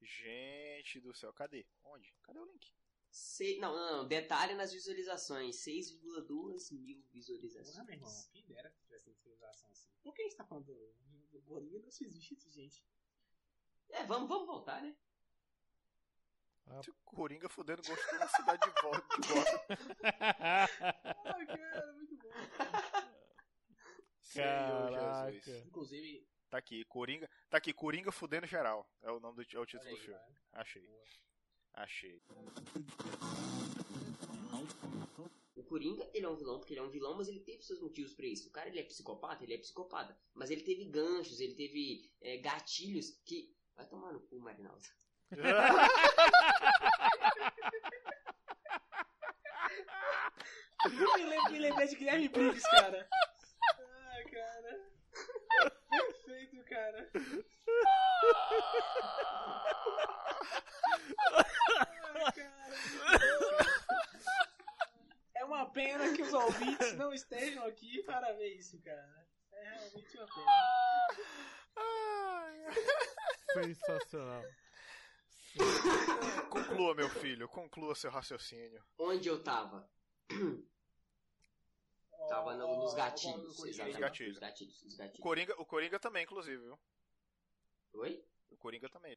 Gente 0.00 1.00
do 1.00 1.14
céu, 1.14 1.32
cadê? 1.32 1.66
Onde? 1.84 2.12
Cadê 2.22 2.38
o 2.38 2.44
link? 2.44 2.72
Sei- 3.10 3.58
não, 3.58 3.74
não, 3.74 3.96
não. 3.98 4.08
Detalhe 4.08 4.54
nas 4.54 4.72
visualizações: 4.72 5.56
6,2 5.56 6.72
mil 6.72 7.02
visualizações. 7.12 7.72
Porra, 7.74 7.84
meu 7.84 7.94
irmão, 7.94 8.12
quem 8.32 8.44
dera 8.46 8.70
que 8.70 8.80
tivesse 8.80 9.12
civilização 9.12 9.70
assim. 9.70 9.90
Por 10.02 10.14
que 10.14 10.22
a 10.22 10.24
gente 10.24 10.36
tá 10.36 10.44
falando 10.44 10.66
do, 10.66 10.94
do 11.32 11.42
Coringa? 11.42 11.80
Não 11.80 11.90
se 11.90 12.04
existe 12.04 12.34
isso, 12.34 12.50
gente. 12.50 12.84
É, 13.90 14.04
vamos, 14.04 14.28
vamos 14.28 14.46
voltar, 14.46 14.80
né? 14.82 14.96
Coringa 17.04 17.48
fudendo 17.48 17.82
gosto 17.82 18.18
da 18.18 18.28
cidade 18.28 18.62
de 18.62 18.82
volta. 18.82 19.04
Ai, 21.24 21.46
cara, 21.46 21.92
muito 21.94 22.16
bom. 22.16 22.30
Senhor 24.20 24.92
Caraca. 24.92 25.32
Jesus. 25.32 25.66
Inclusive, 25.66 26.28
Tá 26.50 26.58
aqui, 26.58 26.84
Coringa. 26.86 27.30
Tá 27.48 27.58
aqui, 27.58 27.72
Coringa 27.72 28.10
fudendo 28.10 28.46
geral. 28.46 28.84
É 29.02 29.10
o 29.10 29.20
nome 29.20 29.36
do 29.36 29.42
é 29.56 29.60
o 29.60 29.64
título 29.64 29.88
olha 29.88 29.94
do 29.94 29.96
aí, 29.96 30.04
filme. 30.04 30.18
cara. 30.18 30.34
Achei. 30.52 30.82
Boa. 30.82 31.04
Achei. 31.74 32.20
O 35.54 35.62
Coringa, 35.62 36.10
ele 36.12 36.26
é 36.26 36.28
um 36.28 36.34
vilão 36.34 36.58
porque 36.58 36.72
ele 36.72 36.80
é 36.80 36.82
um 36.82 36.90
vilão, 36.90 37.16
mas 37.16 37.28
ele 37.28 37.38
teve 37.40 37.62
seus 37.62 37.80
motivos 37.80 38.12
pra 38.14 38.26
isso. 38.26 38.48
O 38.48 38.52
cara, 38.52 38.68
ele 38.68 38.80
é 38.80 38.82
psicopata, 38.82 39.44
ele 39.44 39.54
é 39.54 39.58
psicopata. 39.58 40.18
Mas 40.34 40.50
ele 40.50 40.62
teve 40.62 40.86
ganchos, 40.86 41.38
ele 41.38 41.54
teve 41.54 42.10
é, 42.20 42.38
gatilhos 42.38 43.10
que... 43.24 43.54
Vai 43.76 43.86
tomar 43.86 44.12
no 44.12 44.20
cu, 44.20 44.40
Marinaldo. 44.40 44.82
Me 51.50 51.58
lembrei 51.58 51.88
de 51.88 51.96
Guilherme 51.96 52.28
Briggs, 52.28 52.62
cara. 52.70 53.08
Ah, 53.12 54.30
cara. 54.30 54.90
Perfeito, 55.90 56.59
cara. 56.70 57.10
Ai, 61.78 62.32
cara. 62.32 62.76
É 65.34 65.44
uma 65.44 65.68
pena 65.70 66.14
que 66.14 66.22
os 66.22 66.32
ouvintes 66.32 66.94
não 66.94 67.12
estejam 67.12 67.66
aqui 67.66 68.02
para 68.04 68.32
ver 68.34 68.54
isso, 68.54 68.80
cara. 68.82 69.26
É 69.52 69.64
realmente 69.64 70.16
uma 70.16 70.26
pena. 70.26 70.46
Sensacional. 73.52 74.44
Conclua, 76.48 76.94
meu 76.94 77.08
filho, 77.08 77.48
conclua 77.48 77.96
seu 77.96 78.10
raciocínio. 78.10 78.84
Onde 78.96 79.28
eu 79.28 79.42
tava? 79.42 79.90
Tava 82.28 82.54
no- 82.56 82.76
nos 82.76 82.92
Ó, 82.92 82.96
gatilhos, 82.96 83.64
exatamente. 83.64 84.00
gatilhos. 84.00 84.34
Os 84.34 84.38
gatilhos, 84.40 84.82
os 84.84 84.94
O 84.94 84.98
gatilhos. 84.98 85.20
Coringa, 85.20 85.54
o 85.60 85.64
Coringa 85.66 85.98
também, 85.98 86.22
inclusive, 86.24 86.62
viu? 86.62 86.78
Oi? 87.94 88.24
O 88.50 88.56
Coringa 88.56 88.88
também. 88.88 89.16